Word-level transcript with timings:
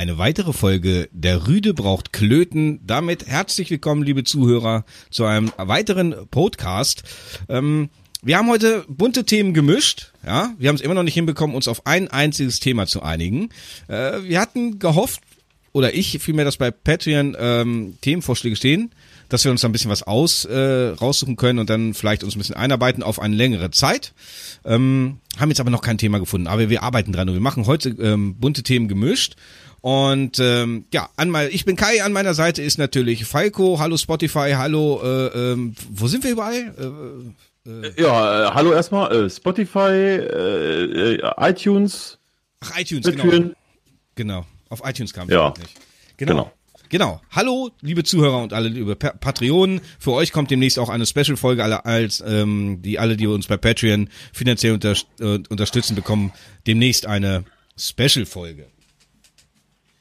eine 0.00 0.16
weitere 0.16 0.54
Folge 0.54 1.10
Der 1.12 1.46
Rüde 1.46 1.74
braucht 1.74 2.14
Klöten. 2.14 2.80
Damit 2.86 3.26
herzlich 3.26 3.70
willkommen, 3.70 4.02
liebe 4.02 4.24
Zuhörer, 4.24 4.86
zu 5.10 5.26
einem 5.26 5.52
weiteren 5.58 6.14
Podcast. 6.30 7.02
Ähm, 7.50 7.90
wir 8.22 8.38
haben 8.38 8.48
heute 8.48 8.86
bunte 8.88 9.24
Themen 9.26 9.52
gemischt. 9.52 10.12
Ja, 10.24 10.54
wir 10.56 10.70
haben 10.70 10.76
es 10.76 10.80
immer 10.80 10.94
noch 10.94 11.02
nicht 11.02 11.12
hinbekommen, 11.12 11.54
uns 11.54 11.68
auf 11.68 11.86
ein 11.86 12.08
einziges 12.08 12.60
Thema 12.60 12.86
zu 12.86 13.02
einigen. 13.02 13.50
Äh, 13.88 14.22
wir 14.22 14.40
hatten 14.40 14.78
gehofft, 14.78 15.20
oder 15.72 15.92
ich 15.94 16.18
vielmehr, 16.18 16.46
dass 16.46 16.56
bei 16.56 16.70
Patreon 16.70 17.36
ähm, 17.38 17.98
Themenvorschläge 18.00 18.56
stehen, 18.56 18.92
dass 19.28 19.44
wir 19.44 19.50
uns 19.50 19.60
da 19.60 19.68
ein 19.68 19.72
bisschen 19.72 19.90
was 19.90 20.02
aus 20.02 20.46
äh, 20.46 20.94
raussuchen 20.98 21.36
können 21.36 21.58
und 21.58 21.68
dann 21.68 21.92
vielleicht 21.92 22.24
uns 22.24 22.34
ein 22.34 22.38
bisschen 22.38 22.56
einarbeiten 22.56 23.02
auf 23.02 23.20
eine 23.20 23.36
längere 23.36 23.70
Zeit. 23.70 24.14
Ähm, 24.64 25.18
haben 25.38 25.50
jetzt 25.50 25.60
aber 25.60 25.70
noch 25.70 25.82
kein 25.82 25.98
Thema 25.98 26.18
gefunden, 26.18 26.46
aber 26.46 26.70
wir 26.70 26.82
arbeiten 26.82 27.12
dran 27.12 27.28
und 27.28 27.34
wir 27.34 27.42
machen 27.42 27.66
heute 27.66 27.90
ähm, 27.90 28.36
bunte 28.36 28.62
Themen 28.62 28.88
gemischt. 28.88 29.36
Und 29.80 30.38
ähm, 30.38 30.84
ja, 30.92 31.08
an 31.16 31.30
mein, 31.30 31.48
ich 31.50 31.64
bin 31.64 31.76
Kai, 31.76 32.02
an 32.02 32.12
meiner 32.12 32.34
Seite 32.34 32.62
ist 32.62 32.78
natürlich 32.78 33.24
Falco, 33.24 33.78
hallo 33.78 33.96
Spotify, 33.96 34.52
hallo, 34.54 35.00
äh, 35.02 35.52
ähm, 35.52 35.74
wo 35.90 36.06
sind 36.06 36.22
wir 36.22 36.32
überall? 36.32 37.34
Äh, 37.66 37.70
äh, 37.70 38.02
ja, 38.02 38.48
äh, 38.48 38.50
hallo 38.52 38.72
erstmal, 38.72 39.10
äh, 39.12 39.30
Spotify, 39.30 39.78
äh, 39.78 41.14
äh, 41.14 41.30
iTunes. 41.38 42.18
Ach, 42.60 42.78
iTunes, 42.78 43.06
genau. 43.06 43.54
Genau, 44.16 44.46
auf 44.68 44.82
iTunes 44.84 45.14
kam 45.14 45.28
es 45.28 45.34
ja. 45.34 45.54
nicht. 45.58 45.74
Genau. 46.18 46.32
genau. 46.32 46.52
Genau. 46.90 47.20
Hallo, 47.30 47.70
liebe 47.82 48.02
Zuhörer 48.02 48.42
und 48.42 48.52
alle 48.52 48.68
liebe 48.68 48.96
Patreonen. 48.96 49.80
Für 50.00 50.10
euch 50.10 50.32
kommt 50.32 50.50
demnächst 50.50 50.76
auch 50.76 50.88
eine 50.88 51.06
Special-Folge, 51.06 51.62
alle, 51.62 51.84
als 51.84 52.20
ähm, 52.26 52.82
die 52.82 52.98
alle, 52.98 53.16
die 53.16 53.28
uns 53.28 53.46
bei 53.46 53.56
Patreon 53.56 54.10
finanziell 54.32 54.74
unter, 54.74 54.94
äh, 55.20 55.38
unterstützen, 55.48 55.94
bekommen 55.94 56.32
demnächst 56.66 57.06
eine 57.06 57.44
Special-Folge. 57.78 58.66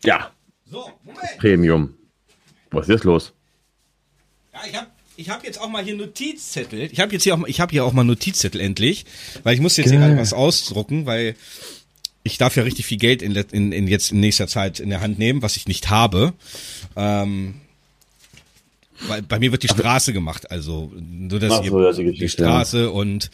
Ja. 0.03 0.31
So, 0.65 0.89
Moment. 1.03 1.37
Premium. 1.37 1.95
Was 2.71 2.87
ist 2.87 2.89
jetzt 2.89 3.03
los? 3.03 3.33
Ja, 4.53 4.59
ich 4.67 4.75
habe 4.75 4.87
ich 5.15 5.29
hab 5.29 5.43
jetzt 5.43 5.59
auch 5.59 5.69
mal 5.69 5.83
hier 5.83 5.95
Notizzettel. 5.95 6.89
Ich 6.91 6.99
habe 6.99 7.11
jetzt 7.11 7.23
hier 7.23 7.35
auch, 7.35 7.45
ich 7.45 7.59
habe 7.59 7.71
hier 7.71 7.83
auch 7.83 7.93
mal 7.93 8.03
Notizzettel 8.03 8.61
endlich, 8.61 9.05
weil 9.43 9.53
ich 9.53 9.59
muss 9.59 9.75
jetzt 9.77 9.91
Geil. 9.91 10.05
hier 10.05 10.17
was 10.17 10.33
ausdrucken, 10.33 11.05
weil 11.05 11.35
ich 12.23 12.37
darf 12.37 12.55
ja 12.55 12.63
richtig 12.63 12.85
viel 12.85 12.97
Geld 12.97 13.21
in, 13.21 13.35
in, 13.35 13.71
in 13.71 13.87
jetzt 13.87 14.11
in 14.11 14.19
nächster 14.19 14.47
Zeit 14.47 14.79
in 14.79 14.89
der 14.89 15.01
Hand 15.01 15.19
nehmen, 15.19 15.41
was 15.41 15.57
ich 15.57 15.67
nicht 15.67 15.89
habe. 15.89 16.33
Ähm, 16.95 17.55
weil 19.07 19.21
bei 19.21 19.39
mir 19.39 19.51
wird 19.51 19.63
die 19.63 19.69
Straße 19.69 20.13
gemacht, 20.13 20.51
also 20.51 20.91
nur 20.95 21.39
dass 21.39 21.65
so, 21.65 21.79
das 21.79 21.97
die, 21.97 22.11
die 22.11 22.29
Straße 22.29 22.83
ja. 22.83 22.87
und 22.89 23.31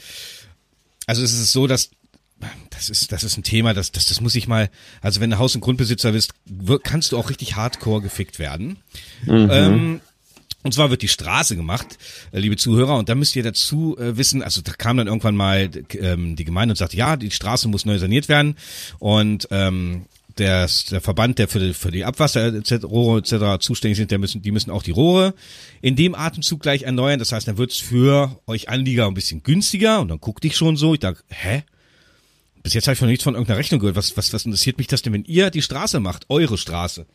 also 1.07 1.23
es 1.23 1.33
ist 1.33 1.52
so, 1.52 1.67
dass 1.67 1.89
das 2.69 2.89
ist 2.89 3.11
das 3.11 3.23
ist 3.23 3.38
ein 3.38 3.44
Thema, 3.44 3.73
das 3.73 3.91
das 3.91 4.08
das 4.08 4.22
muss 4.22 4.36
ich 4.36 4.47
mal. 4.47 4.69
Also 5.02 5.22
wenn 5.22 5.30
du 5.30 5.38
Haus- 5.38 5.55
und 5.55 5.61
Grundbesitzer 5.61 6.11
bist, 6.11 6.33
kannst 6.83 7.11
du 7.11 7.17
auch 7.17 7.30
richtig 7.30 7.55
Hardcore 7.55 8.02
gefickt 8.02 8.39
werden. 8.39 8.78
Mhm. 9.25 9.50
Ähm, 9.52 10.02
und 10.63 10.73
zwar 10.73 10.89
wird 10.89 11.03
die 11.03 11.08
Straße 11.08 11.56
gemacht, 11.56 12.00
äh, 12.31 12.39
liebe 12.39 12.58
Zuhörer, 12.58 12.97
und 12.97 13.08
da 13.08 13.13
müsst 13.13 13.36
ihr 13.36 13.44
dazu 13.44 13.95
äh, 14.00 14.17
wissen, 14.17 14.41
also 14.41 14.61
da 14.61 14.73
kam 14.73 14.97
dann 14.97 15.06
irgendwann 15.06 15.36
mal 15.36 15.69
ähm, 15.94 16.36
die 16.36 16.44
Gemeinde 16.44 16.73
und 16.73 16.78
sagte, 16.78 16.97
ja, 16.97 17.17
die 17.17 17.30
Straße 17.30 17.67
muss 17.67 17.86
neu 17.86 18.00
saniert 18.00 18.30
werden. 18.30 18.56
Und 18.97 19.47
ähm, 19.52 20.06
der, 20.39 20.67
der 20.89 21.02
Verband, 21.02 21.38
der 21.38 21.47
für 21.47 21.59
die, 21.59 21.73
für 21.75 21.91
die 21.91 22.03
Abwasser 22.03 22.53
etc., 22.53 22.83
Rohre 22.83 23.19
etc. 23.19 23.63
zuständig 23.63 23.97
sind, 23.97 24.09
der 24.09 24.17
müssen, 24.17 24.41
die 24.41 24.52
müssen 24.52 24.72
auch 24.72 24.81
die 24.81 24.91
Rohre 24.91 25.36
in 25.81 25.95
dem 25.95 26.16
Atemzug 26.16 26.61
gleich 26.61 26.81
erneuern. 26.81 27.19
Das 27.19 27.31
heißt, 27.31 27.47
dann 27.47 27.59
wird's 27.59 27.78
für 27.78 28.39
euch 28.47 28.67
Anlieger 28.67 29.06
ein 29.06 29.13
bisschen 29.13 29.44
günstiger. 29.44 30.02
Und 30.02 30.08
dann 30.09 30.19
guckte 30.19 30.47
ich 30.47 30.56
schon 30.56 30.78
so, 30.78 30.95
ich 30.95 31.00
dachte, 31.00 31.23
hä? 31.30 31.63
Bis 32.66 32.73
jetzt 32.73 32.88
habe 32.88 32.94
ich 32.94 32.99
von 32.99 33.08
nichts 33.08 33.23
von 33.23 33.35
irgendeiner 33.35 33.59
Rechnung 33.59 33.80
gehört. 33.80 33.95
Was, 33.95 34.17
was, 34.17 34.33
was 34.33 34.44
interessiert 34.44 34.80
mich 34.80 34.88
das 34.88 35.03
denn, 35.03 35.13
wenn 35.13 35.23
ihr 35.25 35.52
die 35.52 35.61
Straße 35.61 35.99
macht, 35.99 36.25
eure 36.30 36.58
Straße? 36.58 37.05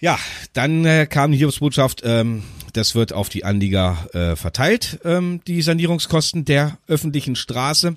Ja, 0.00 0.18
dann 0.52 0.84
äh, 0.84 1.06
kam 1.06 1.30
die 1.30 1.38
Hiobsbotschaft, 1.38 2.02
ähm, 2.04 2.42
das 2.72 2.96
wird 2.96 3.12
auf 3.12 3.28
die 3.28 3.44
Anlieger 3.44 4.08
äh, 4.12 4.34
verteilt, 4.34 4.98
ähm, 5.04 5.42
die 5.46 5.62
Sanierungskosten 5.62 6.44
der 6.44 6.76
öffentlichen 6.88 7.36
Straße. 7.36 7.94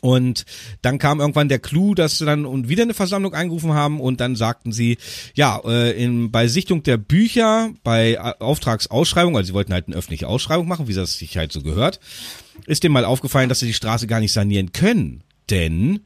Und 0.00 0.46
dann 0.80 0.96
kam 0.98 1.20
irgendwann 1.20 1.50
der 1.50 1.58
Clou, 1.58 1.94
dass 1.94 2.16
sie 2.16 2.24
dann 2.24 2.46
und 2.46 2.70
wieder 2.70 2.84
eine 2.84 2.94
Versammlung 2.94 3.34
eingerufen 3.34 3.74
haben 3.74 4.00
und 4.00 4.22
dann 4.22 4.36
sagten 4.36 4.72
sie, 4.72 4.96
ja, 5.34 5.60
äh, 5.66 6.02
in, 6.02 6.30
bei 6.30 6.48
Sichtung 6.48 6.82
der 6.82 6.96
Bücher, 6.96 7.74
bei 7.84 8.18
Auftragsausschreibung, 8.40 9.36
also 9.36 9.48
sie 9.48 9.52
wollten 9.52 9.74
halt 9.74 9.88
eine 9.88 9.96
öffentliche 9.96 10.28
Ausschreibung 10.28 10.66
machen, 10.66 10.88
wie 10.88 10.94
das 10.94 11.18
sich 11.18 11.36
halt 11.36 11.52
so 11.52 11.60
gehört, 11.60 12.00
ist 12.64 12.84
dem 12.84 12.92
mal 12.92 13.04
aufgefallen, 13.04 13.50
dass 13.50 13.58
sie 13.58 13.66
die 13.66 13.74
Straße 13.74 14.06
gar 14.06 14.20
nicht 14.20 14.32
sanieren 14.32 14.72
können, 14.72 15.22
denn 15.50 16.00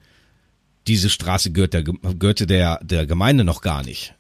diese 0.87 1.11
Straße 1.11 1.53
gehört 1.53 1.75
der, 1.75 1.83
gehörte 1.83 2.47
der, 2.47 2.81
der 2.83 3.07
Gemeinde 3.07 3.45
noch 3.45 3.61
gar 3.61 3.83
nicht. 3.83 4.15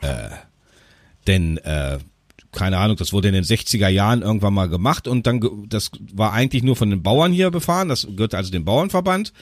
Äh, 0.00 0.30
denn 1.26 1.58
äh, 1.58 1.98
keine 2.52 2.78
Ahnung, 2.78 2.96
das 2.96 3.12
wurde 3.12 3.28
in 3.28 3.34
den 3.34 3.44
60er 3.44 3.88
Jahren 3.88 4.22
irgendwann 4.22 4.54
mal 4.54 4.68
gemacht 4.68 5.08
und 5.08 5.26
dann, 5.26 5.66
das 5.68 5.90
war 6.12 6.32
eigentlich 6.32 6.62
nur 6.62 6.76
von 6.76 6.90
den 6.90 7.02
Bauern 7.02 7.32
hier 7.32 7.50
befahren, 7.50 7.88
das 7.88 8.06
gehörte 8.08 8.36
also 8.36 8.50
dem 8.50 8.64
Bauernverband. 8.64 9.32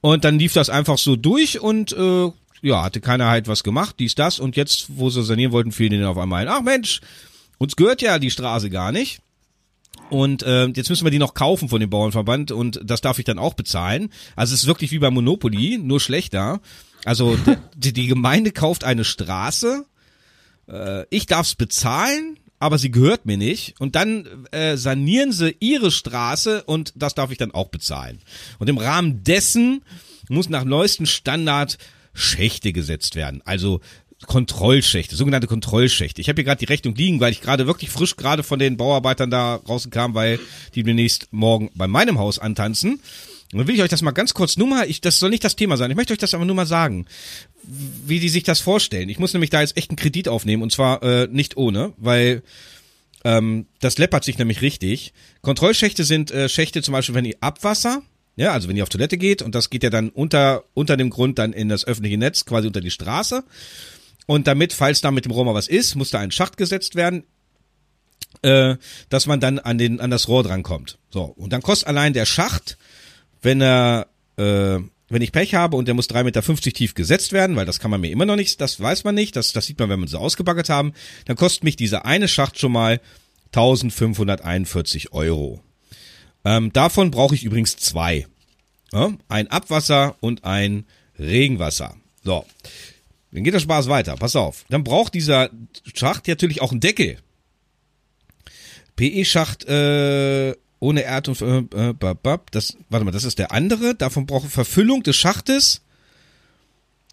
Und 0.00 0.24
dann 0.24 0.38
lief 0.38 0.52
das 0.52 0.70
einfach 0.70 0.98
so 0.98 1.16
durch 1.16 1.60
und 1.60 1.92
äh, 1.92 2.30
ja, 2.62 2.82
hatte 2.82 3.00
keiner 3.00 3.28
halt 3.28 3.48
was 3.48 3.64
gemacht, 3.64 3.96
dies, 3.98 4.14
das. 4.14 4.38
Und 4.38 4.56
jetzt, 4.56 4.86
wo 4.96 5.10
sie 5.10 5.24
sanieren 5.24 5.52
wollten, 5.52 5.72
fiel 5.72 5.88
denen 5.88 6.04
auf 6.04 6.18
einmal 6.18 6.42
ein, 6.42 6.48
ach 6.48 6.62
Mensch, 6.62 7.00
uns 7.58 7.76
gehört 7.76 8.02
ja 8.02 8.18
die 8.18 8.30
Straße 8.30 8.70
gar 8.70 8.92
nicht. 8.92 9.20
Und 10.10 10.42
äh, 10.42 10.66
jetzt 10.68 10.88
müssen 10.88 11.04
wir 11.04 11.10
die 11.10 11.18
noch 11.18 11.34
kaufen 11.34 11.68
von 11.68 11.80
dem 11.80 11.90
Bauernverband 11.90 12.50
und 12.50 12.80
das 12.82 13.00
darf 13.00 13.18
ich 13.18 13.24
dann 13.24 13.38
auch 13.38 13.54
bezahlen. 13.54 14.10
Also 14.36 14.54
es 14.54 14.62
ist 14.62 14.66
wirklich 14.66 14.90
wie 14.90 14.98
bei 14.98 15.10
Monopoly, 15.10 15.78
nur 15.78 16.00
schlechter. 16.00 16.60
Also 17.04 17.36
die, 17.74 17.92
die 17.92 18.06
Gemeinde 18.06 18.52
kauft 18.52 18.84
eine 18.84 19.04
Straße, 19.04 19.84
äh, 20.68 21.04
ich 21.10 21.26
darf's 21.26 21.54
bezahlen, 21.54 22.38
aber 22.58 22.78
sie 22.78 22.90
gehört 22.90 23.26
mir 23.26 23.36
nicht. 23.36 23.74
Und 23.80 23.94
dann 23.94 24.46
äh, 24.50 24.76
sanieren 24.76 25.32
sie 25.32 25.56
ihre 25.60 25.90
Straße 25.90 26.64
und 26.64 26.92
das 26.96 27.14
darf 27.14 27.30
ich 27.30 27.38
dann 27.38 27.52
auch 27.52 27.68
bezahlen. 27.68 28.20
Und 28.58 28.68
im 28.68 28.78
Rahmen 28.78 29.22
dessen 29.24 29.82
muss 30.28 30.48
nach 30.48 30.64
neuestem 30.64 31.06
Standard 31.06 31.78
Schächte 32.14 32.72
gesetzt 32.72 33.14
werden. 33.14 33.42
Also 33.44 33.80
Kontrollschächte, 34.26 35.14
sogenannte 35.14 35.46
Kontrollschächte. 35.46 36.20
Ich 36.20 36.28
habe 36.28 36.36
hier 36.36 36.44
gerade 36.44 36.58
die 36.58 36.70
Rechnung 36.70 36.94
liegen, 36.94 37.20
weil 37.20 37.32
ich 37.32 37.40
gerade 37.40 37.66
wirklich 37.66 37.90
frisch 37.90 38.16
gerade 38.16 38.42
von 38.42 38.58
den 38.58 38.76
Bauarbeitern 38.76 39.30
da 39.30 39.56
rauskam, 39.56 40.14
weil 40.14 40.40
die 40.74 40.82
demnächst 40.82 41.28
morgen 41.30 41.70
bei 41.74 41.86
meinem 41.86 42.18
Haus 42.18 42.38
antanzen. 42.38 43.00
Und 43.52 43.58
dann 43.60 43.66
will 43.68 43.76
ich 43.76 43.82
euch 43.82 43.88
das 43.88 44.02
mal 44.02 44.10
ganz 44.10 44.34
kurz 44.34 44.56
nur 44.56 44.66
mal, 44.66 44.90
ich, 44.90 45.00
das 45.00 45.20
soll 45.20 45.30
nicht 45.30 45.44
das 45.44 45.56
Thema 45.56 45.76
sein, 45.76 45.90
ich 45.90 45.96
möchte 45.96 46.12
euch 46.12 46.18
das 46.18 46.34
aber 46.34 46.44
nur 46.44 46.56
mal 46.56 46.66
sagen, 46.66 47.06
wie 47.62 48.20
die 48.20 48.28
sich 48.28 48.42
das 48.42 48.60
vorstellen. 48.60 49.08
Ich 49.08 49.18
muss 49.18 49.32
nämlich 49.32 49.50
da 49.50 49.60
jetzt 49.60 49.76
echt 49.76 49.90
einen 49.90 49.96
Kredit 49.96 50.28
aufnehmen 50.28 50.62
und 50.62 50.72
zwar 50.72 51.02
äh, 51.02 51.28
nicht 51.30 51.56
ohne, 51.56 51.92
weil 51.96 52.42
ähm, 53.24 53.66
das 53.80 53.98
läppert 53.98 54.24
sich 54.24 54.36
nämlich 54.36 54.62
richtig. 54.62 55.12
Kontrollschächte 55.42 56.04
sind 56.04 56.30
äh, 56.30 56.48
Schächte 56.48 56.82
zum 56.82 56.92
Beispiel, 56.92 57.14
wenn 57.14 57.24
ihr 57.24 57.36
Abwasser, 57.40 58.02
ja, 58.36 58.52
also 58.52 58.68
wenn 58.68 58.76
ihr 58.76 58.82
auf 58.82 58.88
Toilette 58.88 59.16
geht 59.16 59.42
und 59.42 59.54
das 59.54 59.70
geht 59.70 59.82
ja 59.82 59.90
dann 59.90 60.10
unter, 60.10 60.64
unter 60.74 60.96
dem 60.96 61.08
Grund 61.08 61.38
dann 61.38 61.52
in 61.52 61.68
das 61.68 61.86
öffentliche 61.86 62.18
Netz, 62.18 62.44
quasi 62.44 62.66
unter 62.66 62.80
die 62.80 62.90
Straße. 62.90 63.44
Und 64.28 64.46
damit, 64.46 64.72
falls 64.72 65.00
da 65.00 65.10
mit 65.10 65.24
dem 65.24 65.32
Rohr 65.32 65.44
mal 65.44 65.54
was 65.54 65.66
ist, 65.66 65.96
muss 65.96 66.10
da 66.10 66.20
ein 66.20 66.30
Schacht 66.30 66.56
gesetzt 66.56 66.94
werden, 66.94 67.24
äh, 68.42 68.76
dass 69.08 69.26
man 69.26 69.40
dann 69.40 69.58
an 69.58 69.78
den 69.78 69.98
an 69.98 70.10
das 70.10 70.28
Rohr 70.28 70.44
drankommt. 70.44 70.98
So 71.10 71.24
und 71.24 71.52
dann 71.52 71.62
kostet 71.62 71.88
allein 71.88 72.12
der 72.12 72.26
Schacht 72.26 72.78
wenn 73.42 73.60
er, 73.60 74.08
äh, 74.36 74.78
wenn 75.08 75.22
ich 75.22 75.32
Pech 75.32 75.54
habe 75.54 75.76
und 75.76 75.86
der 75.86 75.94
muss 75.94 76.08
3,50 76.08 76.24
Meter 76.24 76.72
tief 76.72 76.94
gesetzt 76.94 77.32
werden, 77.32 77.56
weil 77.56 77.66
das 77.66 77.80
kann 77.80 77.90
man 77.90 78.00
mir 78.00 78.10
immer 78.10 78.26
noch 78.26 78.36
nicht, 78.36 78.60
das 78.60 78.80
weiß 78.80 79.04
man 79.04 79.14
nicht, 79.14 79.36
das, 79.36 79.52
das 79.52 79.66
sieht 79.66 79.78
man, 79.78 79.88
wenn 79.88 80.00
man 80.00 80.08
so 80.08 80.18
ausgebaggert 80.18 80.68
haben, 80.68 80.92
dann 81.24 81.36
kostet 81.36 81.64
mich 81.64 81.76
dieser 81.76 82.04
eine 82.04 82.28
Schacht 82.28 82.58
schon 82.58 82.72
mal 82.72 83.00
1541 83.46 85.12
Euro. 85.12 85.62
Ähm, 86.44 86.72
davon 86.72 87.10
brauche 87.10 87.34
ich 87.34 87.44
übrigens 87.44 87.76
zwei. 87.76 88.26
Ja? 88.92 89.12
Ein 89.28 89.48
Abwasser 89.48 90.16
und 90.20 90.44
ein 90.44 90.84
Regenwasser. 91.18 91.96
So. 92.22 92.44
Dann 93.32 93.44
geht 93.44 93.54
der 93.54 93.60
Spaß 93.60 93.88
weiter. 93.88 94.16
Pass 94.16 94.36
auf. 94.36 94.64
Dann 94.68 94.84
braucht 94.84 95.14
dieser 95.14 95.50
Schacht 95.94 96.28
natürlich 96.28 96.62
auch 96.62 96.70
einen 96.70 96.80
Deckel. 96.80 97.18
PE-Schacht 98.96 99.64
äh, 99.68 100.54
ohne 100.80 101.02
Erd 101.02 101.28
und 101.28 101.40
äh, 101.40 101.90
äh, 101.90 101.94
das 102.50 102.76
warte 102.88 103.04
mal, 103.04 103.10
das 103.10 103.24
ist 103.24 103.38
der 103.38 103.52
andere. 103.52 103.94
Davon 103.94 104.26
brauche 104.26 104.48
Verfüllung 104.48 105.02
des 105.02 105.16
Schachtes. 105.16 105.82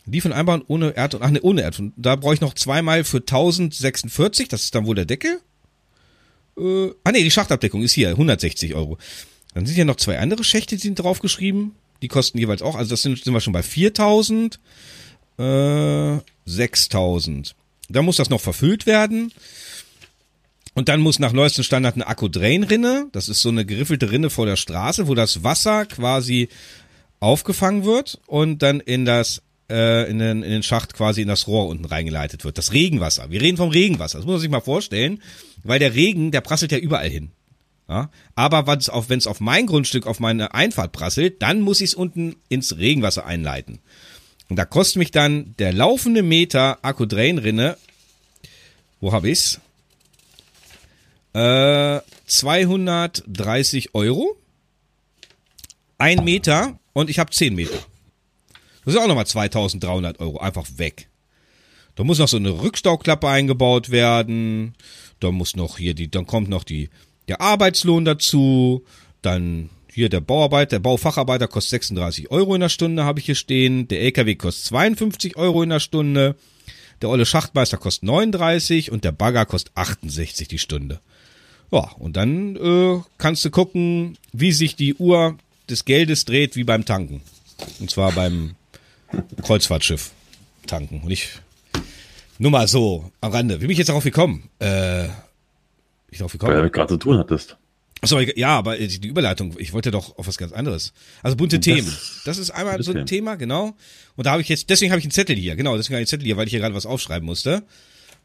Die 0.08 0.22
von 0.22 0.34
einbauen 0.34 0.64
ohne 0.68 0.96
Erd 0.96 1.16
und 1.16 1.24
ach 1.24 1.32
ne, 1.32 1.42
ohne 1.42 1.62
Erd. 1.64 1.82
Da 1.96 2.16
brauche 2.16 2.36
ich 2.36 2.42
noch 2.42 2.54
zweimal 2.54 3.04
für 3.04 3.18
1046, 3.18 4.48
das 4.48 4.64
ist 4.64 4.76
dann 4.76 4.86
wohl 4.86 4.96
der 4.96 5.06
Deckel. 5.06 5.42
Äh, 6.58 6.92
ah 7.04 7.12
ne, 7.12 7.24
die 7.24 7.32
Schachtabdeckung 7.32 7.82
ist 7.82 7.94
hier 7.94 8.10
160 8.10 8.76
Euro. 8.76 8.98
Dann 9.56 9.66
sind 9.66 9.76
hier 9.76 9.86
noch 9.86 9.96
zwei 9.96 10.20
andere 10.20 10.44
Schächte, 10.44 10.76
die 10.76 10.82
sind 10.82 11.00
draufgeschrieben. 11.00 11.72
Die 12.02 12.08
kosten 12.08 12.38
jeweils 12.38 12.62
auch, 12.62 12.76
also 12.76 12.90
das 12.90 13.02
sind, 13.02 13.24
sind 13.24 13.34
wir 13.34 13.42
schon 13.42 13.54
bei 13.54 13.64
4000, 13.64 14.60
äh, 15.38 16.20
6000. 16.46 17.56
Da 17.90 18.02
muss 18.02 18.18
das 18.18 18.30
noch 18.30 18.42
verfüllt 18.42 18.86
werden. 18.86 19.32
Und 20.74 20.90
dann 20.90 21.00
muss 21.00 21.20
nach 21.20 21.32
neuestem 21.32 21.64
Standard 21.64 21.96
eine 21.96 22.08
Akku-Drain-Rinne, 22.08 23.08
das 23.14 23.30
ist 23.30 23.42
so 23.42 23.48
eine 23.48 23.66
geriffelte 23.66 24.12
Rinne 24.12 24.30
vor 24.30 24.46
der 24.46 24.58
Straße, 24.58 25.08
wo 25.08 25.16
das 25.16 25.42
Wasser 25.42 25.86
quasi 25.86 26.50
aufgefangen 27.22 27.86
wird 27.86 28.20
und 28.28 28.62
dann 28.62 28.82
in 28.82 29.06
das 29.06 29.42
äh, 29.70 30.10
in, 30.10 30.20
den, 30.20 30.44
in 30.44 30.52
den 30.52 30.64
Schacht 30.64 30.94
quasi 30.94 31.22
in 31.22 31.28
das 31.28 31.48
Rohr 31.48 31.68
unten 31.68 31.86
reingeleitet 31.86 32.44
wird. 32.44 32.58
Das 32.58 32.74
Regenwasser. 32.74 33.32
Wir 33.32 33.42
reden 33.42 33.58
vom 33.58 33.70
Regenwasser. 33.70 34.20
Das 34.20 34.26
muss 34.26 34.34
man 34.34 34.42
sich 34.42 34.50
mal 34.50 34.62
vorstellen, 34.62 35.22
weil 35.64 35.80
der 35.80 35.96
Regen, 35.96 36.32
der 36.32 36.42
prasselt 36.42 36.72
ja 36.72 36.78
überall 36.78 37.10
hin. 37.10 37.32
Ja? 37.90 38.10
Aber 38.36 38.68
wenn 38.68 39.18
es 39.18 39.28
auf 39.28 39.40
mein 39.40 39.66
Grundstück, 39.66 40.08
auf 40.08 40.20
meine 40.20 40.54
Einfahrt 40.54 40.92
prasselt, 40.92 41.42
dann 41.42 41.62
muss 41.62 41.82
ich 41.82 41.92
es 41.92 41.96
unten 41.96 42.36
ins 42.50 42.78
Regenwasser 42.78 43.26
einleiten. 43.26 43.80
Und 44.50 44.58
da 44.58 44.66
kostet 44.66 44.98
mich 44.98 45.12
dann 45.12 45.56
der 45.58 45.74
laufende 45.74 46.22
Meter 46.22 46.80
Akku-Drain-Rinne, 46.84 47.78
wo 49.02 49.12
hab 49.12 49.26
ich's? 49.26 49.60
Äh, 51.34 52.00
230 52.28 53.94
Euro. 53.94 54.38
Ein 55.98 56.24
Meter 56.24 56.80
und 56.94 57.10
ich 57.10 57.20
habe 57.20 57.32
10 57.32 57.56
Meter. 57.56 57.78
Das 58.84 58.94
ist 58.94 59.00
auch 59.00 59.08
nochmal 59.08 59.28
2300 59.28 60.20
Euro 60.20 60.40
einfach 60.40 60.68
weg. 60.78 61.10
Da 61.96 62.04
muss 62.04 62.20
noch 62.20 62.28
so 62.28 62.38
eine 62.38 62.62
Rückstauklappe 62.62 63.28
eingebaut 63.28 63.90
werden. 63.90 64.76
Da 65.20 65.32
muss 65.32 65.56
noch 65.56 65.78
hier 65.78 65.94
die, 65.94 66.12
dann 66.12 66.26
kommt 66.28 66.50
noch 66.50 66.64
die, 66.64 66.90
der 67.28 67.42
Arbeitslohn 67.42 68.06
dazu. 68.06 68.86
Dann 69.22 69.70
hier 69.96 70.10
der 70.10 70.20
Bauarbeiter, 70.20 70.72
der 70.72 70.80
Baufacharbeiter 70.80 71.48
kostet 71.48 71.70
36 71.70 72.30
Euro 72.30 72.54
in 72.54 72.60
der 72.60 72.68
Stunde, 72.68 73.06
habe 73.06 73.20
ich 73.20 73.28
hier 73.28 73.36
stehen. 73.36 73.88
Der 73.88 74.02
LKW 74.02 74.36
kostet 74.36 74.66
52 74.66 75.38
Euro 75.38 75.64
in 75.64 75.70
der 75.70 75.80
Stunde. 75.80 76.36
Der 77.02 77.08
olle 77.08 77.26
Schachtmeister 77.26 77.78
kostet 77.78 78.04
39 78.04 78.92
und 78.92 79.06
der 79.06 79.14
Bagger 79.14 79.46
kostet 79.46 79.72
68 79.76 80.50
die 80.50 80.60
Stunde. 80.60 81.00
Ja, 81.72 81.92
und 81.98 82.18
dann 82.18 82.58
äh, 82.58 83.02
kannst 83.18 83.46
du 83.46 83.52
gucken, 83.52 84.18
wie 84.34 84.52
sich 84.52 84.76
die 84.76 84.96
Uhr 84.96 85.38
des 85.70 85.86
Geldes 85.86 86.26
dreht, 86.26 86.58
wie 86.58 86.66
beim 86.66 86.84
Tanken. 86.84 87.22
Und 87.80 87.90
zwar 87.90 88.12
beim 88.12 88.56
Kreuzfahrtschiff 89.44 90.12
tanken. 90.68 91.04
Und 91.06 91.12
ich, 91.12 91.30
nur 92.38 92.52
mal 92.52 92.68
so 92.68 93.12
am 93.22 93.32
Rande. 93.32 93.56
Wie 93.56 93.62
bin 93.62 93.72
ich 93.72 93.78
jetzt 93.78 93.88
darauf 93.88 94.04
gekommen? 94.04 94.50
Äh, 94.60 95.06
ich 96.12 96.18
darauf 96.18 96.34
gekommen? 96.34 96.54
Weil 96.54 96.64
du 96.64 96.70
gerade 96.70 96.90
zu 96.90 96.98
tun 96.98 97.18
hattest. 97.18 97.56
Achso, 98.02 98.20
ja, 98.20 98.58
aber 98.58 98.78
die 98.78 99.08
Überleitung, 99.08 99.56
ich 99.58 99.74
wollte 99.74 99.90
doch 99.90 100.18
auf 100.18 100.28
was 100.28 100.38
ganz 100.38 100.52
anderes. 100.52 100.94
Also 101.24 101.38
bunte 101.38 101.58
das, 101.60 101.66
Themen. 101.66 101.98
Das 102.26 102.38
ist 102.38 102.52
einmal 102.52 102.82
so 102.84 102.92
ein 102.92 103.06
Thema, 103.06 103.36
genau. 103.36 103.76
Und 104.16 104.26
da 104.26 104.32
habe 104.32 104.42
ich 104.42 104.50
jetzt, 104.50 104.70
deswegen 104.70 104.92
habe 104.92 105.00
ich 105.00 105.06
einen 105.06 105.12
Zettel 105.12 105.36
hier, 105.36 105.56
genau, 105.56 105.76
deswegen 105.76 105.96
habe 105.96 106.04
ich 106.04 106.08
einen 106.08 106.20
Zettel 106.20 106.26
hier, 106.26 106.38
weil 106.38 106.46
ich 106.46 106.52
hier 106.52 106.60
gerade 106.60 106.76
was 106.76 106.86
aufschreiben 106.86 107.26
musste. 107.26 107.64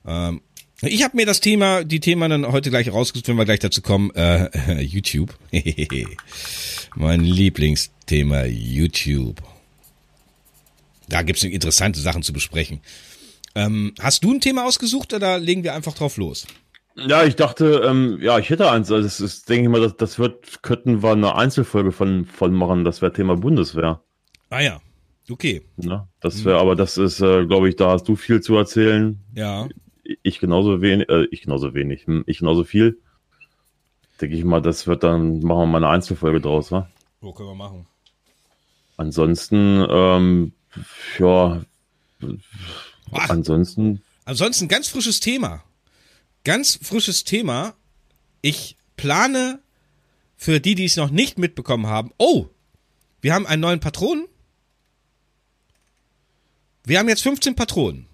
Ähm, 0.06 0.42
ich 0.82 1.02
habe 1.04 1.16
mir 1.16 1.26
das 1.26 1.40
Thema, 1.40 1.84
die 1.84 2.00
Themen 2.00 2.30
dann 2.30 2.46
heute 2.50 2.70
gleich 2.70 2.90
rausgesucht, 2.90 3.28
wenn 3.28 3.36
wir 3.36 3.44
gleich 3.44 3.58
dazu 3.58 3.82
kommen, 3.82 4.10
äh, 4.14 4.80
YouTube. 4.82 5.38
mein 6.96 7.20
Lieblingsthema, 7.20 8.44
YouTube. 8.44 9.42
Da 11.08 11.22
gibt's 11.22 11.42
interessante 11.42 12.00
Sachen 12.00 12.22
zu 12.22 12.32
besprechen. 12.32 12.80
Ähm, 13.54 13.94
hast 13.98 14.24
du 14.24 14.32
ein 14.32 14.40
Thema 14.40 14.64
ausgesucht 14.64 15.12
oder 15.12 15.38
legen 15.38 15.64
wir 15.64 15.74
einfach 15.74 15.94
drauf 15.94 16.16
los? 16.16 16.46
Ja, 17.06 17.24
ich 17.24 17.36
dachte, 17.36 17.82
ähm, 17.86 18.18
ja, 18.20 18.38
ich 18.38 18.50
hätte 18.50 18.70
eins. 18.70 18.90
Also 18.90 19.02
das 19.02 19.20
ist, 19.20 19.48
denke 19.48 19.64
ich 19.64 19.68
mal, 19.68 19.80
das, 19.80 19.96
das 19.96 20.18
wird, 20.18 20.62
könnten 20.62 21.02
wir 21.02 21.12
eine 21.12 21.34
Einzelfolge 21.34 21.92
von, 21.92 22.26
von 22.26 22.52
machen. 22.52 22.84
Das 22.84 23.02
wäre 23.02 23.12
Thema 23.12 23.36
Bundeswehr. 23.36 24.02
Ah 24.50 24.60
ja, 24.60 24.80
okay. 25.28 25.62
Ja, 25.76 26.08
das 26.20 26.44
wäre, 26.44 26.56
mhm. 26.56 26.60
aber 26.62 26.76
das 26.76 26.98
ist, 26.98 27.20
äh, 27.20 27.46
glaube 27.46 27.68
ich, 27.68 27.76
da 27.76 27.92
hast 27.92 28.08
du 28.08 28.16
viel 28.16 28.40
zu 28.40 28.56
erzählen. 28.56 29.18
Ja. 29.34 29.68
Ich 30.22 30.40
genauso 30.40 30.82
wenig, 30.82 31.08
äh, 31.08 31.26
ich 31.30 31.42
genauso 31.42 31.72
wenig, 31.72 32.06
hm, 32.06 32.24
ich 32.26 32.40
genauso 32.40 32.64
viel. 32.64 32.98
Denke 34.20 34.36
ich 34.36 34.44
mal, 34.44 34.60
das 34.60 34.86
wird 34.86 35.02
dann, 35.02 35.40
machen 35.40 35.60
wir 35.60 35.66
mal 35.66 35.78
eine 35.78 35.88
Einzelfolge 35.88 36.40
draus, 36.40 36.70
wa? 36.72 36.90
Wo 37.20 37.32
können 37.32 37.50
wir 37.50 37.54
machen? 37.54 37.86
Ansonsten, 38.96 39.86
ähm, 39.88 40.52
ja, 41.18 41.62
Ach, 43.12 43.30
ansonsten. 43.30 44.02
Ansonsten 44.24 44.68
ganz 44.68 44.88
frisches 44.88 45.20
Thema. 45.20 45.62
Ganz 46.44 46.78
frisches 46.82 47.24
Thema. 47.24 47.74
Ich 48.42 48.76
plane 48.96 49.60
für 50.36 50.60
die, 50.60 50.74
die 50.74 50.86
es 50.86 50.96
noch 50.96 51.10
nicht 51.10 51.38
mitbekommen 51.38 51.86
haben. 51.86 52.12
Oh, 52.18 52.46
wir 53.20 53.34
haben 53.34 53.46
einen 53.46 53.60
neuen 53.60 53.80
Patronen. 53.80 54.26
Wir 56.84 56.98
haben 56.98 57.08
jetzt 57.08 57.22
15 57.22 57.54
Patronen. 57.54 58.06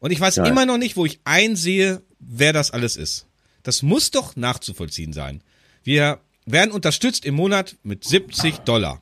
Und 0.00 0.10
ich 0.10 0.20
weiß 0.20 0.36
Geil. 0.36 0.48
immer 0.48 0.66
noch 0.66 0.78
nicht, 0.78 0.96
wo 0.96 1.06
ich 1.06 1.20
einsehe, 1.24 2.02
wer 2.18 2.52
das 2.52 2.72
alles 2.72 2.96
ist. 2.96 3.26
Das 3.62 3.82
muss 3.82 4.10
doch 4.10 4.34
nachzuvollziehen 4.34 5.12
sein. 5.12 5.42
Wir 5.84 6.20
werden 6.44 6.72
unterstützt 6.72 7.24
im 7.24 7.36
Monat 7.36 7.76
mit 7.84 8.02
70 8.04 8.58
Dollar. 8.58 9.00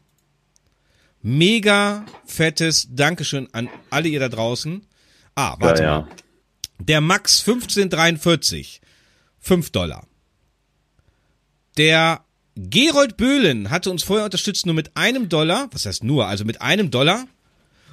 Mega 1.23 2.05
fettes 2.26 2.88
Dankeschön 2.90 3.49
an 3.52 3.69
alle 3.88 4.08
ihr 4.08 4.20
da 4.20 4.28
draußen. 4.28 4.87
Ah, 5.34 5.56
warte 5.58 5.82
ja, 5.82 5.88
ja. 5.88 6.00
mal. 6.02 6.08
Der 6.81 7.03
Max 7.03 7.41
1543, 7.41 8.81
5 9.38 9.71
Dollar. 9.71 10.06
Der 11.77 12.25
Gerold 12.56 13.17
Böhlen 13.17 13.71
hatte 13.71 13.91
uns 13.91 14.03
vorher 14.03 14.25
unterstützt 14.25 14.65
nur 14.65 14.75
mit 14.75 14.97
einem 14.97 15.29
Dollar, 15.29 15.69
was 15.73 15.87
heißt 15.87 16.05
nur, 16.05 16.27
also 16.27 16.44
mit 16.44 16.62
einem 16.62 16.91
Dollar 16.91 17.27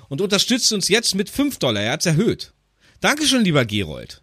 und 0.10 0.22
unterstützt 0.22 0.72
uns 0.72 0.88
jetzt 0.88 1.16
mit 1.16 1.30
5 1.30 1.60
Dollar. 1.60 1.84
Er 1.84 1.92
hat 1.94 2.00
es 2.00 2.06
erhöht. 2.06 2.54
Dankeschön, 3.02 3.44
lieber 3.44 3.66
Gerold. 3.66 4.22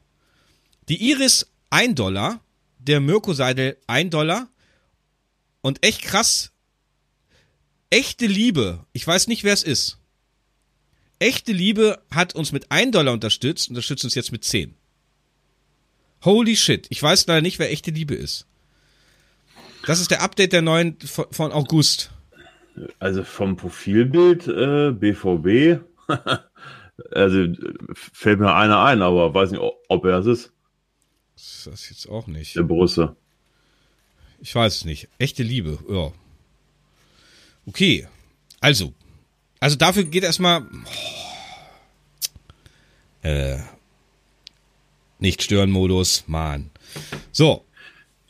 Die 0.88 1.10
Iris 1.10 1.46
1 1.70 1.94
Dollar, 1.94 2.40
der 2.78 3.00
Mirko 3.00 3.34
Seidel 3.34 3.76
1 3.87 4.10
Dollar 4.10 4.49
und 5.60 5.84
echt 5.84 6.02
krass, 6.02 6.52
echte 7.90 8.26
Liebe, 8.26 8.87
ich 8.93 9.06
weiß 9.06 9.28
nicht, 9.28 9.44
wer 9.44 9.52
es 9.52 9.62
ist. 9.62 9.99
Echte 11.19 11.52
Liebe 11.52 12.02
hat 12.11 12.34
uns 12.34 12.52
mit 12.52 12.70
1 12.70 12.93
Dollar 12.93 13.12
unterstützt, 13.12 13.69
unterstützt 13.69 14.05
uns 14.05 14.14
jetzt 14.14 14.32
mit 14.32 14.44
10. 14.44 14.75
Holy 16.25 16.56
shit, 16.56 16.87
ich 16.90 17.02
weiß 17.02 17.26
leider 17.26 17.43
nicht, 17.43 17.58
wer 17.58 17.70
echte 17.70 17.90
Liebe 17.90 18.14
ist. 18.14 18.46
Das 19.87 20.00
ist 20.00 20.11
der 20.11 20.22
Update 20.22 20.52
der 20.52 20.62
neuen 20.62 20.96
von 21.00 21.52
August. 21.52 22.11
Also 22.99 23.22
vom 23.22 23.56
Profilbild 23.56 24.49
äh, 24.49 24.90
BVB, 24.93 25.84
also 27.12 27.46
fällt 27.93 28.40
mir 28.40 28.55
einer 28.55 28.82
ein, 28.82 29.02
aber 29.02 29.32
weiß 29.34 29.52
nicht, 29.52 29.62
ob 29.88 30.05
er 30.05 30.19
es 30.19 30.26
ist. 30.26 30.52
Das 31.34 31.67
ist 31.67 31.90
jetzt 31.90 32.08
auch 32.08 32.26
nicht. 32.26 32.56
Der 32.56 32.62
Borusse. 32.62 33.17
Ich 34.40 34.55
weiß 34.55 34.76
es 34.76 34.84
nicht. 34.84 35.08
Echte 35.19 35.43
Liebe, 35.43 35.78
ja. 35.88 36.12
Okay. 37.67 38.08
Also. 38.60 38.94
Also 39.64 39.76
dafür 39.76 40.05
geht 40.05 40.25
erstmal. 40.25 40.61
Oh, 43.22 43.26
äh, 43.26 43.56
nicht 45.19 45.43
stören 45.43 45.70
Modus, 45.70 46.24
Mann. 46.27 46.70
So. 47.32 47.65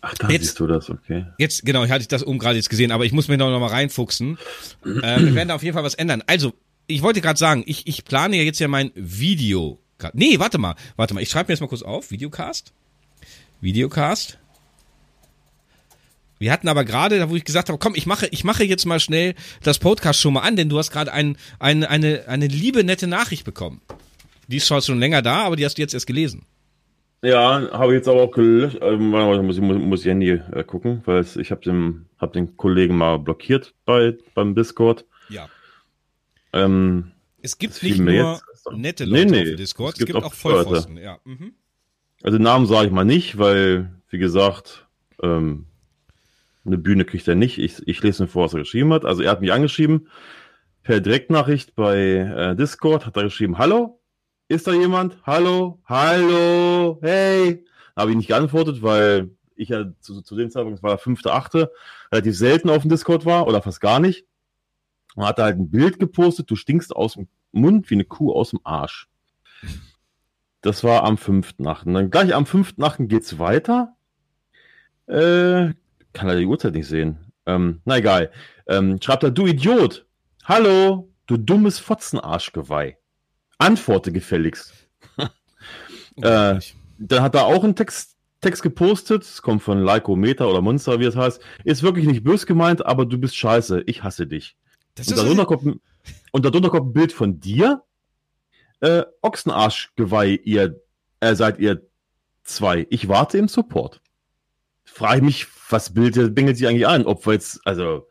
Ach, 0.01 0.15
da 0.15 0.29
jetzt, 0.29 0.43
siehst 0.43 0.61
du 0.61 0.69
das, 0.69 0.89
okay. 0.91 1.27
Jetzt, 1.39 1.67
genau, 1.67 1.83
ich 1.83 1.91
hatte 1.91 2.07
das 2.07 2.25
oben 2.25 2.39
gerade 2.39 2.55
jetzt 2.55 2.71
gesehen, 2.71 2.93
aber 2.93 3.05
ich 3.05 3.11
muss 3.11 3.27
mir 3.27 3.37
noch, 3.37 3.51
noch 3.51 3.59
mal 3.59 3.67
reinfuchsen. 3.67 4.39
äh, 4.85 5.19
wir 5.19 5.35
werden 5.35 5.49
da 5.49 5.57
auf 5.57 5.65
jeden 5.65 5.75
Fall 5.75 5.83
was 5.83 5.95
ändern. 5.95 6.23
Also, 6.29 6.53
ich 6.87 7.03
wollte 7.03 7.21
gerade 7.21 7.39
sagen, 7.39 7.65
ich, 7.67 7.89
ich 7.89 8.05
plane 8.05 8.37
ja 8.37 8.45
jetzt 8.45 8.61
ja 8.61 8.69
mein 8.69 8.93
Video. 8.95 9.81
Nee, 10.13 10.39
warte 10.39 10.59
mal, 10.59 10.77
warte 10.95 11.15
mal, 11.15 11.21
ich 11.21 11.31
schreibe 11.31 11.49
mir 11.49 11.55
jetzt 11.55 11.63
mal 11.63 11.67
kurz 11.67 11.83
auf. 11.83 12.13
Videocast. 12.13 12.73
Videocast. 13.61 14.39
Wir 16.39 16.53
hatten 16.53 16.69
aber 16.69 16.85
gerade, 16.85 17.31
wo 17.31 17.37
ich 17.37 17.45
gesagt 17.45 17.69
habe, 17.69 17.79
komm, 17.79 17.95
ich 17.95 18.07
mache, 18.07 18.27
ich 18.31 18.45
mache 18.45 18.65
jetzt 18.65 18.87
mal 18.87 19.01
schnell 19.01 19.35
das 19.63 19.79
Podcast 19.79 20.21
schon 20.21 20.35
mal 20.35 20.41
an, 20.41 20.57
denn 20.57 20.69
du 20.69 20.79
hast 20.79 20.91
gerade 20.91 21.13
ein, 21.13 21.37
ein, 21.59 21.85
eine, 21.85 22.25
eine 22.27 22.47
liebe, 22.47 22.85
nette 22.85 23.07
Nachricht 23.07 23.45
bekommen. 23.45 23.81
Die 24.49 24.57
ist 24.59 24.67
zwar 24.67 24.83
schon 24.83 24.99
länger 24.99 25.23
da, 25.23 25.45
aber 25.45 25.57
die 25.57 25.65
hast 25.65 25.79
du 25.79 25.83
jetzt 25.83 25.95
erst 25.95 26.07
gelesen. 26.07 26.45
Ja, 27.23 27.71
habe 27.73 27.93
ich 27.93 27.99
jetzt 27.99 28.09
aber 28.09 28.23
auch 28.23 28.31
gelöscht. 28.31 28.79
Ähm, 28.83 29.09
muss, 29.11 29.59
muss, 29.59 29.79
muss 29.79 30.01
ich 30.01 30.07
Handy 30.07 30.31
äh, 30.31 30.65
gucken, 30.65 31.01
weil 31.07 31.25
ich 31.41 31.51
habe 31.51 31.63
den, 31.63 32.05
hab 32.19 32.35
den 32.35 32.57
Kollegen 32.59 32.97
mal 32.97 33.19
blockiert 33.19 33.73
bei, 33.87 34.15
beim 34.35 34.55
Discord. 34.55 35.07
Ja. 35.31 35.49
Ähm, 36.53 37.13
es 37.41 37.57
gibt 37.57 37.83
nicht 37.83 37.99
nur 37.99 38.41
nette 38.73 39.05
Leute 39.07 39.27
nee, 39.27 39.43
nee, 39.43 39.53
auf 39.53 39.57
Discord, 39.57 39.95
es 39.95 39.99
gibt, 40.01 40.11
es 40.11 40.15
gibt 40.17 40.27
auch 40.27 40.35
Vollpfosten. 40.35 40.99
Ja. 40.99 41.19
Mhm. 41.25 41.55
Also 42.23 42.39
Namen 42.39 42.67
sage 42.67 42.89
ich 42.89 42.93
mal 42.93 43.05
nicht, 43.05 43.39
weil, 43.39 43.91
wie 44.11 44.19
gesagt, 44.19 44.87
ähm, 45.23 45.67
eine 46.65 46.79
Bühne 46.79 47.05
kriegt 47.05 47.29
er 47.29 47.35
nicht. 47.35 47.59
Ich, 47.59 47.87
ich 47.87 48.03
lese 48.03 48.23
nur 48.23 48.29
vor, 48.29 48.45
was 48.45 48.55
er 48.55 48.61
geschrieben 48.61 48.93
hat. 48.93 49.05
Also 49.05 49.23
er 49.23 49.31
hat 49.31 49.41
mich 49.41 49.53
angeschrieben 49.53 50.09
per 50.85 51.01
Direktnachricht 51.01 51.75
bei 51.75 51.99
äh, 51.99 52.55
Discord, 52.57 53.07
hat 53.07 53.17
er 53.17 53.25
geschrieben, 53.25 53.59
hallo, 53.59 54.01
ist 54.49 54.67
da 54.67 54.73
jemand? 54.73 55.17
Hallo, 55.25 55.81
hallo, 55.87 56.99
hey. 57.03 57.65
Habe 57.97 58.11
ich 58.11 58.17
nicht 58.17 58.29
geantwortet, 58.29 58.83
weil 58.83 59.31
ich 59.57 59.71
ja 59.71 59.87
zu, 60.01 60.21
zu 60.21 60.37
dem 60.37 60.51
Zeitpunkt, 60.51 60.79
es 60.79 60.83
war 60.83 60.91
der 60.91 60.99
fünfte, 60.99 61.33
achte, 61.33 61.73
relativ 62.13 62.37
selten 62.37 62.69
auf 62.69 62.83
dem 62.83 62.91
Discord 62.91 63.25
war 63.25 63.47
oder 63.47 63.63
fast 63.63 63.81
gar 63.81 63.99
nicht. 63.99 64.27
Und 65.15 65.25
hat 65.25 65.39
da 65.39 65.45
halt 65.45 65.57
ein 65.57 65.71
Bild 65.71 65.99
gepostet, 65.99 66.51
du 66.51 66.57
stinkst 66.57 66.95
aus 66.95 67.15
dem 67.15 67.29
Mund 67.53 67.89
wie 67.89 67.95
eine 67.95 68.05
Kuh 68.05 68.33
aus 68.33 68.51
dem 68.51 68.61
Arsch. 68.65 69.09
Das 70.61 70.85
war 70.85 71.05
am 71.05 71.17
fünften 71.17 71.67
Achten. 71.67 71.95
Dann 71.95 72.11
gleich 72.11 72.35
am 72.35 72.47
fünften 72.47 72.83
Achten 72.83 73.09
geht's 73.09 73.39
weiter. 73.39 73.97
Äh, 75.07 75.73
kann 76.15 76.29
er 76.29 76.37
die 76.37 76.47
Uhrzeit 76.47 76.75
nicht 76.75 76.89
sehen. 76.89 77.19
Ähm, 77.45 77.83
na 77.85 77.99
egal. 77.99 78.31
Ähm, 78.67 78.99
schreibt 79.03 79.25
er, 79.25 79.31
du 79.31 79.47
Idiot. 79.47 80.07
Hallo. 80.45 81.11
du 81.27 81.37
dummes 81.37 81.79
Fotzenarschgeweih. 81.79 82.97
Antworte 83.59 84.13
gefälligst. 84.13 84.73
äh, 86.17 86.59
dann 86.99 87.23
hat 87.23 87.35
er 87.35 87.47
auch 87.47 87.65
einen 87.65 87.77
Text, 87.77 88.17
Text 88.41 88.63
gepostet, 88.63 89.23
es 89.23 89.43
kommt 89.43 89.63
von 89.63 89.83
Lycometer 89.83 90.49
oder 90.49 90.61
Monster, 90.61 91.01
wie 91.01 91.05
es 91.05 91.17
heißt. 91.17 91.41
Ist 91.65 91.83
wirklich 91.83 92.07
nicht 92.07 92.25
bös 92.25 92.47
gemeint, 92.47 92.85
aber 92.85 93.07
du 93.07 93.19
bist 93.19 93.37
scheiße, 93.37 93.83
ich 93.87 94.03
hasse 94.03 94.27
dich. 94.27 94.57
Das 94.95 95.09
und, 95.09 95.17
darunter 95.17 95.47
kommt 95.47 95.65
ein, 95.65 95.81
und 96.33 96.45
darunter 96.45 96.71
kommt 96.71 96.91
ein 96.91 96.93
Bild 96.93 97.13
von 97.13 97.41
dir. 97.41 97.83
Äh, 98.81 99.05
Ochsenarschgeweih, 99.23 100.41
ihr 100.45 100.81
äh, 101.21 101.35
seid 101.35 101.59
ihr 101.59 101.83
zwei. 102.43 102.87
Ich 102.91 103.09
warte 103.09 103.39
im 103.39 103.49
Support. 103.49 104.03
Frage 104.95 105.23
mich, 105.23 105.47
was 105.71 105.93
bildet, 105.93 106.35
bingelt 106.35 106.57
sie 106.57 106.69
eigentlich 106.69 106.87
an? 106.87 107.05
Ob 107.05 107.27
wir 107.27 107.33
jetzt, 107.33 107.61
also, 107.65 108.07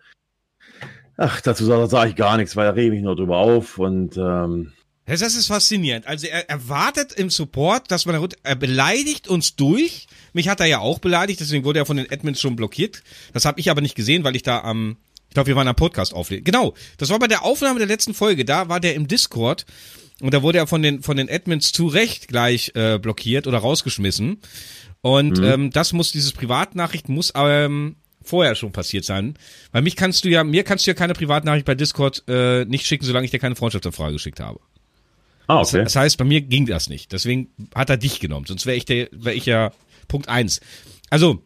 ach, 1.17 1.39
dazu 1.41 1.65
sage 1.65 1.87
sag 1.87 2.09
ich 2.09 2.15
gar 2.15 2.37
nichts, 2.37 2.55
weil 2.55 2.65
da 2.65 2.71
rege 2.71 2.87
ich 2.87 2.93
mich 2.93 3.03
nur 3.03 3.15
drüber 3.15 3.37
auf 3.37 3.77
und 3.77 4.17
ähm, 4.17 4.73
das 5.05 5.21
ist 5.21 5.47
faszinierend. 5.47 6.07
Also 6.07 6.27
er 6.27 6.49
erwartet 6.49 7.11
im 7.13 7.29
Support, 7.29 7.91
dass 7.91 8.05
man 8.05 8.29
er 8.43 8.55
beleidigt 8.55 9.27
uns 9.27 9.55
durch. 9.55 10.07
Mich 10.31 10.47
hat 10.47 10.61
er 10.61 10.65
ja 10.65 10.79
auch 10.79 10.99
beleidigt, 10.99 11.41
deswegen 11.41 11.65
wurde 11.65 11.79
er 11.79 11.85
von 11.85 11.97
den 11.97 12.09
Admins 12.09 12.39
schon 12.39 12.55
blockiert. 12.55 13.03
Das 13.33 13.43
habe 13.43 13.59
ich 13.59 13.69
aber 13.69 13.81
nicht 13.81 13.95
gesehen, 13.95 14.23
weil 14.23 14.35
ich 14.35 14.43
da 14.43 14.61
am, 14.61 14.97
ich 15.27 15.33
glaube, 15.33 15.47
wir 15.47 15.55
waren 15.57 15.67
am 15.67 15.75
Podcast 15.75 16.13
aufnehmen. 16.13 16.45
Genau, 16.45 16.73
das 16.97 17.09
war 17.09 17.19
bei 17.19 17.27
der 17.27 17.43
Aufnahme 17.43 17.79
der 17.79 17.87
letzten 17.87 18.13
Folge. 18.13 18.45
Da 18.45 18.69
war 18.69 18.79
der 18.79 18.95
im 18.95 19.07
Discord 19.07 19.65
und 20.21 20.33
da 20.33 20.41
wurde 20.41 20.59
er 20.59 20.67
von 20.67 20.81
den 20.81 21.03
von 21.03 21.17
den 21.17 21.29
Admins 21.29 21.73
zu 21.73 21.87
Recht 21.87 22.29
gleich 22.29 22.71
äh, 22.75 22.97
blockiert 22.97 23.45
oder 23.45 23.57
rausgeschmissen. 23.57 24.39
Und 25.03 25.39
mhm. 25.39 25.43
ähm, 25.43 25.69
das 25.69 25.91
muss 25.91 26.13
dieses 26.13 26.31
Privatnachricht 26.31 27.09
muss 27.09 27.33
ähm, 27.35 27.97
vorher 28.23 28.55
schon 28.55 28.71
passiert 28.71 29.03
sein. 29.03 29.35
Weil 29.73 29.81
mich 29.81 29.97
kannst 29.97 30.23
du 30.23 30.29
ja 30.29 30.45
mir 30.45 30.63
kannst 30.63 30.87
du 30.87 30.91
ja 30.91 30.95
keine 30.95 31.13
Privatnachricht 31.13 31.65
bei 31.65 31.75
Discord 31.75 32.23
äh, 32.29 32.63
nicht 32.63 32.87
schicken, 32.87 33.03
solange 33.03 33.25
ich 33.25 33.31
dir 33.31 33.39
keine 33.39 33.57
Freundschaftsanfrage 33.57 34.13
geschickt 34.13 34.39
habe. 34.39 34.61
Ah, 35.47 35.59
okay. 35.59 35.83
Das, 35.83 35.97
heißt, 35.97 36.17
bei 36.17 36.23
mir 36.23 36.39
ging 36.39 36.65
das 36.65 36.87
nicht. 36.87 37.11
Deswegen 37.11 37.49
hat 37.75 37.89
er 37.89 37.97
dich 37.97 38.21
genommen. 38.21 38.45
Sonst 38.45 38.65
wäre 38.65 38.77
ich, 38.77 38.85
der, 38.85 39.09
wär 39.11 39.35
ich 39.35 39.45
ja 39.45 39.73
Punkt 40.07 40.29
eins. 40.29 40.61
Also, 41.09 41.43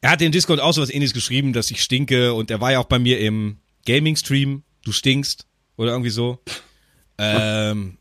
er 0.00 0.12
hat 0.12 0.22
in 0.22 0.30
Discord 0.30 0.60
auch 0.60 0.72
so 0.72 0.80
was 0.80 0.90
ähnliches 0.90 1.12
geschrieben, 1.12 1.52
dass 1.52 1.72
ich 1.72 1.82
stinke 1.82 2.34
und 2.34 2.52
er 2.52 2.60
war 2.60 2.70
ja 2.70 2.78
auch 2.78 2.84
bei 2.84 3.00
mir 3.00 3.18
im 3.18 3.58
Gaming-Stream. 3.84 4.62
Du 4.84 4.92
stinkst 4.92 5.48
oder 5.76 5.90
irgendwie 5.90 6.10
so. 6.10 6.38
ähm, 7.18 7.98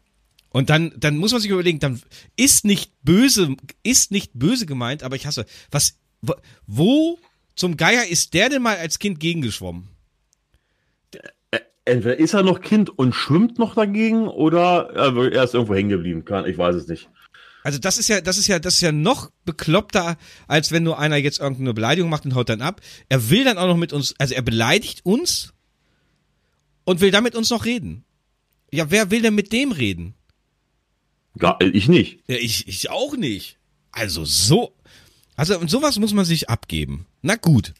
und 0.53 0.69
dann, 0.69 0.93
dann 0.95 1.17
muss 1.17 1.33
man 1.33 1.41
sich 1.41 1.51
überlegen, 1.51 1.79
dann 1.79 2.01
ist 2.37 2.63
nicht 2.63 2.93
böse, 3.03 3.55
ist 3.83 4.11
nicht 4.11 4.31
böse 4.33 4.65
gemeint, 4.65 5.03
aber 5.03 5.17
ich 5.17 5.25
hasse, 5.25 5.45
was, 5.69 5.99
wo 6.65 7.19
zum 7.55 7.75
Geier 7.75 8.07
ist 8.07 8.33
der 8.33 8.47
denn 8.47 8.61
mal 8.61 8.77
als 8.77 8.99
Kind 8.99 9.19
gegengeschwommen? 9.19 9.89
entweder 11.85 12.17
ist 12.17 12.33
er 12.33 12.43
noch 12.43 12.61
Kind 12.61 12.97
und 12.97 13.13
schwimmt 13.13 13.59
noch 13.59 13.75
dagegen 13.75 14.27
oder 14.27 14.89
er 14.93 15.43
ist 15.43 15.53
irgendwo 15.53 15.75
hängen 15.75 15.89
geblieben. 15.89 16.23
Ich 16.47 16.57
weiß 16.57 16.75
es 16.75 16.87
nicht. 16.87 17.09
Also 17.63 17.79
das 17.79 17.97
ist 17.97 18.09
ja, 18.09 18.19
das 18.21 18.37
ist 18.37 18.47
ja, 18.47 18.59
das 18.59 18.75
ist 18.75 18.81
ja 18.81 18.91
noch 18.91 19.31
bekloppter, 19.45 20.17
als 20.47 20.71
wenn 20.71 20.83
nur 20.83 20.99
einer 20.99 21.15
jetzt 21.17 21.39
irgendeine 21.39 21.73
Beleidigung 21.73 22.09
macht 22.09 22.25
und 22.25 22.35
haut 22.35 22.49
dann 22.49 22.61
ab. 22.61 22.81
Er 23.09 23.29
will 23.29 23.45
dann 23.45 23.57
auch 23.57 23.67
noch 23.67 23.77
mit 23.77 23.93
uns, 23.93 24.15
also 24.17 24.33
er 24.33 24.41
beleidigt 24.41 25.05
uns 25.05 25.53
und 26.83 26.99
will 26.99 27.11
dann 27.11 27.23
mit 27.23 27.35
uns 27.35 27.49
noch 27.49 27.65
reden. 27.65 28.03
Ja, 28.71 28.91
wer 28.91 29.11
will 29.11 29.21
denn 29.21 29.35
mit 29.35 29.53
dem 29.53 29.71
reden? 29.71 30.15
Gar, 31.37 31.59
ich 31.61 31.87
nicht. 31.87 32.19
Ja, 32.27 32.35
ich, 32.35 32.67
ich 32.67 32.89
auch 32.89 33.15
nicht. 33.15 33.57
Also 33.91 34.25
so, 34.25 34.73
also 35.35 35.57
und 35.59 35.69
sowas 35.69 35.99
muss 35.99 36.13
man 36.13 36.25
sich 36.25 36.49
abgeben. 36.49 37.05
Na 37.21 37.35
gut, 37.35 37.73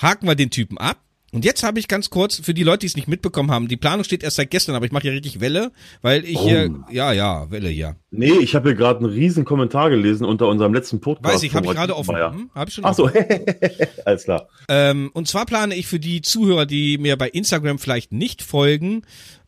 haken 0.00 0.26
wir 0.26 0.34
den 0.34 0.50
Typen 0.50 0.78
ab. 0.78 0.98
Und 1.30 1.44
jetzt 1.44 1.62
habe 1.62 1.78
ich 1.78 1.88
ganz 1.88 2.08
kurz, 2.08 2.40
für 2.40 2.54
die 2.54 2.62
Leute, 2.62 2.80
die 2.80 2.86
es 2.86 2.96
nicht 2.96 3.06
mitbekommen 3.06 3.50
haben, 3.50 3.68
die 3.68 3.76
Planung 3.76 4.02
steht 4.02 4.22
erst 4.22 4.36
seit 4.36 4.50
gestern, 4.50 4.74
aber 4.74 4.86
ich 4.86 4.92
mache 4.92 5.02
hier 5.02 5.12
richtig 5.12 5.40
Welle, 5.40 5.72
weil 6.00 6.24
ich 6.24 6.38
oh. 6.38 6.48
hier, 6.48 6.74
ja, 6.90 7.12
ja, 7.12 7.50
Welle 7.50 7.68
hier. 7.68 7.96
Nee, 8.10 8.32
ich 8.40 8.54
habe 8.54 8.70
hier 8.70 8.76
gerade 8.76 9.00
einen 9.00 9.12
riesen 9.12 9.44
Kommentar 9.44 9.90
gelesen 9.90 10.24
unter 10.24 10.48
unserem 10.48 10.72
letzten 10.72 11.00
Podcast. 11.00 11.34
Weiß 11.34 11.42
ich, 11.42 11.54
habe 11.54 11.66
ich 11.66 11.72
gerade 11.72 11.94
offen. 11.94 12.16
Hm, 12.16 12.50
hab 12.54 12.68
ich 12.68 12.74
schon 12.74 12.84
Ach 12.86 12.94
so, 12.94 13.10
alles 14.06 14.24
klar. 14.24 14.48
Ähm, 14.70 15.10
und 15.12 15.28
zwar 15.28 15.44
plane 15.44 15.74
ich 15.74 15.86
für 15.86 16.00
die 16.00 16.22
Zuhörer, 16.22 16.64
die 16.64 16.96
mir 16.96 17.18
bei 17.18 17.28
Instagram 17.28 17.78
vielleicht 17.78 18.10
nicht 18.10 18.40
folgen, 18.42 19.02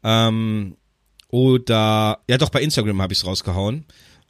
ähm, 0.05 0.77
oder, 1.31 2.21
ja 2.29 2.39
doch, 2.39 2.51
bei 2.51 2.63
Instagram 2.63 3.01
habe 3.03 3.13
ich 3.13 3.21
es 3.21 3.27
rausgehauen, 3.27 3.85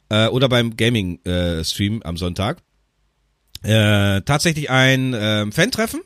äh, 0.09 0.27
oder 0.27 0.49
beim 0.49 0.75
Gaming-Stream 0.75 2.01
äh, 2.01 2.05
am 2.05 2.17
Sonntag, 2.17 2.61
äh, 3.63 4.21
tatsächlich 4.21 4.69
ein 4.69 5.13
äh, 5.13 5.51
Fan-Treffen 5.51 6.01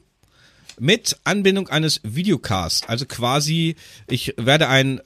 mit 0.80 1.18
Anbindung 1.24 1.70
eines 1.70 2.02
Videocasts. 2.04 2.88
Also 2.88 3.06
quasi, 3.06 3.76
ich 4.10 4.34
werde 4.38 4.68
ein 4.68 5.02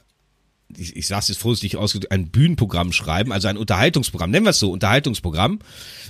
ich, 0.78 0.96
ich 0.96 1.08
sage 1.08 1.22
es 1.22 1.28
jetzt 1.30 1.40
vorsichtig 1.40 1.78
ausgedrückt, 1.78 2.12
ein 2.12 2.30
Bühnenprogramm 2.30 2.92
schreiben, 2.94 3.32
also 3.32 3.48
ein 3.48 3.58
Unterhaltungsprogramm, 3.58 4.30
nennen 4.32 4.46
wir 4.46 4.52
es 4.52 4.60
so, 4.60 4.72
Unterhaltungsprogramm, 4.72 5.60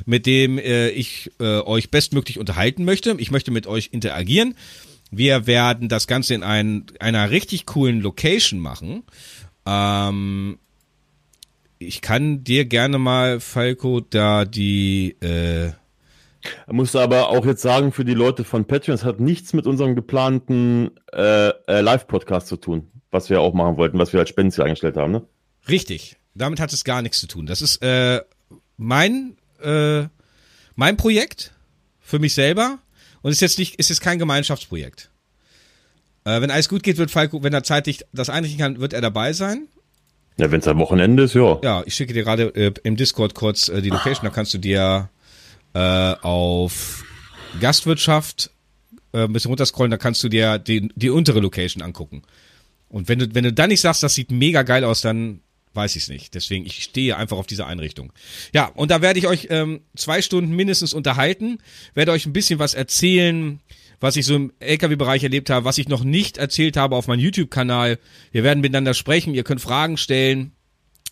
mit 0.06 0.26
dem 0.26 0.58
äh, 0.58 0.90
ich 0.90 1.32
äh, 1.40 1.60
euch 1.62 1.92
bestmöglich 1.92 2.40
unterhalten 2.40 2.84
möchte. 2.84 3.16
Ich 3.20 3.32
möchte 3.32 3.52
mit 3.52 3.68
euch 3.68 3.90
interagieren. 3.92 4.56
Wir 5.12 5.48
werden 5.48 5.90
das 5.90 6.08
Ganze 6.08 6.36
in 6.36 6.44
ein, 6.44 6.86
einer 7.00 7.32
richtig 7.32 7.66
coolen 7.66 8.02
Location 8.02 8.60
machen. 8.60 9.04
Ähm, 9.66 10.58
ich 11.78 12.02
kann 12.02 12.44
dir 12.44 12.66
gerne 12.66 12.98
mal, 12.98 13.40
Falco, 13.40 14.02
da 14.02 14.46
die 14.46 15.16
äh, 15.22 15.72
er 16.68 16.74
musste 16.74 17.02
aber 17.02 17.30
auch 17.30 17.46
jetzt 17.46 17.62
sagen, 17.62 17.92
für 17.92 18.06
die 18.06 18.14
Leute 18.14 18.44
von 18.44 18.66
Patreon, 18.66 18.96
es 18.96 19.04
hat 19.04 19.20
nichts 19.20 19.54
mit 19.54 19.68
unserem 19.68 19.96
geplanten 19.96 20.92
äh, 21.12 21.50
äh, 21.50 21.82
Live-Podcast 21.82 22.48
zu 22.48 22.58
tun, 22.58 22.90
was 23.12 23.30
wir 23.30 23.42
auch 23.42 23.54
machen 23.54 23.78
wollten, 23.78 24.00
was 24.00 24.14
wir 24.14 24.20
als 24.20 24.30
Spendenziel 24.30 24.64
eingestellt 24.64 24.96
haben, 24.96 25.12
ne? 25.12 25.26
Richtig. 25.68 26.18
Damit 26.36 26.60
hat 26.60 26.72
es 26.72 26.84
gar 26.84 27.02
nichts 27.02 27.20
zu 27.20 27.28
tun. 27.28 27.46
Das 27.46 27.62
ist 27.62 27.84
äh, 27.84 28.22
mein, 28.78 29.36
äh, 29.62 30.04
mein 30.76 30.96
Projekt 30.96 31.54
für 32.00 32.20
mich 32.20 32.34
selber 32.34 32.80
und 33.22 33.32
ist 33.32 33.42
jetzt 33.42 33.60
nicht, 33.60 33.76
ist 33.76 33.90
jetzt 33.90 34.02
kein 34.02 34.20
Gemeinschaftsprojekt. 34.20 35.09
Äh, 36.26 36.42
wenn 36.42 36.52
alles 36.52 36.70
gut 36.70 36.84
geht, 36.84 36.98
wird 36.98 37.12
Falco, 37.12 37.44
wenn 37.44 37.54
er 37.54 37.64
zeitlich 37.64 38.06
das 38.14 38.30
einrichten 38.30 38.60
kann, 38.60 38.80
wird 38.80 38.94
er 38.94 39.02
dabei 39.02 39.34
sein. 39.34 39.68
Ja, 40.38 40.52
wenn 40.52 40.62
es 40.62 40.68
am 40.68 40.80
Wochenende 40.80 41.24
ist, 41.24 41.36
ja. 41.36 41.60
Ja, 41.64 41.84
ich 41.86 41.96
schicke 41.96 42.14
dir 42.14 42.24
gerade 42.24 42.56
äh, 42.56 42.74
im 42.84 42.96
Discord 42.96 43.36
kurz 43.36 43.68
äh, 43.68 43.82
die 43.82 43.90
Location, 43.90 44.24
da 44.24 44.30
kannst 44.30 44.54
du 44.54 44.58
dir 44.58 45.10
äh, 45.74 45.80
auf 45.80 47.04
Gastwirtschaft 47.60 48.52
äh, 49.12 49.24
ein 49.24 49.34
bisschen 49.34 49.50
runterscrollen, 49.50 49.92
da 49.92 49.98
kannst 49.98 50.24
du 50.24 50.30
dir 50.30 50.58
die, 50.58 50.90
die 50.96 51.10
untere 51.10 51.40
Location 51.40 51.84
angucken. 51.84 52.24
Und 52.88 53.08
wenn 53.08 53.20
du, 53.20 53.36
wenn 53.36 53.44
du 53.44 53.54
dann 53.54 53.70
nicht 53.70 53.82
sagst, 53.82 54.02
das 54.02 54.16
sieht 54.16 54.32
mega 54.32 54.64
geil 54.64 54.84
aus, 54.84 55.02
dann 55.02 55.42
weiß 55.74 55.96
ich 55.96 56.04
es 56.04 56.10
nicht. 56.10 56.34
Deswegen, 56.34 56.66
ich 56.66 56.84
stehe 56.84 57.18
einfach 57.18 57.38
auf 57.38 57.48
dieser 57.48 57.68
Einrichtung. 57.68 58.12
Ja, 58.54 58.66
und 58.68 58.92
da 58.92 59.02
werde 59.02 59.20
ich 59.20 59.28
euch 59.28 59.48
ähm, 59.50 59.82
zwei 59.96 60.22
Stunden 60.22 60.56
mindestens 60.56 60.94
unterhalten, 60.94 61.60
werde 61.94 62.12
euch 62.12 62.26
ein 62.26 62.34
bisschen 62.34 62.60
was 62.60 62.74
erzählen, 62.74 63.60
was 64.00 64.16
ich 64.16 64.26
so 64.26 64.36
im 64.36 64.54
LKW-Bereich 64.60 65.24
erlebt 65.24 65.50
habe, 65.50 65.66
was 65.66 65.78
ich 65.78 65.90
noch 65.90 66.04
nicht 66.04 66.38
erzählt 66.38 66.78
habe 66.78 66.96
auf 66.96 67.08
meinem 67.08 67.20
YouTube-Kanal. 67.20 68.00
Wir 68.32 68.44
werden 68.44 68.62
miteinander 68.62 68.94
sprechen, 68.94 69.36
ihr 69.36 69.44
könnt 69.44 69.62
Fragen 69.62 69.98
stellen. 69.98 70.52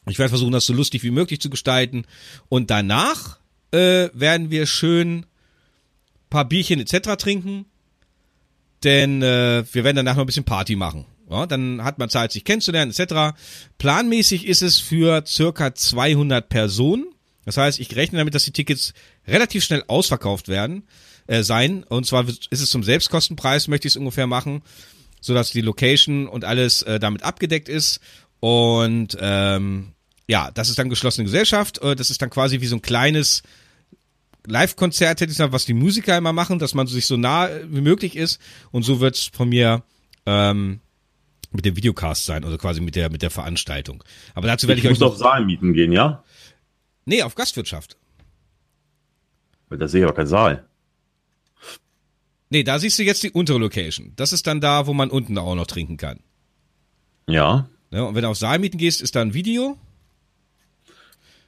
Ich 0.10 0.20
werde 0.20 0.30
versuchen, 0.30 0.54
das 0.54 0.66
so 0.66 0.74
lustig 0.74 1.04
wie 1.04 1.12
möglich 1.12 1.42
zu 1.42 1.50
gestalten. 1.50 2.06
Und 2.48 2.70
danach 2.70 3.40
äh, 3.72 4.10
werden 4.14 4.52
wir 4.52 4.66
schön 4.66 5.26
paar 6.30 6.46
Bierchen 6.46 6.80
etc. 6.80 7.16
trinken, 7.18 7.66
denn 8.84 9.22
äh, 9.22 9.64
wir 9.72 9.84
werden 9.84 9.98
danach 9.98 10.16
noch 10.16 10.24
ein 10.24 10.28
bisschen 10.28 10.44
Party 10.44 10.76
machen. 10.76 11.06
Ja, 11.30 11.46
dann 11.46 11.84
hat 11.84 12.00
man 12.00 12.10
Zeit, 12.10 12.32
sich 12.32 12.46
kennenzulernen 12.46 12.92
etc. 12.92 13.38
Planmäßig 13.78 14.48
ist 14.48 14.62
es 14.62 14.80
für 14.80 15.26
circa 15.26 15.76
200 15.76 16.48
Personen. 16.48 17.08
Das 17.44 17.58
heißt, 17.58 17.80
ich 17.80 17.96
rechne 17.96 18.18
damit, 18.20 18.34
dass 18.34 18.46
die 18.46 18.52
Tickets 18.52 18.94
relativ 19.28 19.64
schnell 19.64 19.84
ausverkauft 19.88 20.48
werden 20.48 20.84
äh, 21.28 21.44
sein. 21.44 21.84
Und 21.84 22.06
zwar 22.06 22.26
ist 22.28 22.50
es 22.52 22.70
zum 22.70 22.84
Selbstkostenpreis, 22.84 23.68
möchte 23.68 23.88
ich 23.88 23.94
es 23.94 23.98
ungefähr 23.98 24.28
machen, 24.28 24.62
so 25.22 25.34
dass 25.34 25.52
die 25.52 25.62
Location 25.62 26.28
und 26.28 26.46
alles 26.46 26.82
äh, 26.82 27.00
damit 27.00 27.24
abgedeckt 27.24 27.70
ist. 27.70 28.00
Und 28.40 29.18
ähm, 29.20 29.94
ja, 30.28 30.52
das 30.52 30.70
ist 30.70 30.80
dann 30.80 30.90
geschlossene 30.90 31.26
Gesellschaft. 31.26 31.82
Äh, 31.82 31.96
das 31.96 32.10
ist 32.10 32.22
dann 32.22 32.30
quasi 32.30 32.62
wie 32.62 32.68
so 32.68 32.76
ein 32.76 32.82
kleines 32.82 33.44
Live-Konzert, 34.46 35.20
hätte 35.20 35.32
ich 35.32 35.38
gesagt, 35.38 35.54
was 35.54 35.66
die 35.66 35.74
Musiker 35.74 36.18
immer 36.18 36.34
machen, 36.34 36.60
dass 36.60 36.74
man 36.74 36.88
sich 36.88 37.06
so 37.06 37.18
nah 37.18 37.50
wie 37.68 37.82
möglich 37.82 38.16
ist. 38.16 38.40
Und 38.72 38.84
so 38.84 39.00
wird's 39.00 39.30
von 39.34 39.50
mir 39.50 39.84
ähm, 40.26 40.80
mit 41.52 41.66
dem 41.66 41.76
Videocast 41.76 42.26
sein, 42.26 42.44
also 42.44 42.58
quasi 42.58 42.82
mit 42.82 42.96
der 42.96 43.10
mit 43.10 43.22
der 43.22 43.30
Veranstaltung. 43.30 44.04
Aber 44.34 44.48
dazu 44.48 44.68
werde 44.68 44.80
ich, 44.80 44.86
ich 44.86 44.92
euch. 44.92 45.00
Du 45.00 45.06
musst 45.06 45.16
auf 45.16 45.20
Saal 45.20 45.46
mieten 45.46 45.74
gehen, 45.74 45.92
ja? 45.92 46.24
Nee, 47.06 47.24
auf 47.24 47.36
Gastwirtschaft. 47.36 47.98
Da 49.70 49.88
sehe 49.88 50.02
ich 50.02 50.06
aber 50.06 50.16
keinen 50.16 50.28
Saal. 50.28 50.66
Nee, 52.50 52.64
da 52.64 52.80
siehst 52.80 52.98
du 52.98 53.04
jetzt 53.04 53.24
die 53.24 53.32
untere 53.32 53.58
Location. 53.60 54.14
Das 54.16 54.34
ist 54.34 54.48
dann 54.48 54.62
da, 54.62 54.88
wo 54.88 54.94
man 54.94 55.10
unten 55.10 55.38
auch 55.38 55.56
noch 55.56 55.68
trinken 55.68 55.98
kann. 55.98 56.20
Ja. 57.28 57.68
ja 57.92 58.04
und 58.04 58.16
wenn 58.16 58.22
du 58.22 58.30
auf 58.30 58.38
Saal 58.38 58.60
mieten 58.60 58.78
gehst, 58.78 59.02
ist 59.02 59.16
da 59.16 59.22
ein 59.22 59.34
Video 59.34 59.78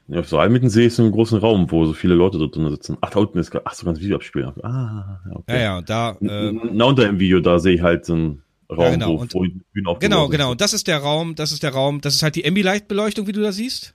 ja, 0.10 0.22
auf 0.22 0.34
einem 0.34 0.70
See 0.70 0.88
ist 0.88 0.96
so 0.96 1.04
ein 1.04 1.12
großen 1.12 1.38
Raum, 1.38 1.70
wo 1.70 1.86
so 1.86 1.94
viele 1.94 2.16
Leute 2.16 2.40
dort 2.40 2.56
drin 2.56 2.68
sitzen. 2.72 2.98
Ach, 3.00 3.12
da 3.12 3.20
unten 3.20 3.38
ist, 3.38 3.52
ach, 3.64 3.74
so 3.76 3.86
ganz 3.86 4.00
Video 4.00 4.16
abspielen. 4.16 4.52
Ah, 4.64 5.20
okay. 5.32 5.56
Ja, 5.56 5.60
ja, 5.60 5.82
da, 5.84 6.18
äh, 6.20 6.52
Na, 6.52 6.86
unter 6.86 7.04
dem 7.06 7.20
Video, 7.20 7.40
da 7.42 7.60
sehe 7.60 7.76
ich 7.76 7.82
halt 7.82 8.06
so 8.06 8.16
ein 8.16 8.42
Raum, 8.72 8.80
Ja, 8.80 8.90
genau. 8.90 9.08
wo, 9.10 9.22
Und- 9.22 9.34
wo 9.36 9.44
die 9.44 9.62
Bühne 9.72 9.90
aufgebaut 9.90 10.02
Genau, 10.02 10.26
ist. 10.26 10.32
genau. 10.32 10.52
Und 10.52 10.62
das 10.62 10.74
ist 10.74 10.88
der 10.88 10.98
Raum, 10.98 11.36
das 11.36 11.52
ist 11.52 11.62
der 11.62 11.74
Raum, 11.74 12.02
das 12.02 12.16
ist 12.16 12.24
halt 12.24 12.36
die 12.36 12.46
Ambilight-Beleuchtung, 12.48 13.28
wie 13.28 13.34
du 13.34 13.42
da 13.42 13.52
siehst. 13.52 13.94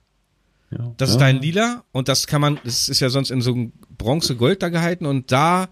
Ja. 0.71 0.93
Das 0.95 1.09
ist 1.09 1.15
ja. 1.15 1.19
dein 1.19 1.41
Lila 1.41 1.83
und 1.91 2.07
das 2.07 2.27
kann 2.27 2.39
man, 2.39 2.59
das 2.63 2.87
ist 2.87 3.01
ja 3.01 3.09
sonst 3.09 3.29
in 3.29 3.41
so 3.41 3.51
einem 3.51 3.73
Bronze-Gold 3.97 4.63
da 4.63 4.69
gehalten 4.69 5.05
und 5.05 5.33
da, 5.33 5.67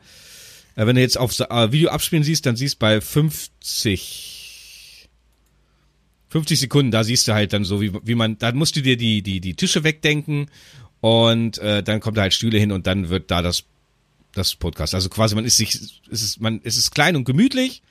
wenn 0.76 0.96
du 0.96 1.02
jetzt 1.02 1.18
auf 1.18 1.40
äh, 1.40 1.72
Video 1.72 1.90
abspielen 1.90 2.24
siehst, 2.24 2.46
dann 2.46 2.56
siehst 2.56 2.80
bei 2.80 3.02
50, 3.02 5.10
50 6.30 6.60
Sekunden, 6.60 6.92
da 6.92 7.04
siehst 7.04 7.28
du 7.28 7.34
halt 7.34 7.54
dann 7.54 7.64
so, 7.64 7.82
wie, 7.82 7.92
wie 8.04 8.16
man, 8.16 8.38
da 8.40 8.52
musst 8.54 8.76
du 8.76 8.82
dir 8.82 8.98
die, 8.98 9.22
die, 9.22 9.40
die 9.40 9.54
Tische 9.54 9.84
wegdenken 9.84 10.48
und 11.00 11.60
äh, 11.60 11.84
dann 11.84 12.00
kommt 12.00 12.18
da 12.18 12.24
halt 12.24 12.34
Stühle 12.34 12.58
hin 12.58 12.72
und 12.72 12.88
dann 12.88 13.10
wird 13.10 13.30
da 13.30 13.42
das, 13.42 13.64
das 14.34 14.56
Podcast. 14.56 14.96
Also 14.96 15.10
quasi 15.10 15.36
man 15.36 15.46
ist 15.46 15.58
sich, 15.58 15.76
es 15.76 16.24
ist, 16.24 16.42
man, 16.42 16.60
es 16.64 16.78
ist 16.78 16.92
klein 16.92 17.16
und 17.16 17.26
gemütlich. 17.26 17.84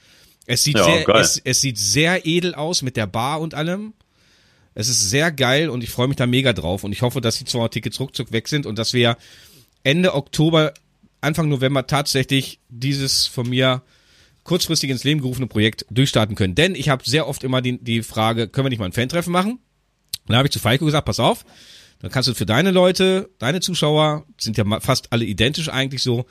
Es 0.47 0.65
sieht 0.65 0.77
Ja, 0.77 0.85
sehr, 0.85 1.09
es, 1.11 1.41
es 1.45 1.61
sieht 1.61 1.79
sehr 1.79 2.27
edel 2.27 2.55
aus 2.55 2.83
mit 2.83 2.97
der 2.97 3.07
Bar 3.07 3.41
und 3.41 3.55
allem. 3.55 3.93
Es 4.75 4.89
ist 4.89 5.11
sehr 5.11 5.31
geil 5.31 5.69
und 5.69 5.85
ich 5.85 5.91
freue 5.91 6.09
mich 6.09 6.17
da 6.17 6.27
mega 6.27 6.53
drauf 6.53 6.83
und 6.83 6.93
ich 6.93 7.03
hoffe, 7.03 7.21
dass 7.21 7.39
die 7.39 7.45
200 7.45 7.73
Tickets 7.73 8.01
ruckzuck 8.01 8.33
weg 8.33 8.49
sind 8.49 8.67
und 8.67 8.79
dass 8.79 8.93
wir 8.93 9.17
Ende 9.85 10.15
Oktober, 10.15 10.73
Anfang 11.23 11.49
November 11.49 11.87
tatsächlich 11.87 12.61
dieses 12.69 13.27
von 13.27 13.49
mir 13.49 13.83
kurzfristig 14.45 14.91
ins 14.91 15.05
Leben 15.05 15.21
gerufene 15.21 15.47
Projekt 15.47 15.87
durchstarten 15.91 16.35
können. 16.37 16.55
Denn 16.55 16.75
ich 16.75 16.89
habe 16.89 17.09
sehr 17.09 17.29
oft 17.29 17.45
immer 17.45 17.63
die, 17.63 17.83
die 17.83 18.03
Frage, 18.03 18.49
können 18.49 18.67
wir 18.67 18.71
nicht 18.71 18.81
mal 18.81 18.87
ein 18.87 18.93
Fan-Treffen 18.93 19.33
machen? 19.33 19.53
Und 19.53 19.61
dann 20.29 20.37
habe 20.37 20.49
ich 20.49 20.53
zu 20.53 20.59
Falco 20.59 20.85
gesagt, 20.85 21.07
pass 21.07 21.21
auf, 21.21 21.45
dann 22.01 22.11
kannst 22.11 22.29
du 22.29 22.35
für 22.35 22.47
deine 22.47 22.73
Leute, 22.73 23.31
deine 23.39 23.61
Zuschauer, 23.61 24.27
sind 24.39 24.57
ja 24.59 24.81
fast 24.81 25.13
alle 25.13 25.25
identisch 25.25 25.69
eigentlich 25.69 26.03
so, 26.03 26.27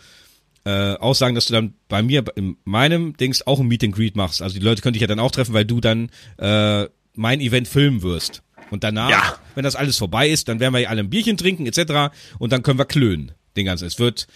äh, 0.66 0.94
aussagen, 0.96 1.34
dass 1.36 1.48
du 1.48 1.54
dann 1.54 1.74
bei 1.88 2.04
mir 2.04 2.24
in 2.36 2.58
meinem 2.66 3.16
Dings 3.18 3.48
auch 3.48 3.60
ein 3.60 3.68
Meet 3.68 3.86
and 3.86 3.96
Greet 3.96 4.16
machst. 4.16 4.42
Also 4.42 4.60
die 4.60 4.64
Leute 4.64 4.82
könnte 4.82 4.98
ich 4.98 5.02
ja 5.02 5.08
dann 5.08 5.20
auch 5.20 5.32
treffen, 5.32 5.54
weil 5.54 5.66
du 5.66 5.80
dann 5.82 6.10
äh, 6.38 6.88
mein 7.16 7.40
Event 7.42 7.68
filmen 7.68 8.02
wirst. 8.04 8.44
Und 8.70 8.84
danach, 8.84 9.10
Ja. 9.10 9.38
wenn 9.56 9.64
das 9.64 9.76
alles 9.76 9.98
vorbei 9.98 10.30
ist, 10.30 10.48
dann 10.50 10.60
werden 10.60 10.74
wir 10.74 10.80
ja 10.82 10.90
alle 10.90 11.02
ein 11.02 11.10
Bierchen 11.10 11.36
trinken 11.38 11.66
etc. 11.66 12.14
Und 12.40 12.52
dann 12.54 12.62
können 12.64 12.78
wir 12.78 12.86
klönen. 12.86 13.32
Den 13.58 13.66
ganzen. 13.66 13.86
Es 13.86 13.98
wird 14.00 14.28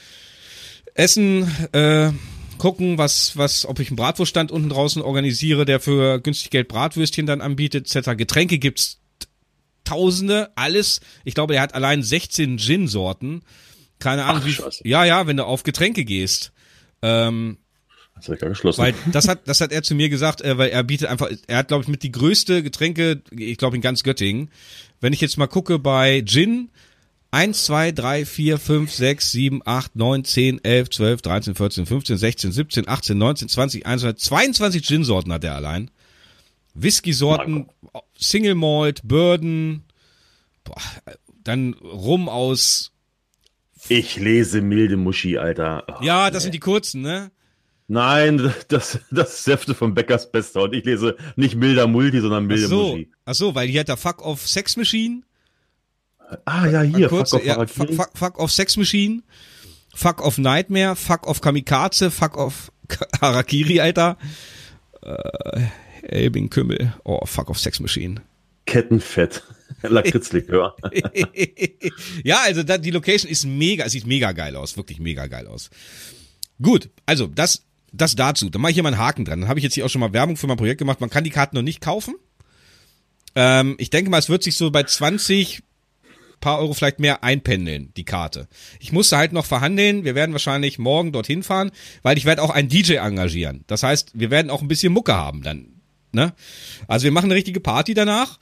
Essen, 0.95 1.43
äh, 1.73 2.11
gucken, 2.57 2.97
was, 2.97 3.37
was, 3.37 3.65
ob 3.65 3.79
ich 3.79 3.89
einen 3.89 3.97
Bratwurststand 3.97 4.51
unten 4.51 4.69
draußen 4.69 5.01
organisiere, 5.01 5.65
der 5.65 5.79
für 5.79 6.19
günstig 6.19 6.49
Geld 6.49 6.67
Bratwürstchen 6.67 7.25
dann 7.25 7.41
anbietet, 7.41 7.93
etc. 7.95 8.17
Getränke 8.17 8.57
gibt's 8.57 8.99
Tausende, 9.83 10.49
alles. 10.55 10.99
Ich 11.25 11.35
glaube, 11.35 11.53
er 11.55 11.61
hat 11.61 11.75
allein 11.75 12.01
16 12.01 12.57
Gin-Sorten. 12.57 13.43
Keine 13.99 14.25
Ahnung, 14.25 14.41
Ach, 14.43 14.47
wie. 14.47 14.53
Scheiße. 14.53 14.81
Ja, 14.87 15.05
ja, 15.05 15.27
wenn 15.27 15.37
du 15.37 15.45
auf 15.45 15.61
Getränke 15.61 16.05
gehst. 16.05 16.51
Ähm, 17.03 17.57
Das 18.15 18.27
hat 18.29 18.41
ja 18.41 18.47
geschlossen. 18.49 18.81
weil 18.81 18.95
das 19.11 19.27
hat, 19.27 19.47
das 19.47 19.61
hat 19.61 19.71
er 19.71 19.83
zu 19.83 19.93
mir 19.93 20.09
gesagt, 20.09 20.41
äh, 20.41 20.57
weil 20.57 20.69
er 20.69 20.83
bietet 20.83 21.07
einfach, 21.07 21.29
er 21.45 21.57
hat, 21.57 21.67
glaube 21.67 21.83
ich, 21.83 21.87
mit 21.87 22.01
die 22.01 22.11
größte 22.11 22.63
Getränke, 22.63 23.21
ich 23.29 23.59
glaube 23.59 23.75
in 23.75 23.83
ganz 23.83 24.01
Göttingen. 24.01 24.49
Wenn 25.01 25.13
ich 25.13 25.21
jetzt 25.21 25.37
mal 25.37 25.45
gucke 25.45 25.77
bei 25.77 26.23
Gin, 26.25 26.71
1, 27.35 27.65
2, 27.65 27.91
3, 27.91 28.25
4, 28.25 28.57
5, 28.57 28.93
6, 28.93 29.31
7, 29.33 29.61
8, 29.65 29.95
9, 29.97 30.23
10, 30.23 30.63
11, 30.63 30.89
12, 30.89 31.21
13, 31.21 31.55
14, 31.55 31.85
15, 31.85 32.17
16, 32.17 32.51
17, 32.53 32.87
18, 32.87 33.17
19, 33.17 33.49
20, 33.49 33.85
21, 33.85 34.23
22 34.23 34.81
Gin-Sorten 34.87 35.33
hat 35.33 35.43
er 35.43 35.55
allein. 35.55 35.91
Whisky-Sorten, 36.75 37.67
Single 38.17 38.55
Malt, 38.55 39.01
Bourbon, 39.03 39.83
boah, 40.63 40.81
dann 41.43 41.73
Rum 41.73 42.29
aus, 42.29 42.93
ich 43.89 44.15
lese 44.15 44.61
milde 44.61 44.95
Muschi, 44.95 45.37
Alter. 45.37 45.83
Oh, 45.89 46.03
ja, 46.03 46.31
das 46.31 46.43
sind 46.43 46.55
die 46.55 46.59
kurzen, 46.59 47.01
ne? 47.01 47.31
Nein, 47.89 48.49
das, 48.69 48.99
das 49.11 49.33
ist 49.33 49.43
Säfte 49.43 49.75
von 49.75 49.93
Beckers 49.93 50.31
Bester 50.31 50.63
und 50.63 50.73
ich 50.73 50.85
lese 50.85 51.17
nicht 51.35 51.55
milder 51.55 51.85
Multi, 51.87 52.21
sondern 52.21 52.45
Ach 52.45 52.47
milde 52.47 52.67
so, 52.67 52.91
Muschi. 52.91 53.11
ach 53.25 53.35
so, 53.35 53.53
weil 53.55 53.67
hier 53.67 53.81
hat 53.81 53.89
der 53.89 53.97
Fuck 53.97 54.25
of 54.25 54.47
Sex 54.47 54.77
Machine. 54.77 55.23
Ah 56.45 56.67
ja, 56.67 56.81
hier, 56.81 57.09
Kurz, 57.09 57.31
fuck 57.31 57.41
off 57.41 57.45
ja, 57.45 57.67
fuck, 57.67 57.93
fuck, 57.93 58.09
fuck 58.15 58.39
of 58.39 58.51
Sex 58.51 58.77
Machine, 58.77 59.23
Fuck 59.95 60.21
of 60.21 60.37
Nightmare, 60.37 60.95
Fuck 60.95 61.25
of 61.25 61.41
Kamikaze, 61.41 62.11
Fuck 62.11 62.37
of 62.37 62.71
Harakiri, 63.21 63.79
Alter. 63.79 64.17
Äh, 65.01 65.61
Elbing 66.03 66.49
Kümmel. 66.49 66.93
Oh, 67.03 67.25
Fuck 67.25 67.49
of 67.49 67.57
Sex 67.57 67.79
Machine. 67.79 68.21
Kettenfett. 68.65 69.43
Lakritzlikör. 69.81 70.75
ja, 72.23 72.41
also 72.43 72.63
da, 72.63 72.77
die 72.77 72.91
Location 72.91 73.29
ist 73.31 73.45
mega, 73.45 73.85
es 73.85 73.93
sieht 73.93 74.05
mega 74.05 74.31
geil 74.31 74.55
aus, 74.55 74.77
wirklich 74.77 74.99
mega 74.99 75.27
geil 75.27 75.47
aus. 75.47 75.69
Gut, 76.61 76.89
also 77.05 77.27
das, 77.27 77.63
das 77.91 78.15
dazu. 78.15 78.49
Dann 78.49 78.61
mache 78.61 78.71
ich 78.71 78.75
hier 78.75 78.83
mal 78.83 78.93
einen 78.93 79.01
Haken 79.01 79.25
dran. 79.25 79.41
Dann 79.41 79.49
habe 79.49 79.59
ich 79.59 79.63
jetzt 79.63 79.75
hier 79.75 79.85
auch 79.85 79.89
schon 79.89 80.01
mal 80.01 80.13
Werbung 80.13 80.37
für 80.37 80.47
mein 80.47 80.57
Projekt 80.57 80.79
gemacht. 80.79 81.01
Man 81.01 81.09
kann 81.09 81.23
die 81.23 81.29
Karten 81.29 81.55
noch 81.55 81.63
nicht 81.63 81.81
kaufen. 81.81 82.15
Ähm, 83.35 83.75
ich 83.77 83.89
denke 83.89 84.09
mal, 84.09 84.19
es 84.19 84.29
wird 84.29 84.43
sich 84.43 84.55
so 84.55 84.71
bei 84.71 84.83
20 84.83 85.63
paar 86.45 86.59
Euro 86.59 86.75
vielleicht 86.75 86.99
mehr 86.99 87.23
einpendeln, 87.23 87.91
die 87.97 88.03
Karte. 88.03 88.47
Ich 88.79 88.91
musste 88.91 89.17
halt 89.17 89.33
noch 89.33 89.47
verhandeln. 89.47 90.03
Wir 90.03 90.13
werden 90.13 90.31
wahrscheinlich 90.31 90.77
morgen 90.77 91.11
dorthin 91.11 91.41
fahren, 91.41 91.71
weil 92.03 92.19
ich 92.19 92.25
werde 92.25 92.43
auch 92.43 92.51
einen 92.51 92.69
DJ 92.69 92.97
engagieren. 92.97 93.63
Das 93.65 93.81
heißt, 93.81 94.11
wir 94.13 94.29
werden 94.29 94.51
auch 94.51 94.61
ein 94.61 94.67
bisschen 94.67 94.93
Mucke 94.93 95.15
haben 95.15 95.41
dann. 95.41 95.81
Ne? 96.11 96.33
Also 96.87 97.05
wir 97.05 97.11
machen 97.11 97.25
eine 97.25 97.33
richtige 97.33 97.59
Party 97.59 97.95
danach. 97.95 98.37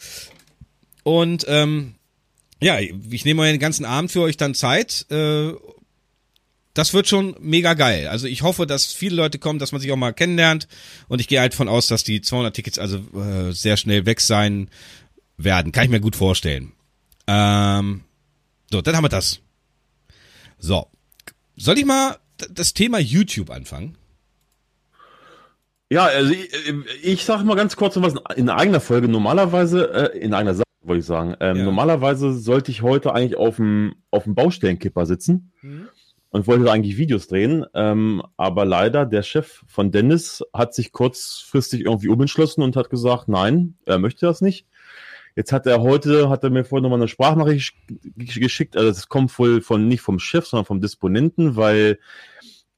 Und 1.04 1.46
ähm, 1.48 1.96
ja, 2.62 2.78
ich 2.80 3.24
nehme 3.24 3.38
mal 3.38 3.52
den 3.52 3.62
ganzen 3.62 3.86
Abend 3.86 4.12
für 4.12 4.20
euch 4.20 4.36
dann 4.36 4.54
Zeit. 4.54 5.06
Äh, 5.10 5.54
das 6.74 6.94
wird 6.94 7.08
schon 7.08 7.38
mega 7.40 7.74
geil. 7.74 8.10
Also 8.10 8.28
ich 8.28 8.42
hoffe, 8.42 8.68
dass 8.68 8.92
viele 8.92 9.16
Leute 9.16 9.40
kommen, 9.40 9.60
dass 9.60 9.72
man 9.72 9.80
sich 9.80 9.94
auch 9.94 9.96
mal 9.96 10.12
kennenlernt. 10.12 10.68
Und 11.08 11.22
ich 11.22 11.30
gehe 11.30 11.40
halt 11.40 11.54
von 11.54 11.70
aus, 11.70 11.88
dass 11.88 12.04
die 12.04 12.20
200 12.20 12.54
Tickets 12.54 12.80
also 12.80 12.98
äh, 13.18 13.54
sehr 13.54 13.78
schnell 13.78 14.06
weg 14.06 14.20
sein 14.20 14.70
werden. 15.38 15.72
Kann 15.72 15.86
ich 15.86 15.90
mir 15.90 16.02
gut 16.02 16.18
vorstellen. 16.18 16.74
Ähm, 17.28 18.02
so, 18.72 18.82
dann 18.82 18.96
haben 18.96 19.04
wir 19.04 19.10
das. 19.10 19.40
So. 20.58 20.88
Soll 21.56 21.78
ich 21.78 21.86
mal 21.86 22.18
das 22.52 22.74
Thema 22.74 23.00
YouTube 23.00 23.50
anfangen? 23.52 23.98
Ja, 25.90 26.06
also 26.06 26.32
ich, 26.34 26.50
ich 27.04 27.26
sage 27.26 27.44
mal 27.44 27.56
ganz 27.56 27.76
kurz 27.76 27.96
was 27.98 28.16
in 28.36 28.50
eigener 28.50 28.80
Folge. 28.80 29.08
Normalerweise, 29.08 30.14
äh, 30.14 30.18
in 30.18 30.34
eigener 30.34 30.56
Sache 30.56 30.64
wollte 30.82 31.00
ich 31.02 31.06
sagen, 31.06 31.36
ähm, 31.40 31.58
Ja. 31.58 31.64
normalerweise 31.64 32.34
sollte 32.34 32.72
ich 32.72 32.82
heute 32.82 33.14
eigentlich 33.14 33.38
auf 33.38 33.58
dem 33.58 33.94
auf 34.10 34.24
dem 34.24 34.34
Baustellenkipper 34.36 35.06
sitzen 35.06 35.52
und 36.30 36.48
wollte 36.48 36.66
da 36.66 36.72
eigentlich 36.72 36.98
Videos 36.98 37.28
drehen. 37.28 37.66
Ähm, 37.76 38.24
aber 38.38 38.66
leider, 38.66 39.06
der 39.06 39.22
Chef 39.22 39.62
von 39.68 39.92
Dennis 39.92 40.44
hat 40.52 40.74
sich 40.74 40.92
kurzfristig 40.92 41.82
irgendwie 41.82 42.10
umentschlossen 42.10 42.64
und 42.64 42.76
hat 42.76 42.90
gesagt, 42.90 43.28
nein, 43.30 43.78
er 43.86 44.00
möchte 44.00 44.26
das 44.26 44.42
nicht. 44.42 44.66
Jetzt 45.36 45.52
hat 45.52 45.66
er 45.66 45.82
heute, 45.82 46.30
hat 46.30 46.44
er 46.44 46.50
mir 46.50 46.64
vorhin 46.64 46.84
nochmal 46.84 47.00
eine 47.00 47.08
Sprachnachricht 47.08 47.76
gesch- 48.18 48.40
geschickt. 48.40 48.78
Also 48.78 48.90
das 48.90 49.10
kommt 49.10 49.38
wohl 49.40 49.62
von 49.62 49.88
nicht 49.88 50.02
vom 50.02 50.20
Chef, 50.20 50.46
sondern 50.46 50.66
vom 50.66 50.82
Disponenten, 50.82 51.56
weil 51.56 52.00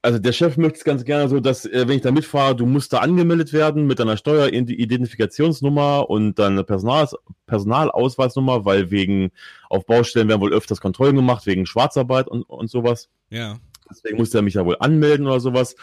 also 0.05 0.19
der 0.19 0.33
Chef 0.33 0.55
möchte 0.57 0.77
es 0.77 0.83
ganz 0.83 1.03
gerne 1.03 1.27
so, 1.27 1.39
dass 1.39 1.65
äh, 1.65 1.87
wenn 1.87 1.95
ich 1.95 2.03
da 2.03 2.11
mitfahre, 2.11 2.55
du 2.55 2.67
musst 2.67 2.93
da 2.93 2.99
angemeldet 2.99 3.53
werden 3.53 3.87
mit 3.87 3.97
deiner 3.97 4.17
Steueridentifikationsnummer 4.17 6.07
und 6.09 6.37
deiner 6.37 6.63
Personal 6.63 7.07
Personalausweisnummer, 7.47 8.65
weil 8.65 8.91
wegen 8.91 9.31
auf 9.67 9.87
Baustellen 9.87 10.29
werden 10.29 10.41
wohl 10.41 10.53
öfters 10.53 10.79
Kontrollen 10.79 11.15
gemacht 11.15 11.47
wegen 11.47 11.65
Schwarzarbeit 11.65 12.27
und, 12.27 12.43
und 12.43 12.69
sowas. 12.69 13.09
Ja. 13.31 13.57
Deswegen 13.89 14.17
musste 14.17 14.37
er 14.37 14.41
mich 14.43 14.53
ja 14.53 14.65
wohl 14.65 14.77
anmelden 14.79 15.25
oder 15.25 15.39
sowas. 15.39 15.75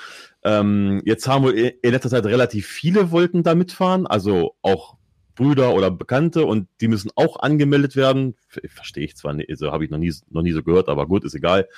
Ähm, 0.45 1.03
jetzt 1.05 1.27
haben 1.27 1.45
wohl 1.45 1.55
in 1.55 1.91
letzter 1.91 2.11
Zeit 2.11 2.25
relativ 2.25 2.67
viele 2.67 3.11
wollten 3.11 3.43
da 3.43 3.57
mitfahren, 3.57 4.07
also 4.07 4.55
auch 4.63 4.97
Brüder 5.35 5.75
oder 5.75 5.91
Bekannte 5.91 6.45
und 6.45 6.69
die 6.81 6.89
müssen 6.89 7.11
auch 7.17 7.41
angemeldet 7.41 7.97
werden. 7.97 8.35
Ver- 8.49 8.61
Verstehe 8.69 9.05
ich 9.05 9.17
zwar 9.17 9.33
nicht, 9.33 9.49
also 9.51 9.73
habe 9.73 9.85
ich 9.85 9.91
noch 9.91 9.99
nie, 9.99 10.13
noch 10.31 10.43
nie 10.43 10.53
so 10.53 10.63
gehört, 10.63 10.89
aber 10.89 11.07
gut, 11.07 11.25
ist 11.25 11.35
egal. 11.35 11.69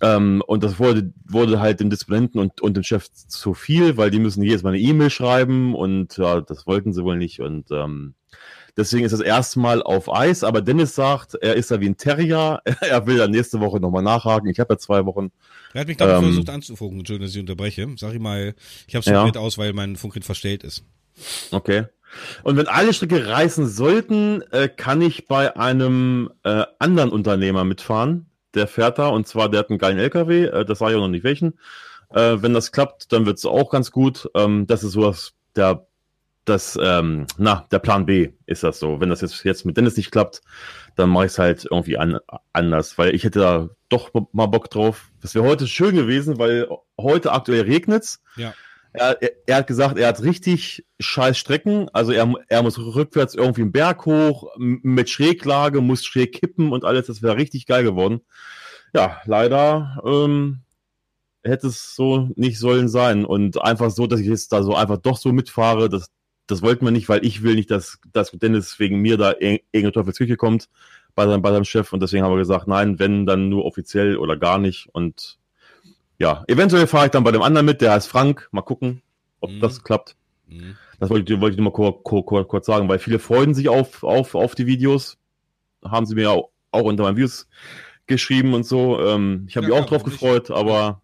Ähm, 0.00 0.42
und 0.46 0.62
das 0.64 0.78
wurde, 0.78 1.12
wurde 1.26 1.60
halt 1.60 1.80
dem 1.80 1.90
Disponenten 1.90 2.40
und, 2.40 2.60
und 2.60 2.76
dem 2.76 2.82
Chef 2.82 3.10
zu 3.12 3.54
viel, 3.54 3.96
weil 3.96 4.10
die 4.10 4.18
müssen 4.18 4.42
jedes 4.42 4.62
Mal 4.62 4.70
eine 4.70 4.78
E-Mail 4.80 5.10
schreiben 5.10 5.74
und 5.74 6.16
ja, 6.16 6.40
das 6.40 6.66
wollten 6.66 6.92
sie 6.92 7.04
wohl 7.04 7.16
nicht 7.16 7.40
und 7.40 7.70
ähm, 7.70 8.14
Deswegen 8.74 9.04
ist 9.04 9.12
das 9.12 9.20
erstmal 9.20 9.82
auf 9.82 10.10
Eis, 10.10 10.44
aber 10.44 10.62
Dennis 10.62 10.94
sagt, 10.94 11.34
er 11.34 11.56
ist 11.56 11.70
da 11.70 11.78
wie 11.82 11.90
ein 11.90 11.98
Terrier. 11.98 12.62
Er 12.80 13.06
will 13.06 13.18
dann 13.18 13.30
nächste 13.30 13.60
Woche 13.60 13.78
nochmal 13.80 14.02
nachhaken. 14.02 14.48
Ich 14.48 14.58
habe 14.60 14.72
ja 14.72 14.78
zwei 14.78 15.04
Wochen. 15.04 15.30
Er 15.74 15.82
hat 15.82 15.88
mich, 15.88 16.00
ich, 16.00 16.06
Ähm. 16.06 16.22
versucht 16.22 16.48
anzufunken. 16.48 17.00
Entschuldigung, 17.00 17.26
dass 17.26 17.34
ich 17.34 17.40
unterbreche. 17.40 17.86
Sag 17.98 18.14
ich 18.14 18.18
mal, 18.20 18.54
ich 18.88 18.94
habe 18.96 19.04
Ja. 19.04 19.20
Funkgerät 19.20 19.36
aus, 19.36 19.58
weil 19.58 19.74
mein 19.74 19.96
Funkgerät 19.96 20.24
verstellt 20.24 20.64
ist. 20.64 20.86
Okay. 21.50 21.84
Und 22.42 22.56
wenn 22.56 22.68
alle 22.68 22.92
Stricke 22.92 23.26
reißen 23.26 23.66
sollten, 23.66 24.42
äh, 24.50 24.68
kann 24.68 25.00
ich 25.00 25.26
bei 25.26 25.56
einem 25.56 26.30
äh, 26.44 26.64
anderen 26.78 27.10
Unternehmer 27.10 27.64
mitfahren. 27.64 28.26
Der 28.54 28.66
fährt 28.66 28.98
da 28.98 29.08
und 29.08 29.26
zwar, 29.26 29.48
der 29.48 29.60
hat 29.60 29.70
einen 29.70 29.78
geilen 29.78 29.98
LKW, 29.98 30.44
äh, 30.44 30.64
das 30.64 30.78
sage 30.78 30.92
ich 30.92 30.96
auch 30.96 31.02
noch 31.02 31.08
nicht 31.08 31.24
welchen. 31.24 31.58
Äh, 32.10 32.42
wenn 32.42 32.52
das 32.52 32.72
klappt, 32.72 33.12
dann 33.12 33.26
wird 33.26 33.38
es 33.38 33.46
auch 33.46 33.70
ganz 33.70 33.90
gut. 33.90 34.28
Ähm, 34.34 34.66
das 34.66 34.84
ist 34.84 34.92
so 34.92 35.02
was, 35.02 35.32
der, 35.56 35.86
das, 36.44 36.78
ähm, 36.80 37.26
na, 37.38 37.66
der 37.70 37.78
Plan 37.78 38.04
B 38.04 38.32
ist 38.46 38.62
das 38.62 38.78
so. 38.78 39.00
Wenn 39.00 39.08
das 39.08 39.20
jetzt, 39.20 39.42
jetzt 39.44 39.64
mit 39.64 39.76
Dennis 39.76 39.96
nicht 39.96 40.10
klappt, 40.10 40.42
dann 40.96 41.08
mache 41.08 41.26
ich 41.26 41.32
es 41.32 41.38
halt 41.38 41.66
irgendwie 41.70 41.96
an, 41.96 42.18
anders, 42.52 42.98
weil 42.98 43.14
ich 43.14 43.24
hätte 43.24 43.38
da 43.40 43.68
doch 43.88 44.10
mal 44.32 44.46
Bock 44.46 44.68
drauf. 44.70 45.10
Das 45.20 45.34
wäre 45.34 45.46
heute 45.46 45.66
schön 45.66 45.94
gewesen, 45.94 46.38
weil 46.38 46.68
heute 46.98 47.32
aktuell 47.32 47.62
regnet's. 47.62 48.22
Ja. 48.36 48.52
Er, 48.94 49.18
er, 49.46 49.56
hat 49.56 49.66
gesagt, 49.66 49.98
er 49.98 50.08
hat 50.08 50.22
richtig 50.22 50.84
scheiß 51.00 51.38
Strecken. 51.38 51.88
Also 51.92 52.12
er, 52.12 52.32
er 52.48 52.62
muss 52.62 52.78
rückwärts 52.78 53.34
irgendwie 53.34 53.62
einen 53.62 53.72
Berg 53.72 54.04
hoch, 54.04 54.52
mit 54.58 55.08
Schräglage, 55.08 55.80
muss 55.80 56.04
schräg 56.04 56.32
kippen 56.32 56.72
und 56.72 56.84
alles. 56.84 57.06
Das 57.06 57.22
wäre 57.22 57.36
richtig 57.36 57.66
geil 57.66 57.84
geworden. 57.84 58.20
Ja, 58.94 59.22
leider 59.24 60.02
ähm, 60.04 60.60
hätte 61.42 61.68
es 61.68 61.94
so 61.94 62.28
nicht 62.36 62.58
sollen 62.58 62.88
sein. 62.88 63.24
Und 63.24 63.62
einfach 63.62 63.90
so, 63.90 64.06
dass 64.06 64.20
ich 64.20 64.26
jetzt 64.26 64.52
da 64.52 64.62
so 64.62 64.74
einfach 64.74 64.98
doch 64.98 65.16
so 65.16 65.32
mitfahre, 65.32 65.88
das, 65.88 66.10
das 66.46 66.62
wollten 66.62 66.84
wir 66.84 66.92
nicht, 66.92 67.08
weil 67.08 67.24
ich 67.24 67.42
will 67.42 67.54
nicht, 67.54 67.70
dass, 67.70 67.98
dass 68.12 68.30
Dennis 68.32 68.78
wegen 68.78 68.98
mir 68.98 69.16
da 69.16 69.32
irgendeine 69.38 69.92
Teufelsküche 69.92 70.36
kommt 70.36 70.68
bei 71.14 71.26
seinem, 71.26 71.42
bei 71.42 71.50
seinem 71.52 71.64
Chef. 71.64 71.92
Und 71.92 72.00
deswegen 72.00 72.24
haben 72.24 72.32
wir 72.32 72.38
gesagt, 72.38 72.68
nein, 72.68 72.98
wenn, 72.98 73.26
dann 73.26 73.48
nur 73.48 73.64
offiziell 73.64 74.16
oder 74.16 74.36
gar 74.36 74.58
nicht. 74.58 74.88
Und 74.92 75.38
ja, 76.22 76.44
eventuell 76.46 76.86
fahre 76.86 77.06
ich 77.06 77.10
dann 77.10 77.24
bei 77.24 77.32
dem 77.32 77.42
anderen 77.42 77.66
mit, 77.66 77.80
der 77.80 77.90
heißt 77.90 78.06
Frank. 78.06 78.48
Mal 78.52 78.62
gucken, 78.62 79.02
ob 79.40 79.50
mhm. 79.50 79.58
das 79.58 79.82
klappt. 79.82 80.14
Mhm. 80.46 80.76
Das 81.00 81.10
wollte 81.10 81.32
ich, 81.32 81.40
wollte 81.40 81.54
ich 81.54 81.60
nur 81.60 81.72
mal 81.72 81.72
kurz, 81.72 82.24
kurz, 82.24 82.46
kurz 82.46 82.66
sagen, 82.66 82.88
weil 82.88 83.00
viele 83.00 83.18
freuen 83.18 83.54
sich 83.54 83.68
auf, 83.68 84.04
auf, 84.04 84.36
auf 84.36 84.54
die 84.54 84.66
Videos. 84.66 85.18
Haben 85.84 86.06
sie 86.06 86.14
mir 86.14 86.30
auch, 86.30 86.50
auch 86.70 86.84
unter 86.84 87.02
meinen 87.02 87.16
Videos 87.16 87.48
geschrieben 88.06 88.54
und 88.54 88.64
so. 88.64 89.04
Ähm, 89.04 89.46
ich 89.48 89.56
habe 89.56 89.66
ja, 89.66 89.74
mich 89.74 89.82
auch 89.82 89.86
drauf 89.86 90.04
gefreut, 90.04 90.52
aber 90.52 91.02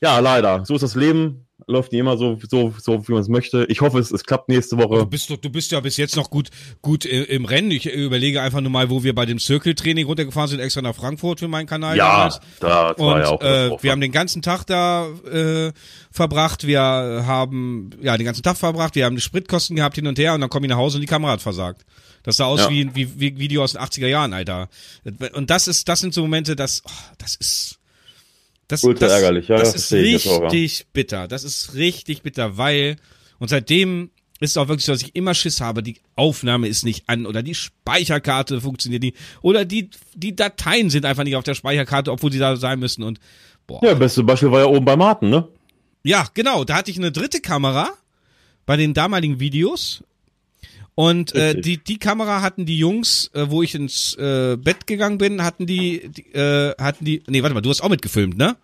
ja, 0.00 0.18
leider. 0.18 0.64
So 0.64 0.76
ist 0.76 0.82
das 0.82 0.94
Leben 0.94 1.46
läuft 1.66 1.92
nicht 1.92 2.00
immer 2.00 2.16
so, 2.16 2.38
so, 2.48 2.74
so 2.78 3.06
wie 3.06 3.12
man 3.12 3.22
es 3.22 3.28
möchte. 3.28 3.64
Ich 3.68 3.80
hoffe, 3.80 3.98
es, 3.98 4.10
es 4.10 4.24
klappt 4.24 4.48
nächste 4.48 4.76
Woche. 4.78 4.98
Du 4.98 5.06
bist, 5.06 5.30
du 5.30 5.50
bist 5.50 5.72
ja 5.72 5.80
bis 5.80 5.96
jetzt 5.96 6.16
noch 6.16 6.30
gut, 6.30 6.50
gut 6.80 7.04
im 7.04 7.44
Rennen. 7.44 7.70
Ich 7.70 7.86
überlege 7.86 8.42
einfach 8.42 8.60
nur 8.60 8.70
mal, 8.70 8.90
wo 8.90 9.02
wir 9.02 9.14
bei 9.14 9.26
dem 9.26 9.38
Circle-Training 9.38 10.06
runtergefahren 10.06 10.48
sind, 10.48 10.60
extra 10.60 10.82
nach 10.82 10.94
Frankfurt 10.94 11.40
für 11.40 11.48
meinen 11.48 11.66
Kanal. 11.66 11.96
Ja, 11.96 12.08
damals. 12.08 12.40
da 12.60 12.68
war 12.68 12.98
Und, 12.98 13.20
ja 13.20 13.28
auch. 13.28 13.42
Äh, 13.42 13.82
wir 13.82 13.90
haben 13.92 14.00
den 14.00 14.12
ganzen 14.12 14.42
Tag 14.42 14.64
da 14.64 15.08
äh, 15.30 15.72
verbracht. 16.10 16.66
Wir 16.66 16.80
haben 16.80 17.90
ja 18.00 18.16
den 18.16 18.26
ganzen 18.26 18.42
Tag 18.42 18.56
verbracht. 18.56 18.94
Wir 18.94 19.04
haben 19.04 19.16
die 19.16 19.22
Spritkosten 19.22 19.76
gehabt 19.76 19.96
hin 19.96 20.06
und 20.06 20.18
her 20.18 20.34
und 20.34 20.40
dann 20.40 20.50
komme 20.50 20.66
ich 20.66 20.70
nach 20.70 20.78
Hause 20.78 20.96
und 20.96 21.02
die 21.02 21.06
Kamera 21.06 21.32
hat 21.32 21.42
versagt. 21.42 21.84
Das 22.22 22.36
sah 22.36 22.44
aus 22.44 22.60
ja. 22.60 22.70
wie, 22.70 22.94
wie, 22.94 23.18
wie 23.18 23.38
Video 23.38 23.64
aus 23.64 23.72
den 23.72 23.80
80er 23.80 24.06
Jahren, 24.06 24.32
Alter. 24.32 24.68
Und 25.34 25.50
das 25.50 25.66
ist, 25.68 25.88
das 25.88 26.00
sind 26.00 26.14
so 26.14 26.22
Momente, 26.22 26.54
das, 26.54 26.82
oh, 26.86 26.90
das 27.18 27.34
ist 27.34 27.78
das, 28.72 28.84
Ultra 28.84 29.06
das, 29.06 29.14
ärgerlich, 29.14 29.48
ja. 29.48 29.56
Das, 29.58 29.72
das 29.72 29.84
ist 29.84 29.92
richtig 29.92 30.86
bitter. 30.92 31.28
Das 31.28 31.44
ist 31.44 31.74
richtig 31.74 32.22
bitter, 32.22 32.56
weil, 32.56 32.96
und 33.38 33.48
seitdem 33.48 34.10
ist 34.40 34.50
es 34.50 34.56
auch 34.56 34.68
wirklich 34.68 34.84
so, 34.84 34.92
dass 34.92 35.02
ich 35.02 35.14
immer 35.14 35.34
Schiss 35.34 35.60
habe, 35.60 35.82
die 35.82 36.00
Aufnahme 36.16 36.66
ist 36.66 36.84
nicht 36.84 37.08
an 37.08 37.26
oder 37.26 37.42
die 37.42 37.54
Speicherkarte 37.54 38.60
funktioniert 38.60 39.02
nicht 39.02 39.16
oder 39.40 39.64
die, 39.64 39.90
die 40.14 40.34
Dateien 40.34 40.90
sind 40.90 41.04
einfach 41.04 41.22
nicht 41.22 41.36
auf 41.36 41.44
der 41.44 41.54
Speicherkarte, 41.54 42.10
obwohl 42.10 42.32
sie 42.32 42.38
da 42.38 42.56
sein 42.56 42.80
müssen 42.80 43.02
und 43.04 43.20
boah. 43.66 43.84
Ja, 43.84 43.94
beste 43.94 44.24
Beispiel 44.24 44.50
war 44.50 44.60
ja 44.60 44.66
oben 44.66 44.84
bei 44.84 44.96
Martin, 44.96 45.30
ne? 45.30 45.46
Ja, 46.02 46.26
genau. 46.34 46.64
Da 46.64 46.74
hatte 46.74 46.90
ich 46.90 46.98
eine 46.98 47.12
dritte 47.12 47.40
Kamera 47.40 47.90
bei 48.66 48.76
den 48.76 48.94
damaligen 48.94 49.38
Videos 49.38 50.02
und 50.94 51.34
äh, 51.34 51.60
die, 51.60 51.78
die 51.78 51.98
Kamera 51.98 52.42
hatten 52.42 52.66
die 52.66 52.78
Jungs, 52.78 53.30
äh, 53.34 53.46
wo 53.48 53.62
ich 53.62 53.74
ins 53.74 54.14
äh, 54.16 54.56
Bett 54.56 54.86
gegangen 54.86 55.18
bin, 55.18 55.42
hatten 55.42 55.66
die, 55.66 56.08
die 56.08 56.32
äh, 56.34 56.74
hatten 56.78 57.04
die. 57.04 57.22
Nee, 57.28 57.42
warte 57.42 57.54
mal, 57.54 57.60
du 57.60 57.70
hast 57.70 57.82
auch 57.82 57.88
mitgefilmt, 57.88 58.36
ne? 58.36 58.56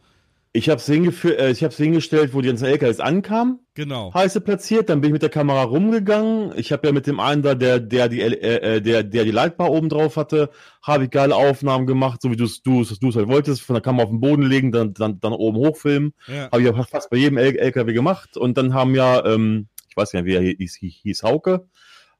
Ich 0.52 0.70
habe 0.70 0.80
es 0.80 0.88
äh, 0.88 1.50
ich 1.50 1.62
hab's 1.62 1.76
hingestellt, 1.76 2.32
wo 2.32 2.40
die 2.40 2.48
ganzen 2.48 2.64
LKWs 2.64 3.00
ankamen. 3.00 3.60
Genau. 3.74 4.12
Heiße 4.14 4.40
platziert, 4.40 4.88
dann 4.88 5.00
bin 5.00 5.10
ich 5.10 5.12
mit 5.12 5.22
der 5.22 5.28
Kamera 5.28 5.62
rumgegangen. 5.62 6.52
Ich 6.56 6.72
habe 6.72 6.86
ja 6.86 6.92
mit 6.92 7.06
dem 7.06 7.20
einen 7.20 7.42
da, 7.42 7.54
der, 7.54 7.78
der 7.80 8.08
die, 8.08 8.22
äh, 8.22 8.76
äh, 8.76 8.80
der, 8.80 9.04
der 9.04 9.24
die 9.24 9.30
Leitbar 9.30 9.70
oben 9.70 9.90
drauf 9.90 10.16
hatte, 10.16 10.50
habe 10.82 11.04
ich 11.04 11.10
geile 11.10 11.36
Aufnahmen 11.36 11.86
gemacht, 11.86 12.22
so 12.22 12.30
wie 12.30 12.36
du 12.36 12.44
es 12.44 12.62
du, 12.62 12.82
du 12.82 13.14
halt 13.14 13.28
wolltest, 13.28 13.60
von 13.60 13.74
der 13.74 13.82
Kamera 13.82 14.04
auf 14.04 14.10
den 14.10 14.20
Boden 14.20 14.42
legen, 14.42 14.72
dann, 14.72 14.94
dann, 14.94 15.20
dann 15.20 15.32
oben 15.34 15.58
hochfilmen. 15.58 16.14
Ja. 16.26 16.50
Habe 16.50 16.62
ich 16.62 16.66
ja 16.66 16.82
fast 16.82 17.10
bei 17.10 17.18
jedem 17.18 17.36
LKW 17.36 17.92
gemacht. 17.92 18.36
Und 18.36 18.56
dann 18.56 18.72
haben 18.72 18.94
ja, 18.94 19.24
ähm, 19.26 19.68
ich 19.90 19.96
weiß 19.96 20.12
gar 20.12 20.22
nicht, 20.22 20.28
wie 20.32 20.34
er 20.34 20.42
hieß, 20.42 20.78
hieß 20.80 21.22
Hauke, 21.22 21.66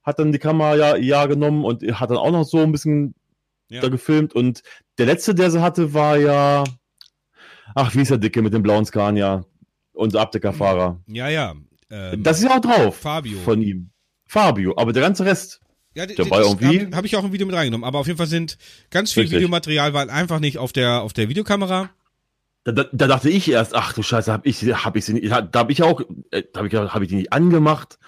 hat 0.09 0.19
dann 0.19 0.33
die 0.33 0.39
Kamera 0.39 0.75
ja, 0.75 0.97
ja 0.97 1.27
genommen 1.27 1.67
und 1.67 1.83
hat 2.01 2.09
dann 2.09 2.17
auch 2.17 2.31
noch 2.31 2.45
so 2.45 2.63
ein 2.63 2.73
bisschen 2.73 3.15
ja. 3.69 3.83
da 3.83 3.89
gefilmt. 3.89 4.35
Und 4.35 4.63
der 4.97 5.05
letzte, 5.05 5.35
der 5.35 5.51
sie 5.51 5.61
hatte, 5.61 5.93
war 5.93 6.17
ja, 6.17 6.65
ach, 7.75 7.95
wie 7.95 8.01
ist 8.01 8.11
der 8.11 8.17
Dicke 8.17 8.41
mit 8.41 8.55
dem 8.55 8.63
blauen 8.63 8.87
Scania? 8.87 9.45
Unser 9.93 10.23
Abdeckerfahrer. 10.23 10.99
Ja, 11.09 11.29
ja. 11.29 11.55
Ähm, 11.91 12.23
das 12.23 12.39
ist 12.39 12.45
ja 12.45 12.57
auch 12.57 12.61
drauf. 12.61 12.97
Fabio. 12.97 13.39
Von 13.41 13.61
ihm. 13.61 13.91
Fabio. 14.27 14.75
Aber 14.79 14.95
der 14.95 15.03
ganze 15.03 15.27
Rest. 15.27 15.61
Ja, 15.95 16.07
der 16.07 16.31
war 16.31 16.41
irgendwie. 16.41 16.87
Habe 16.87 16.97
hab 16.97 17.05
ich 17.05 17.17
auch 17.17 17.25
ein 17.25 17.33
Video 17.33 17.47
mit 17.47 17.57
reingenommen. 17.57 17.85
Aber 17.85 17.99
auf 17.99 18.07
jeden 18.07 18.17
Fall 18.17 18.29
sind 18.29 18.57
ganz 18.91 19.13
viel 19.13 19.25
Richtig. 19.25 19.41
Videomaterial 19.41 19.93
war 19.93 20.09
einfach 20.09 20.41
nicht 20.41 20.57
auf 20.57 20.73
der, 20.73 21.03
auf 21.03 21.13
der 21.13 21.29
Videokamera. 21.29 21.91
Da, 22.65 22.73
da, 22.73 22.85
da, 22.93 23.07
dachte 23.07 23.29
ich 23.29 23.51
erst, 23.51 23.75
ach 23.75 23.93
du 23.93 24.03
Scheiße, 24.03 24.33
hab 24.33 24.47
ich, 24.47 24.63
hab 24.63 24.97
ich 24.97 25.05
sie 25.05 25.15
nicht, 25.15 25.31
da 25.31 25.49
habe 25.55 25.73
ich 25.73 25.83
auch, 25.83 26.03
äh, 26.31 26.45
habe 26.57 26.69
ich, 26.69 26.75
hab 26.75 27.03
ich 27.03 27.09
die 27.09 27.17
nicht 27.17 27.33
angemacht. 27.33 27.99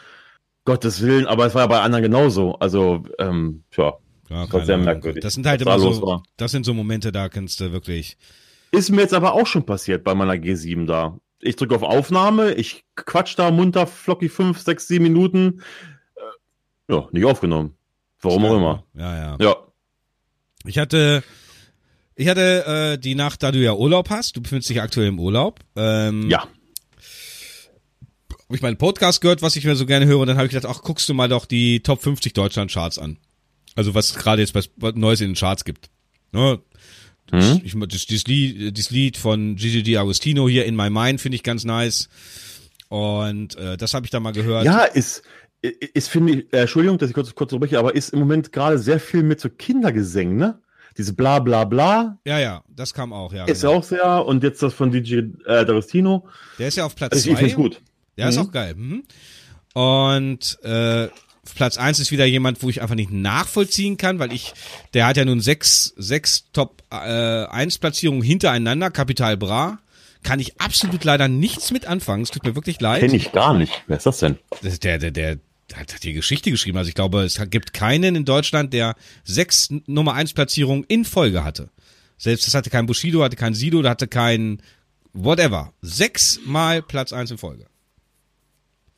Gottes 0.71 1.03
Willen, 1.03 1.27
aber 1.27 1.47
es 1.47 1.55
war 1.57 1.63
ja 1.63 1.67
bei 1.67 1.81
anderen 1.81 2.05
genauso. 2.05 2.55
Also, 2.61 3.03
ähm, 3.19 3.65
tja, 3.73 3.95
ja, 4.29 4.45
das 4.45 4.53
war 4.53 4.65
sehr 4.65 4.79
merkwürdig. 4.79 5.21
Das 5.21 5.35
sind 5.35 5.45
halt 5.45 5.61
immer 5.61 5.81
so, 5.81 6.23
das 6.37 6.53
sind 6.53 6.65
so 6.65 6.75
Momente, 6.75 7.11
da 7.11 7.29
kannst 7.29 7.61
du 7.61 7.73
wirklich. 7.73 8.17
Ist 8.71 8.91
mir 8.91 9.01
jetzt 9.01 9.15
aber 9.15 9.33
auch 9.33 9.49
schon 9.49 9.67
passiert 9.67 10.05
bei 10.05 10.15
meiner 10.15 10.35
G7 10.35 10.87
da. 10.87 11.19
Ich 11.41 11.57
drücke 11.57 11.75
auf 11.75 11.83
Aufnahme, 11.83 12.53
ich 12.55 12.85
quatsch 12.95 13.37
da 13.37 13.51
munter, 13.51 13.89
flocky 13.89 14.29
fünf, 14.29 14.61
sechs, 14.61 14.87
sieben 14.87 15.03
Minuten. 15.03 15.63
Äh, 16.15 16.95
ja, 16.95 17.09
nicht 17.11 17.25
aufgenommen. 17.25 17.75
Warum 18.21 18.45
auch 18.45 18.57
immer. 18.57 18.85
Ja, 18.95 19.17
ja. 19.17 19.37
Ja. 19.41 19.57
Ich 20.67 20.79
hatte, 20.79 21.25
ich 22.15 22.29
hatte 22.29 22.95
äh, 22.95 22.99
die 22.99 23.17
Nacht, 23.17 23.43
da 23.43 23.51
du 23.51 23.59
ja 23.59 23.73
Urlaub 23.73 24.09
hast, 24.11 24.37
du 24.37 24.41
befindest 24.41 24.71
dich 24.71 24.81
aktuell 24.81 25.09
im 25.09 25.19
Urlaub. 25.19 25.59
Ähm, 25.75 26.31
ja 26.31 26.45
habe 28.51 28.57
ich 28.57 28.63
meinen 28.63 28.79
Podcast 28.79 29.21
gehört, 29.21 29.43
was 29.43 29.55
ich 29.55 29.65
mir 29.65 29.77
so 29.77 29.87
gerne 29.87 30.07
höre, 30.07 30.19
und 30.19 30.27
dann 30.27 30.37
habe 30.37 30.47
ich 30.49 30.53
gedacht, 30.53 30.69
ach, 30.69 30.83
guckst 30.83 31.09
du 31.09 31.15
mal 31.15 31.29
doch 31.29 31.47
die 31.47 31.85
Top 31.85 32.03
50 32.03 32.33
Deutschland 32.33 32.73
Charts 32.73 32.99
an. 32.99 33.17
Also 33.77 33.95
was 33.95 34.17
gerade 34.17 34.43
jetzt 34.43 34.57
was 34.57 34.71
Neues 34.97 35.21
in 35.21 35.29
den 35.29 35.35
Charts 35.37 35.65
gibt. 35.65 35.89
Ne? 36.33 36.59
Mhm. 37.31 37.61
Ich, 37.63 37.77
das, 37.79 38.07
das, 38.07 38.25
Lied, 38.25 38.77
das 38.77 38.91
Lied 38.91 39.17
von 39.17 39.55
Gigi 39.55 39.83
D'Agostino 39.97 40.51
hier 40.51 40.65
in 40.65 40.75
My 40.75 40.91
Mind 40.91 41.21
finde 41.21 41.37
ich 41.37 41.45
ganz 41.45 41.63
nice. 41.63 42.09
Und 42.89 43.55
äh, 43.55 43.77
das 43.77 43.95
habe 43.95 44.05
ich 44.07 44.11
da 44.11 44.19
mal 44.19 44.33
gehört. 44.33 44.65
Ja, 44.65 44.83
ist, 44.83 45.23
ist 45.63 46.09
finde 46.09 46.33
ich, 46.33 46.53
äh, 46.53 46.63
Entschuldigung, 46.63 46.99
dass 46.99 47.09
ich 47.09 47.15
kurz, 47.15 47.33
kurz 47.37 47.53
unterbreche, 47.53 47.79
aber 47.79 47.95
ist 47.95 48.13
im 48.13 48.19
Moment 48.19 48.51
gerade 48.51 48.81
sehr 48.81 48.99
viel 48.99 49.23
mit 49.23 49.39
so 49.39 49.49
Kindergesängen, 49.49 50.37
ne? 50.37 50.59
Diese 50.99 51.13
bla 51.13 51.39
bla 51.39 51.63
bla. 51.67 52.19
Ja, 52.25 52.41
ja, 52.41 52.65
das 52.69 52.95
kam 52.95 53.13
auch, 53.13 53.33
ja. 53.33 53.45
Ist 53.45 53.61
genau. 53.61 53.75
auch 53.75 53.85
sehr, 53.85 54.27
und 54.27 54.43
jetzt 54.43 54.61
das 54.61 54.75
von 54.75 54.91
DJ 54.91 55.19
äh, 55.19 55.63
D'Agostino. 55.63 56.25
Der 56.59 56.67
ist 56.67 56.79
ja 56.79 56.85
auf 56.85 56.97
Platz 56.97 57.23
2. 57.23 57.31
Also 57.31 57.45
ich, 57.45 57.53
ich 57.53 57.55
gut. 57.55 57.81
Der 58.21 58.27
mhm. 58.27 58.33
ist 58.33 58.39
auch 58.39 58.53
geil. 58.53 58.75
Mhm. 58.75 59.05
Und 59.73 60.59
äh, 60.63 61.09
Platz 61.55 61.79
eins 61.79 61.99
ist 61.99 62.11
wieder 62.11 62.25
jemand, 62.25 62.63
wo 62.63 62.69
ich 62.69 62.83
einfach 62.83 62.95
nicht 62.95 63.11
nachvollziehen 63.11 63.97
kann, 63.97 64.19
weil 64.19 64.33
ich, 64.33 64.53
der 64.95 65.07
hat 65.07 65.17
ja 65.17 65.25
nun 65.25 65.41
sechs, 65.41 65.95
sechs 65.97 66.45
Top 66.53 66.83
äh, 66.91 66.97
1 66.97 67.79
Platzierungen 67.79 68.23
hintereinander, 68.23 68.91
Kapital 68.91 69.37
Bra. 69.37 69.79
Kann 70.23 70.39
ich 70.39 70.61
absolut 70.61 71.03
leider 71.05 71.29
nichts 71.29 71.71
mit 71.71 71.87
anfangen. 71.87 72.25
Es 72.25 72.31
tut 72.31 72.45
mir 72.45 72.55
wirklich 72.55 72.81
leid. 72.81 73.01
Kenn 73.01 73.15
ich 73.15 73.33
gar 73.33 73.55
nicht. 73.55 73.73
Wer 73.87 73.97
ist 73.97 74.05
das 74.05 74.19
denn? 74.19 74.39
Das 74.63 74.75
ist 74.75 74.85
der, 74.85 74.99
der, 74.99 75.11
der, 75.11 75.39
hat 75.75 76.03
die 76.03 76.13
Geschichte 76.13 76.51
geschrieben. 76.51 76.77
Also 76.77 76.89
ich 76.89 76.95
glaube, 76.95 77.23
es 77.23 77.41
gibt 77.49 77.73
keinen 77.73 78.17
in 78.17 78.25
Deutschland, 78.27 78.75
der 78.75 78.97
sechs 79.25 79.71
Nummer 79.87 80.13
eins 80.13 80.35
Platzierungen 80.35 80.85
in 80.89 81.07
Folge 81.07 81.43
hatte. 81.43 81.71
Selbst 82.19 82.47
das 82.47 82.55
hatte 82.55 82.69
kein 82.69 82.85
Bushido, 82.85 83.23
hatte 83.23 83.37
kein 83.37 83.55
Sido, 83.55 83.83
hatte 83.83 84.09
kein 84.09 84.61
whatever. 85.15 85.73
Sechs 85.81 86.39
Mal 86.45 86.83
Platz 86.83 87.15
eins 87.15 87.31
in 87.31 87.39
Folge. 87.39 87.67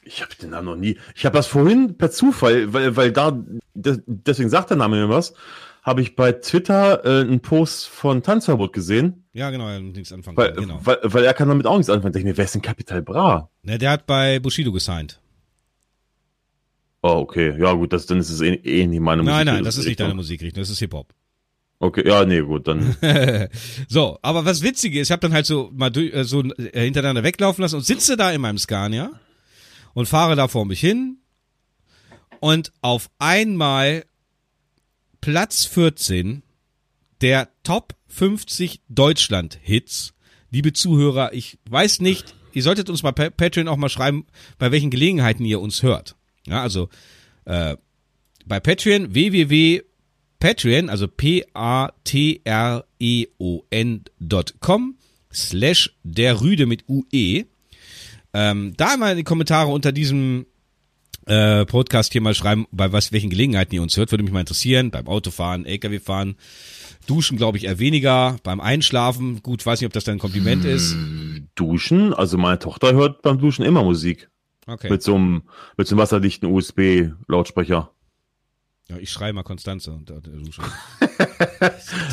Ich 0.04 0.20
habe 0.20 0.34
den 0.34 0.50
Namen 0.50 0.66
noch 0.66 0.76
nie. 0.76 0.98
Ich 1.14 1.24
habe 1.24 1.36
das 1.36 1.46
vorhin 1.46 1.96
per 1.96 2.10
Zufall, 2.10 2.72
weil, 2.72 2.96
weil 2.96 3.12
da, 3.12 3.40
deswegen 3.74 4.50
sagt 4.50 4.70
der 4.70 4.76
Name 4.76 4.96
mir 4.96 5.08
was, 5.08 5.34
habe 5.82 6.00
ich 6.00 6.16
bei 6.16 6.32
Twitter 6.32 7.04
äh, 7.04 7.20
einen 7.22 7.40
Post 7.40 7.88
von 7.88 8.22
Tanzverbot 8.22 8.72
gesehen. 8.72 9.24
Ja, 9.32 9.50
genau, 9.50 9.68
er 9.68 9.76
hat 9.76 9.82
nichts 9.82 10.12
anfangen 10.12 10.36
weil, 10.36 10.52
genau. 10.52 10.80
weil, 10.82 10.98
weil 11.02 11.24
er 11.24 11.34
kann 11.34 11.48
damit 11.48 11.66
auch 11.66 11.76
nichts 11.76 11.90
anfangen. 11.90 12.16
Ich 12.16 12.24
mir, 12.24 12.36
wer 12.36 12.44
ist 12.44 12.54
denn 12.54 12.62
Capital 12.62 13.02
Bra? 13.02 13.50
Ne, 13.62 13.78
der 13.78 13.90
hat 13.90 14.06
bei 14.06 14.38
Bushido 14.38 14.72
gesigned. 14.72 15.20
Oh, 17.02 17.16
okay. 17.18 17.54
Ja, 17.58 17.72
gut, 17.72 17.92
das, 17.92 18.06
dann 18.06 18.18
ist 18.18 18.30
es 18.30 18.40
eh, 18.40 18.54
eh 18.54 18.86
nicht 18.86 19.00
meine 19.00 19.22
Musik. 19.22 19.34
Nein, 19.34 19.46
nein, 19.46 19.64
das 19.64 19.76
ist 19.76 19.86
nicht 19.86 19.98
deine 19.98 20.14
Musikrichtung, 20.14 20.62
das 20.62 20.70
ist 20.70 20.78
Hip-Hop. 20.78 21.12
Okay, 21.80 22.06
ja, 22.06 22.24
nee, 22.24 22.40
gut, 22.40 22.68
dann. 22.68 22.94
so, 23.88 24.16
aber 24.22 24.44
was 24.44 24.62
witzig 24.62 24.94
ist, 24.94 25.08
ich 25.08 25.12
habe 25.12 25.18
dann 25.18 25.32
halt 25.32 25.46
so 25.46 25.68
mal 25.74 25.90
durch, 25.90 26.14
äh, 26.14 26.22
so 26.22 26.44
äh, 26.44 26.84
hintereinander 26.84 27.24
weglaufen 27.24 27.62
lassen 27.62 27.74
und 27.76 27.84
sitze 27.84 28.16
da 28.16 28.30
in 28.30 28.40
meinem 28.40 28.58
Scania 28.58 29.10
und 29.94 30.06
fahre 30.06 30.36
da 30.36 30.48
vor 30.48 30.64
mich 30.64 30.80
hin 30.80 31.18
und 32.40 32.72
auf 32.80 33.10
einmal 33.18 34.04
Platz 35.20 35.64
14 35.66 36.42
der 37.20 37.48
Top 37.62 37.94
50 38.08 38.80
Deutschland 38.88 39.58
Hits. 39.62 40.14
Liebe 40.50 40.72
Zuhörer, 40.72 41.32
ich 41.32 41.58
weiß 41.70 42.00
nicht, 42.00 42.34
ihr 42.52 42.64
solltet 42.64 42.90
uns 42.90 43.02
bei 43.02 43.12
Patreon 43.12 43.68
auch 43.68 43.76
mal 43.76 43.88
schreiben, 43.88 44.26
bei 44.58 44.72
welchen 44.72 44.90
Gelegenheiten 44.90 45.44
ihr 45.44 45.60
uns 45.60 45.82
hört. 45.82 46.16
Ja, 46.46 46.62
also 46.62 46.88
äh, 47.44 47.76
bei 48.44 48.58
Patreon 48.60 49.14
www.patreon, 49.14 50.90
also 50.90 51.06
p-a-t-r-e-o-n.com 51.06 51.38
slash 55.32 55.96
der 56.02 56.40
Rüde 56.40 56.66
mit 56.66 56.88
UE 56.88 57.46
ähm, 58.34 58.74
da 58.76 58.96
mal 58.96 59.12
in 59.12 59.18
die 59.18 59.24
Kommentare 59.24 59.70
unter 59.70 59.92
diesem 59.92 60.46
äh, 61.26 61.64
Podcast 61.66 62.12
hier 62.12 62.20
mal 62.20 62.34
schreiben, 62.34 62.66
bei 62.72 62.92
was 62.92 63.12
welchen 63.12 63.30
Gelegenheiten 63.30 63.74
ihr 63.74 63.82
uns 63.82 63.96
hört, 63.96 64.10
würde 64.10 64.24
mich 64.24 64.32
mal 64.32 64.40
interessieren. 64.40 64.90
Beim 64.90 65.06
Autofahren, 65.06 65.66
LKW 65.66 66.00
fahren, 66.00 66.36
Duschen, 67.06 67.36
glaube 67.36 67.58
ich, 67.58 67.64
eher 67.64 67.78
weniger. 67.78 68.36
Beim 68.42 68.60
Einschlafen, 68.60 69.42
gut, 69.42 69.64
weiß 69.64 69.80
nicht, 69.80 69.86
ob 69.86 69.92
das 69.92 70.04
dann 70.04 70.16
ein 70.16 70.20
Kompliment 70.20 70.64
ist. 70.64 70.96
Duschen, 71.54 72.14
also 72.14 72.38
meine 72.38 72.58
Tochter 72.58 72.92
hört 72.92 73.22
beim 73.22 73.38
Duschen 73.38 73.64
immer 73.64 73.82
Musik. 73.82 74.30
Okay. 74.66 74.90
Mit 74.90 75.02
so 75.02 75.16
einem, 75.16 75.42
mit 75.76 75.88
so 75.88 75.94
einem 75.94 76.02
wasserdichten 76.02 76.48
USB-Lautsprecher. 76.48 77.90
Ja, 78.92 78.98
ich 78.98 79.10
schreie 79.10 79.32
mal 79.32 79.42
Konstanze 79.42 79.90
unter 79.92 80.20
der 80.20 80.34
Dusche. 80.34 80.62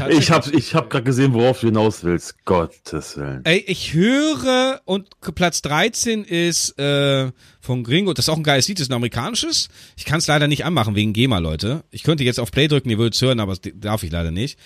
Ich 0.09 0.31
hab, 0.31 0.47
ich 0.53 0.75
hab 0.75 0.89
gerade 0.89 1.03
gesehen, 1.03 1.33
worauf 1.33 1.59
du 1.59 1.67
hinaus 1.67 2.03
willst. 2.03 2.45
Gottes 2.45 3.17
Willen. 3.17 3.41
Ey, 3.43 3.63
ich 3.67 3.93
höre 3.93 4.81
und 4.85 5.09
Platz 5.35 5.61
13 5.63 6.23
ist 6.23 6.77
äh, 6.79 7.31
von 7.59 7.83
Gringo, 7.83 8.13
das 8.13 8.25
ist 8.25 8.29
auch 8.29 8.37
ein 8.37 8.43
geiles 8.43 8.67
Lied, 8.67 8.77
das 8.77 8.83
ist 8.83 8.91
ein 8.91 8.95
amerikanisches. 8.95 9.69
Ich 9.97 10.05
kann 10.05 10.19
es 10.19 10.27
leider 10.27 10.47
nicht 10.47 10.63
anmachen 10.63 10.95
wegen 10.95 11.13
GEMA, 11.13 11.39
Leute. 11.39 11.83
Ich 11.91 12.03
könnte 12.03 12.23
jetzt 12.23 12.39
auf 12.39 12.51
Play 12.51 12.67
drücken, 12.67 12.89
ihr 12.89 12.97
würdet 12.97 13.15
es 13.15 13.21
hören, 13.21 13.39
aber 13.39 13.55
das 13.55 13.71
darf 13.75 14.03
ich 14.03 14.11
leider 14.11 14.31
nicht. 14.31 14.57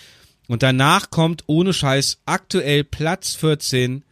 Und 0.47 0.61
danach 0.61 1.09
kommt 1.09 1.43
ohne 1.47 1.73
Scheiß 1.73 2.19
aktuell 2.25 2.83
Platz 2.83 3.33
14 3.35 4.03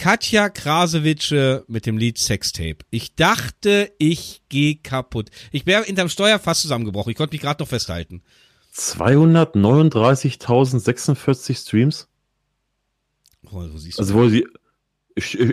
Katja 0.00 0.48
Krasewitsche 0.48 1.64
mit 1.68 1.84
dem 1.84 1.98
Lied 1.98 2.16
Sextape. 2.16 2.78
Ich 2.88 3.16
dachte, 3.16 3.92
ich 3.98 4.40
gehe 4.48 4.76
kaputt. 4.76 5.28
Ich 5.52 5.66
wäre 5.66 5.84
hinterm 5.84 6.08
Steuer 6.08 6.38
fast 6.38 6.62
zusammengebrochen. 6.62 7.10
Ich 7.10 7.18
konnte 7.18 7.34
mich 7.34 7.42
gerade 7.42 7.62
noch 7.62 7.68
festhalten. 7.68 8.22
239.046 8.74 11.54
Streams. 11.54 12.08
Oh, 13.52 13.60
du 13.60 13.74
Also 13.74 14.14
wo 14.14 14.26
sie, 14.30 14.46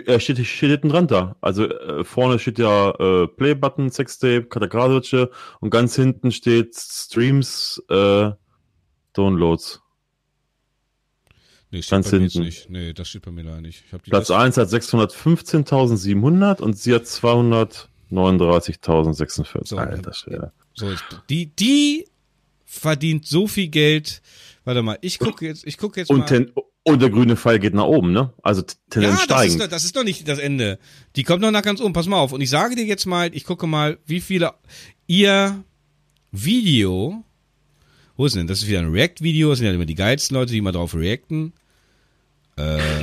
er 0.06 0.18
steht, 0.18 0.38
steht 0.46 0.70
hinten 0.70 0.88
dran 0.88 1.08
da. 1.08 1.36
Also 1.42 1.68
äh, 1.68 2.02
vorne 2.02 2.38
steht 2.38 2.58
ja 2.58 2.92
äh, 2.92 3.26
Play-Button, 3.26 3.90
Sextape, 3.90 4.44
Katagrasitsche 4.44 5.30
und 5.60 5.68
ganz 5.68 5.94
hinten 5.94 6.32
steht 6.32 6.74
Streams, 6.74 7.82
äh, 7.90 8.30
Downloads. 9.12 9.82
Nee, 11.70 11.82
steht 11.82 11.90
Ganz 11.90 12.10
bei 12.10 12.16
mir 12.18 12.24
jetzt 12.24 12.32
hinten. 12.32 12.46
nicht. 12.46 12.70
Nee, 12.70 12.92
das 12.94 13.08
steht 13.08 13.22
bei 13.22 13.30
mir 13.30 13.42
leider 13.42 13.60
nicht. 13.60 13.84
Platz 14.04 14.28
Liste- 14.30 14.36
1 14.38 14.56
hat 14.56 14.68
615.700 14.68 16.62
und 16.62 16.78
sie 16.78 16.94
hat 16.94 17.04
239.046. 17.04 19.66
So, 19.66 19.76
Alter 19.76 20.12
Schwede. 20.14 20.52
So, 20.74 20.90
die, 21.28 21.54
die 21.54 22.06
verdient 22.64 23.26
so 23.26 23.46
viel 23.46 23.68
Geld. 23.68 24.22
Warte 24.64 24.82
mal, 24.82 24.98
ich 25.00 25.18
gucke 25.18 25.46
jetzt, 25.46 25.66
ich 25.66 25.78
gucke 25.78 26.00
jetzt 26.00 26.10
mal. 26.10 26.16
Und, 26.20 26.26
ten, 26.26 26.52
und 26.84 27.02
der 27.02 27.10
grüne 27.10 27.36
Pfeil 27.36 27.58
geht 27.58 27.74
nach 27.74 27.84
oben, 27.84 28.12
ne? 28.12 28.32
Also 28.42 28.62
Tendenz 28.90 29.20
ja, 29.20 29.26
das 29.26 29.46
ist, 29.46 29.60
das 29.72 29.84
ist 29.84 29.96
doch 29.96 30.04
nicht 30.04 30.28
das 30.28 30.38
Ende. 30.38 30.78
Die 31.16 31.22
kommt 31.24 31.42
noch 31.42 31.50
nach 31.50 31.62
ganz 31.62 31.80
oben. 31.80 31.92
Pass 31.92 32.06
mal 32.06 32.18
auf. 32.18 32.32
Und 32.32 32.40
ich 32.40 32.50
sage 32.50 32.76
dir 32.76 32.84
jetzt 32.84 33.06
mal, 33.06 33.34
ich 33.34 33.44
gucke 33.44 33.66
mal, 33.66 33.98
wie 34.06 34.20
viele 34.20 34.52
ihr 35.06 35.64
Video. 36.30 37.24
Wo 38.16 38.26
ist 38.26 38.36
denn? 38.36 38.46
Das 38.46 38.62
ist 38.62 38.68
wieder 38.68 38.80
ein 38.80 38.90
React-Video. 38.90 39.50
Das 39.50 39.58
sind 39.58 39.66
ja 39.68 39.72
immer 39.72 39.86
die 39.86 39.94
geilsten 39.94 40.36
Leute, 40.36 40.52
die 40.52 40.60
mal 40.60 40.72
drauf 40.72 40.94
reacten. 40.94 41.52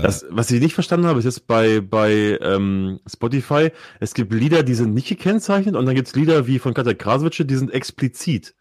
Das, 0.02 0.26
was 0.30 0.52
ich 0.52 0.62
nicht 0.62 0.74
verstanden 0.74 1.08
habe, 1.08 1.20
ist 1.20 1.26
jetzt 1.26 1.48
bei, 1.48 1.80
bei 1.80 2.38
ähm, 2.42 3.00
Spotify, 3.08 3.72
es 4.00 4.14
gibt 4.14 4.34
Lieder, 4.34 4.64
die 4.64 4.74
sind 4.74 4.94
nicht 4.94 5.08
gekennzeichnet 5.08 5.76
und 5.76 5.86
dann 5.86 5.96
gibt's 5.96 6.16
Lieder 6.16 6.46
wie 6.48 6.60
von 6.60 6.74
Katja 6.74 6.94
Kraswitsche, 6.94 7.46
die 7.46 7.56
sind 7.56 7.72
explizit. 7.72 8.56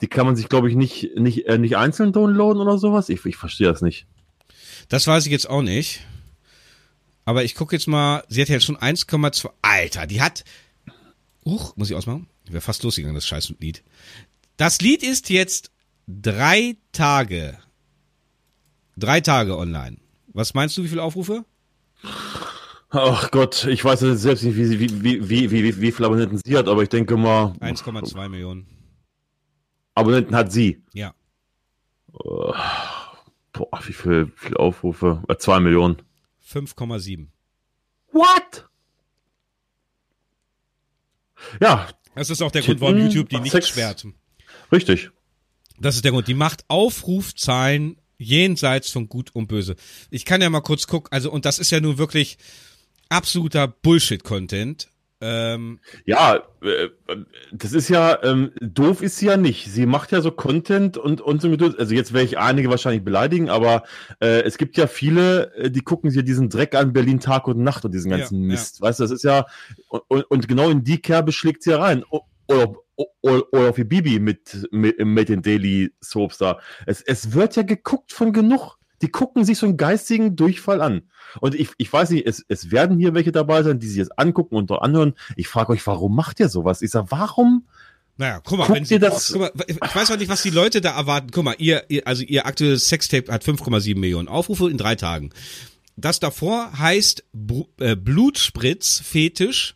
Die 0.00 0.08
kann 0.08 0.26
man 0.26 0.34
sich, 0.34 0.48
glaube 0.48 0.68
ich, 0.68 0.74
nicht, 0.74 1.16
nicht, 1.16 1.46
äh, 1.46 1.56
nicht 1.56 1.76
einzeln 1.76 2.12
downloaden 2.12 2.60
oder 2.60 2.78
sowas. 2.78 3.08
Ich, 3.08 3.24
ich 3.24 3.36
verstehe 3.36 3.68
das 3.68 3.80
nicht. 3.80 4.06
Das 4.88 5.06
weiß 5.06 5.24
ich 5.26 5.32
jetzt 5.32 5.48
auch 5.48 5.62
nicht. 5.62 6.00
Aber 7.24 7.44
ich 7.44 7.54
gucke 7.54 7.76
jetzt 7.76 7.86
mal, 7.86 8.24
sie 8.28 8.42
hat 8.42 8.48
ja 8.48 8.54
jetzt 8.54 8.64
schon 8.64 8.76
1,2. 8.76 9.50
Alter, 9.62 10.06
die 10.06 10.20
hat. 10.20 10.44
Huch, 11.44 11.76
muss 11.76 11.90
ich 11.90 11.96
ausmachen? 11.96 12.28
Wäre 12.46 12.60
fast 12.60 12.82
losgegangen, 12.82 13.14
das 13.14 13.26
scheiß 13.26 13.54
Lied. 13.60 13.82
Das 14.56 14.80
Lied 14.80 15.02
ist 15.02 15.30
jetzt 15.30 15.70
drei 16.06 16.76
Tage. 16.92 17.58
Drei 18.96 19.20
Tage 19.20 19.56
online. 19.56 19.96
Was 20.34 20.52
meinst 20.52 20.76
du, 20.76 20.82
wie 20.84 20.88
viele 20.88 21.02
Aufrufe? 21.02 21.44
Ach 22.90 23.30
Gott, 23.30 23.64
ich 23.64 23.84
weiß 23.84 24.02
jetzt 24.02 24.20
selbst 24.22 24.44
nicht, 24.44 24.56
wie, 24.56 24.64
sie- 24.66 24.78
wie, 24.80 25.02
wie, 25.02 25.28
wie, 25.30 25.50
wie, 25.50 25.80
wie, 25.80 25.92
viele 25.92 26.06
Abonnenten 26.06 26.38
sie 26.44 26.56
hat, 26.56 26.68
aber 26.68 26.82
ich 26.82 26.88
denke 26.90 27.16
mal, 27.16 27.52
1,2 27.60 28.28
Millionen. 28.28 28.66
Abonnenten 29.94 30.34
hat 30.36 30.52
sie. 30.52 30.82
Ja. 30.92 31.14
Boah, 32.12 33.80
wie 33.86 33.92
viel, 33.92 34.26
wie 34.28 34.32
viele 34.36 34.58
Aufrufe? 34.58 35.22
Äh, 35.28 35.36
zwei 35.38 35.58
Millionen. 35.60 36.02
5,7. 36.48 37.28
What? 38.12 38.68
Ja, 41.60 41.88
Das 42.14 42.30
ist 42.30 42.42
auch 42.42 42.50
der 42.52 42.62
Grund, 42.62 42.80
warum 42.80 42.98
YouTube 42.98 43.28
die 43.28 43.40
nicht 43.40 43.52
Sex. 43.52 43.68
sperrt. 43.68 44.06
richtig. 44.72 45.10
Das 45.78 45.96
ist 45.96 46.04
der 46.04 46.12
Grund. 46.12 46.28
Die 46.28 46.34
macht 46.34 46.64
Aufrufzahlen 46.68 47.96
jenseits 48.18 48.90
von 48.90 49.08
Gut 49.08 49.30
und 49.34 49.46
Böse. 49.48 49.76
Ich 50.10 50.24
kann 50.24 50.40
ja 50.40 50.50
mal 50.50 50.60
kurz 50.60 50.86
gucken. 50.86 51.08
Also, 51.10 51.30
und 51.30 51.44
das 51.44 51.58
ist 51.58 51.70
ja 51.70 51.80
nun 51.80 51.98
wirklich 51.98 52.38
absoluter 53.08 53.68
Bullshit-Content. 53.68 54.88
Ähm, 55.20 55.78
Ja, 56.04 56.42
äh, 56.62 56.88
das 57.52 57.72
ist 57.72 57.88
ja, 57.88 58.22
ähm, 58.24 58.50
doof 58.60 59.00
ist 59.00 59.16
sie 59.18 59.26
ja 59.26 59.36
nicht. 59.36 59.70
Sie 59.70 59.86
macht 59.86 60.12
ja 60.12 60.20
so 60.20 60.30
Content 60.30 60.98
und, 60.98 61.20
und 61.20 61.40
so 61.40 61.48
Geduld. 61.48 61.78
Also 61.78 61.94
jetzt 61.94 62.12
werde 62.12 62.26
ich 62.26 62.36
einige 62.38 62.68
wahrscheinlich 62.68 63.04
beleidigen, 63.04 63.48
aber 63.48 63.84
äh, 64.20 64.42
es 64.42 64.58
gibt 64.58 64.76
ja 64.76 64.86
viele, 64.86 65.54
äh, 65.54 65.70
die 65.70 65.80
gucken 65.80 66.10
sich 66.10 66.24
diesen 66.24 66.50
Dreck 66.50 66.74
an, 66.74 66.92
Berlin 66.92 67.20
Tag 67.20 67.46
und 67.48 67.58
Nacht 67.62 67.84
und 67.84 67.92
diesen 67.94 68.10
Ja, 68.10 68.18
ganzen 68.18 68.40
ja. 68.42 68.46
Mist. 68.48 68.80
Weißt 68.82 68.98
du, 69.00 69.04
das 69.04 69.12
ist 69.12 69.22
ja, 69.24 69.46
und, 70.08 70.24
und- 70.24 70.48
genau 70.48 70.68
in 70.68 70.84
die 70.84 70.98
Kerbe 71.00 71.32
schlägt 71.32 71.62
sie 71.62 71.70
ja 71.70 71.78
rein. 71.78 72.04
Oder, 72.48 72.74
wie 73.22 73.84
Bibi 73.84 74.18
mit, 74.20 74.68
mit, 74.70 74.98
mit 74.98 75.28
den 75.28 75.42
Daily 75.42 75.92
Soaps 76.02 76.38
da. 76.38 76.60
Es, 76.86 77.02
es 77.02 77.32
wird 77.32 77.56
ja 77.56 77.62
geguckt 77.62 78.12
von 78.12 78.32
genug. 78.32 78.78
Die 79.02 79.08
gucken 79.10 79.44
sich 79.44 79.58
so 79.58 79.66
einen 79.66 79.76
geistigen 79.76 80.36
Durchfall 80.36 80.80
an. 80.80 81.02
Und 81.40 81.54
ich, 81.54 81.70
ich 81.78 81.92
weiß 81.92 82.10
nicht, 82.10 82.26
es, 82.26 82.44
es 82.48 82.70
werden 82.70 82.98
hier 82.98 83.12
welche 83.12 83.32
dabei 83.32 83.62
sein, 83.62 83.78
die 83.80 83.88
sich 83.88 83.96
jetzt 83.96 84.18
angucken 84.18 84.54
und 84.56 84.70
anhören. 84.70 85.14
Ich 85.36 85.48
frage 85.48 85.72
euch, 85.72 85.86
warum 85.86 86.14
macht 86.14 86.40
ihr 86.40 86.48
sowas? 86.48 86.80
Ich 86.80 86.90
sag, 86.92 87.06
warum? 87.10 87.66
naja, 88.16 88.40
guck 88.44 88.58
mal, 88.58 88.66
Guck 88.66 88.76
wenn 88.76 88.84
sie, 88.84 88.98
das- 89.00 89.32
guck 89.32 89.40
mal, 89.40 89.52
ich 89.66 89.76
weiß 89.94 90.12
auch 90.12 90.16
nicht, 90.16 90.28
was 90.28 90.42
die 90.42 90.50
Leute 90.50 90.80
da 90.80 90.96
erwarten. 90.96 91.30
Guck 91.32 91.44
mal, 91.44 91.56
ihr, 91.58 91.84
ihr 91.88 92.06
also 92.06 92.22
ihr 92.22 92.46
aktuelles 92.46 92.88
Sextape 92.88 93.30
hat 93.32 93.44
5,7 93.44 93.98
Millionen 93.98 94.28
Aufrufe 94.28 94.70
in 94.70 94.78
drei 94.78 94.94
Tagen. 94.94 95.30
Das 95.96 96.20
davor 96.20 96.78
heißt 96.78 97.24
äh, 97.80 97.96
Blutspritz-Fetisch. 97.96 99.74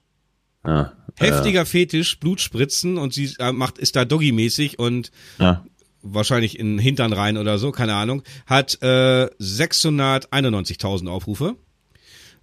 Ja, 0.68 0.92
Heftiger 1.16 1.66
Fetisch, 1.66 2.20
Blutspritzen 2.20 2.98
und 2.98 3.12
sie 3.12 3.34
äh, 3.38 3.52
macht, 3.52 3.78
ist 3.78 3.96
da 3.96 4.04
Doggy-mäßig 4.04 4.78
und 4.78 5.10
ja. 5.38 5.64
wahrscheinlich 6.02 6.58
in 6.58 6.74
den 6.74 6.78
Hintern 6.78 7.12
rein 7.12 7.36
oder 7.38 7.58
so, 7.58 7.72
keine 7.72 7.94
Ahnung, 7.94 8.22
hat 8.46 8.78
äh, 8.82 9.26
691.000 9.40 11.08
Aufrufe. 11.08 11.56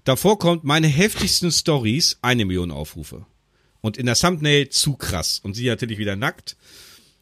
Davor 0.03 0.39
kommt 0.39 0.63
meine 0.63 0.87
heftigsten 0.87 1.51
Stories, 1.51 2.17
eine 2.21 2.45
Million 2.45 2.71
Aufrufe. 2.71 3.25
Und 3.81 3.97
in 3.97 4.07
der 4.07 4.15
Thumbnail 4.15 4.69
zu 4.69 4.95
krass. 4.95 5.39
Und 5.43 5.53
sie 5.53 5.67
natürlich 5.67 5.99
wieder 5.99 6.15
nackt. 6.15 6.57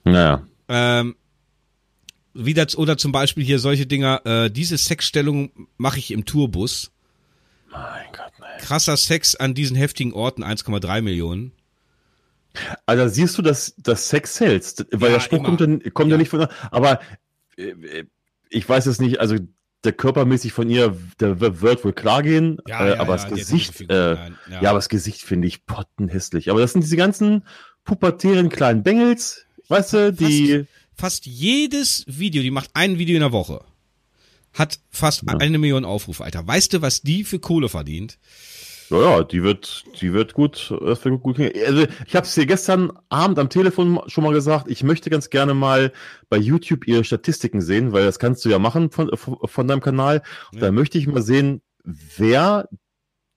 Naja. 0.05 0.47
Ähm, 0.69 1.15
wieder, 2.33 2.65
oder 2.77 2.97
zum 2.97 3.11
Beispiel 3.11 3.43
hier 3.43 3.59
solche 3.59 3.85
Dinger, 3.85 4.25
äh, 4.25 4.49
diese 4.49 4.77
Sexstellung 4.77 5.51
mache 5.77 5.99
ich 5.99 6.11
im 6.11 6.25
Tourbus. 6.25 6.92
Mein 7.73 8.05
Gott, 8.11 8.31
nein. 8.39 8.59
Krasser 8.59 8.97
Sex 8.97 9.35
an 9.35 9.53
diesen 9.53 9.75
heftigen 9.75 10.13
Orten, 10.13 10.43
1,3 10.43 11.01
Millionen. 11.01 11.51
Also 12.85 13.07
siehst 13.07 13.37
du, 13.37 13.41
dass 13.41 13.73
das 13.77 14.09
Sex 14.09 14.35
sells, 14.35 14.85
weil 14.91 15.09
Ja, 15.09 15.15
der 15.15 15.19
Spruch 15.21 15.39
immer. 15.39 15.45
kommt, 15.47 15.61
dann, 15.61 15.81
kommt 15.93 16.09
ja. 16.09 16.15
Ja. 16.15 16.17
nicht 16.19 16.29
von, 16.29 16.47
aber 16.71 16.99
äh, 17.57 18.03
ich 18.49 18.67
weiß 18.69 18.85
es 18.85 18.99
nicht, 18.99 19.19
also 19.19 19.37
der 19.83 19.91
körpermäßig 19.93 20.53
von 20.53 20.69
ihr, 20.69 20.95
der 21.19 21.39
wird 21.41 21.83
wohl 21.83 21.93
klar 21.93 22.23
gehen, 22.23 22.59
Ja, 22.67 22.85
äh, 22.85 22.89
ja, 22.91 22.99
aber 22.99 23.15
ja, 23.17 23.23
das 23.23 23.27
Gesicht, 23.29 23.73
Figur, 23.73 23.95
äh, 23.95 24.13
ja. 24.51 24.61
ja. 24.61 24.69
aber 24.69 24.77
das 24.77 24.89
Gesicht 24.89 25.21
finde 25.23 25.47
ich 25.47 25.65
pottenhässlich. 25.65 26.49
Aber 26.51 26.61
das 26.61 26.73
sind 26.73 26.83
diese 26.83 26.95
ganzen 26.95 27.43
pubertären 27.83 28.49
kleinen 28.49 28.83
Bengels, 28.83 29.45
weißt 29.67 29.93
du, 29.93 30.13
die, 30.13 30.65
fast 30.95 31.25
jedes 31.25 32.05
Video, 32.07 32.41
die 32.43 32.51
macht 32.51 32.69
ein 32.75 32.97
Video 32.97 33.15
in 33.15 33.21
der 33.21 33.31
Woche, 33.31 33.65
hat 34.53 34.79
fast 34.89 35.23
eine 35.27 35.57
Million 35.57 35.85
Aufrufe, 35.85 36.23
Alter. 36.23 36.47
Weißt 36.47 36.73
du, 36.73 36.81
was 36.81 37.01
die 37.01 37.23
für 37.23 37.39
Kohle 37.39 37.69
verdient? 37.69 38.19
ja, 38.89 39.01
ja, 39.01 39.23
die 39.23 39.43
wird, 39.43 39.85
die 40.01 40.13
wird 40.13 40.33
gut, 40.33 40.73
das 40.81 41.03
wird 41.03 41.21
gut. 41.21 41.39
Also 41.39 41.87
ich 42.05 42.15
habe 42.15 42.25
es 42.25 42.35
dir 42.35 42.45
gestern 42.45 42.91
Abend 43.09 43.39
am 43.39 43.49
Telefon 43.49 43.99
schon 44.07 44.23
mal 44.23 44.33
gesagt, 44.33 44.69
ich 44.69 44.83
möchte 44.83 45.09
ganz 45.09 45.29
gerne 45.29 45.53
mal 45.53 45.91
bei 46.29 46.37
YouTube 46.37 46.87
ihre 46.87 47.03
Statistiken 47.03 47.61
sehen, 47.61 47.91
weil 47.91 48.05
das 48.05 48.19
kannst 48.19 48.45
du 48.45 48.49
ja 48.49 48.59
machen 48.59 48.91
von, 48.91 49.09
von, 49.15 49.37
von 49.43 49.67
deinem 49.67 49.81
Kanal. 49.81 50.21
Ja. 50.53 50.61
Da 50.61 50.71
möchte 50.71 50.97
ich 50.97 51.07
mal 51.07 51.21
sehen, 51.21 51.61
wer 51.83 52.69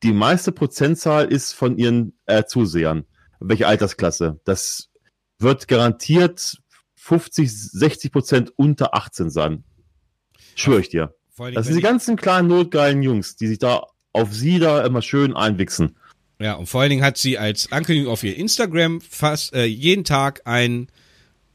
die 0.03 0.13
meiste 0.13 0.53
Prozentzahl 0.53 1.27
ist 1.27 1.53
von 1.53 1.79
ihren 1.79 2.19
äh, 2.27 2.45
Zusehern. 2.45 3.05
Welche 3.41 3.67
Altersklasse? 3.67 4.41
Das 4.45 4.91
wird 5.39 5.69
garantiert 5.69 6.59
50, 6.97 7.51
60 7.51 8.13
Prozent 8.13 8.53
unter 8.57 8.95
18 8.95 9.31
sein. 9.31 9.65
Schwöre 10.57 10.81
ich 10.81 10.89
dir. 10.89 11.15
Dingen, 11.37 11.55
Das 11.55 11.67
sind 11.67 11.75
die 11.77 11.81
die- 11.81 11.87
ganzen 11.87 12.17
kleinen 12.17 12.49
notgeilen 12.49 13.03
Jungs, 13.03 13.37
die 13.37 13.47
sich 13.47 13.59
da 13.61 13.87
auf 14.13 14.33
sie 14.35 14.59
da 14.59 14.85
immer 14.85 15.03
schön 15.03 15.37
einwichsen. 15.37 15.95
Ja, 16.41 16.55
und 16.55 16.67
vor 16.67 16.81
allen 16.81 16.91
Dingen 16.91 17.05
hat 17.05 17.17
sie 17.19 17.39
als 17.39 17.71
Ankündigung 17.71 18.13
auf 18.13 18.25
ihr 18.25 18.37
Instagram 18.37 19.01
fast 19.01 19.53
äh, 19.55 19.65
jeden 19.67 20.05
Tag 20.05 20.43
ein 20.47 20.89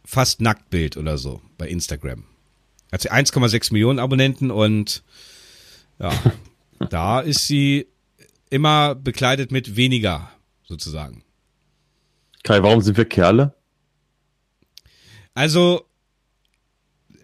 fast 0.05 0.39
Nacktbild 0.41 0.97
oder 0.97 1.17
so 1.17 1.41
bei 1.57 1.67
Instagram. 1.67 2.23
Hat 2.91 3.01
sie 3.01 3.11
1,6 3.11 3.73
Millionen 3.73 3.99
Abonnenten 3.99 4.49
und 4.51 5.03
ja, 5.99 6.11
da 6.89 7.19
ist 7.19 7.47
sie 7.47 7.87
immer 8.49 8.95
bekleidet 8.95 9.51
mit 9.51 9.75
weniger 9.75 10.31
sozusagen. 10.63 11.23
Kai, 12.43 12.61
warum 12.63 12.81
sind 12.81 12.97
wir 12.97 13.05
Kerle? 13.05 13.53
Also 15.33 15.85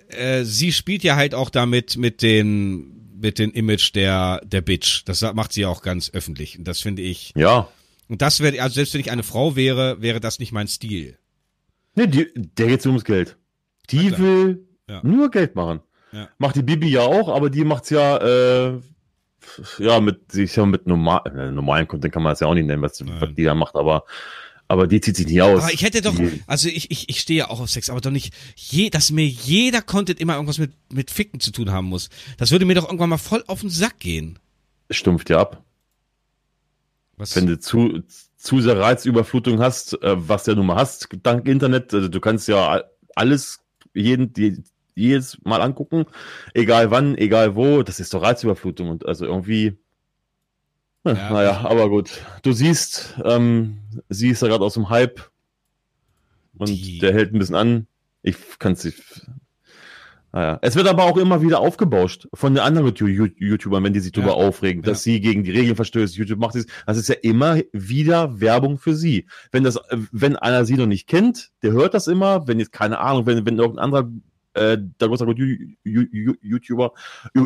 äh, 0.09 0.43
sie 0.43 0.71
spielt 0.71 1.03
ja 1.03 1.15
halt 1.15 1.33
auch 1.33 1.49
damit 1.49 1.97
mit 1.97 2.21
den 2.21 2.93
mit 3.19 3.39
dem 3.39 3.51
Image 3.51 3.95
der 3.95 4.41
der 4.45 4.61
Bitch. 4.61 5.03
Das 5.05 5.21
macht 5.33 5.53
sie 5.53 5.65
auch 5.65 5.81
ganz 5.81 6.11
öffentlich 6.13 6.57
und 6.57 6.67
das 6.67 6.81
finde 6.81 7.01
ich. 7.01 7.33
Ja. 7.35 7.67
Und 8.07 8.21
das 8.21 8.39
wäre 8.39 8.61
also 8.61 8.75
selbst 8.75 8.93
wenn 8.93 9.01
ich 9.01 9.11
eine 9.11 9.23
Frau 9.23 9.55
wäre, 9.55 10.01
wäre 10.01 10.19
das 10.19 10.39
nicht 10.39 10.51
mein 10.51 10.67
Stil. 10.67 11.17
Nee, 11.95 12.07
die, 12.07 12.27
der 12.35 12.67
geht 12.67 12.85
ums 12.85 13.03
Geld. 13.03 13.37
Die 13.89 14.07
klar. 14.09 14.19
will 14.19 14.67
Ja. 14.89 15.01
nur 15.03 15.31
Geld 15.31 15.55
machen. 15.55 15.81
Ja. 16.11 16.29
Macht 16.37 16.55
die 16.55 16.63
Bibi 16.63 16.89
ja 16.89 17.01
auch, 17.01 17.27
aber 17.27 17.49
die 17.49 17.65
macht's 17.65 17.89
ja 17.89 18.17
äh, 18.17 18.79
ja 19.79 19.99
mit 19.99 20.33
ist 20.33 20.55
ja 20.55 20.65
mit 20.65 20.87
normal 20.87 21.21
äh, 21.25 21.51
normalen 21.51 21.87
Content 21.87 22.13
kann 22.13 22.23
man 22.23 22.31
das 22.31 22.39
ja 22.39 22.47
auch 22.47 22.53
nicht 22.53 22.65
nennen, 22.65 22.81
was, 22.81 23.03
was 23.05 23.33
die 23.33 23.43
da 23.43 23.55
macht, 23.55 23.75
aber 23.75 24.05
aber 24.67 24.87
die 24.87 24.99
zieht 25.01 25.15
sich 25.15 25.27
nicht 25.27 25.41
aus. 25.41 25.63
Aber 25.63 25.73
ich 25.73 25.81
hätte 25.81 26.01
doch, 26.01 26.15
also 26.45 26.67
ich, 26.67 26.91
ich, 26.91 27.09
ich 27.09 27.19
stehe 27.19 27.39
ja 27.39 27.49
auch 27.49 27.59
auf 27.59 27.69
Sex, 27.69 27.89
aber 27.89 28.01
doch 28.01 28.11
nicht, 28.11 28.33
je, 28.55 28.89
dass 28.89 29.11
mir 29.11 29.25
jeder 29.25 29.81
Content 29.81 30.19
immer 30.19 30.33
irgendwas 30.33 30.57
mit, 30.57 30.71
mit 30.91 31.09
Ficken 31.09 31.39
zu 31.39 31.51
tun 31.51 31.71
haben 31.71 31.87
muss. 31.87 32.09
Das 32.37 32.51
würde 32.51 32.65
mir 32.65 32.75
doch 32.75 32.85
irgendwann 32.85 33.09
mal 33.09 33.17
voll 33.17 33.43
auf 33.47 33.61
den 33.61 33.69
Sack 33.69 33.99
gehen. 33.99 34.39
stumpft 34.89 35.29
dir 35.29 35.39
ab. 35.39 35.63
Was? 37.15 37.35
Wenn 37.35 37.47
du 37.47 37.59
zu, 37.59 38.03
zu 38.37 38.61
sehr 38.61 38.79
Reizüberflutung 38.79 39.59
hast, 39.59 40.01
äh, 40.03 40.15
was 40.17 40.43
du 40.43 40.51
ja 40.51 40.57
nun 40.57 40.67
mal 40.67 40.75
hast, 40.75 41.09
dank 41.23 41.47
Internet, 41.47 41.93
also 41.93 42.09
du 42.09 42.19
kannst 42.19 42.47
ja 42.47 42.83
alles 43.15 43.61
jeden, 43.93 44.33
jedes 44.93 45.37
Mal 45.43 45.61
angucken, 45.61 46.05
egal 46.53 46.91
wann, 46.91 47.17
egal 47.17 47.55
wo, 47.55 47.83
das 47.83 47.99
ist 47.99 48.13
doch 48.13 48.21
Reizüberflutung 48.21 48.89
und 48.89 49.05
also 49.05 49.25
irgendwie, 49.25 49.77
ja. 51.07 51.13
Ja. 51.15 51.29
naja, 51.31 51.61
aber 51.63 51.89
gut. 51.89 52.21
Du 52.43 52.51
siehst, 52.51 53.15
ähm, 53.23 53.77
sie 54.09 54.29
ist 54.29 54.41
ja 54.41 54.47
gerade 54.47 54.63
aus 54.63 54.73
dem 54.75 54.89
Hype 54.89 55.21
und 56.57 56.69
Die- 56.69 56.99
der 56.99 57.13
hält 57.13 57.33
ein 57.33 57.39
bisschen 57.39 57.55
an. 57.55 57.87
Ich 58.23 58.35
kann 58.59 58.73
es 58.73 58.83
nicht. 58.83 59.27
Naja. 60.33 60.59
Es 60.61 60.75
wird 60.75 60.87
aber 60.87 61.03
auch 61.05 61.17
immer 61.17 61.41
wieder 61.41 61.59
aufgebauscht 61.59 62.27
von 62.33 62.53
den 62.53 62.61
anderen 62.61 62.93
YouTubern, 63.37 63.83
wenn 63.83 63.93
die 63.93 64.01
sich 64.01 64.11
darüber 64.11 64.37
Ja. 64.37 64.45
aufregen, 64.47 64.81
dass 64.83 65.05
Ja. 65.05 65.13
sie 65.13 65.21
gegen 65.21 65.43
die 65.43 65.51
Regeln 65.51 65.75
verstößt. 65.75 66.15
YouTube 66.15 66.39
macht 66.39 66.53
dies. 66.55 66.67
Das 66.85 66.97
ist 66.97 67.07
ja 67.07 67.15
immer 67.21 67.59
wieder 67.71 68.39
Werbung 68.39 68.77
für 68.77 68.93
sie. 68.95 69.25
Wenn 69.51 69.63
das, 69.63 69.77
äh, 69.77 69.97
wenn 70.11 70.35
einer 70.35 70.65
sie 70.65 70.75
noch 70.75 70.85
nicht 70.85 71.07
kennt, 71.07 71.51
der 71.63 71.71
hört 71.71 71.93
das 71.93 72.07
immer. 72.07 72.47
Wenn 72.47 72.59
jetzt 72.59 72.73
keine 72.73 72.99
Ahnung, 72.99 73.25
wenn, 73.25 73.45
wenn 73.45 73.57
irgendein 73.57 73.83
anderer 73.85 74.09
äh, 74.57 74.77
der 74.99 75.07
große 75.07 75.25
YouTuber 76.41 76.93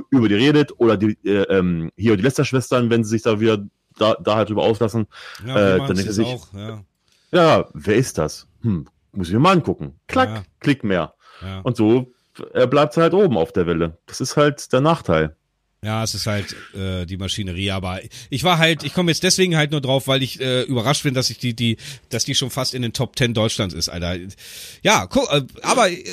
über 0.10 0.30
die 0.30 0.36
redet 0.36 0.72
oder 0.80 0.98
die 0.98 1.18
äh, 1.26 1.44
ähm, 1.50 1.92
hier 1.98 2.18
die 2.18 2.24
Lester-Schwestern, 2.24 2.90
wenn 2.90 3.04
sie 3.04 3.12
sich 3.12 3.22
da 3.22 3.40
wieder 3.40 3.64
da, 3.98 4.16
da 4.24 4.36
halt 4.38 4.50
drüber 4.50 4.64
auslassen. 4.64 5.08
ja, 5.46 5.76
äh, 5.76 5.78
dann 5.80 5.96
denkt 5.96 6.08
er 6.08 6.14
sich- 6.14 6.26
auch, 6.26 6.48
ja, 6.54 6.84
Ja, 7.32 7.70
wer 7.74 7.96
ist 7.96 8.18
das? 8.18 8.48
Hm, 8.62 8.88
muss 9.12 9.28
ich 9.28 9.34
mir 9.34 9.40
mal 9.40 9.52
angucken. 9.54 9.96
Klack, 10.08 10.30
Ja. 10.30 10.44
klick 10.60 10.84
mehr. 10.84 11.14
ja. 11.42 11.60
Und 11.62 11.76
so 11.78 12.14
äh, 12.54 12.68
bleibt 12.68 12.94
sie 12.94 13.02
halt 13.02 13.14
oben 13.14 13.38
auf 13.38 13.52
der 13.52 13.68
Welle. 13.68 13.98
Das 14.06 14.22
ist 14.22 14.38
halt 14.38 14.72
der 14.72 14.80
Nachteil. 14.82 15.36
ja, 15.84 16.04
es 16.04 16.14
ist 16.14 16.28
halt 16.28 16.56
äh, 16.76 17.06
die 17.08 17.18
Maschinerie, 17.18 17.72
aber 17.72 18.00
ich 18.30 18.44
war 18.44 18.58
halt, 18.60 18.84
ich 18.84 18.94
komme 18.94 19.12
jetzt 19.12 19.24
deswegen 19.24 19.58
halt 19.58 19.72
nur 19.72 19.82
drauf, 19.82 20.08
weil 20.08 20.22
ich 20.22 20.40
äh, 20.40 20.62
überrascht 20.64 21.04
bin, 21.04 21.14
dass 21.16 21.30
ich 21.32 21.40
die, 21.40 21.56
die, 21.56 21.78
dass 22.10 22.24
die 22.24 22.36
schon 22.36 22.52
fast 22.52 22.74
in 22.76 22.84
den 22.84 22.94
Top 22.94 23.18
10 23.18 23.34
Deutschlands 23.34 23.74
ist, 23.74 23.90
Alter. 23.90 24.16
Ja, 24.84 25.08
guck, 25.08 25.28
äh, 25.34 25.42
aber 25.64 25.90
äh, 25.90 26.04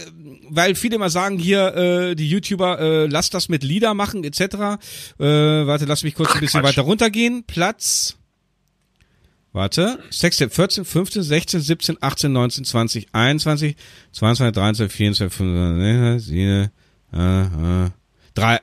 weil 0.50 0.74
viele 0.74 0.96
immer 0.96 1.10
sagen 1.10 1.38
hier, 1.38 1.74
äh, 1.74 2.14
die 2.14 2.28
YouTuber, 2.28 2.80
äh, 2.80 3.06
lass 3.06 3.30
das 3.30 3.48
mit 3.48 3.62
Lieder 3.62 3.94
machen, 3.94 4.24
etc. 4.24 4.40
Äh, 4.40 4.76
warte, 5.18 5.84
lass 5.84 6.02
mich 6.02 6.14
kurz 6.14 6.32
ein 6.32 6.40
bisschen 6.40 6.60
Quatsch. 6.60 6.76
weiter 6.76 6.82
runtergehen. 6.82 7.44
Platz. 7.44 8.16
Warte, 9.52 9.98
16, 10.10 10.50
14, 10.50 10.84
15, 10.84 11.22
16, 11.22 11.60
17, 11.60 11.96
18, 12.00 12.32
19, 12.32 12.64
20, 12.64 13.08
21, 13.12 13.76
22, 14.12 14.54
23, 14.54 14.96
24, 14.96 15.36
25, 15.36 16.26
7, 16.26 16.70
äh, 17.12 17.86
äh, 17.86 17.90
3, 18.34 18.60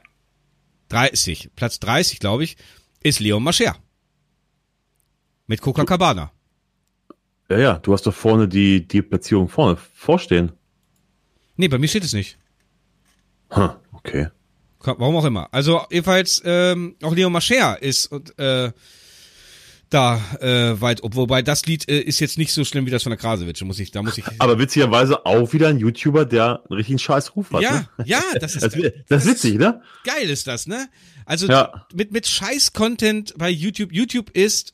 30, 0.89 1.49
Platz 1.55 1.79
30, 1.79 2.19
glaube 2.19 2.43
ich, 2.43 2.55
ist 3.01 3.19
Leon 3.19 3.43
Mascher. 3.43 3.75
Mit 5.47 5.61
Coca-Cabana. 5.61 6.31
Ja, 7.49 7.57
ja, 7.57 7.73
du 7.79 7.93
hast 7.93 8.07
doch 8.07 8.13
vorne 8.13 8.47
die, 8.47 8.87
die 8.87 9.01
Platzierung 9.01 9.49
vorne 9.49 9.77
vorstehen. 9.77 10.51
Nee, 11.57 11.67
bei 11.67 11.77
mir 11.77 11.87
steht 11.87 12.03
es 12.03 12.13
nicht. 12.13 12.37
Hm, 13.49 13.69
okay. 13.93 14.27
Ka- 14.81 14.95
Warum 14.97 15.15
auch 15.15 15.25
immer. 15.25 15.47
Also 15.53 15.81
jedenfalls 15.91 16.41
ähm, 16.45 16.95
auch 17.01 17.13
Leon 17.15 17.31
Mascher 17.31 17.81
ist 17.81 18.07
und 18.07 18.37
äh, 18.39 18.71
da 19.89 20.17
äh, 20.41 20.81
weit, 20.81 21.03
ob, 21.03 21.15
wobei 21.15 21.41
das 21.43 21.65
Lied 21.67 21.87
äh, 21.87 21.99
ist 21.99 22.19
jetzt 22.19 22.37
nicht 22.37 22.51
so 22.51 22.65
schlimm 22.65 22.85
wie 22.87 22.91
das 22.91 23.03
von 23.03 23.11
der 23.11 23.17
Krasewitsch, 23.19 23.61
muss 23.61 23.79
ich, 23.79 23.91
da 23.91 24.01
muss 24.01 24.17
ich. 24.17 24.25
Aber 24.39 24.57
witzigerweise 24.59 25.25
auch 25.25 25.53
wieder 25.53 25.67
ein 25.69 25.77
YouTuber, 25.77 26.25
der 26.25 26.61
einen 26.69 26.77
richtigen 26.77 26.99
scheiß 26.99 27.35
Ruf 27.35 27.51
hat. 27.51 27.61
ja, 27.61 27.87
ne? 27.97 28.05
ja, 28.05 28.21
das 28.39 28.55
ist 28.55 28.63
Das, 28.63 28.73
das 29.07 29.25
ist 29.25 29.29
witzig, 29.31 29.59
ne? 29.59 29.81
geil 30.03 30.29
ist 30.29 30.47
das, 30.47 30.65
ne? 30.67 30.89
Also 31.25 31.47
Ja. 31.47 31.85
mit 31.93 32.11
mit 32.11 32.27
Scheiß 32.27 32.73
Content 32.73 33.33
bei 33.37 33.49
YouTube. 33.49 33.93
YouTube 33.93 34.31
ist 34.31 34.73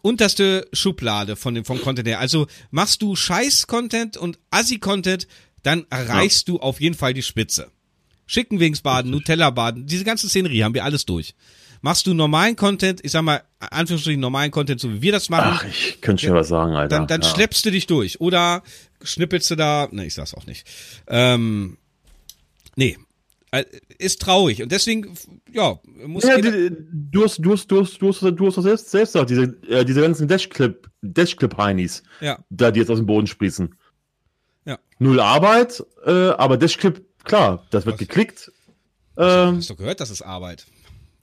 unterste 0.00 0.66
Schublade 0.72 1.36
von 1.36 1.54
dem 1.54 1.64
vom 1.64 1.80
Content 1.80 2.08
her. 2.08 2.18
Also 2.18 2.46
machst 2.70 3.02
du 3.02 3.14
Scheiß 3.14 3.66
Content 3.66 4.16
und 4.16 4.38
Assi 4.50 4.78
Content, 4.78 5.26
dann 5.62 5.86
erreichst 5.90 6.48
du 6.48 6.58
auf 6.58 6.80
jeden 6.80 6.94
Fall 6.94 7.14
die 7.14 7.22
Spitze. 7.22 7.70
Schickenwegsbaden, 8.26 9.10
Nutella 9.10 9.50
baden, 9.50 9.86
diese 9.86 10.04
ganze 10.04 10.28
Szenerie 10.28 10.62
haben 10.64 10.74
wir 10.74 10.84
alles 10.84 11.04
durch. 11.04 11.34
Machst 11.82 12.06
du 12.06 12.14
normalen 12.14 12.54
Content, 12.54 13.00
ich 13.02 13.10
sag 13.10 13.22
mal 13.22 13.42
Anführungsstrichen 13.58 14.20
normalen 14.20 14.52
Content, 14.52 14.80
so 14.80 14.92
wie 14.92 15.02
wir 15.02 15.12
das 15.12 15.28
machen, 15.28 15.50
Ach, 15.52 15.64
ich 15.64 16.00
könnte 16.00 16.24
schon 16.24 16.34
was 16.34 16.48
sagen, 16.48 16.74
Alter. 16.74 16.96
dann, 16.96 17.06
dann 17.08 17.22
ja. 17.22 17.28
schleppst 17.28 17.64
du 17.66 17.70
dich 17.72 17.86
durch. 17.88 18.20
Oder 18.20 18.62
schnippelst 19.02 19.50
du 19.50 19.56
da, 19.56 19.88
ne, 19.90 20.06
ich 20.06 20.14
sag's 20.14 20.34
auch 20.34 20.46
nicht. 20.46 20.64
Ähm, 21.08 21.78
nee, 22.76 22.96
Äh, 23.50 23.64
ist 23.98 24.22
traurig. 24.22 24.62
Und 24.62 24.72
deswegen, 24.72 25.14
ja, 25.52 25.78
muss 26.06 26.24
Ja, 26.24 26.36
jeder, 26.36 26.70
du 26.70 27.24
hast, 27.24 27.38
du 27.38 27.52
hast, 27.52 27.66
du 27.70 27.80
hast, 27.82 28.00
du 28.00 28.08
hast, 28.08 28.22
du 28.22 28.46
hast 28.46 28.62
selbst, 28.62 28.90
selbst 28.90 29.12
gesagt, 29.12 29.28
diese, 29.30 29.42
äh, 29.68 29.84
diese 29.84 30.00
ganzen 30.00 30.26
Dashclip, 30.26 30.88
Dashclip-Heinis, 31.02 32.02
ja, 32.20 32.38
da 32.48 32.70
die 32.70 32.80
jetzt 32.80 32.90
aus 32.90 32.98
dem 32.98 33.06
Boden 33.06 33.26
sprießen. 33.26 33.74
Ja. 34.64 34.78
Null 34.98 35.20
Arbeit, 35.20 35.82
äh, 36.06 36.30
aber 36.30 36.56
Dashclip, 36.56 37.04
klar, 37.24 37.66
das 37.70 37.84
wird 37.86 37.94
Was? 37.94 37.98
geklickt. 38.00 38.52
Ähm, 39.16 39.56
hast 39.58 39.70
du 39.70 39.76
gehört, 39.76 40.00
das 40.00 40.10
ist 40.10 40.22
Arbeit. 40.22 40.66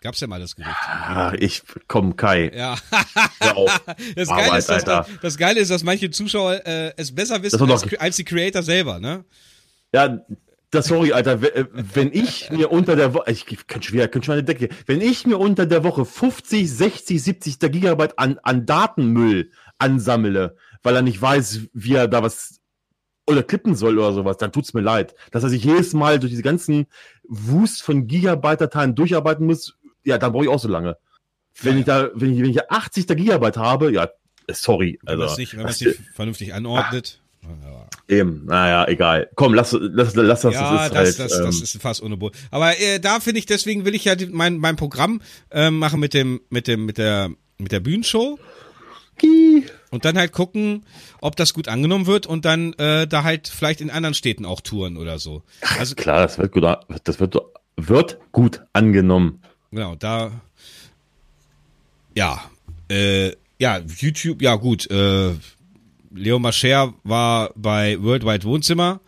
Gab's 0.02 0.20
ja 0.22 0.28
mal 0.28 0.40
das 0.40 0.56
Gerücht. 0.56 0.76
ah, 0.88 1.34
ich, 1.38 1.62
komm, 1.88 2.16
Kai, 2.16 2.52
Ja. 2.56 2.78
Das 4.16 4.28
Geile, 4.30 4.46
Arbeit, 4.46 4.60
ist, 4.60 4.70
dass, 4.70 4.84
Alter. 4.88 5.08
das 5.22 5.38
Geile 5.38 5.60
ist, 5.60 5.72
dass 5.72 5.84
manche 5.84 6.10
Zuschauer 6.10 6.66
äh, 6.66 6.94
es 6.96 7.14
besser 7.14 7.42
wissen 7.44 7.70
als, 7.70 7.94
als 8.00 8.16
die 8.16 8.24
Creator 8.24 8.64
selber, 8.64 9.00
ne? 9.00 9.26
Ja, 9.94 10.20
das 10.72 10.86
sorry, 10.88 11.12
Alter. 11.12 11.42
äh, 11.42 11.66
Wenn 11.74 12.14
ich 12.14 12.50
mir 12.52 12.72
unter 12.72 12.96
der 12.96 13.14
Woche, 13.14 13.32
ich 13.32 13.46
kann 13.68 13.82
schwer, 13.82 14.08
kann 14.08 14.24
schon 14.24 14.34
eine 14.34 14.44
Decke. 14.44 14.70
Wenn 14.86 15.02
ich 15.02 15.26
mir 15.26 15.38
unter 15.38 15.66
der 15.66 15.84
Woche 15.84 16.06
50, 16.06 16.72
60, 16.72 17.22
70 17.24 17.60
Gigabyte 17.60 18.18
an, 18.20 18.40
an 18.44 18.66
Datenmüll 18.66 19.52
ansammle, 19.80 20.56
weil 20.84 20.96
er 20.96 21.02
nicht 21.02 21.22
weiß, 21.22 21.62
wie 21.74 21.96
er 21.96 22.08
da 22.08 22.22
was 22.24 22.59
oder 23.30 23.44
klippen 23.44 23.76
soll 23.76 23.98
oder 23.98 24.14
sowas, 24.14 24.38
dann 24.38 24.52
tut's 24.52 24.74
mir 24.74 24.82
leid. 24.82 25.16
Dass 25.32 25.44
er 25.44 25.50
sich 25.50 25.64
jedes 25.64 25.94
Mal 25.94 26.20
durch 26.20 26.32
diese 26.32 26.44
ganzen 26.44 26.88
Wust 27.24 27.84
von 27.84 28.08
Gigabyte-Dateien 28.08 28.96
durcharbeiten 28.96 29.46
muss, 29.46 29.76
ja, 30.04 30.18
dann 30.18 30.32
brauche 30.32 30.44
ich 30.46 30.50
auch 30.50 30.60
so 30.60 30.68
lange. 30.68 30.98
Wenn 31.62 31.74
Ja, 31.74 31.80
ich 31.80 31.86
da, 31.86 32.10
wenn 32.14 32.34
ich, 32.34 32.42
wenn 32.42 32.50
ich 32.50 32.72
80 32.72 33.08
Gigabyte 33.08 33.58
habe, 33.58 33.92
ja, 33.92 34.10
sorry. 34.52 35.00
Wenn 35.04 35.18
man 35.18 35.24
Also, 35.24 35.34
es 35.34 35.38
nicht, 35.38 35.54
wenn 35.54 35.64
man 35.64 35.72
es 35.72 35.82
nicht 35.82 36.00
vernünftig 36.14 36.54
anordnet. 36.54 37.20
Ja, 37.42 37.88
eben, 38.08 38.46
naja, 38.46 38.88
egal. 38.88 39.30
Komm, 39.36 39.54
lass, 39.54 39.76
lass, 39.80 40.16
lass 40.16 40.42
das. 40.42 40.54
ja, 40.54 40.86
ist 40.86 40.92
das, 40.92 40.98
halt, 40.98 41.20
das, 41.20 41.38
das 41.40 41.56
ähm, 41.58 41.64
ist 41.64 41.82
fast 41.82 42.02
ohne 42.04 42.18
Boot. 42.18 42.34
Aber 42.52 42.78
äh, 42.80 43.00
da 43.00 43.20
finde 43.20 43.40
ich, 43.40 43.46
deswegen 43.46 43.86
will 43.86 43.96
ich 43.96 44.06
ja 44.06 44.16
die, 44.16 44.28
mein, 44.28 44.58
mein 44.58 44.76
Programm 44.76 45.22
ähm, 45.52 45.80
machen 45.80 46.00
mit 46.00 46.14
dem, 46.14 46.42
mit 46.50 46.68
dem, 46.68 46.86
mit 46.86 46.98
der, 46.98 47.30
mit 47.58 47.72
der 47.72 47.80
Bühnenshow 47.80 48.40
und 49.92 50.06
dann 50.06 50.18
halt 50.18 50.32
gucken, 50.32 50.86
ob 51.22 51.36
das 51.36 51.54
gut 51.54 51.68
angenommen 51.68 52.06
wird 52.06 52.28
und 52.28 52.46
dann 52.46 52.74
äh, 52.74 53.08
da 53.08 53.24
halt 53.24 53.48
vielleicht 53.48 53.82
in 53.82 53.90
anderen 53.90 54.14
Städten 54.14 54.46
auch 54.46 54.62
touren 54.62 54.98
oder 54.98 55.20
so. 55.20 55.44
Also 55.78 55.96
Klar, 55.96 56.22
das 56.22 56.38
wird 56.38 56.52
gut, 56.52 56.64
das 57.04 57.20
wird, 57.20 57.36
wird 57.78 58.18
gut 58.32 58.62
angenommen. 58.74 59.42
Genau, 59.72 59.96
da. 59.96 60.32
Ja, 62.16 62.44
äh, 62.90 63.34
ja, 63.60 63.80
YouTube, 63.80 64.42
ja 64.42 64.56
gut, 64.56 64.90
äh, 64.90 65.34
Leo 66.12 66.40
Mascher 66.40 66.94
war 67.04 67.52
bei 67.56 68.02
Worldwide 68.02 68.44
Wohnzimmer. 68.44 69.00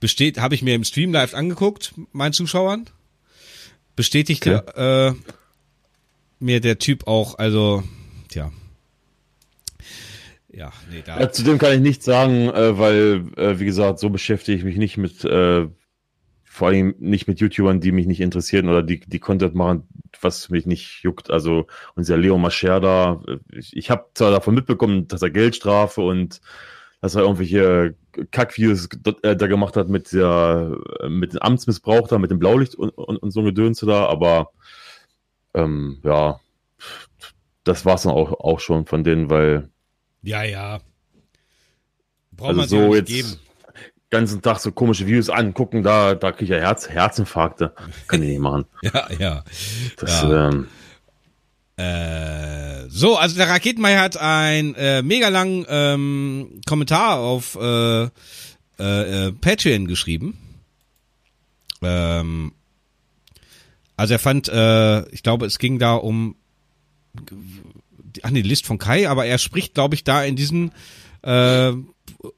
Besteht, 0.00 0.38
habe 0.38 0.54
ich 0.54 0.62
mir 0.62 0.74
im 0.74 0.84
Stream 0.84 1.12
live 1.12 1.34
angeguckt, 1.34 1.94
meinen 2.12 2.32
Zuschauern. 2.32 2.86
Bestätigte, 3.94 4.64
äh, 4.76 5.30
mir 6.38 6.60
der 6.60 6.78
Typ 6.78 7.06
auch, 7.06 7.38
also, 7.38 7.82
tja. 8.28 8.52
Ja, 10.56 10.72
nee, 10.90 11.02
da. 11.04 11.20
Ja, 11.20 11.30
zu 11.30 11.42
dem 11.44 11.58
kann 11.58 11.74
ich 11.74 11.80
nichts 11.80 12.06
sagen, 12.06 12.48
äh, 12.48 12.78
weil, 12.78 13.26
äh, 13.36 13.58
wie 13.58 13.66
gesagt, 13.66 13.98
so 13.98 14.08
beschäftige 14.08 14.56
ich 14.56 14.64
mich 14.64 14.78
nicht 14.78 14.96
mit, 14.96 15.22
äh, 15.22 15.68
vor 16.44 16.68
allem 16.68 16.94
nicht 16.98 17.28
mit 17.28 17.40
YouTubern, 17.40 17.80
die 17.80 17.92
mich 17.92 18.06
nicht 18.06 18.22
interessieren 18.22 18.70
oder 18.70 18.82
die, 18.82 19.00
die 19.00 19.18
Content 19.18 19.54
machen, 19.54 19.86
was 20.22 20.48
mich 20.48 20.64
nicht 20.64 21.02
juckt. 21.02 21.30
Also 21.30 21.66
unser 21.94 22.16
Leo 22.16 22.38
Mascher 22.38 22.80
da, 22.80 23.22
äh, 23.28 23.36
ich, 23.52 23.76
ich 23.76 23.90
habe 23.90 24.06
zwar 24.14 24.30
davon 24.30 24.54
mitbekommen, 24.54 25.06
dass 25.08 25.20
er 25.20 25.28
Geldstrafe 25.28 26.00
und 26.00 26.40
dass 27.02 27.14
er 27.14 27.22
irgendwelche 27.22 27.94
Kackvideos 28.30 28.88
äh, 29.22 29.36
da 29.36 29.46
gemacht 29.48 29.76
hat 29.76 29.90
mit 29.90 30.10
der 30.14 30.74
mit 31.06 31.34
dem 31.34 31.40
Amtsmissbrauch 31.40 32.08
da, 32.08 32.18
mit 32.18 32.30
dem 32.30 32.38
Blaulicht 32.38 32.74
und, 32.76 32.88
und, 32.88 33.18
und 33.18 33.30
so 33.30 33.40
ein 33.40 33.46
Gedönse 33.46 33.84
da, 33.84 34.06
aber 34.06 34.52
ähm, 35.52 35.98
ja, 36.02 36.40
das 37.64 37.84
war's 37.84 38.04
dann 38.04 38.12
auch, 38.12 38.32
auch 38.40 38.60
schon 38.60 38.86
von 38.86 39.04
denen, 39.04 39.28
weil 39.28 39.68
Ja, 40.22 40.42
ja. 40.42 40.80
Braucht 42.32 42.48
also 42.58 42.60
man 42.60 42.68
so 42.68 42.94
jetzt 42.94 43.08
nicht 43.08 43.24
geben. 43.26 43.38
ganzen 44.10 44.42
Tag 44.42 44.58
so 44.60 44.72
komische 44.72 45.06
Videos 45.06 45.30
angucken, 45.30 45.82
da, 45.82 46.14
da 46.14 46.32
kriege 46.32 46.44
ich 46.44 46.50
ja 46.50 46.56
Herz, 46.58 46.88
Herzinfarkte. 46.88 47.72
Kann 48.08 48.22
ich 48.22 48.28
nicht 48.30 48.40
machen. 48.40 48.64
Ja, 48.82 49.08
ja. 49.18 49.44
Das, 49.96 50.22
Ja. 50.22 50.48
ähm, 50.48 50.68
Äh, 51.78 52.88
so, 52.88 53.16
also 53.18 53.36
der 53.36 53.48
Raketenmeier 53.50 54.00
hat 54.00 54.16
ein 54.16 54.74
äh, 54.76 55.02
mega 55.02 55.28
langen 55.28 55.66
ähm, 55.68 56.60
Kommentar 56.66 57.18
auf 57.18 57.54
äh, 57.60 58.04
äh, 58.04 58.08
äh, 58.78 59.32
Patreon 59.32 59.86
geschrieben. 59.86 60.38
Ähm, 61.82 62.52
also 63.98 64.14
er 64.14 64.18
fand, 64.18 64.48
äh, 64.48 65.06
ich 65.10 65.22
glaube, 65.22 65.44
es 65.44 65.58
ging 65.58 65.78
da 65.78 65.94
um 65.96 66.36
ach 68.24 68.30
nee, 68.30 68.42
die 68.42 68.48
List 68.48 68.66
von 68.66 68.78
Kai, 68.78 69.08
aber 69.08 69.26
er 69.26 69.38
spricht, 69.38 69.74
glaube 69.74 69.94
ich, 69.94 70.04
da 70.04 70.22
in 70.24 70.36
diesem 70.36 70.70
äh, 71.22 71.72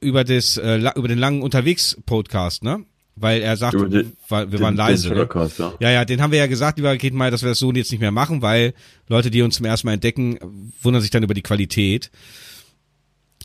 über 0.00 0.24
das 0.24 0.56
äh, 0.56 0.78
über 0.96 1.08
den 1.08 1.18
langen 1.18 1.42
unterwegs 1.42 1.96
Podcast, 2.06 2.62
ne? 2.62 2.84
Weil 3.20 3.42
er 3.42 3.56
sagt, 3.56 3.74
den- 3.74 4.12
wir 4.28 4.46
den- 4.46 4.60
waren 4.60 4.76
leise. 4.76 5.08
den 5.08 5.14
Ne? 5.18 5.22
Ja. 5.58 5.74
Ja, 5.80 5.90
ja, 5.90 6.04
den 6.04 6.22
haben 6.22 6.30
wir 6.30 6.38
ja 6.38 6.46
gesagt, 6.46 6.78
lieber 6.78 6.90
Raketenmeier, 6.90 7.32
dass 7.32 7.42
wir 7.42 7.48
das 7.48 7.58
so 7.58 7.72
jetzt 7.72 7.90
nicht 7.90 8.00
mehr 8.00 8.12
machen, 8.12 8.42
weil 8.42 8.74
Leute, 9.08 9.30
die 9.30 9.42
uns 9.42 9.56
zum 9.56 9.66
ersten 9.66 9.88
Mal 9.88 9.94
entdecken, 9.94 10.38
wundern 10.82 11.02
sich 11.02 11.10
dann 11.10 11.24
über 11.24 11.34
die 11.34 11.42
Qualität. 11.42 12.10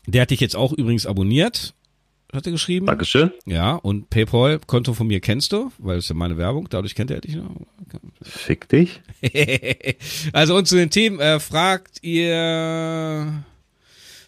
Der 0.06 0.22
hat 0.22 0.30
dich 0.30 0.40
jetzt 0.40 0.54
auch 0.54 0.72
übrigens 0.72 1.06
abonniert, 1.06 1.74
hat 2.32 2.46
er 2.46 2.52
geschrieben. 2.52 2.86
Dankeschön. 2.86 3.32
Ja, 3.46 3.74
und 3.74 4.10
PayPal-Konto 4.10 4.94
von 4.94 5.06
mir 5.06 5.20
kennst 5.20 5.52
du, 5.52 5.70
weil 5.78 5.98
es 5.98 6.08
ja 6.08 6.14
meine 6.14 6.36
Werbung, 6.36 6.68
dadurch 6.68 6.94
kennt 6.94 7.10
er 7.10 7.20
dich 7.20 7.36
noch. 7.36 7.54
Fick 8.22 8.68
dich. 8.68 9.00
also 10.32 10.56
und 10.56 10.66
zu 10.66 10.76
den 10.76 10.90
Themen 10.90 11.20
äh, 11.20 11.38
fragt 11.40 12.02
ihr 12.02 13.44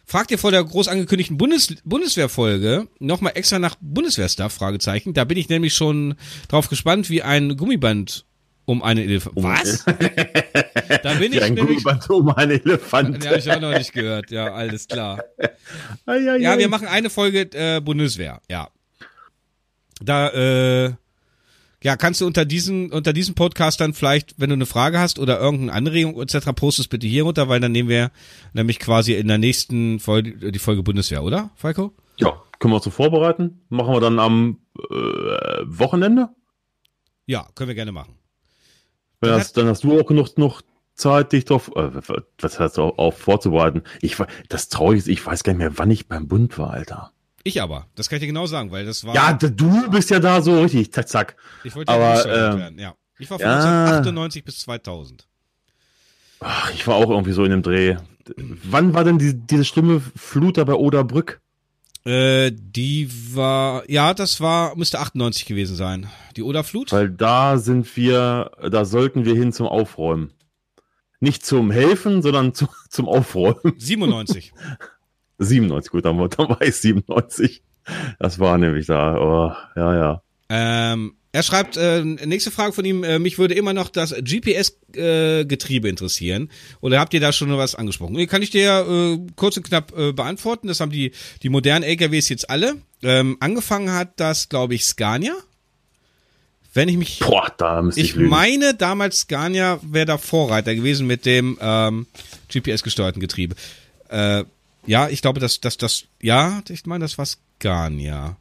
fragt 0.05 0.31
ihr 0.31 0.39
vor 0.39 0.53
der 0.53 0.63
groß 0.63 0.89
angekündigten 0.89 1.37
Bundes 1.37 1.75
Bundeswehrfolge 1.85 2.89
nochmal 3.01 3.33
extra 3.35 3.59
nach 3.59 3.77
Bundeswehrstuff 3.81 4.53
Fragezeichen. 4.53 5.15
Da 5.15 5.25
bin 5.25 5.37
ich 5.37 5.49
nämlich 5.49 5.75
schon 5.75 6.15
drauf 6.49 6.69
gespannt, 6.69 7.11
wie 7.11 7.23
ein 7.23 7.57
Gummiband 7.57 8.25
um 8.67 8.83
eine 8.83 9.03
Elef 9.03 9.31
Was? 9.35 9.85
da 11.03 11.15
bin 11.15 11.33
ich 11.33 11.41
nämlich 11.41 11.57
Gummiband 11.67 12.11
um 12.11 12.29
einen 12.31 12.61
Elefant. 12.61 13.23
den 13.23 13.29
habe 13.31 13.39
ich 13.39 13.51
auch 13.51 13.61
noch 13.61 13.73
nicht 13.73 13.93
gehört. 13.93 14.31
Ja, 14.31 14.53
alles 14.53 14.89
klar. 14.89 15.23
Ai, 16.07 16.31
ai, 16.31 16.39
Ja, 16.39 16.53
ai. 16.53 16.59
wir 16.59 16.69
machen 16.69 16.89
eine 16.89 17.09
Folge 17.09 17.49
äh, 17.55 17.81
Bundeswehr. 17.81 18.41
Ja. 18.51 18.69
Da 20.03 20.29
äh, 20.29 20.93
ja, 21.83 21.97
kannst 21.97 22.21
du 22.21 22.27
unter 22.27 22.45
diesen 22.45 22.91
unter 22.91 23.13
diesem 23.13 23.35
Podcast 23.35 23.81
dann 23.81 23.95
vielleicht, 23.95 24.35
wenn 24.39 24.51
du 24.51 24.55
eine 24.55 24.67
Frage 24.67 24.99
hast 24.99 25.19
oder 25.19 25.39
irgendeine 25.39 25.73
Anregung 25.73 26.21
etc. 26.21 26.53
postest 26.55 26.91
bitte 26.91 27.07
hier 27.07 27.23
runter, 27.23 27.49
weil 27.49 27.61
dann 27.61 27.73
nehmen 27.73 27.89
wir 27.89 28.11
nämlich 28.53 28.79
quasi 28.79 29.15
in 29.15 29.29
der 29.29 29.39
nächsten 29.39 30.01
Folge 30.01 30.51
die 30.51 30.59
Folge 30.59 30.83
Bundeswehr, 30.83 31.23
oder, 31.23 31.51
Falco? 31.55 31.93
Ja, 32.19 32.43
können 32.59 32.73
wir 32.73 32.77
uns 32.77 32.85
so 32.85 32.91
vorbereiten. 32.91 33.61
Machen 33.69 33.95
wir 33.95 34.01
dann 34.01 34.19
am 34.19 34.59
äh, 34.91 34.95
Wochenende. 35.67 36.31
Ja, 37.27 37.47
können 37.55 37.69
wir 37.69 37.75
gerne 37.75 37.93
machen. 37.93 38.15
Dann 39.21 39.39
das, 39.39 39.53
dann 39.53 39.67
hast 39.67 39.85
du 39.85 39.99
auch 39.99 40.07
genug 40.07 40.37
noch 40.39 40.63
Zeit, 40.95 41.33
dich 41.33 41.45
drauf, 41.45 41.71
äh, 41.77 41.91
was 42.39 42.59
heißt 42.59 42.79
auch, 42.79 42.99
auf 42.99 43.19
vorzubereiten. 43.19 43.83
Ich 44.01 44.17
das 44.49 44.69
Traurige 44.69 44.99
ist, 44.99 45.09
ich 45.09 45.25
weiß 45.25 45.43
gar 45.43 45.53
nicht 45.53 45.59
mehr, 45.59 45.79
wann 45.79 45.91
ich 45.91 46.09
beim 46.09 46.27
Bund 46.29 46.59
war, 46.59 46.71
Alter. 46.71 47.13
Ich 47.45 47.63
aber, 47.63 47.87
das 47.95 48.09
kann 48.09 48.17
ich 48.17 48.23
dir 48.23 48.27
genau 48.27 48.47
sagen, 48.47 48.73
weil 48.73 48.85
das 48.85 49.05
war 49.05 49.15
Ja, 49.15 49.33
du 49.33 49.91
bist 49.91 50.11
ja 50.11 50.19
da 50.19 50.43
so 50.43 50.61
richtig, 50.61 50.93
zack, 50.93 51.09
zack. 51.09 51.37
ich 51.65 51.77
wollte 51.77 51.93
aber, 51.93 52.27
ja 52.27 52.53
ähm, 52.53 52.59
werden, 52.59 52.79
ja. 52.79 52.95
Ich 53.19 53.31
war 53.31 53.39
von 53.39 53.47
ja. 53.47 53.57
1998 53.57 54.45
bis 54.45 54.59
2000. 54.61 55.29
Ach, 56.41 56.73
ich 56.75 56.87
war 56.87 56.97
auch 56.97 57.09
irgendwie 57.11 57.33
so 57.33 57.45
in 57.45 57.51
dem 57.51 57.63
Dreh. 57.63 57.97
Wann 58.37 58.95
war 58.95 59.05
denn 59.05 59.19
die, 59.19 59.35
diese 59.35 59.65
schlimme 59.65 60.01
Flut 60.01 60.59
da 60.59 60.65
bei 60.65 60.75
Oderbrück? 60.75 61.41
Äh, 62.07 62.53
die 62.55 63.11
war, 63.35 63.83
ja, 63.91 64.15
das 64.15 64.41
war, 64.41 64.77
müsste 64.77 65.01
98 65.01 65.45
gewesen 65.45 65.75
sein. 65.75 66.09
Die 66.37 66.45
Oderflut? 66.45 66.93
Weil 66.93 67.11
da 67.11 67.59
sind 67.59 67.97
wir, 67.97 68.53
da 68.71 68.85
sollten 68.85 69.25
wir 69.25 69.35
hin 69.35 69.53
zum 69.53 69.67
Aufräumen. 69.67 70.33
Nicht 71.19 71.45
zum 71.45 71.73
Helfen, 71.73 72.23
sondern 72.23 72.55
zu, 72.55 72.69
zum 72.91 73.09
Aufräumen. 73.09 73.75
97. 73.77 74.53
97, 75.39 75.91
gut, 75.91 76.05
dann, 76.05 76.17
dann 76.17 76.49
war 76.49 76.63
ich 76.63 76.77
97. 76.77 77.65
Das 78.21 78.39
war 78.39 78.57
nämlich 78.57 78.87
da, 78.87 79.17
oh, 79.17 79.53
ja, 79.75 79.97
ja. 79.97 80.23
Ähm, 80.49 81.17
er 81.37 81.43
schreibt, 81.43 81.77
äh, 81.77 82.03
nächste 82.03 82.51
Frage 82.51 82.73
von 82.73 82.83
ihm, 82.87 83.05
äh, 83.05 83.19
mich 83.19 83.37
würde 83.37 83.53
immer 83.53 83.75
noch 83.75 83.91
das 83.91 84.15
GPS-Getriebe 84.15 85.87
interessieren. 85.87 86.51
Oder 86.81 86.99
habt 86.99 87.13
ihr 87.13 87.21
da 87.21 87.31
schon 87.31 87.55
was 87.59 87.75
angesprochen? 87.75 88.15
Nee, 88.15 88.27
Kann 88.27 88.41
ich 88.41 88.49
dir 88.49 88.87
äh, 88.89 89.19
kurz 89.37 89.59
und 89.59 89.65
knapp 89.65 89.93
äh, 89.99 90.13
beantworten. 90.13 90.67
Das 90.69 90.81
haben 90.81 90.91
die, 90.93 91.13
die 91.43 91.51
modernen 91.51 91.83
LKWs 91.85 92.31
jetzt 92.31 92.49
alle. 92.49 92.77
Ähm, 93.03 93.37
angefangen 93.41 93.93
hat 93.93 94.19
das, 94.19 94.49
glaube 94.49 94.75
ich, 94.75 94.85
Scania. 94.87 95.35
Wenn 96.73 96.89
ich 96.89 96.97
mich... 96.97 97.19
Boah, 97.19 97.53
da 97.59 97.83
müsste 97.83 98.01
ich, 98.01 98.11
Ich 98.11 98.15
lügen. 98.17 98.31
meine, 98.31 98.73
damals 98.75 99.21
Scania 99.21 99.79
wäre 99.83 100.07
da 100.07 100.17
Vorreiter 100.17 100.75
gewesen 100.75 101.07
mit 101.07 101.27
dem 101.27 101.59
ähm, 101.61 102.07
GPS-gesteuerten 102.51 103.21
Getriebe. 103.21 103.57
Äh, 104.09 104.45
ja, 104.87 105.09
ich 105.11 105.21
glaube, 105.21 105.41
dass 105.41 105.61
das, 105.61 105.77
das, 105.77 106.05
ja, 106.23 106.63
ich 106.69 106.87
meine, 106.87 107.05
das 107.05 107.19
war 107.19 107.27
Scania. 107.27 108.37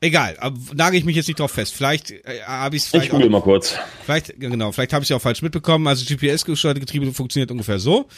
Egal, 0.00 0.36
nagel 0.74 0.98
ich 0.98 1.04
mich 1.06 1.16
jetzt 1.16 1.26
nicht 1.26 1.40
drauf 1.40 1.52
fest. 1.52 1.72
Vielleicht 1.74 2.10
äh, 2.10 2.42
habe 2.46 2.76
ich 2.76 2.82
es 2.82 2.86
ich 2.86 2.90
vielleicht, 2.90 3.10
google 3.10 3.26
auch- 3.28 3.30
mal 3.32 3.40
kurz. 3.42 3.76
vielleicht 4.04 4.38
genau, 4.38 4.70
vielleicht 4.72 4.92
habe 4.92 5.02
ich 5.02 5.10
es 5.10 5.16
auch 5.16 5.22
falsch 5.22 5.40
mitbekommen. 5.42 5.86
Also 5.86 6.04
GPS-gesteuerte 6.04 6.80
Getriebe 6.80 7.10
funktioniert 7.12 7.50
ungefähr 7.50 7.78
so. 7.78 8.08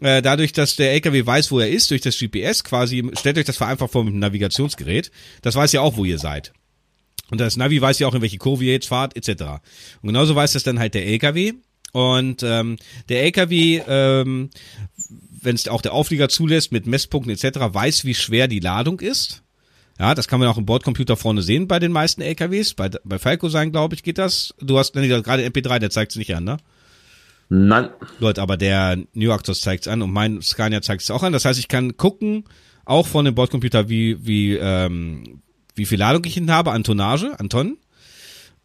Äh, 0.00 0.22
dadurch, 0.22 0.52
dass 0.52 0.76
der 0.76 0.92
LKW 0.92 1.24
weiß, 1.26 1.50
wo 1.50 1.58
er 1.58 1.70
ist, 1.70 1.90
durch 1.90 2.02
das 2.02 2.18
GPS 2.18 2.62
quasi, 2.62 3.02
stellt 3.18 3.38
euch 3.38 3.44
das 3.46 3.56
vereinfacht 3.56 3.92
vor 3.92 4.04
mit 4.04 4.12
einem 4.12 4.20
Navigationsgerät. 4.20 5.10
Das 5.42 5.54
weiß 5.56 5.72
ja 5.72 5.80
auch, 5.80 5.96
wo 5.96 6.04
ihr 6.04 6.18
seid. 6.18 6.52
Und 7.30 7.40
das 7.40 7.56
Navi 7.56 7.80
weiß 7.80 7.98
ja 7.98 8.06
auch, 8.06 8.14
in 8.14 8.22
welche 8.22 8.38
Kurve 8.38 8.64
ihr 8.64 8.72
jetzt 8.72 8.86
fahrt, 8.88 9.16
etc. 9.16 9.42
Und 10.02 10.08
genauso 10.08 10.36
weiß 10.36 10.52
das 10.52 10.62
dann 10.62 10.78
halt 10.78 10.94
der 10.94 11.06
LKW. 11.06 11.54
Und 11.92 12.42
ähm, 12.44 12.76
der 13.08 13.22
LKW, 13.24 13.80
ähm, 13.88 14.50
wenn 15.40 15.56
es 15.56 15.66
auch 15.66 15.80
der 15.82 15.92
Auflieger 15.94 16.28
zulässt, 16.28 16.70
mit 16.72 16.86
Messpunkten 16.86 17.32
etc., 17.32 17.58
weiß, 17.58 18.04
wie 18.04 18.14
schwer 18.14 18.46
die 18.48 18.60
Ladung 18.60 19.00
ist. 19.00 19.42
Ja, 19.98 20.14
das 20.14 20.28
kann 20.28 20.40
man 20.40 20.48
auch 20.48 20.58
im 20.58 20.66
Bordcomputer 20.66 21.16
vorne 21.16 21.42
sehen 21.42 21.68
bei 21.68 21.78
den 21.78 21.92
meisten 21.92 22.20
LKWs. 22.20 22.74
Bei, 22.74 22.90
bei 23.04 23.18
Falco 23.18 23.48
sein, 23.48 23.72
glaube 23.72 23.94
ich, 23.94 24.02
geht 24.02 24.18
das. 24.18 24.54
Du 24.60 24.78
hast 24.78 24.94
nee, 24.94 25.08
gerade 25.08 25.46
MP3, 25.46 25.78
der 25.78 25.90
zeigt 25.90 26.12
es 26.12 26.16
nicht 26.16 26.34
an, 26.34 26.44
ne? 26.44 26.58
Nein. 27.48 27.90
Leute, 28.18 28.42
aber 28.42 28.56
der 28.56 28.98
New 29.14 29.30
Actors 29.30 29.60
zeigt 29.60 29.86
es 29.86 29.88
an 29.88 30.02
und 30.02 30.12
mein 30.12 30.42
Scania 30.42 30.82
zeigt 30.82 31.02
es 31.02 31.10
auch 31.10 31.22
an. 31.22 31.32
Das 31.32 31.44
heißt, 31.44 31.58
ich 31.58 31.68
kann 31.68 31.96
gucken, 31.96 32.44
auch 32.84 33.06
von 33.06 33.24
dem 33.24 33.34
Bordcomputer, 33.34 33.88
wie, 33.88 34.26
wie, 34.26 34.54
ähm, 34.54 35.42
wie 35.74 35.86
viel 35.86 35.98
Ladung 35.98 36.24
ich 36.24 36.34
hinten 36.34 36.50
habe 36.50 36.72
an 36.72 36.84
Tonnage, 36.84 37.38
an 37.38 37.48
Tonnen. 37.48 37.78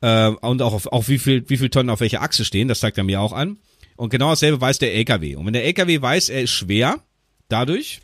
Äh, 0.02 0.30
und 0.30 0.62
auch, 0.62 0.74
auf, 0.74 0.88
auch 0.88 1.08
wie 1.08 1.20
viel, 1.20 1.48
wie 1.50 1.58
viel 1.58 1.70
Tonnen 1.70 1.92
auf 1.92 2.02
welcher 2.02 2.24
Achse 2.24 2.44
stehen, 2.44 2.68
das 2.68 2.80
zeigt 2.80 2.98
er 2.98 3.04
mir 3.04 3.22
auch 3.22 3.34
an. 3.34 3.58
Und 3.96 4.10
genau 4.10 4.32
dasselbe 4.32 4.60
weiß 4.60 4.80
der 4.80 4.96
LKW. 4.96 5.36
Und 5.36 5.46
wenn 5.46 5.54
der 5.54 5.66
LKW 5.66 6.02
weiß, 6.02 6.30
er 6.30 6.42
ist 6.42 6.52
schwer, 6.52 6.98
dadurch, 7.50 8.02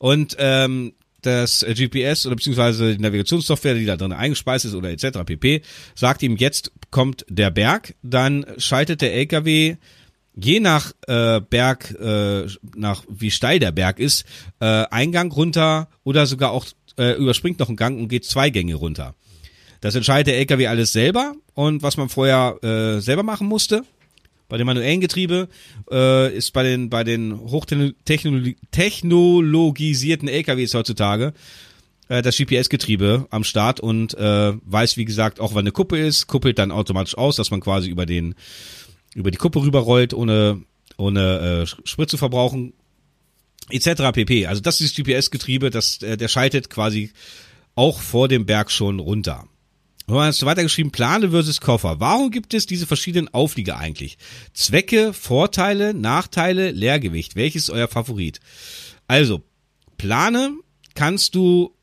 und 0.00 0.34
ähm, 0.38 0.94
das 1.22 1.64
GPS 1.68 2.26
oder 2.26 2.36
beziehungsweise 2.36 2.96
die 2.96 3.02
Navigationssoftware, 3.02 3.74
die 3.74 3.86
da 3.86 3.96
drin 3.96 4.12
eingespeist 4.12 4.64
ist 4.64 4.74
oder 4.74 4.90
etc. 4.90 5.18
pp. 5.24 5.62
sagt 5.94 6.22
ihm, 6.22 6.36
jetzt 6.36 6.72
kommt 6.90 7.24
der 7.28 7.50
Berg, 7.50 7.94
dann 8.02 8.46
schaltet 8.58 9.00
der 9.02 9.14
LKW 9.14 9.76
je 10.34 10.60
nach 10.60 10.92
äh, 11.06 11.40
Berg, 11.40 11.90
äh, 12.00 12.46
nach 12.74 13.04
wie 13.08 13.30
steil 13.30 13.58
der 13.58 13.72
Berg 13.72 13.98
ist, 13.98 14.24
äh, 14.60 14.64
Eingang 14.64 15.32
runter 15.32 15.88
oder 16.04 16.26
sogar 16.26 16.52
auch 16.52 16.66
äh, 16.98 17.16
überspringt 17.16 17.58
noch 17.58 17.68
einen 17.68 17.76
Gang 17.76 17.98
und 17.98 18.08
geht 18.08 18.24
zwei 18.24 18.50
Gänge 18.50 18.74
runter. 18.74 19.14
Das 19.80 19.94
entscheidet 19.94 20.28
der 20.28 20.38
LKW 20.38 20.66
alles 20.66 20.92
selber 20.92 21.34
und 21.54 21.82
was 21.82 21.96
man 21.96 22.08
vorher 22.08 22.58
äh, 22.62 23.00
selber 23.00 23.22
machen 23.22 23.48
musste, 23.48 23.84
bei 24.50 24.58
dem 24.58 24.66
manuellen 24.66 25.00
Getriebe 25.00 25.48
äh, 25.90 26.36
ist 26.36 26.52
bei 26.52 26.62
den 26.62 26.90
bei 26.90 27.04
den 27.04 27.40
hochtechnologisierten 27.40 30.28
LKWs 30.28 30.74
heutzutage 30.74 31.32
äh, 32.08 32.20
das 32.20 32.36
GPS-Getriebe 32.36 33.28
am 33.30 33.44
Start 33.44 33.80
und 33.80 34.12
äh, 34.12 34.52
weiß 34.62 34.98
wie 34.98 35.06
gesagt 35.06 35.40
auch 35.40 35.54
wann 35.54 35.60
eine 35.60 35.72
Kuppe 35.72 35.98
ist, 35.98 36.26
kuppelt 36.26 36.58
dann 36.58 36.70
automatisch 36.70 37.16
aus, 37.16 37.36
dass 37.36 37.50
man 37.50 37.60
quasi 37.60 37.88
über 37.88 38.04
den 38.04 38.34
über 39.14 39.30
die 39.30 39.38
Kuppe 39.38 39.62
rüberrollt, 39.62 40.14
ohne, 40.14 40.62
ohne 40.96 41.62
äh, 41.62 41.86
Sprit 41.86 42.10
zu 42.10 42.16
verbrauchen, 42.16 42.72
etc. 43.70 44.12
pp. 44.12 44.46
Also 44.46 44.60
das 44.60 44.80
ist 44.80 44.98
das 44.98 45.04
GPS-Getriebe, 45.04 45.70
das, 45.70 46.02
äh, 46.02 46.16
der 46.16 46.28
schaltet 46.28 46.70
quasi 46.70 47.12
auch 47.74 48.00
vor 48.00 48.28
dem 48.28 48.46
Berg 48.46 48.70
schon 48.70 48.98
runter. 48.98 49.46
Und 50.10 50.24
hast 50.24 50.42
du 50.42 50.46
weitergeschrieben, 50.46 50.90
Plane 50.90 51.30
versus 51.30 51.60
Koffer. 51.60 52.00
Warum 52.00 52.30
gibt 52.30 52.52
es 52.54 52.66
diese 52.66 52.86
verschiedenen 52.86 53.32
Auflieger 53.32 53.78
eigentlich? 53.78 54.18
Zwecke, 54.54 55.12
Vorteile, 55.12 55.94
Nachteile, 55.94 56.72
Leergewicht. 56.72 57.36
Welches 57.36 57.64
ist 57.64 57.70
euer 57.70 57.88
Favorit? 57.88 58.40
Also, 59.06 59.42
Plane 59.98 60.54
kannst 60.94 61.34
du 61.34 61.74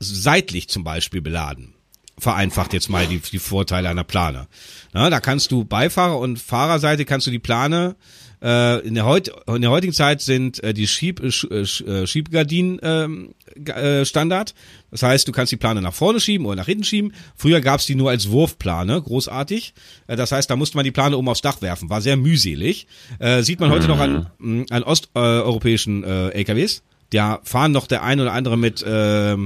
seitlich 0.00 0.68
zum 0.68 0.84
Beispiel 0.84 1.20
beladen. 1.20 1.74
Vereinfacht 2.18 2.72
jetzt 2.72 2.88
mal 2.88 3.06
die, 3.06 3.18
die 3.18 3.38
Vorteile 3.38 3.88
einer 3.88 4.04
Plane. 4.04 4.48
Na, 4.92 5.08
da 5.08 5.20
kannst 5.20 5.50
du 5.50 5.64
Beifahrer- 5.64 6.18
und 6.18 6.38
Fahrerseite 6.38 7.04
kannst 7.04 7.26
du 7.26 7.30
die 7.30 7.38
Plane 7.38 7.96
äh, 8.42 8.80
in, 8.86 8.94
der 8.94 9.06
heut, 9.06 9.32
in 9.46 9.62
der 9.62 9.70
heutigen 9.70 9.92
Zeit 9.92 10.20
sind 10.20 10.62
äh, 10.64 10.74
die 10.74 10.88
Schieb, 10.88 11.20
äh, 11.20 11.28
äh 11.28 12.06
Schiebgardinen 12.06 12.80
ähm, 12.82 13.34
äh, 13.66 14.04
Standard. 14.04 14.54
Das 14.92 15.02
heißt, 15.02 15.26
du 15.26 15.32
kannst 15.32 15.50
die 15.50 15.56
Plane 15.56 15.82
nach 15.82 15.94
vorne 15.94 16.20
schieben 16.20 16.46
oder 16.46 16.56
nach 16.56 16.66
hinten 16.66 16.84
schieben. 16.84 17.12
Früher 17.34 17.60
gab's 17.60 17.86
die 17.86 17.94
nur 17.94 18.10
als 18.10 18.30
Wurfplane, 18.30 19.00
großartig. 19.02 19.74
Äh, 20.06 20.16
das 20.16 20.30
heißt, 20.30 20.48
da 20.48 20.54
musste 20.54 20.76
man 20.76 20.84
die 20.84 20.92
Plane 20.92 21.16
oben 21.16 21.28
aufs 21.28 21.40
Dach 21.40 21.60
werfen. 21.62 21.90
War 21.90 22.00
sehr 22.00 22.16
mühselig. 22.16 22.86
Äh, 23.18 23.42
sieht 23.42 23.58
man 23.58 23.70
heute 23.70 23.84
mhm. 23.84 23.90
noch 23.90 24.00
an, 24.00 24.30
mhm. 24.38 24.66
an 24.70 24.82
osteuropäischen 24.84 26.04
äh, 26.04 26.28
LKWs. 26.28 26.82
Da 27.10 27.40
fahren 27.42 27.72
noch 27.72 27.86
der 27.86 28.02
ein 28.04 28.20
oder 28.20 28.32
andere 28.32 28.56
mit 28.56 28.82
äh, 28.82 29.36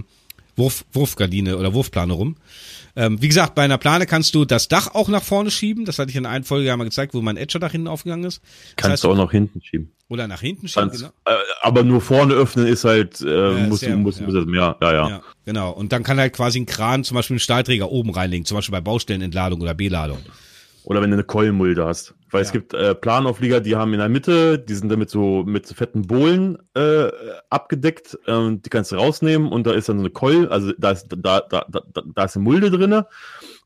Wurf, 0.56 0.84
Wurfgardine 0.92 1.56
oder 1.56 1.74
Wurfplane 1.74 2.12
rum. 2.12 2.36
Ähm, 2.96 3.20
wie 3.20 3.28
gesagt, 3.28 3.54
bei 3.54 3.62
einer 3.62 3.78
Plane 3.78 4.06
kannst 4.06 4.34
du 4.34 4.44
das 4.44 4.68
Dach 4.68 4.94
auch 4.94 5.08
nach 5.08 5.22
vorne 5.22 5.50
schieben. 5.50 5.84
Das 5.84 5.98
hatte 5.98 6.10
ich 6.10 6.16
in 6.16 6.26
einer 6.26 6.44
Folge 6.44 6.66
ja 6.66 6.76
mal 6.76 6.84
gezeigt, 6.84 7.14
wo 7.14 7.20
mein 7.22 7.36
Edger 7.36 7.60
nach 7.60 7.72
hinten 7.72 7.88
aufgegangen 7.88 8.24
ist. 8.24 8.40
Das 8.42 8.76
kannst 8.76 8.92
heißt, 8.92 9.04
du 9.04 9.10
auch 9.10 9.16
nach 9.16 9.30
hinten 9.30 9.62
schieben. 9.62 9.92
Oder 10.08 10.28
nach 10.28 10.40
hinten 10.40 10.68
schieben, 10.68 10.90
genau. 10.90 11.08
Äh, 11.24 11.34
aber 11.62 11.82
nur 11.82 12.00
vorne 12.00 12.34
öffnen 12.34 12.66
ist 12.66 12.84
halt, 12.84 13.20
äh, 13.22 13.26
ja, 13.26 13.66
muss, 13.66 13.80
sehr, 13.80 13.96
muss, 13.96 14.20
ja. 14.20 14.26
muss 14.26 14.34
das 14.34 14.46
mehr, 14.46 14.76
ja, 14.80 14.92
ja, 14.92 15.08
ja. 15.08 15.22
Genau. 15.44 15.72
Und 15.72 15.92
dann 15.92 16.04
kann 16.04 16.18
halt 16.18 16.32
quasi 16.32 16.60
ein 16.60 16.66
Kran 16.66 17.02
zum 17.02 17.16
Beispiel 17.16 17.34
einen 17.34 17.40
Stahlträger 17.40 17.90
oben 17.90 18.10
reinlegen, 18.10 18.44
zum 18.44 18.56
Beispiel 18.56 18.72
bei 18.72 18.80
Baustellenentladung 18.80 19.60
oder 19.60 19.74
Beladung. 19.74 20.18
Oder 20.84 21.02
wenn 21.02 21.10
du 21.10 21.16
eine 21.16 21.24
Keulenmulde 21.24 21.84
hast. 21.84 22.14
Weil 22.30 22.42
ja. 22.42 22.46
es 22.46 22.52
gibt 22.52 22.72
äh, 22.72 22.94
Planauflieger, 22.94 23.60
die 23.60 23.74
haben 23.74 23.92
in 23.92 23.98
der 23.98 24.08
Mitte, 24.08 24.60
die 24.60 24.74
sind 24.74 24.88
damit 24.88 25.10
so 25.10 25.42
mit 25.44 25.66
so 25.66 25.74
fetten 25.74 26.02
Bohlen 26.02 26.58
äh, 26.74 27.08
abgedeckt. 27.50 28.16
Ähm, 28.28 28.62
die 28.62 28.70
kannst 28.70 28.92
du 28.92 28.96
rausnehmen 28.96 29.48
und 29.48 29.66
da 29.66 29.72
ist 29.72 29.88
dann 29.88 29.98
so 29.98 30.04
eine 30.04 30.10
Keul, 30.10 30.48
also 30.48 30.72
da 30.78 30.92
ist, 30.92 31.08
da, 31.08 31.40
da, 31.40 31.66
da, 31.68 31.82
da 32.14 32.24
ist 32.24 32.36
eine 32.36 32.44
Mulde 32.44 32.70
drinne. 32.70 33.06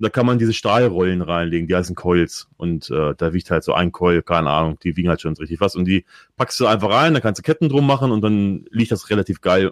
Da 0.00 0.08
kann 0.08 0.26
man 0.26 0.38
diese 0.38 0.54
Stahlrollen 0.54 1.20
reinlegen, 1.20 1.68
die 1.68 1.74
heißen 1.74 1.94
Coils. 1.94 2.48
Und 2.56 2.90
äh, 2.90 3.14
da 3.16 3.32
wiegt 3.32 3.50
halt 3.50 3.64
so 3.64 3.74
ein 3.74 3.92
Coil, 3.92 4.22
keine 4.22 4.50
Ahnung, 4.50 4.78
die 4.82 4.96
wiegen 4.96 5.08
halt 5.08 5.20
schon 5.20 5.36
richtig 5.36 5.60
was. 5.60 5.76
Und 5.76 5.84
die 5.84 6.04
packst 6.36 6.58
du 6.58 6.66
einfach 6.66 6.90
rein, 6.90 7.14
da 7.14 7.20
kannst 7.20 7.38
du 7.38 7.42
Ketten 7.42 7.68
drum 7.68 7.86
machen 7.86 8.10
und 8.10 8.22
dann 8.22 8.64
liegt 8.70 8.92
das 8.92 9.10
relativ 9.10 9.40
geil 9.40 9.70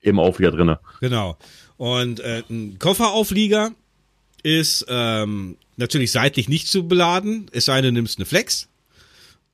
im 0.00 0.18
Auflieger 0.18 0.52
drinne. 0.52 0.80
Genau. 1.00 1.36
Und 1.76 2.20
äh, 2.20 2.42
ein 2.50 2.78
Kofferauflieger 2.78 3.70
ist 4.42 4.86
ähm, 4.88 5.56
natürlich 5.76 6.12
seitlich 6.12 6.48
nicht 6.48 6.68
zu 6.68 6.86
beladen, 6.86 7.46
es 7.52 7.64
sei 7.64 7.80
denn, 7.80 7.94
du 7.94 8.00
nimmst 8.00 8.18
eine 8.18 8.26
Flex. 8.26 8.68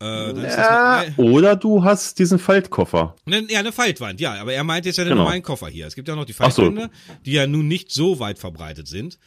Äh, 0.00 0.42
ja, 0.42 1.04
oder 1.16 1.56
du 1.56 1.82
hast 1.82 2.18
diesen 2.18 2.38
Faltkoffer. 2.38 3.16
Ne, 3.24 3.46
ja, 3.48 3.60
eine 3.60 3.72
Faltwand, 3.72 4.20
ja, 4.20 4.34
aber 4.34 4.52
er 4.52 4.62
meint 4.62 4.84
jetzt 4.84 4.98
ja 4.98 5.04
den 5.04 5.12
genau. 5.12 5.22
normalen 5.22 5.42
Koffer 5.42 5.68
hier. 5.68 5.86
Es 5.86 5.94
gibt 5.94 6.06
ja 6.06 6.14
noch 6.14 6.26
die 6.26 6.34
Faltwände, 6.34 6.90
so. 7.06 7.14
die 7.24 7.32
ja 7.32 7.46
nun 7.46 7.66
nicht 7.66 7.90
so 7.90 8.18
weit 8.20 8.38
verbreitet 8.38 8.88
sind. 8.88 9.18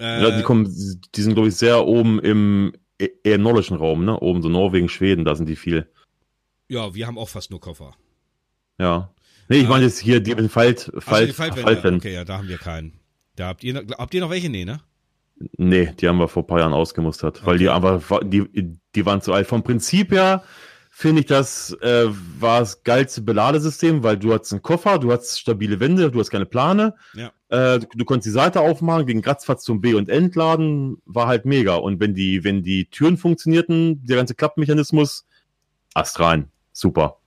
Äh, 0.00 0.22
ja, 0.22 0.30
die 0.36 0.42
kommen, 0.42 0.64
die 1.14 1.20
sind, 1.20 1.34
glaube 1.34 1.48
ich, 1.48 1.56
sehr 1.56 1.86
oben 1.86 2.20
im 2.20 2.72
e-, 3.00 3.10
eher 3.24 3.38
nordischen 3.38 3.76
Raum, 3.76 4.04
ne? 4.04 4.18
Oben 4.18 4.42
so 4.42 4.48
Norwegen, 4.48 4.88
Schweden, 4.88 5.24
da 5.24 5.34
sind 5.34 5.48
die 5.48 5.56
viel. 5.56 5.88
Ja, 6.68 6.94
wir 6.94 7.06
haben 7.06 7.18
auch 7.18 7.28
fast 7.28 7.50
nur 7.50 7.60
Koffer. 7.60 7.94
Ja. 8.78 9.12
Nee, 9.48 9.58
ich 9.58 9.64
äh, 9.64 9.68
meine 9.68 9.84
jetzt 9.84 9.98
hier 9.98 10.20
die 10.20 10.34
Falt, 10.48 10.92
Falt, 10.98 11.32
Faltwände. 11.34 11.62
Faltwände. 11.62 11.98
Okay, 11.98 12.14
ja, 12.14 12.24
da 12.24 12.38
haben 12.38 12.48
wir 12.48 12.58
keinen. 12.58 13.00
Da 13.36 13.48
habt 13.48 13.64
ihr, 13.64 13.86
habt 13.96 14.14
ihr 14.14 14.20
noch 14.20 14.30
welche? 14.30 14.50
Nee, 14.50 14.64
ne? 14.64 14.80
Nee, 15.56 15.92
die 15.98 16.08
haben 16.08 16.18
wir 16.18 16.28
vor 16.28 16.42
ein 16.42 16.46
paar 16.46 16.58
Jahren 16.58 16.72
ausgemustert, 16.72 17.38
okay. 17.38 17.46
weil 17.46 17.58
die 17.58 17.68
einfach, 17.68 18.20
die, 18.24 18.78
die 18.94 19.06
waren 19.06 19.22
zu 19.22 19.32
alt. 19.32 19.46
Vom 19.46 19.62
Prinzip 19.62 20.10
her 20.10 20.42
finde 20.90 21.20
ich, 21.20 21.26
das 21.26 21.72
äh, 21.80 22.06
war 22.40 22.60
das 22.60 22.82
geilste 22.82 23.22
Beladesystem, 23.22 24.02
weil 24.02 24.16
du 24.16 24.32
hast 24.32 24.52
einen 24.52 24.62
Koffer, 24.62 24.98
du 24.98 25.12
hast 25.12 25.38
stabile 25.38 25.78
Wände, 25.78 26.10
du 26.10 26.18
hast 26.18 26.30
keine 26.30 26.46
Plane. 26.46 26.94
Ja. 27.14 27.30
Äh, 27.50 27.78
du, 27.78 27.86
du, 27.94 28.04
konntest 28.04 28.26
die 28.26 28.30
Seite 28.30 28.60
aufmachen, 28.60 29.06
gegen 29.06 29.24
Ratzfatz 29.24 29.64
zum 29.64 29.80
B- 29.80 29.94
und 29.94 30.08
Entladen, 30.08 30.98
war 31.06 31.26
halt 31.26 31.46
mega. 31.46 31.76
Und 31.76 31.98
wenn 32.00 32.14
die, 32.14 32.44
wenn 32.44 32.62
die 32.62 32.86
Türen 32.86 33.16
funktionierten, 33.16 34.04
der 34.04 34.16
ganze 34.16 34.34
Klappmechanismus, 34.34 35.24
Ast 35.94 36.20
rein. 36.20 36.48
Super. 36.72 37.18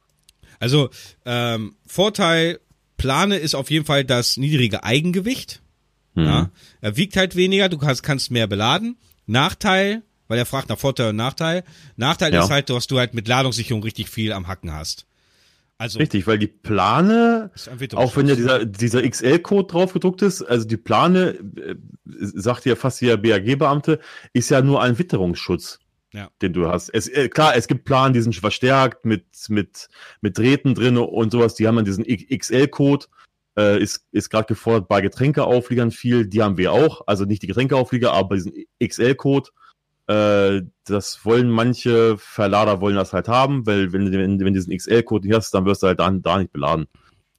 Also, 0.60 0.90
ähm, 1.26 1.76
Vorteil 1.88 2.60
Plane 2.98 3.38
ist 3.38 3.56
auf 3.56 3.72
jeden 3.72 3.86
Fall 3.86 4.06
das 4.06 4.38
niedrige 4.38 4.84
Eigengewicht. 4.84 5.62
Mhm. 6.14 6.24
Ja, 6.24 6.52
er 6.82 6.98
wiegt 6.98 7.18
halt 7.18 7.36
weniger, 7.36 7.68
du 7.68 7.78
kannst, 7.78 8.04
kannst 8.04 8.32
mehr 8.32 8.48
beladen. 8.48 8.98
Nachteil, 9.26 10.04
weil 10.28 10.38
er 10.38 10.46
fragt 10.46 10.70
nach 10.70 10.78
Vorteil 10.78 11.10
und 11.10 11.16
Nachteil. 11.16 11.64
Nachteil 11.96 12.34
ja. 12.34 12.44
ist 12.44 12.52
halt, 12.52 12.70
dass 12.70 12.88
du 12.88 13.00
halt 13.00 13.14
mit 13.14 13.28
Ladungssicherung 13.28 13.82
richtig 13.82 14.10
viel 14.10 14.34
am 14.34 14.48
Hacken 14.48 14.72
hast. 14.72 15.08
Also, 15.82 15.98
Richtig, 15.98 16.28
weil 16.28 16.38
die 16.38 16.46
Plane, 16.46 17.50
auch 17.96 18.16
wenn 18.16 18.28
ja 18.28 18.36
dieser, 18.36 18.66
dieser 18.66 19.02
XL-Code 19.02 19.66
drauf 19.66 19.94
gedruckt 19.94 20.22
ist, 20.22 20.44
also 20.44 20.68
die 20.68 20.78
Plane, 20.78 21.40
äh, 21.58 21.74
sagt 22.06 22.66
ja 22.66 22.76
fast 22.76 23.02
jeder 23.02 23.18
BAG-Beamte, 23.18 24.00
ist 24.32 24.52
ja 24.52 24.62
nur 24.62 24.84
ein 24.84 25.00
Witterungsschutz, 25.00 25.80
ja. 26.14 26.30
den 26.44 26.54
du 26.54 26.68
hast. 26.68 26.90
Es, 26.90 27.08
äh, 27.08 27.30
klar, 27.30 27.56
es 27.56 27.68
gibt 27.68 27.86
Planen, 27.86 28.14
die 28.14 28.22
sind 28.22 28.36
verstärkt 28.36 29.06
mit, 29.06 29.26
mit, 29.50 29.90
mit 30.22 30.38
Drähten 30.38 30.76
drin 30.76 31.00
und 31.00 31.32
sowas, 31.32 31.56
die 31.56 31.68
haben 31.68 31.78
dann 31.78 31.86
diesen 31.86 32.06
XL-Code 32.06 33.08
äh, 33.58 33.82
ist, 33.82 34.06
ist 34.12 34.30
gerade 34.30 34.46
gefordert 34.46 34.88
bei 34.88 35.02
Getränkeaufliegern 35.02 35.90
viel. 35.90 36.28
Die 36.28 36.44
haben 36.44 36.58
wir 36.58 36.74
auch. 36.74 37.02
Also 37.08 37.26
nicht 37.26 37.42
die 37.42 37.48
Getränkeauflieger, 37.48 38.14
aber 38.14 38.36
diesen 38.36 38.54
XL-Code. 38.84 39.50
Äh, 40.08 40.62
das 40.86 41.24
wollen 41.26 41.50
manche 41.50 42.18
Verlader 42.18 42.82
wollen 42.82 42.96
das 42.96 43.14
halt 43.14 43.28
haben, 43.28 43.66
weil 43.66 43.94
wenn, 43.94 44.12
wenn, 44.12 44.40
wenn 44.40 44.46
du 44.46 44.52
diesen 44.52 44.76
XL-Code 44.76 45.28
nicht 45.28 45.36
hast, 45.36 45.52
dann 45.54 45.66
wirst 45.66 45.84
du 45.84 45.88
halt 45.88 46.00
da, 46.00 46.10
da 46.10 46.40
nicht 46.40 46.52
beladen. 46.52 46.88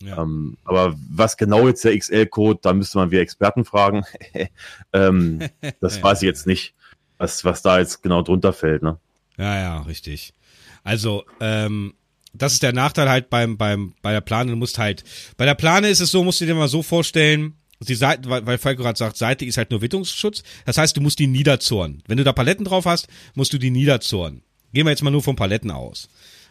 Ja. 0.02 0.22
Ähm, 0.22 0.56
aber 0.64 0.94
was 1.10 1.36
genau 1.36 1.68
jetzt 1.68 1.84
der 1.84 1.96
XL-Code, 1.96 2.60
da 2.62 2.72
müsste 2.72 2.98
man 2.98 3.10
wir 3.10 3.20
Experten 3.20 3.64
fragen. 3.64 4.04
ähm, 4.92 5.40
das 5.80 6.02
weiß 6.02 6.22
ich 6.22 6.26
jetzt 6.26 6.46
nicht, 6.46 6.74
was, 7.18 7.44
was 7.44 7.62
da 7.62 7.78
jetzt 7.78 8.02
genau 8.02 8.22
drunter 8.22 8.52
fällt. 8.52 8.82
Ne? 8.82 8.98
Ja, 9.38 9.58
ja, 9.58 9.82
richtig. 9.82 10.34
Also, 10.82 11.24
ähm, 11.40 11.94
das 12.32 12.54
ist 12.54 12.62
der 12.62 12.72
Nachteil 12.72 13.08
halt 13.08 13.30
beim, 13.30 13.56
beim, 13.56 13.94
bei 14.02 14.12
der 14.12 14.22
Plane. 14.22 14.50
Du 14.50 14.56
musst 14.56 14.78
halt, 14.78 15.04
bei 15.36 15.44
der 15.44 15.54
Plane 15.54 15.88
ist 15.88 16.00
es 16.00 16.10
so, 16.10 16.24
musst 16.24 16.40
du 16.40 16.46
dir 16.46 16.54
mal 16.54 16.68
so 16.68 16.82
vorstellen, 16.82 17.54
die 17.88 17.94
Seite, 17.94 18.28
weil, 18.28 18.46
weil 18.46 18.58
Falco 18.58 18.82
gerade 18.82 18.98
sagt, 18.98 19.16
Seite 19.16 19.44
ist 19.44 19.56
halt 19.56 19.70
nur 19.70 19.82
Witterungsschutz. 19.82 20.42
Das 20.64 20.78
heißt, 20.78 20.96
du 20.96 21.00
musst 21.00 21.18
die 21.18 21.26
niederzorn. 21.26 22.02
Wenn 22.06 22.18
du 22.18 22.24
da 22.24 22.32
Paletten 22.32 22.64
drauf 22.64 22.86
hast, 22.86 23.08
musst 23.34 23.52
du 23.52 23.58
die 23.58 23.70
niederzorn. 23.70 24.42
Gehen 24.72 24.86
wir 24.86 24.90
jetzt 24.90 25.02
mal 25.02 25.10
nur 25.10 25.22
von 25.22 25.36
Paletten 25.36 25.70
aus. 25.70 26.08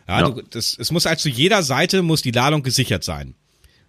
Ja, 0.07 0.21
ja. 0.21 0.29
Du, 0.29 0.41
das, 0.41 0.77
es 0.77 0.91
muss 0.91 1.05
halt 1.05 1.19
zu 1.19 1.29
jeder 1.29 1.63
Seite 1.63 2.01
muss 2.01 2.21
die 2.21 2.31
Ladung 2.31 2.63
gesichert 2.63 3.03
sein. 3.03 3.35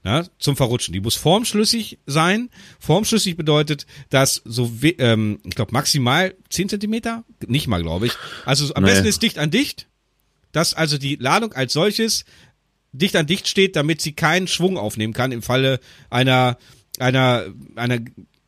Ja, 0.05 0.25
zum 0.39 0.57
Verrutschen. 0.57 0.93
Die 0.93 1.01
muss 1.01 1.15
formschlüssig 1.15 2.01
sein. 2.07 2.51
Formschlüssig 2.81 3.37
bedeutet, 3.37 3.87
dass 4.11 4.43
so, 4.45 4.73
ähm, 4.99 5.39
ich 5.45 5.55
glaube, 5.55 5.73
maximal 5.73 6.35
zehn 6.51 6.69
Zentimeter, 6.69 7.23
nicht 7.47 7.69
mal, 7.69 7.81
glaube 7.81 8.07
ich. 8.07 8.13
Also 8.45 8.75
am 8.75 8.83
nee. 8.83 8.91
besten 8.91 9.07
ist 9.07 9.23
dicht 9.23 9.39
an 9.39 9.53
dicht 9.53 9.87
dass 10.53 10.75
also 10.75 10.99
die 10.99 11.17
Ladung 11.17 11.53
als 11.55 11.73
solches 11.73 12.25
dicht 12.93 13.17
an 13.17 13.27
dicht 13.27 13.49
steht, 13.49 13.75
damit 13.75 14.01
sie 14.03 14.13
keinen 14.13 14.47
Schwung 14.47 14.77
aufnehmen 14.77 15.15
kann 15.15 15.33
im 15.33 15.43
Falle 15.43 15.81
einer 16.11 16.59
einer 17.03 17.47
einer 17.77 17.99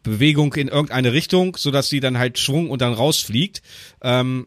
Bewegung 0.02 0.54
in 0.54 0.68
irgendeine 0.68 1.12
Richtung, 1.12 1.56
so 1.56 1.72
dass 1.72 1.88
sie 1.88 2.00
dann 2.00 2.18
halt 2.18 2.38
Schwung 2.38 2.68
und 2.70 2.82
dann 2.82 2.92
rausfliegt. 2.92 3.62
Ähm, 4.02 4.46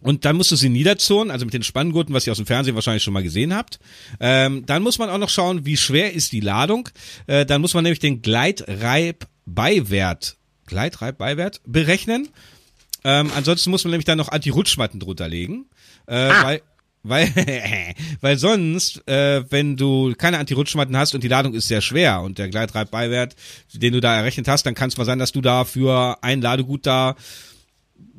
und 0.00 0.26
dann 0.26 0.36
musst 0.36 0.52
du 0.52 0.56
sie 0.56 0.68
niederzurren, 0.68 1.30
also 1.30 1.46
mit 1.46 1.54
den 1.54 1.62
Spanngurten, 1.62 2.14
was 2.14 2.26
ihr 2.26 2.32
aus 2.32 2.36
dem 2.36 2.44
Fernsehen 2.44 2.74
wahrscheinlich 2.74 3.02
schon 3.02 3.14
mal 3.14 3.22
gesehen 3.22 3.54
habt. 3.54 3.78
Ähm, 4.20 4.66
dann 4.66 4.82
muss 4.82 4.98
man 4.98 5.08
auch 5.08 5.16
noch 5.16 5.30
schauen, 5.30 5.64
wie 5.64 5.78
schwer 5.78 6.12
ist 6.12 6.32
die 6.32 6.40
Ladung. 6.40 6.90
Äh, 7.26 7.46
dann 7.46 7.62
muss 7.62 7.72
man 7.72 7.84
nämlich 7.84 8.00
den 8.00 8.20
Gleitreib-Beiwert, 8.20 10.36
Gleitreib-Beiwert 10.66 11.62
berechnen. 11.66 12.28
Ähm, 13.02 13.30
ansonsten 13.34 13.70
muss 13.70 13.84
man 13.84 13.92
nämlich 13.92 14.04
dann 14.04 14.18
noch 14.18 14.28
Anti-Rutschmatten 14.28 15.00
drunter 15.00 15.26
legen. 15.26 15.70
Äh, 16.06 16.16
ah. 16.16 16.44
weil, 16.44 16.60
weil, 17.04 17.28
weil 18.20 18.38
sonst, 18.38 19.06
äh, 19.06 19.44
wenn 19.50 19.76
du 19.76 20.14
keine 20.16 20.38
Anti-Rutschmatten 20.38 20.96
hast 20.96 21.14
und 21.14 21.22
die 21.22 21.28
Ladung 21.28 21.54
ist 21.54 21.68
sehr 21.68 21.80
schwer 21.80 22.22
und 22.22 22.38
der 22.38 22.48
Gleitreibeiwert, 22.48 23.36
den 23.72 23.92
du 23.92 24.00
da 24.00 24.16
errechnet 24.16 24.48
hast, 24.48 24.66
dann 24.66 24.74
kann 24.74 24.88
es 24.88 24.96
mal 24.96 25.04
sein, 25.04 25.18
dass 25.18 25.30
du 25.30 25.40
da 25.40 25.64
für 25.64 26.18
ein 26.22 26.40
Ladegut 26.40 26.86
da 26.86 27.14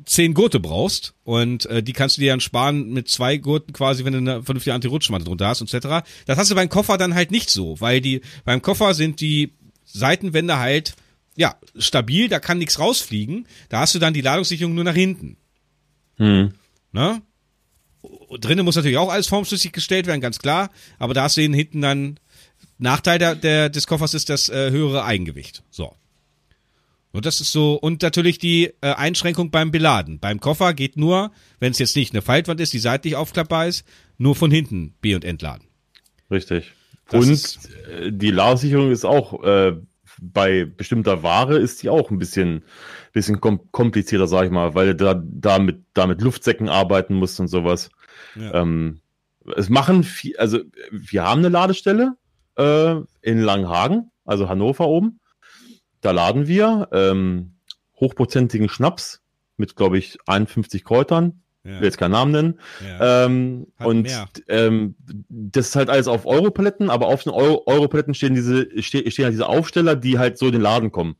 zehn 0.06 0.34
Gurte 0.34 0.60
brauchst 0.60 1.14
und 1.24 1.66
äh, 1.66 1.82
die 1.82 1.92
kannst 1.92 2.16
du 2.16 2.20
dir 2.20 2.30
dann 2.30 2.40
sparen 2.40 2.90
mit 2.90 3.08
zwei 3.08 3.36
Gurten 3.36 3.72
quasi, 3.72 4.04
wenn 4.04 4.12
du 4.12 4.18
eine 4.18 4.42
vernünftige 4.42 4.72
Anti-Rutschmatte 4.72 5.24
drunter 5.24 5.48
hast, 5.48 5.60
etc. 5.60 6.06
Das 6.26 6.38
hast 6.38 6.50
du 6.50 6.54
beim 6.54 6.68
Koffer 6.68 6.96
dann 6.96 7.14
halt 7.14 7.32
nicht 7.32 7.50
so, 7.50 7.80
weil 7.80 8.00
die 8.00 8.20
beim 8.44 8.62
Koffer 8.62 8.94
sind 8.94 9.20
die 9.20 9.52
Seitenwände 9.84 10.58
halt 10.58 10.94
ja 11.34 11.56
stabil, 11.76 12.28
da 12.28 12.38
kann 12.38 12.58
nichts 12.58 12.78
rausfliegen. 12.78 13.46
Da 13.68 13.80
hast 13.80 13.94
du 13.94 13.98
dann 13.98 14.14
die 14.14 14.20
Ladungssicherung 14.20 14.74
nur 14.74 14.84
nach 14.84 14.94
hinten. 14.94 15.36
Hm. 16.18 16.52
Ne? 16.92 17.22
Drinnen 18.40 18.64
muss 18.64 18.76
natürlich 18.76 18.98
auch 18.98 19.10
alles 19.10 19.26
formschlüssig 19.28 19.72
gestellt 19.72 20.06
werden, 20.06 20.20
ganz 20.20 20.38
klar. 20.38 20.70
Aber 20.98 21.14
da 21.14 21.24
hast 21.24 21.36
du 21.36 21.42
hinten 21.42 21.80
dann 21.80 22.18
Nachteil 22.78 23.18
der, 23.18 23.34
der, 23.34 23.68
des 23.68 23.86
Koffers 23.86 24.14
ist 24.14 24.28
das 24.28 24.48
äh, 24.48 24.70
höhere 24.70 25.04
Eigengewicht. 25.04 25.62
So. 25.70 25.94
Und 27.12 27.24
das 27.24 27.40
ist 27.40 27.52
so, 27.52 27.74
und 27.74 28.02
natürlich 28.02 28.38
die 28.38 28.72
äh, 28.82 28.92
Einschränkung 28.92 29.50
beim 29.50 29.70
Beladen. 29.70 30.18
Beim 30.20 30.38
Koffer 30.40 30.74
geht 30.74 30.98
nur, 30.98 31.30
wenn 31.60 31.72
es 31.72 31.78
jetzt 31.78 31.96
nicht 31.96 32.12
eine 32.12 32.20
Faltwand 32.20 32.60
ist, 32.60 32.74
die 32.74 32.78
seitlich 32.78 33.16
aufklappbar 33.16 33.66
ist, 33.68 33.86
nur 34.18 34.34
von 34.34 34.50
hinten 34.50 34.94
B- 35.00 35.14
und 35.14 35.24
Entladen. 35.24 35.66
Richtig. 36.30 36.72
Das 37.08 37.24
und 37.24 37.32
ist- 37.32 37.70
äh, 37.88 38.12
die 38.12 38.30
Ladesicherung 38.30 38.90
ist 38.90 39.06
auch 39.06 39.42
äh, 39.44 39.76
bei 40.20 40.64
bestimmter 40.64 41.22
Ware 41.22 41.58
ist 41.58 41.82
die 41.82 41.88
auch 41.88 42.10
ein 42.10 42.18
bisschen, 42.18 42.64
bisschen 43.12 43.40
kom 43.40 43.60
komplizierter, 43.70 44.26
sag 44.26 44.46
ich 44.46 44.50
mal, 44.50 44.74
weil 44.74 44.88
du 44.88 44.96
da, 44.96 45.22
da, 45.24 45.58
mit, 45.58 45.84
da 45.94 46.06
mit 46.06 46.20
Luftsäcken 46.20 46.68
arbeiten 46.68 47.14
musst 47.14 47.38
und 47.40 47.48
sowas. 47.48 47.90
Ja. 48.38 48.54
Ähm, 48.54 49.00
es 49.56 49.68
machen 49.68 50.02
viel, 50.02 50.36
also 50.38 50.60
wir 50.90 51.22
haben 51.22 51.38
eine 51.38 51.48
Ladestelle 51.48 52.16
äh, 52.56 52.96
in 53.22 53.40
Langhagen, 53.40 54.10
also 54.24 54.48
Hannover 54.48 54.88
oben. 54.88 55.20
Da 56.00 56.10
laden 56.10 56.46
wir 56.46 56.88
ähm, 56.92 57.54
hochprozentigen 58.00 58.68
Schnaps 58.68 59.22
mit, 59.56 59.76
glaube 59.76 59.98
ich, 59.98 60.18
51 60.26 60.84
Kräutern. 60.84 61.42
Ja, 61.64 61.80
will 61.80 61.84
jetzt 61.84 61.98
keinen 61.98 62.12
Namen 62.12 62.30
nennen. 62.30 62.60
ja. 62.84 63.24
Ähm, 63.24 63.66
Hat 63.76 63.86
und 63.88 64.08
ähm, 64.46 64.94
das 65.28 65.68
ist 65.68 65.76
halt 65.76 65.90
alles 65.90 66.06
auf 66.06 66.24
Europaletten, 66.24 66.90
aber 66.90 67.08
auf 67.08 67.24
den 67.24 67.32
Euro 67.32 67.64
Europaletten 67.66 68.14
stehen 68.14 68.34
diese 68.34 68.68
ste 68.80 69.10
stehen 69.10 69.24
halt 69.24 69.32
diese 69.32 69.48
Aufsteller, 69.48 69.96
die 69.96 70.18
halt 70.18 70.38
so 70.38 70.46
in 70.46 70.52
den 70.52 70.62
Laden 70.62 70.92
kommen. 70.92 71.16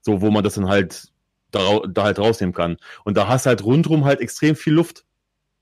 So, 0.00 0.20
wo 0.22 0.30
man 0.32 0.42
das 0.42 0.54
dann 0.54 0.68
halt 0.68 1.12
da, 1.52 1.80
da 1.88 2.04
halt 2.04 2.18
rausnehmen 2.18 2.52
kann. 2.52 2.78
Und 3.04 3.16
da 3.16 3.28
hast 3.28 3.46
du 3.46 3.48
halt 3.48 3.64
rundrum 3.64 4.04
halt 4.04 4.20
extrem 4.20 4.56
viel 4.56 4.72
Luft. 4.72 5.04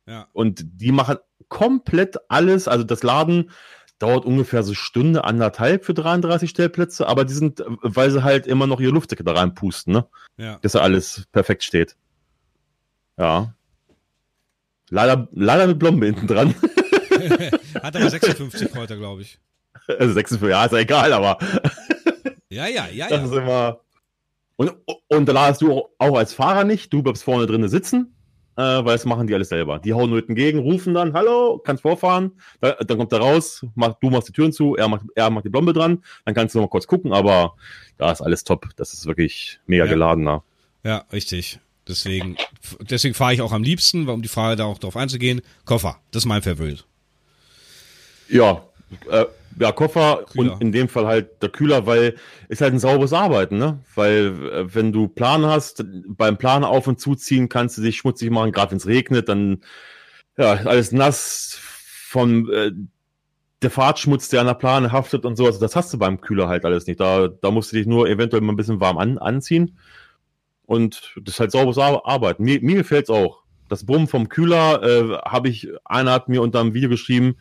Ja. 0.06 0.28
Und 0.32 0.64
die 0.64 0.92
machen 0.92 1.16
komplett 1.48 2.16
alles. 2.28 2.68
Also 2.68 2.84
das 2.84 3.02
Laden 3.02 3.50
dauert 3.98 4.24
ungefähr 4.24 4.62
so 4.62 4.74
Stunde, 4.74 5.24
anderthalb 5.24 5.84
für 5.84 5.94
33 5.94 6.50
Stellplätze, 6.50 7.06
aber 7.06 7.24
die 7.24 7.32
sind, 7.32 7.62
weil 7.80 8.10
sie 8.10 8.22
halt 8.22 8.46
immer 8.46 8.66
noch 8.66 8.80
ihre 8.80 8.92
Luftdecke 8.92 9.24
da 9.24 9.32
reinpusten, 9.32 9.92
ne? 9.92 10.06
ja. 10.36 10.58
Dass 10.62 10.72
da 10.72 10.80
alles 10.80 11.26
perfekt 11.32 11.62
steht. 11.62 11.96
Ja. 13.16 13.54
Leider, 14.90 15.28
leider 15.32 15.66
mit 15.66 15.78
Blombe 15.78 16.06
hinten 16.06 16.26
dran. 16.26 16.54
Hat 17.82 17.96
aber 17.96 18.10
56 18.10 18.74
heute, 18.74 18.98
glaube 18.98 19.22
ich. 19.22 19.38
Also 19.86 20.12
46, 20.12 20.48
ja, 20.48 20.64
ist 20.64 20.72
ja 20.72 20.78
egal, 20.78 21.12
aber 21.12 21.38
Ja, 22.54 22.68
ja, 22.68 22.86
ja, 22.86 23.08
das 23.08 23.24
ist 23.24 23.34
ja. 23.34 23.42
immer. 23.42 23.80
Und, 24.56 24.72
und 25.08 25.26
da 25.26 25.32
ladest 25.32 25.62
du 25.62 25.88
auch 25.98 26.16
als 26.16 26.32
Fahrer 26.32 26.62
nicht, 26.62 26.92
du 26.92 27.02
bleibst 27.02 27.24
vorne 27.24 27.46
drinnen 27.46 27.68
sitzen, 27.68 28.13
äh, 28.56 28.62
weil 28.62 28.84
das 28.94 29.04
machen 29.04 29.26
die 29.26 29.34
alles 29.34 29.48
selber. 29.48 29.78
Die 29.78 29.92
hauen 29.92 30.10
nur 30.10 30.18
entgegen, 30.26 30.58
rufen 30.60 30.94
dann, 30.94 31.12
hallo, 31.12 31.58
kannst 31.64 31.82
vorfahren, 31.82 32.32
da, 32.60 32.72
dann 32.72 32.98
kommt 32.98 33.12
er 33.12 33.18
raus, 33.20 33.64
mach, 33.74 33.94
du 34.00 34.10
machst 34.10 34.28
die 34.28 34.32
Türen 34.32 34.52
zu, 34.52 34.76
er 34.76 34.88
macht, 34.88 35.04
er 35.14 35.30
macht 35.30 35.44
die 35.44 35.48
Blombe 35.50 35.72
dran, 35.72 36.02
dann 36.24 36.34
kannst 36.34 36.54
du 36.54 36.58
noch 36.58 36.66
mal 36.66 36.70
kurz 36.70 36.86
gucken, 36.86 37.12
aber 37.12 37.54
da 37.98 38.10
ist 38.12 38.20
alles 38.20 38.44
top. 38.44 38.68
Das 38.76 38.92
ist 38.92 39.06
wirklich 39.06 39.60
mega 39.66 39.84
Ja. 39.84 39.90
geladener. 39.90 40.42
Ja, 40.82 41.04
richtig. 41.12 41.60
Deswegen, 41.86 42.36
deswegen 42.80 43.14
fahre 43.14 43.34
ich 43.34 43.42
auch 43.42 43.52
am 43.52 43.62
liebsten, 43.62 44.08
um 44.08 44.22
die 44.22 44.28
Frage 44.28 44.56
da 44.56 44.64
auch 44.64 44.78
drauf 44.78 44.96
einzugehen. 44.96 45.42
Koffer, 45.66 45.98
das 46.10 46.22
ist 46.22 46.26
mein 46.26 46.40
Verwöhnt. 46.42 46.86
Ja, 48.28 48.62
äh, 49.10 49.26
ja, 49.58 49.72
Koffer 49.72 50.24
Kühler. 50.32 50.52
und 50.52 50.60
in 50.60 50.72
dem 50.72 50.88
Fall 50.88 51.06
halt 51.06 51.42
der 51.42 51.48
Kühler, 51.48 51.86
weil 51.86 52.16
ist 52.48 52.60
halt 52.60 52.72
ein 52.72 52.78
sauberes 52.78 53.12
Arbeiten, 53.12 53.58
ne? 53.58 53.80
Weil 53.94 54.34
äh, 54.52 54.74
wenn 54.74 54.92
du 54.92 55.08
Plan 55.08 55.46
hast, 55.46 55.84
beim 56.06 56.38
Plan 56.38 56.64
auf 56.64 56.86
und 56.86 57.00
zuziehen 57.00 57.48
kannst 57.48 57.78
du 57.78 57.82
dich 57.82 57.96
schmutzig 57.96 58.30
machen, 58.30 58.52
gerade 58.52 58.72
wenn 58.72 58.78
es 58.78 58.86
regnet, 58.86 59.28
dann 59.28 59.62
ja, 60.36 60.52
alles 60.52 60.92
nass 60.92 61.56
von 61.60 62.50
äh, 62.52 62.72
der 63.62 63.70
Fahrtschmutz, 63.70 64.28
der 64.28 64.40
an 64.40 64.46
der 64.46 64.54
Plane 64.54 64.92
haftet 64.92 65.24
und 65.24 65.36
so. 65.36 65.46
Also 65.46 65.60
das 65.60 65.76
hast 65.76 65.92
du 65.92 65.98
beim 65.98 66.20
Kühler 66.20 66.48
halt 66.48 66.64
alles 66.64 66.86
nicht. 66.86 67.00
Da, 67.00 67.28
da 67.28 67.50
musst 67.50 67.72
du 67.72 67.76
dich 67.76 67.86
nur 67.86 68.08
eventuell 68.08 68.42
mal 68.42 68.52
ein 68.52 68.56
bisschen 68.56 68.80
warm 68.80 68.98
an, 68.98 69.18
anziehen. 69.18 69.78
Und 70.66 71.14
das 71.22 71.34
ist 71.34 71.40
halt 71.40 71.52
sauberes 71.52 71.78
Ar- 71.78 72.06
Arbeiten. 72.06 72.44
Mir, 72.44 72.60
mir 72.60 72.76
gefällt's 72.76 73.10
auch. 73.10 73.42
Das 73.68 73.86
Brummen 73.86 74.08
vom 74.08 74.28
Kühler 74.28 74.82
äh, 74.82 75.16
habe 75.24 75.48
ich, 75.48 75.68
einer 75.84 76.12
hat 76.12 76.28
mir 76.28 76.42
unter 76.42 76.60
einem 76.60 76.74
Video 76.74 76.90
geschrieben, 76.90 77.36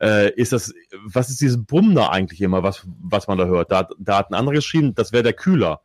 äh, 0.00 0.32
ist 0.34 0.52
das, 0.52 0.72
was 1.04 1.30
ist 1.30 1.40
dieses 1.40 1.64
Brummen 1.64 1.94
da 1.94 2.08
eigentlich 2.10 2.40
immer, 2.40 2.62
was, 2.62 2.86
was 3.00 3.26
man 3.26 3.38
da 3.38 3.46
hört? 3.46 3.70
Da, 3.72 3.78
hat- 3.78 3.92
da 3.98 4.18
hat 4.18 4.30
ein 4.30 4.34
anderer 4.34 4.54
geschrieben, 4.56 4.94
das 4.94 5.12
wäre 5.12 5.22
der 5.22 5.32
Kühler. 5.32 5.82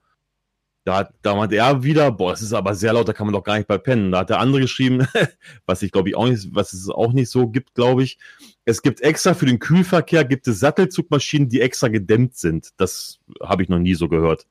Da, 0.85 0.97
hat- 0.97 1.13
da 1.21 1.33
meinte 1.35 1.55
er 1.55 1.83
wieder, 1.83 2.11
boah, 2.11 2.33
es 2.33 2.41
ist 2.41 2.51
aber 2.53 2.75
sehr 2.75 2.91
laut, 2.93 3.07
da 3.07 3.13
kann 3.13 3.25
man 3.27 3.33
doch 3.33 3.43
gar 3.43 3.55
nicht 3.57 3.67
bei 3.67 3.77
pennen. 3.77 4.11
Da 4.11 4.19
hat 4.19 4.29
der 4.29 4.39
andere 4.39 4.61
geschrieben, 4.61 5.07
was 5.65 5.81
ich 5.81 5.91
glaube 5.91 6.09
ich 6.09 6.15
auch 6.15 6.27
nicht, 6.27 6.53
was 6.53 6.73
es 6.73 6.89
auch 6.89 7.13
nicht 7.13 7.29
so 7.29 7.47
gibt, 7.47 7.73
glaube 7.75 8.03
ich. 8.03 8.17
Es 8.65 8.81
gibt 8.81 9.01
extra 9.01 9.33
für 9.33 9.45
den 9.45 9.59
Kühlverkehr, 9.59 10.25
gibt 10.25 10.47
es 10.47 10.59
Sattelzugmaschinen, 10.59 11.49
die 11.49 11.61
extra 11.61 11.87
gedämmt 11.87 12.35
sind. 12.35 12.69
Das 12.77 13.19
habe 13.41 13.63
ich 13.63 13.69
noch 13.69 13.79
nie 13.79 13.93
so 13.95 14.09
gehört. 14.09 14.45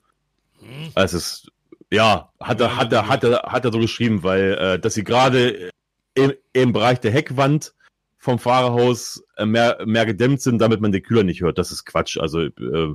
Also 0.94 1.16
es 1.18 1.24
ist, 1.42 1.52
ja, 1.90 2.30
hat 2.40 2.60
er, 2.60 2.76
hat 2.76 2.92
er, 2.92 3.08
hat 3.08 3.24
er, 3.24 3.42
hat 3.42 3.64
er 3.64 3.72
so 3.72 3.78
geschrieben, 3.78 4.22
weil, 4.22 4.54
äh, 4.54 4.78
dass 4.78 4.94
sie 4.94 5.04
gerade 5.04 5.70
im, 6.14 6.32
im 6.54 6.72
Bereich 6.72 7.00
der 7.00 7.10
Heckwand 7.10 7.74
vom 8.22 8.38
Fahrerhaus 8.38 9.24
äh, 9.36 9.44
mehr, 9.44 9.78
mehr 9.84 10.06
gedämmt 10.06 10.40
sind, 10.40 10.60
damit 10.60 10.80
man 10.80 10.92
den 10.92 11.02
Kühler 11.02 11.24
nicht 11.24 11.40
hört. 11.40 11.58
Das 11.58 11.72
ist 11.72 11.84
Quatsch. 11.84 12.18
Also, 12.18 12.42
äh, 12.42 12.94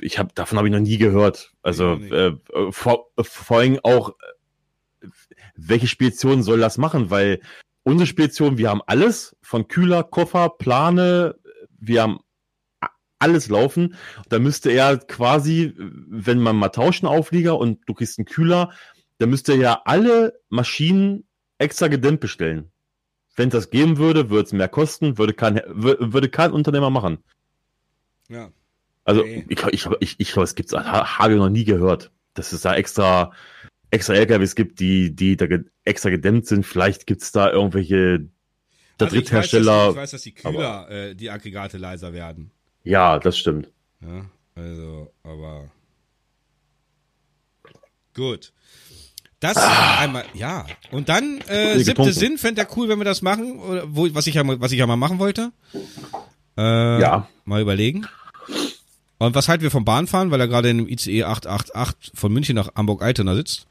ich 0.00 0.18
habe 0.18 0.30
davon 0.34 0.56
habe 0.56 0.66
ich 0.66 0.72
noch 0.72 0.80
nie 0.80 0.96
gehört. 0.96 1.52
Also, 1.60 1.96
äh, 1.96 2.28
äh, 2.28 2.72
vor, 2.72 3.10
vor 3.20 3.58
allem 3.58 3.78
auch, 3.82 4.14
äh, 5.02 5.08
welche 5.56 5.88
Spedition 5.88 6.42
soll 6.42 6.58
das 6.58 6.78
machen? 6.78 7.10
Weil 7.10 7.42
unsere 7.82 8.06
Spedition, 8.06 8.56
wir 8.56 8.70
haben 8.70 8.80
alles 8.86 9.36
von 9.42 9.68
Kühler, 9.68 10.02
Koffer, 10.02 10.48
Plane, 10.48 11.34
wir 11.78 12.02
haben 12.04 12.20
alles 13.18 13.50
laufen. 13.50 13.94
Da 14.30 14.38
müsste 14.38 14.70
er 14.70 14.96
quasi, 14.96 15.74
wenn 15.76 16.40
man 16.40 16.56
mal 16.56 16.70
tauschen 16.70 17.06
Auflieger 17.06 17.58
und 17.58 17.82
du 17.86 17.92
kriegst 17.92 18.18
einen 18.18 18.24
Kühler, 18.24 18.72
dann 19.18 19.28
müsste 19.28 19.52
er 19.52 19.58
ja 19.58 19.82
alle 19.84 20.40
Maschinen 20.48 21.28
extra 21.58 21.88
gedämmt 21.88 22.20
bestellen. 22.20 22.70
Wenn 23.36 23.48
es 23.48 23.52
das 23.54 23.70
geben 23.70 23.98
würde, 23.98 24.30
würde 24.30 24.44
es 24.46 24.52
mehr 24.52 24.68
kosten, 24.68 25.18
würde 25.18 25.34
kein, 25.34 25.58
wür- 25.58 26.12
würde 26.12 26.28
kein 26.28 26.52
Unternehmer 26.52 26.90
machen. 26.90 27.18
Ja. 28.28 28.52
Also 29.04 29.22
Nee. 29.22 29.44
ich, 29.48 29.62
ich, 29.66 29.86
ich, 30.00 30.20
ich 30.20 30.28
glaube, 30.32 30.44
es 30.44 30.54
gibt 30.54 30.72
habe 30.72 31.32
ich 31.32 31.38
noch 31.38 31.50
nie 31.50 31.64
gehört, 31.64 32.10
dass 32.34 32.52
es 32.52 32.62
da 32.62 32.74
extra 32.74 33.32
extra 33.90 34.14
LKWs 34.14 34.54
gibt, 34.54 34.80
die 34.80 35.14
die 35.14 35.36
da 35.36 35.46
extra 35.84 36.10
gedämmt 36.10 36.46
sind. 36.46 36.64
Vielleicht 36.64 37.06
gibt 37.06 37.22
es 37.22 37.30
da 37.32 37.50
irgendwelche 37.52 38.28
der 38.98 39.06
Also 39.06 39.16
Dritthersteller. 39.16 39.90
Ich 39.90 39.96
weiß, 39.96 40.10
dass 40.12 40.22
die 40.22 40.32
Kühler, 40.34 40.88
äh, 40.90 41.14
die 41.14 41.30
Aggregate 41.30 41.76
leiser 41.78 42.12
werden. 42.12 42.50
ja, 42.84 43.18
das 43.18 43.36
stimmt. 43.38 43.70
Ja, 44.00 44.24
also, 44.54 45.12
aber. 45.22 45.70
Gut. 48.14 48.52
Das 49.44 49.58
einmal, 49.98 50.24
ja. 50.32 50.64
Und 50.90 51.10
dann, 51.10 51.38
äh, 51.48 51.74
siebte 51.74 51.90
getrunken. 51.90 52.12
Sinn, 52.14 52.38
fände 52.38 52.62
er 52.62 52.68
cool, 52.78 52.88
wenn 52.88 52.98
wir 52.98 53.04
das 53.04 53.20
machen, 53.20 53.58
oder 53.58 53.84
wo, 53.86 54.08
was 54.14 54.26
ich 54.26 54.36
ja 54.36 54.42
mal, 54.44 54.58
was 54.58 54.72
ich 54.72 54.78
ja 54.78 54.86
mal 54.86 54.96
machen 54.96 55.18
wollte. 55.18 55.52
Äh, 56.56 57.00
Ja. 57.00 57.28
Mal 57.44 57.60
überlegen. 57.60 58.06
Und 59.18 59.34
was 59.34 59.48
halten 59.48 59.62
wir 59.62 59.70
vom 59.70 59.84
Bahnfahren, 59.84 60.30
weil 60.30 60.40
er 60.40 60.48
gerade 60.48 60.70
in 60.70 60.78
dem 60.78 60.88
ICE 60.88 61.24
888 61.24 62.12
von 62.14 62.32
München 62.32 62.54
nach 62.56 62.74
Hamburg-Altona 62.74 63.34
sitzt? 63.34 63.66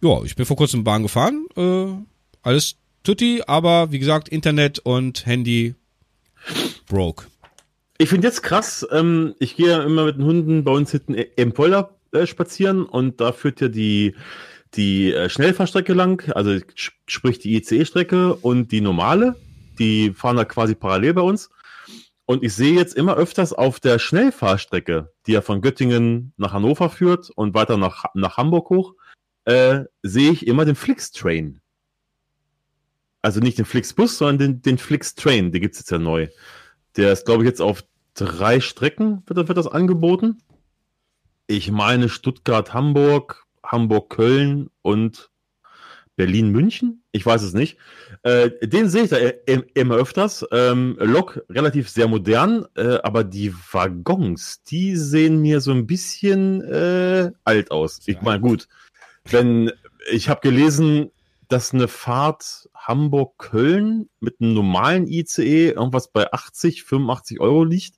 Ja, 0.00 0.22
ich 0.24 0.34
bin 0.34 0.46
vor 0.46 0.56
kurzem 0.56 0.82
Bahn 0.82 1.02
gefahren, 1.02 1.44
äh, 1.56 1.88
alles 2.42 2.76
tutti, 3.02 3.42
aber 3.46 3.92
wie 3.92 3.98
gesagt, 3.98 4.30
Internet 4.30 4.78
und 4.78 5.26
Handy 5.26 5.74
broke. 6.88 7.26
Ich 7.98 8.08
finde 8.08 8.28
jetzt 8.28 8.42
krass, 8.42 8.86
ähm, 8.90 9.34
ich 9.38 9.56
gehe 9.56 9.68
ja 9.68 9.82
immer 9.82 10.06
mit 10.06 10.16
den 10.16 10.24
Hunden 10.24 10.64
bei 10.64 10.72
uns 10.72 10.90
hinten 10.90 11.14
im 11.14 11.52
Polder 11.52 11.90
äh, 12.12 12.26
spazieren 12.26 12.84
und 12.84 13.20
da 13.20 13.32
führt 13.32 13.60
ja 13.60 13.68
die, 13.68 14.14
die 14.74 15.12
äh, 15.12 15.28
Schnellfahrstrecke 15.28 15.92
lang, 15.92 16.30
also 16.32 16.50
sp- 16.72 16.96
sprich 17.06 17.38
die 17.38 17.56
ICE-Strecke 17.56 18.34
und 18.34 18.72
die 18.72 18.80
normale, 18.80 19.36
die 19.78 20.12
fahren 20.12 20.36
da 20.36 20.44
quasi 20.44 20.74
parallel 20.74 21.14
bei 21.14 21.22
uns. 21.22 21.50
Und 22.24 22.44
ich 22.44 22.54
sehe 22.54 22.74
jetzt 22.74 22.94
immer 22.94 23.16
öfters 23.16 23.52
auf 23.52 23.80
der 23.80 23.98
Schnellfahrstrecke, 23.98 25.12
die 25.26 25.32
ja 25.32 25.40
von 25.40 25.60
Göttingen 25.60 26.32
nach 26.36 26.52
Hannover 26.52 26.88
führt 26.88 27.30
und 27.30 27.54
weiter 27.54 27.76
nach, 27.76 28.04
nach 28.14 28.36
Hamburg 28.36 28.70
hoch, 28.70 28.94
äh, 29.44 29.84
sehe 30.02 30.30
ich 30.30 30.46
immer 30.46 30.64
den 30.64 30.76
Flix-Train. 30.76 31.60
Also 33.22 33.40
nicht 33.40 33.58
den 33.58 33.64
Flix-Bus, 33.64 34.18
sondern 34.18 34.38
den, 34.38 34.62
den 34.62 34.78
Flix-Train, 34.78 35.52
den 35.52 35.60
gibt's 35.60 35.78
jetzt 35.78 35.90
ja 35.90 35.98
neu. 35.98 36.28
Der 36.96 37.12
ist, 37.12 37.26
glaube 37.26 37.42
ich, 37.42 37.48
jetzt 37.48 37.60
auf 37.60 37.84
drei 38.14 38.60
Strecken 38.60 39.22
wird, 39.26 39.48
wird 39.48 39.58
das 39.58 39.66
angeboten. 39.66 40.42
Ich 41.46 41.70
meine 41.70 42.08
Stuttgart, 42.08 42.72
Hamburg, 42.72 43.46
Hamburg, 43.72 44.10
Köln 44.10 44.68
und 44.82 45.30
Berlin, 46.14 46.50
München. 46.50 47.02
Ich 47.10 47.24
weiß 47.24 47.42
es 47.42 47.54
nicht. 47.54 47.78
Äh, 48.22 48.50
den 48.62 48.90
sehe 48.90 49.04
ich 49.04 49.10
da 49.10 49.16
im- 49.16 49.64
immer 49.74 49.96
öfters. 49.96 50.46
Ähm, 50.52 50.96
Lok 51.00 51.42
relativ 51.48 51.88
sehr 51.88 52.06
modern, 52.06 52.66
äh, 52.76 52.98
aber 53.02 53.24
die 53.24 53.52
Waggons, 53.72 54.62
die 54.64 54.94
sehen 54.96 55.40
mir 55.40 55.60
so 55.62 55.72
ein 55.72 55.86
bisschen 55.86 56.60
äh, 56.62 57.32
alt 57.44 57.70
aus. 57.70 58.00
Ich 58.06 58.20
meine, 58.20 58.40
gut, 58.40 58.68
wenn 59.24 59.72
ich 60.10 60.28
habe 60.28 60.40
gelesen, 60.42 61.10
dass 61.48 61.72
eine 61.72 61.88
Fahrt 61.88 62.68
Hamburg-Köln 62.74 64.08
mit 64.20 64.36
einem 64.40 64.52
normalen 64.54 65.06
ICE 65.06 65.70
irgendwas 65.70 66.12
bei 66.12 66.30
80, 66.32 66.82
85 66.84 67.40
Euro 67.40 67.64
liegt, 67.64 67.94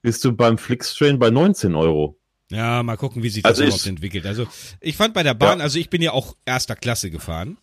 bist 0.00 0.24
du 0.24 0.32
beim 0.32 0.58
Flixtrain 0.58 1.18
bei 1.20 1.30
19 1.30 1.74
Euro. 1.76 2.18
Ja, 2.52 2.82
mal 2.82 2.96
gucken, 2.96 3.22
wie 3.22 3.28
sich 3.30 3.42
das 3.42 3.50
Also 3.52 3.64
überhaupt 3.64 3.86
entwickelt. 3.86 4.26
Also 4.26 4.46
ich 4.80 4.96
fand 4.96 5.14
bei 5.14 5.22
der 5.22 5.34
Bahn, 5.34 5.58
Ja. 5.58 5.64
also 5.64 5.78
ich 5.78 5.90
bin 5.90 6.02
ja 6.02 6.12
auch 6.12 6.36
erster 6.44 6.76
Klasse 6.76 7.10
gefahren. 7.10 7.56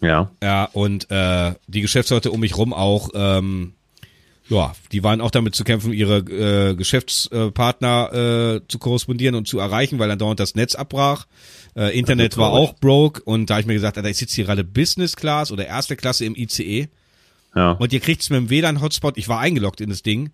Ja. 0.00 0.30
Ja, 0.42 0.64
und 0.72 1.10
äh, 1.10 1.54
die 1.66 1.80
Geschäftsleute 1.80 2.30
um 2.30 2.40
mich 2.40 2.56
rum 2.56 2.72
auch, 2.72 3.10
ähm, 3.14 3.74
ja, 4.48 4.74
die 4.92 5.02
waren 5.02 5.20
auch 5.22 5.30
damit 5.30 5.54
zu 5.54 5.64
kämpfen, 5.64 5.92
ihre 5.92 6.18
äh, 6.18 6.74
Geschäftspartner 6.74 8.12
äh, 8.12 8.68
zu 8.68 8.78
korrespondieren 8.78 9.34
und 9.34 9.48
zu 9.48 9.58
erreichen, 9.58 9.98
weil 9.98 10.08
dann 10.08 10.18
dauernd 10.18 10.40
das 10.40 10.54
Netz 10.54 10.74
abbrach. 10.74 11.26
Äh, 11.76 11.98
Internet 11.98 12.36
war 12.36 12.52
auch 12.52 12.74
broke 12.74 13.22
und 13.22 13.48
da 13.50 13.58
ich 13.58 13.66
mir 13.66 13.74
gesagt, 13.74 13.96
Alter, 13.96 14.10
ich 14.10 14.16
sitze 14.18 14.36
hier 14.36 14.44
gerade 14.44 14.64
Business 14.64 15.16
Class 15.16 15.50
oder 15.50 15.66
erste 15.66 15.96
Klasse 15.96 16.24
im 16.26 16.36
ICE 16.36 16.88
Ja. 17.56 17.72
und 17.72 17.92
ihr 17.92 18.00
kriegt's 18.00 18.28
mit 18.30 18.36
dem 18.38 18.50
WLAN-Hotspot, 18.50 19.16
ich 19.16 19.28
war 19.28 19.40
eingeloggt 19.40 19.80
in 19.80 19.88
das 19.88 20.02
Ding, 20.02 20.30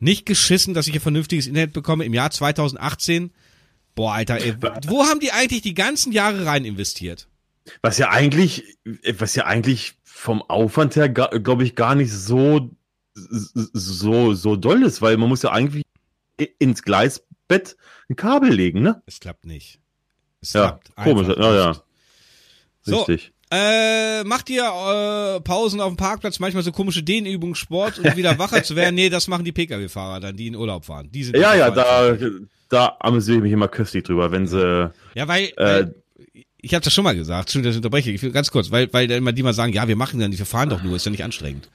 nicht 0.00 0.26
geschissen, 0.26 0.74
dass 0.74 0.86
ich 0.86 0.92
hier 0.92 1.00
vernünftiges 1.00 1.46
Internet 1.46 1.72
bekomme 1.72 2.04
im 2.04 2.14
Jahr 2.14 2.30
2018. 2.30 3.32
Boah, 3.94 4.14
Alter, 4.14 4.36
ey, 4.36 4.54
wo 4.86 5.04
haben 5.04 5.20
die 5.20 5.32
eigentlich 5.32 5.62
die 5.62 5.74
ganzen 5.74 6.12
Jahre 6.12 6.46
rein 6.46 6.64
investiert? 6.64 7.26
Was 7.82 7.98
ja 7.98 8.10
eigentlich, 8.10 8.78
was 9.16 9.34
ja 9.34 9.44
eigentlich 9.44 9.94
vom 10.04 10.42
Aufwand 10.42 10.96
her, 10.96 11.08
glaube 11.08 11.64
ich, 11.64 11.74
gar 11.74 11.94
nicht 11.94 12.12
so, 12.12 12.70
so, 13.14 14.34
so 14.34 14.56
doll 14.56 14.82
ist, 14.84 15.02
weil 15.02 15.16
man 15.16 15.28
muss 15.28 15.42
ja 15.42 15.50
eigentlich 15.50 15.84
ins 16.58 16.82
Gleisbett 16.82 17.76
ein 18.08 18.16
Kabel 18.16 18.52
legen, 18.52 18.82
ne? 18.82 19.02
Es 19.06 19.20
klappt 19.20 19.44
nicht. 19.44 19.80
Es 20.40 20.52
Ja, 20.52 20.72
klappt 20.72 20.94
komisch, 20.96 21.28
ja, 21.36 21.54
ja. 21.54 21.68
nicht. 21.68 21.82
So, 22.82 22.96
Richtig. 22.98 23.32
Äh, 23.50 24.24
macht 24.24 24.50
ihr 24.50 24.62
äh, 24.62 25.40
Pausen 25.40 25.80
auf 25.80 25.88
dem 25.92 25.96
Parkplatz, 25.96 26.38
manchmal 26.38 26.62
so 26.62 26.70
komische 26.72 27.02
Dehnübungen, 27.02 27.54
Sport, 27.54 27.98
um 27.98 28.14
wieder 28.16 28.38
wacher 28.38 28.62
zu 28.62 28.76
werden? 28.76 28.94
Nee, 28.98 29.08
das 29.08 29.26
machen 29.28 29.44
die 29.44 29.52
Pkw-Fahrer 29.52 30.20
dann, 30.20 30.36
die 30.36 30.48
in 30.48 30.54
Urlaub 30.56 30.84
fahren. 30.84 31.08
Die 31.12 31.24
sind 31.24 31.36
Ja, 31.36 31.54
ja, 31.54 31.70
da. 31.70 32.16
da, 32.68 32.96
amüsiere 33.00 33.38
ich 33.38 33.42
mich 33.44 33.52
immer 33.52 33.68
köstlich 33.68 34.04
drüber, 34.04 34.30
wenn 34.32 34.46
sie, 34.46 34.90
Ja, 35.14 35.26
weil, 35.28 35.50
Äh, 35.56 35.86
ich 36.60 36.74
habe 36.74 36.84
das 36.84 36.92
schon 36.92 37.04
mal 37.04 37.14
gesagt, 37.14 37.48
Entschuldigung, 37.48 37.70
dass 37.70 37.74
ich 37.76 37.78
unterbreche, 37.78 38.10
ich 38.10 38.22
will 38.22 38.32
ganz 38.32 38.50
kurz, 38.50 38.70
weil, 38.70 38.92
weil 38.92 39.06
dann 39.06 39.18
immer 39.18 39.32
die 39.32 39.42
mal 39.44 39.54
sagen, 39.54 39.72
ja, 39.72 39.86
wir 39.88 39.96
machen 39.96 40.18
nicht, 40.18 40.38
wir 40.38 40.44
fahren 40.46 40.68
doch 40.68 40.82
nur, 40.82 40.96
ist 40.96 41.04
ja 41.06 41.10
nicht 41.12 41.22
anstrengend. 41.24 41.70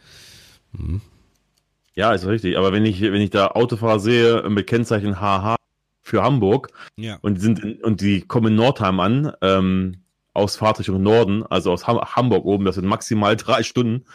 ja, 1.96 2.14
ist 2.14 2.26
richtig, 2.26 2.58
aber 2.58 2.72
wenn 2.74 2.86
ich, 2.86 3.02
wenn 3.02 3.22
ich 3.22 3.30
da 3.30 3.48
Autofahrer 3.48 4.00
sehe 4.00 4.44
mit 4.50 4.68
Kennzeichen 4.68 5.20
HH 5.22 5.56
für 6.02 6.22
Hamburg 6.24 6.70
Ja. 6.98 7.18
und 7.22 7.36
die 7.36 7.42
sind, 7.42 7.60
in, 7.60 7.76
und 7.82 8.02
die 8.02 8.22
kommen 8.22 8.48
in 8.48 8.56
Nordheim 8.56 9.00
an, 9.00 9.32
ähm, 9.42 9.98
aus 10.34 10.56
Fahrtrichtung 10.56 11.02
Norden, 11.02 11.44
also 11.44 11.72
aus 11.72 11.88
Ham 11.88 12.00
Hamburg 12.02 12.46
oben, 12.46 12.66
das 12.66 12.76
sind 12.76 12.86
maximal 12.86 13.36
drei 13.36 13.64
Stunden 13.64 14.06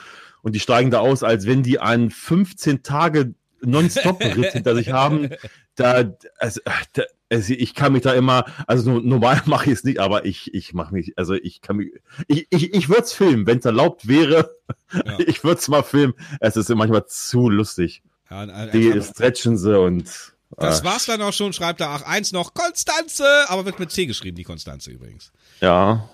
und 0.43 0.55
die 0.55 0.61
steigen 0.61 0.91
da 0.91 1.01
aus, 1.01 1.23
als 1.23 1.47
wenn 1.47 1.63
die 1.63 1.79
einen 1.81 2.11
15 2.11 2.83
Tage 2.83 3.35
Nonstop-Ritt 3.61 4.53
hinter 4.53 4.75
sich 4.77 4.93
haben. 4.93 5.31
Da, 5.75 6.13
also, 6.39 6.61
da, 6.93 7.03
also 7.31 7.53
ich 7.55 7.75
kann 7.75 7.93
mich 7.93 8.03
da 8.03 8.13
immer, 8.15 8.45
also 8.67 8.91
no- 8.91 9.01
normal 9.01 9.43
mache 9.47 9.67
ich 9.67 9.73
es 9.73 9.85
nicht, 9.85 9.99
aber 10.01 10.25
ich, 10.25 10.55
ich 10.55 10.75
mache 10.75 10.93
mich, 10.95 11.13
also 11.17 11.35
ich 11.35 11.61
kann 11.61 11.77
mich, 11.77 11.93
ich, 12.27 12.47
ich, 12.51 12.73
ich 12.75 12.89
würde 12.89 13.03
es 13.03 13.13
filmen, 13.13 13.47
wenn 13.47 13.59
es 13.59 13.65
erlaubt 13.65 14.07
wäre. 14.09 14.51
Ja. 14.93 15.19
Ich 15.27 15.43
würde 15.45 15.59
es 15.61 15.69
mal 15.69 15.83
filmen. 15.83 16.15
Es 16.41 16.57
ist 16.57 16.69
manchmal 16.71 17.07
zu 17.07 17.49
lustig. 17.49 18.03
ja 18.31 18.41
ein- 18.41 18.71
Die 18.73 18.93
ein- 18.93 19.03
stretchen 19.03 19.57
sie 19.57 19.79
und 19.79 20.35
das 20.57 20.81
äh, 20.81 20.85
war's 20.85 21.07
dann 21.07 21.21
auch 21.23 21.33
schon, 21.33 21.53
schreibt 21.53 21.81
da 21.81 21.95
ach 21.95 22.03
eins 22.03 22.33
noch, 22.33 22.55
Konstanze, 22.55 23.25
aber 23.49 23.65
wird 23.67 23.79
mit 23.79 23.91
C 23.93 24.07
geschrieben, 24.07 24.37
die 24.37 24.45
Konstanze 24.45 24.91
übrigens. 24.91 25.33
ja. 25.61 26.09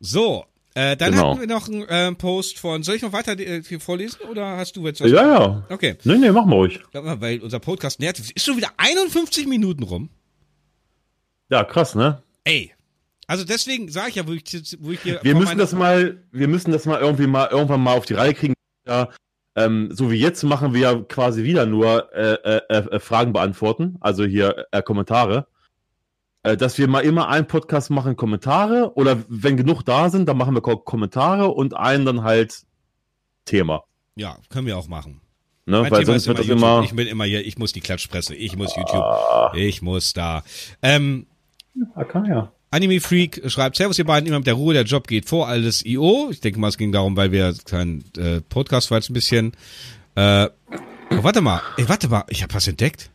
So, 0.00 0.44
äh, 0.74 0.96
dann 0.96 1.10
Genau. 1.10 1.30
hatten 1.32 1.40
wir 1.40 1.48
noch 1.48 1.66
einen 1.66 1.82
äh, 1.88 2.12
Post 2.14 2.60
von, 2.60 2.84
soll 2.84 2.94
ich 2.94 3.02
noch 3.02 3.12
weiter 3.12 3.36
äh, 3.36 3.62
vorlesen 3.80 4.20
oder 4.30 4.56
hast 4.58 4.76
du 4.76 4.86
jetzt 4.86 5.00
was? 5.00 5.10
Ja, 5.10 5.26
ja. 5.26 5.66
Okay, 5.70 5.96
Nee, 6.04 6.18
nee, 6.18 6.30
mach 6.30 6.44
mal 6.44 6.54
ruhig. 6.54 6.78
Weil 6.92 7.40
unser 7.40 7.58
Podcast 7.58 7.98
nähert, 7.98 8.20
ist 8.20 8.44
schon 8.44 8.56
wieder 8.56 8.70
51 8.76 9.48
Minuten 9.48 9.82
rum. 9.82 10.08
Ja, 11.50 11.64
krass, 11.64 11.94
ne? 11.96 12.22
Ey. 12.44 12.72
Also 13.26 13.44
deswegen 13.44 13.90
sage 13.90 14.10
ich 14.10 14.14
ja, 14.14 14.26
wo 14.28 14.32
ich, 14.32 14.44
wo 14.80 14.92
ich 14.92 15.00
hier 15.02 15.18
Wir 15.22 15.34
müssen 15.34 15.58
das 15.58 15.72
mal, 15.72 16.22
wir 16.30 16.46
müssen 16.48 16.70
das 16.70 16.86
mal 16.86 17.00
irgendwie 17.00 17.26
mal 17.26 17.48
irgendwann 17.50 17.82
mal 17.82 17.96
auf 17.96 18.06
die 18.06 18.14
Reihe 18.14 18.32
kriegen. 18.34 18.54
Ja, 18.86 19.08
ähm, 19.58 19.88
so 19.92 20.10
wie 20.10 20.16
jetzt 20.16 20.44
machen 20.44 20.72
wir 20.72 20.80
ja 20.80 20.94
quasi 20.94 21.42
wieder 21.42 21.66
nur 21.66 22.12
äh, 22.14 22.34
äh, 22.34 22.76
äh, 22.76 23.00
Fragen 23.00 23.32
beantworten, 23.32 23.96
also 24.00 24.24
hier 24.24 24.66
äh, 24.70 24.82
Kommentare. 24.82 25.48
Äh, 26.44 26.56
dass 26.56 26.78
wir 26.78 26.86
mal 26.86 27.00
immer 27.00 27.28
einen 27.28 27.48
Podcast 27.48 27.90
machen, 27.90 28.14
Kommentare, 28.14 28.92
oder 28.94 29.18
wenn 29.28 29.56
genug 29.56 29.82
da 29.82 30.10
sind, 30.10 30.28
dann 30.28 30.36
machen 30.36 30.54
wir 30.54 30.60
Ko 30.60 30.76
Kommentare 30.76 31.48
und 31.48 31.74
einen 31.76 32.04
dann 32.04 32.22
halt 32.22 32.62
Thema. 33.44 33.82
Ja, 34.14 34.36
können 34.48 34.66
wir 34.66 34.78
auch 34.78 34.86
machen. 34.86 35.20
Ne? 35.66 35.82
Weil 35.82 35.90
Thema 35.90 36.04
sonst 36.04 36.28
wird 36.28 36.38
das 36.38 36.46
YouTube. 36.46 36.62
immer. 36.62 36.82
Ich 36.84 36.94
bin 36.94 37.08
immer 37.08 37.24
hier, 37.24 37.44
ich 37.44 37.58
muss 37.58 37.72
die 37.72 37.80
Klatschpresse, 37.80 38.36
ich 38.36 38.56
muss 38.56 38.76
YouTube, 38.76 39.02
Ah, 39.02 39.52
ich 39.56 39.82
muss 39.82 40.12
da. 40.12 40.44
Ähm, 40.82 41.26
okay, 41.96 42.22
ja. 42.28 42.52
Anime 42.70 43.00
Freak 43.00 43.42
schreibt, 43.46 43.76
Servus 43.76 43.98
ihr 43.98 44.04
beiden, 44.04 44.26
immer 44.26 44.38
mit 44.38 44.46
der 44.46 44.54
Ruhe, 44.54 44.74
der 44.74 44.82
Job 44.82 45.06
geht 45.06 45.28
vor, 45.28 45.48
alles 45.48 45.84
IO. 45.86 46.28
Ich 46.30 46.40
denke 46.40 46.58
mal, 46.58 46.68
es 46.68 46.76
ging 46.76 46.92
darum, 46.92 47.16
weil 47.16 47.32
wir 47.32 47.54
kein 47.64 48.04
äh, 48.16 48.40
Podcast 48.42 48.90
war 48.90 48.98
jetzt 48.98 49.08
ein 49.08 49.14
bisschen. 49.14 49.52
Äh, 50.14 50.48
oh, 51.10 51.22
warte 51.22 51.40
mal, 51.40 51.62
ey, 51.78 51.88
warte 51.88 52.08
mal, 52.08 52.24
ich 52.28 52.42
habe 52.42 52.52
was 52.52 52.68
entdeckt. 52.68 53.10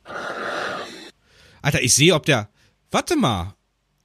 Alter, 1.62 1.82
ich 1.82 1.94
sehe, 1.94 2.16
ob 2.16 2.26
der. 2.26 2.50
Warte 2.90 3.16
mal. 3.16 3.56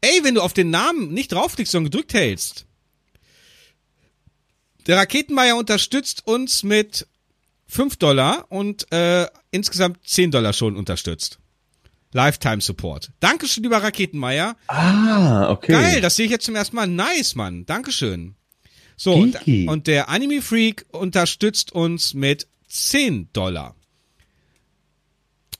Ey, 0.00 0.20
wenn 0.22 0.34
du 0.34 0.42
auf 0.42 0.52
den 0.52 0.70
Namen 0.70 1.12
nicht 1.12 1.32
draufklickst, 1.32 1.72
sondern 1.72 1.90
gedrückt 1.90 2.14
hältst. 2.14 2.66
Der 4.86 4.96
Raketenmeier 4.96 5.56
unterstützt 5.56 6.26
uns 6.26 6.62
mit 6.62 7.06
5 7.66 7.96
Dollar 7.96 8.46
und 8.50 8.90
äh, 8.92 9.26
insgesamt 9.50 10.06
10 10.06 10.30
Dollar 10.30 10.52
schon 10.52 10.76
unterstützt. 10.76 11.38
Lifetime 12.12 12.60
Support. 12.60 13.10
Dankeschön, 13.20 13.62
lieber 13.62 13.82
Raketenmeier. 13.82 14.56
Ah, 14.66 15.50
okay. 15.50 15.72
Geil, 15.72 16.00
das 16.00 16.16
sehe 16.16 16.26
ich 16.26 16.30
jetzt 16.30 16.44
zum 16.46 16.54
ersten 16.54 16.76
Mal. 16.76 16.86
Nice, 16.86 17.34
Mann. 17.34 17.66
Dankeschön. 17.66 18.34
So, 18.96 19.14
und, 19.14 19.38
und 19.68 19.86
der 19.86 20.08
Anime 20.08 20.42
Freak 20.42 20.86
unterstützt 20.90 21.72
uns 21.72 22.14
mit 22.14 22.48
10 22.68 23.32
Dollar. 23.32 23.76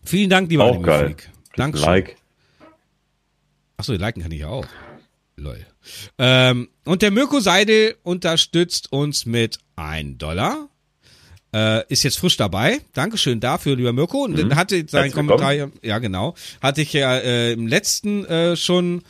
Vielen 0.03 0.31
Dank, 0.31 0.51
lieber 0.51 0.65
Auch 0.65 0.71
Anime 0.71 0.87
geil. 0.87 1.05
Freak. 1.07 1.31
Dankeschön. 1.55 1.87
Like. 1.87 2.17
Achso, 3.77 3.93
liken 3.93 4.23
kann 4.23 4.33
ich 4.33 4.41
ja 4.41 4.49
auch. 4.49 4.67
Lol. 5.37 5.65
Ähm, 6.19 6.69
und 6.85 7.03
der 7.03 7.11
Mirko 7.11 7.41
Seidel 7.41 7.97
unterstützt 8.03 8.91
uns 8.93 9.25
mit 9.25 9.59
1 9.77 10.19
Dollar. 10.19 10.69
Äh, 11.55 11.87
ist 11.89 12.03
jetzt 12.03 12.19
frisch 12.19 12.37
dabei. 12.37 12.81
Dankeschön 12.93 13.41
dafür, 13.41 13.75
lieber 13.75 13.93
Mirko. 13.93 14.25
Und 14.25 14.39
dann 14.39 14.55
hatte 14.55 14.77
sein 14.77 15.05
Herzlich 15.05 15.15
Kommentar, 15.15 15.53
ja, 15.53 15.69
ja 15.83 15.99
genau, 15.99 16.35
hatte 16.61 16.83
ich 16.83 16.93
ja 16.93 17.17
äh, 17.17 17.53
im 17.53 17.67
letzten 17.67 18.27
äh, 18.27 18.55
schon 18.55 19.03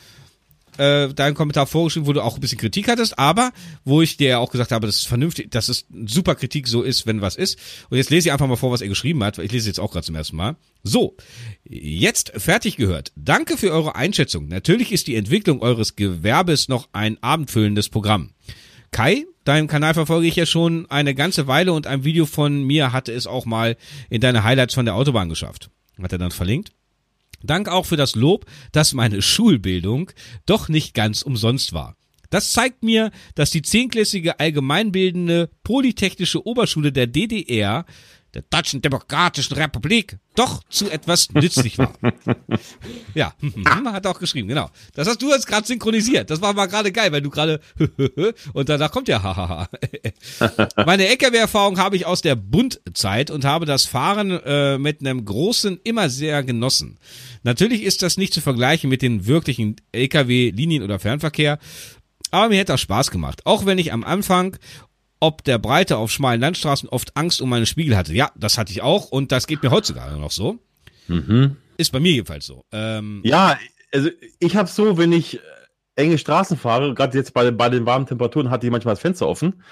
äh, 0.79 1.13
deinen 1.13 1.35
Kommentar 1.35 1.67
vorgeschrieben, 1.67 2.07
wo 2.07 2.13
du 2.13 2.21
auch 2.21 2.35
ein 2.35 2.39
bisschen 2.39 2.57
Kritik 2.57 2.87
hattest, 2.87 3.19
aber 3.19 3.51
wo 3.83 4.01
ich 4.01 4.15
dir 4.15 4.29
ja 4.29 4.37
auch 4.39 4.51
gesagt 4.51 4.71
habe, 4.71 4.87
das 4.87 4.95
ist 4.95 5.07
vernünftig, 5.07 5.51
dass 5.51 5.67
es 5.67 5.85
super 6.05 6.35
Kritik 6.35 6.67
so 6.69 6.81
ist, 6.81 7.05
wenn 7.05 7.21
was 7.21 7.35
ist. 7.35 7.59
Und 7.89 7.97
jetzt 7.97 8.09
lese 8.09 8.29
ich 8.29 8.31
einfach 8.31 8.47
mal 8.47 8.55
vor, 8.55 8.71
was 8.71 8.79
er 8.79 8.87
geschrieben 8.87 9.21
hat, 9.23 9.37
weil 9.37 9.45
ich 9.45 9.51
lese 9.51 9.67
jetzt 9.67 9.79
auch 9.79 9.91
gerade 9.91 10.05
zum 10.05 10.15
ersten 10.15 10.37
Mal. 10.37 10.55
So, 10.81 11.17
jetzt 11.65 12.31
fertig 12.37 12.77
gehört. 12.77 13.11
Danke 13.17 13.57
für 13.57 13.71
eure 13.71 13.95
Einschätzung. 13.95 14.47
Natürlich 14.47 14.93
ist 14.93 15.07
die 15.07 15.15
Entwicklung 15.15 15.61
eures 15.61 15.97
Gewerbes 15.97 16.69
noch 16.69 16.87
ein 16.93 17.21
abendfüllendes 17.21 17.89
Programm. 17.89 18.31
Kai, 18.91 19.25
deinem 19.49 19.67
Kanal 19.67 19.95
verfolge 19.95 20.27
ich 20.27 20.35
ja 20.35 20.45
schon 20.45 20.85
eine 20.91 21.15
ganze 21.15 21.47
Weile 21.47 21.73
und 21.73 21.87
ein 21.87 22.03
Video 22.03 22.27
von 22.27 22.61
mir 22.63 22.93
hatte 22.93 23.11
es 23.11 23.25
auch 23.25 23.47
mal 23.47 23.77
in 24.09 24.21
deine 24.21 24.43
Highlights 24.43 24.75
von 24.75 24.85
der 24.85 24.93
Autobahn 24.93 25.27
geschafft. 25.27 25.71
Hat 25.99 26.11
er 26.11 26.19
dann 26.19 26.29
verlinkt. 26.29 26.71
Dank 27.41 27.67
auch 27.67 27.87
für 27.87 27.97
das 27.97 28.15
Lob, 28.15 28.45
dass 28.71 28.93
meine 28.93 29.23
Schulbildung 29.23 30.11
doch 30.45 30.69
nicht 30.69 30.93
ganz 30.93 31.23
umsonst 31.23 31.73
war. 31.73 31.95
Das 32.29 32.51
zeigt 32.51 32.83
mir, 32.83 33.09
dass 33.33 33.49
die 33.49 33.63
zehnklassige 33.63 34.39
allgemeinbildende 34.39 35.49
Polytechnische 35.63 36.45
Oberschule 36.45 36.91
der 36.91 37.07
DDR, 37.07 37.85
der 38.33 38.43
Deutschen 38.43 38.81
Demokratischen 38.81 39.55
Republik, 39.55 40.17
doch 40.35 40.63
zu 40.69 40.89
etwas 40.89 41.31
nützlich 41.31 41.77
war. 41.77 41.93
Ja, 43.15 43.33
hat 43.85 44.05
auch 44.07 44.19
geschrieben, 44.19 44.47
genau. 44.47 44.69
Das 44.93 45.07
hast 45.07 45.21
du 45.21 45.29
jetzt 45.31 45.47
gerade 45.47 45.65
synchronisiert. 45.65 46.29
Das 46.29 46.41
war 46.41 46.53
mal 46.53 46.67
gerade 46.67 46.91
geil, 46.91 47.11
weil 47.11 47.21
du 47.21 47.29
gerade 47.29 47.59
und 48.53 48.69
danach 48.69 48.91
kommt 48.91 49.07
ja 49.07 49.21
hahaha. 49.23 49.67
Meine 50.85 51.07
LKW-Erfahrung 51.07 51.79
habe 51.79 51.95
ich 51.95 52.05
aus 52.05 52.21
der 52.21 52.35
Bundzeit 52.35 53.31
und 53.31 53.45
habe 53.45 53.65
das 53.65 53.85
Fahren 53.85 54.31
äh, 54.31 54.77
mit 54.77 55.01
einem 55.01 55.25
großen 55.25 55.79
immer 55.83 56.09
sehr 56.09 56.43
genossen. 56.43 56.97
Natürlich 57.43 57.83
ist 57.83 58.01
das 58.03 58.17
nicht 58.17 58.33
zu 58.33 58.41
vergleichen 58.41 58.89
mit 58.89 59.01
den 59.01 59.25
wirklichen 59.25 59.77
LKW, 59.91 60.51
Linien- 60.51 60.83
oder 60.83 60.99
Fernverkehr, 60.99 61.57
aber 62.31 62.49
mir 62.49 62.59
hätte 62.59 62.73
das 62.73 62.81
Spaß 62.81 63.11
gemacht. 63.11 63.41
Auch 63.45 63.65
wenn 63.65 63.77
ich 63.77 63.91
am 63.91 64.03
Anfang 64.03 64.57
ob 65.19 65.43
der 65.43 65.57
Breite 65.57 65.97
auf 65.97 66.11
schmalen 66.11 66.39
Landstraßen 66.41 66.89
oft 66.89 67.15
Angst 67.17 67.41
um 67.41 67.49
meine 67.49 67.65
Spiegel 67.65 67.95
hatte. 67.97 68.13
Ja, 68.13 68.31
das 68.35 68.57
hatte 68.57 68.71
ich 68.71 68.81
auch 68.81 69.09
und 69.09 69.31
das 69.31 69.47
geht 69.47 69.61
mir 69.63 69.71
heutzutage 69.71 70.17
noch 70.17 70.31
so. 70.31 70.59
Mhm. 71.07 71.57
Ist 71.77 71.91
bei 71.91 71.99
mir 71.99 72.11
jedenfalls 72.11 72.45
so. 72.45 72.63
Ähm, 72.71 73.21
Ja, 73.23 73.57
also 73.91 74.09
ich 74.39 74.55
habe 74.55 74.69
so, 74.69 74.97
wenn 74.97 75.11
ich 75.11 75.39
enge 75.95 76.17
Straßen 76.17 76.57
fahre, 76.57 76.93
gerade 76.93 77.17
jetzt 77.17 77.33
bei, 77.33 77.51
bei 77.51 77.69
den 77.69 77.85
warmen 77.85 78.05
Temperaturen, 78.05 78.49
hatte 78.49 78.65
ich 78.65 78.71
manchmal 78.71 78.93
das 78.93 79.01
Fenster 79.01 79.27
offen. 79.27 79.63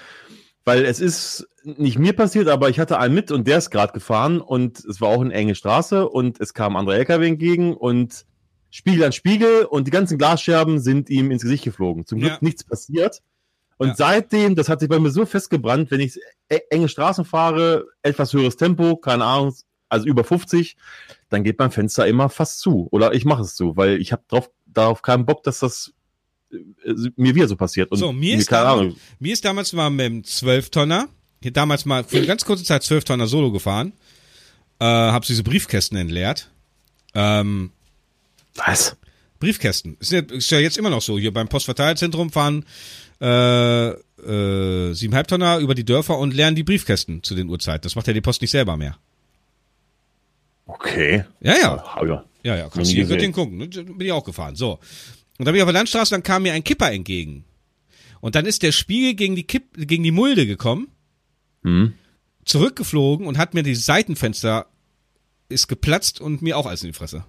Weil 0.64 0.84
es 0.84 1.00
ist 1.00 1.46
nicht 1.62 1.98
mir 1.98 2.12
passiert, 2.12 2.48
aber 2.48 2.68
ich 2.68 2.78
hatte 2.78 2.98
einen 2.98 3.14
mit 3.14 3.30
und 3.30 3.46
der 3.46 3.58
ist 3.58 3.70
gerade 3.70 3.92
gefahren 3.94 4.40
und 4.40 4.84
es 4.84 5.00
war 5.00 5.08
auch 5.08 5.22
eine 5.22 5.32
enge 5.32 5.54
Straße 5.54 6.06
und 6.06 6.40
es 6.40 6.52
kam 6.52 6.74
ein 6.76 6.80
anderer 6.80 6.96
LKW 6.96 7.26
entgegen 7.26 7.74
und 7.74 8.26
Spiegel 8.70 9.04
an 9.04 9.12
Spiegel 9.12 9.64
und 9.64 9.86
die 9.86 9.90
ganzen 9.90 10.18
Glasscherben 10.18 10.78
sind 10.78 11.08
ihm 11.08 11.30
ins 11.30 11.40
Gesicht 11.42 11.64
geflogen. 11.64 12.04
Zum 12.04 12.18
Glück 12.18 12.32
Ja. 12.32 12.38
nichts 12.42 12.64
passiert. 12.64 13.22
Und 13.78 13.88
Ja. 13.88 13.94
seitdem, 13.96 14.54
das 14.54 14.68
hat 14.68 14.80
sich 14.80 14.88
bei 14.88 14.98
mir 14.98 15.10
so 15.10 15.24
festgebrannt, 15.24 15.90
wenn 15.90 16.00
ich 16.00 16.16
e- 16.50 16.58
enge 16.70 16.88
Straßen 16.88 17.24
fahre, 17.24 17.86
etwas 18.02 18.32
höheres 18.32 18.56
Tempo, 18.56 18.96
keine 18.96 19.24
Ahnung, 19.24 19.54
also 19.88 20.06
über 20.06 20.24
50, 20.24 20.76
dann 21.30 21.44
geht 21.44 21.58
mein 21.58 21.70
Fenster 21.70 22.06
immer 22.06 22.28
fast 22.28 22.58
zu. 22.60 22.88
Oder 22.90 23.14
ich 23.14 23.24
mache 23.24 23.42
es 23.42 23.54
zu, 23.54 23.76
weil 23.76 24.00
ich 24.00 24.12
habe 24.12 24.22
drauf, 24.28 24.50
darauf 24.66 25.00
keinen 25.02 25.24
Bock, 25.26 25.42
dass 25.44 25.60
das 25.60 25.92
äh, 26.52 26.56
mir 27.16 27.34
wieder 27.34 27.48
so 27.48 27.56
passiert. 27.56 27.90
Und 27.90 27.98
So, 27.98 28.12
mir 28.12 28.36
ist, 28.36 28.48
keine 28.48 28.64
damals, 28.64 28.80
Ahnung. 28.80 28.96
mir 29.20 29.32
ist 29.32 29.44
damals 29.44 29.72
mal 29.72 29.90
mit 29.90 30.06
dem 30.06 30.22
12-Tonner, 30.22 31.08
hier 31.40 31.52
damals 31.52 31.84
mal 31.84 32.04
für 32.04 32.18
eine 32.18 32.26
ganz 32.26 32.44
kurze 32.44 32.64
Zeit 32.64 32.82
12-Tonner 32.82 33.26
Solo 33.28 33.52
gefahren, 33.52 33.92
äh, 34.80 34.84
hab 34.84 35.24
diese 35.24 35.42
Briefkästen 35.44 35.96
entleert. 35.96 36.50
Ähm, 37.14 37.70
Was? 38.56 38.96
Briefkästen. 39.40 39.96
Ist 40.00 40.10
ja, 40.12 40.20
ist 40.20 40.50
ja 40.50 40.58
jetzt 40.58 40.76
immer 40.78 40.90
noch 40.90 41.00
so. 41.02 41.16
Hier 41.18 41.32
beim 41.32 41.48
Postverteilzentrum 41.48 42.30
fahren 42.32 42.64
äh, 43.20 43.88
äh, 43.90 44.92
siebeneinhalb 44.94 45.28
Tonner 45.28 45.58
über 45.58 45.74
die 45.74 45.84
Dörfer 45.84 46.18
und 46.18 46.34
leeren 46.34 46.54
die 46.54 46.62
Briefkästen 46.64 47.22
zu 47.22 47.34
den 47.34 47.48
Uhrzeiten. 47.48 47.82
Das 47.82 47.94
macht 47.96 48.06
ja 48.06 48.12
die 48.12 48.20
Post 48.20 48.40
nicht 48.42 48.50
selber 48.50 48.76
mehr. 48.76 48.96
Okay. 50.66 51.24
Ja, 51.40 51.54
ja. 51.58 51.84
Ah, 51.84 52.04
ja. 52.04 52.24
Ja, 52.42 52.56
ja, 52.56 52.68
kannst 52.68 52.90
du 52.90 52.94
hier. 52.94 53.06
Göttingen 53.06 53.32
gucken. 53.32 53.56
ne? 53.58 53.66
Bin 53.68 54.00
ich 54.00 54.12
auch 54.12 54.24
gefahren. 54.24 54.54
So. 54.54 54.78
Und 55.38 55.44
da 55.46 55.50
bin 55.50 55.56
ich 55.56 55.62
auf 55.62 55.66
der 55.68 55.72
Landstraße, 55.74 56.14
dann 56.14 56.22
kam 56.22 56.42
mir 56.42 56.52
ein 56.52 56.64
Kipper 56.64 56.92
entgegen. 56.92 57.44
Und 58.20 58.34
dann 58.34 58.46
ist 58.46 58.62
der 58.62 58.72
Spiegel 58.72 59.14
gegen 59.14 59.36
die 59.36 59.44
Kipp, 59.44 59.64
gegen 59.76 60.02
die 60.02 60.10
Mulde 60.10 60.46
gekommen, 60.46 60.88
Hm. 61.64 61.94
zurückgeflogen 62.44 63.26
und 63.26 63.36
hat 63.38 63.54
mir 63.54 63.62
die 63.64 63.74
Seitenfenster 63.74 64.66
ist 65.48 65.66
geplatzt 65.66 66.20
und 66.20 66.40
mir 66.42 66.56
auch 66.56 66.66
alles 66.66 66.82
in 66.82 66.88
die 66.90 66.92
Fresse. 66.92 67.24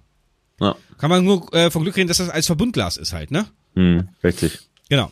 Ja. 0.60 0.76
Kann 0.98 1.10
man 1.10 1.24
nur 1.24 1.52
äh, 1.54 1.70
vom 1.70 1.82
Glück 1.84 1.96
reden, 1.96 2.06
dass 2.08 2.18
das 2.18 2.28
als 2.28 2.46
Verbundglas 2.46 2.96
ist 2.96 3.12
halt, 3.12 3.30
ne? 3.30 3.46
Hm. 3.74 4.08
Richtig. 4.22 4.58
Genau. 4.88 5.10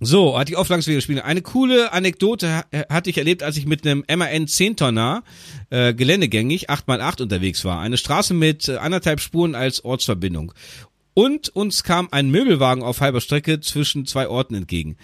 So, 0.00 0.36
hat 0.38 0.48
die 0.48 0.56
Auflagswege 0.56 0.96
gespielt. 0.96 1.22
Eine 1.22 1.42
coole 1.42 1.92
Anekdote 1.92 2.50
ha- 2.56 2.64
hatte 2.88 3.10
ich 3.10 3.18
erlebt, 3.18 3.42
als 3.42 3.56
ich 3.56 3.66
mit 3.66 3.86
einem 3.86 4.04
MAN 4.12 4.48
10 4.48 4.76
Tonner 4.76 5.22
äh, 5.70 5.94
geländegängig 5.94 6.70
8x8 6.70 7.22
unterwegs 7.22 7.64
war. 7.64 7.80
Eine 7.80 7.96
Straße 7.98 8.34
mit 8.34 8.68
äh, 8.68 8.76
anderthalb 8.78 9.20
Spuren 9.20 9.54
als 9.54 9.84
Ortsverbindung. 9.84 10.52
Und 11.14 11.50
uns 11.50 11.84
kam 11.84 12.08
ein 12.10 12.30
Möbelwagen 12.30 12.82
auf 12.82 13.00
halber 13.00 13.20
Strecke 13.20 13.60
zwischen 13.60 14.06
zwei 14.06 14.28
Orten 14.28 14.54
entgegen. 14.54 14.96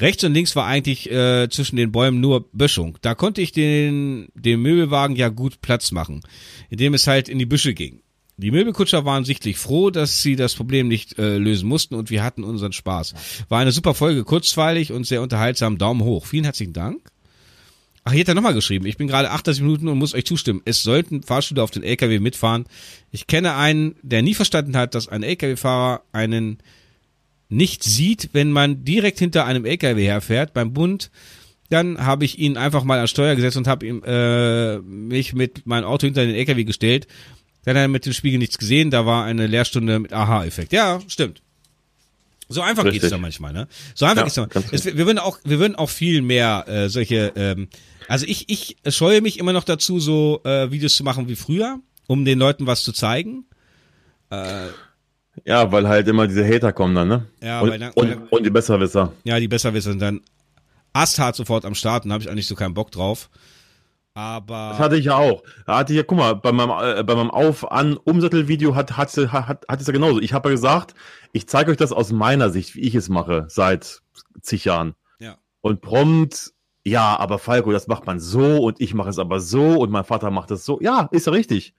Rechts 0.00 0.22
und 0.22 0.32
links 0.32 0.54
war 0.54 0.64
eigentlich 0.66 1.10
äh, 1.10 1.48
zwischen 1.50 1.74
den 1.76 1.90
Bäumen 1.90 2.20
nur 2.20 2.48
Böschung. 2.52 2.96
Da 3.02 3.14
konnte 3.16 3.42
ich 3.42 3.50
den, 3.52 4.28
dem 4.34 4.62
Möbelwagen 4.62 5.16
ja 5.16 5.28
gut 5.28 5.60
Platz 5.60 5.90
machen, 5.90 6.20
indem 6.70 6.94
es 6.94 7.06
halt 7.08 7.28
in 7.28 7.38
die 7.40 7.46
Büsche 7.46 7.74
ging. 7.74 8.00
Die 8.38 8.52
Möbelkutscher 8.52 9.04
waren 9.04 9.24
sichtlich 9.24 9.58
froh, 9.58 9.90
dass 9.90 10.22
sie 10.22 10.36
das 10.36 10.54
Problem 10.54 10.86
nicht 10.86 11.18
äh, 11.18 11.38
lösen 11.38 11.68
mussten 11.68 11.96
und 11.96 12.08
wir 12.08 12.22
hatten 12.22 12.44
unseren 12.44 12.72
Spaß. 12.72 13.14
War 13.48 13.58
eine 13.58 13.72
super 13.72 13.94
Folge, 13.94 14.22
kurzweilig 14.22 14.92
und 14.92 15.06
sehr 15.06 15.22
unterhaltsam. 15.22 15.76
Daumen 15.76 16.02
hoch. 16.02 16.24
Vielen 16.24 16.44
herzlichen 16.44 16.72
Dank. 16.72 17.00
Ach, 18.04 18.12
hier 18.12 18.20
hat 18.20 18.28
er 18.28 18.36
nochmal 18.36 18.54
geschrieben. 18.54 18.86
Ich 18.86 18.96
bin 18.96 19.08
gerade 19.08 19.32
38 19.32 19.60
Minuten 19.60 19.88
und 19.88 19.98
muss 19.98 20.14
euch 20.14 20.24
zustimmen. 20.24 20.62
Es 20.64 20.84
sollten 20.84 21.24
Fahrschüler 21.24 21.64
auf 21.64 21.72
den 21.72 21.82
LKW 21.82 22.20
mitfahren. 22.20 22.66
Ich 23.10 23.26
kenne 23.26 23.56
einen, 23.56 23.96
der 24.02 24.22
nie 24.22 24.34
verstanden 24.34 24.76
hat, 24.76 24.94
dass 24.94 25.08
ein 25.08 25.24
LKW-Fahrer 25.24 26.02
einen 26.12 26.58
nicht 27.48 27.82
sieht, 27.82 28.30
wenn 28.34 28.52
man 28.52 28.84
direkt 28.84 29.18
hinter 29.18 29.46
einem 29.46 29.64
LKW 29.64 30.06
herfährt. 30.06 30.54
Beim 30.54 30.72
Bund, 30.72 31.10
dann 31.70 31.98
habe 31.98 32.24
ich 32.24 32.38
ihn 32.38 32.56
einfach 32.56 32.84
mal 32.84 33.00
an 33.00 33.08
Steuer 33.08 33.34
gesetzt 33.34 33.56
und 33.56 33.66
habe 33.66 33.84
ihm 33.84 34.02
äh, 34.06 34.78
mich 34.78 35.34
mit 35.34 35.66
meinem 35.66 35.84
Auto 35.84 36.06
hinter 36.06 36.24
den 36.24 36.36
LKW 36.36 36.64
gestellt. 36.64 37.08
Dann 37.68 37.76
hat 37.76 37.82
er 37.82 37.88
mit 37.88 38.06
dem 38.06 38.14
Spiegel 38.14 38.38
nichts 38.38 38.56
gesehen. 38.56 38.90
Da 38.90 39.04
war 39.04 39.24
eine 39.26 39.46
Lehrstunde 39.46 39.98
mit 39.98 40.14
Aha-Effekt. 40.14 40.72
Ja, 40.72 41.00
stimmt. 41.06 41.42
So 42.48 42.62
einfach 42.62 42.84
Richtig. 42.84 43.02
geht's 43.02 43.10
da 43.10 43.18
manchmal, 43.18 43.52
ne? 43.52 43.68
So 43.94 44.06
einfach 44.06 44.26
Ja, 44.34 44.44
geht's 44.46 44.54
da. 44.54 44.62
Es, 44.72 44.86
wir 44.86 44.96
würden 45.04 45.18
auch, 45.18 45.38
wir 45.44 45.58
würden 45.58 45.76
auch 45.76 45.90
viel 45.90 46.22
mehr 46.22 46.64
äh, 46.66 46.88
solche. 46.88 47.30
Ähm, 47.36 47.68
also 48.08 48.24
ich, 48.24 48.48
ich 48.48 48.78
scheue 48.88 49.20
mich 49.20 49.38
immer 49.38 49.52
noch 49.52 49.64
dazu, 49.64 50.00
so 50.00 50.40
äh, 50.44 50.70
Videos 50.70 50.96
zu 50.96 51.04
machen 51.04 51.28
wie 51.28 51.36
früher, 51.36 51.78
um 52.06 52.24
den 52.24 52.38
Leuten 52.38 52.66
was 52.66 52.82
zu 52.82 52.92
zeigen. 52.92 53.44
Ja, 54.30 55.70
weil 55.70 55.88
halt 55.88 56.08
immer 56.08 56.26
diese 56.26 56.46
Hater 56.46 56.72
kommen 56.72 56.94
dann, 56.94 57.08
ne? 57.08 57.26
Ja, 57.42 57.60
und, 57.60 57.70
weil 57.70 57.78
dann- 57.78 57.92
und, 57.92 58.32
und 58.32 58.44
die 58.46 58.50
Besserwisser. 58.50 59.12
Ja, 59.24 59.38
die 59.38 59.48
Besserwisser 59.48 59.90
sind 59.90 60.00
dann 60.00 60.20
asthart 60.94 61.36
sofort 61.36 61.64
am 61.66 61.74
Start 61.74 62.04
und 62.06 62.12
habe 62.12 62.22
ich 62.22 62.30
eigentlich 62.30 62.46
so 62.46 62.54
keinen 62.54 62.72
Bock 62.74 62.90
drauf. 62.90 63.28
Aber 64.18 64.70
Das 64.70 64.80
hatte 64.80 64.96
ich 64.96 65.04
ja 65.04 65.14
auch. 65.14 65.44
Da 65.64 65.78
hatte 65.78 65.92
ich 65.92 65.96
ja, 65.96 66.02
guck 66.02 66.18
mal, 66.18 66.34
bei 66.34 66.50
meinem, 66.50 66.70
äh, 66.70 67.04
bei 67.04 67.14
meinem 67.14 67.30
Auf-An-Umsattel-Video 67.30 68.74
hat, 68.74 68.96
hat, 68.96 69.16
hat, 69.16 69.64
hat 69.68 69.80
es 69.80 69.86
ja 69.86 69.92
genauso. 69.92 70.18
Ich 70.18 70.32
habe 70.32 70.48
ja 70.48 70.56
gesagt, 70.56 70.94
ich 71.32 71.46
zeige 71.46 71.70
euch 71.70 71.76
das 71.76 71.92
aus 71.92 72.10
meiner 72.10 72.50
Sicht, 72.50 72.74
wie 72.74 72.80
ich 72.80 72.96
es 72.96 73.08
mache, 73.08 73.44
seit 73.46 74.02
zig 74.42 74.64
Jahren. 74.64 74.96
ja, 75.20 75.38
Und 75.60 75.82
prompt, 75.82 76.52
ja, 76.82 77.16
aber 77.16 77.38
Falco, 77.38 77.70
das 77.70 77.86
macht 77.86 78.06
man 78.06 78.18
so 78.18 78.64
und 78.64 78.80
ich 78.80 78.92
mache 78.92 79.10
es 79.10 79.20
aber 79.20 79.38
so 79.38 79.78
und 79.78 79.92
mein 79.92 80.02
Vater 80.02 80.32
macht 80.32 80.50
es 80.50 80.64
so. 80.64 80.80
Ja, 80.80 81.08
ist 81.12 81.26
ja 81.26 81.32
richtig. 81.32 81.74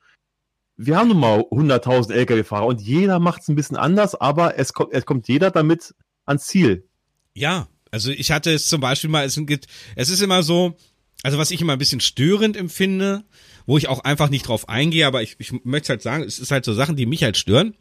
Wir 0.77 0.95
haben 0.95 1.09
nun 1.09 1.19
mal 1.19 1.41
100.000 1.41 2.13
LKW-Fahrer 2.13 2.67
und 2.67 2.79
jeder 2.79 3.19
macht 3.19 3.41
es 3.41 3.49
ein 3.49 3.55
bisschen 3.55 3.75
anders, 3.75 4.15
aber 4.15 4.57
es 4.57 4.71
kommt, 4.71 4.93
es 4.93 5.05
kommt 5.05 5.27
jeder 5.27 5.51
damit 5.51 5.93
ans 6.25 6.45
Ziel. 6.45 6.87
ja, 7.33 7.67
also 7.91 8.11
ich 8.11 8.31
hatte 8.31 8.53
es 8.53 8.67
zum 8.67 8.79
Beispiel 8.81 9.09
mal, 9.09 9.25
es 9.25 9.35
gibt, 9.45 9.65
es 9.95 10.09
ist 10.09 10.21
immer 10.21 10.43
so, 10.43 10.77
also 11.24 11.38
was 11.38 11.51
ich 11.51 11.61
immer 11.61 11.74
ein 11.74 11.80
bisschen 11.80 12.01
störend 12.01 12.55
empfinde, 12.57 13.24
wo 13.65 13.78
ich 13.78 13.88
auch 13.88 14.03
einfach 14.03 14.30
nicht 14.30 14.47
drauf 14.47 14.70
eingehe, 14.70 15.05
aber 15.05 15.22
ich, 15.22 15.36
ich 15.39 15.51
möchte 15.63 15.89
halt 15.89 16.01
sagen, 16.01 16.24
es 16.24 16.39
ist 16.39 16.51
halt 16.51 16.65
so 16.65 16.74
Sachen, 16.74 16.95
die 16.95 17.05
mich 17.05 17.24
halt 17.24 17.38
stören. 17.38 17.76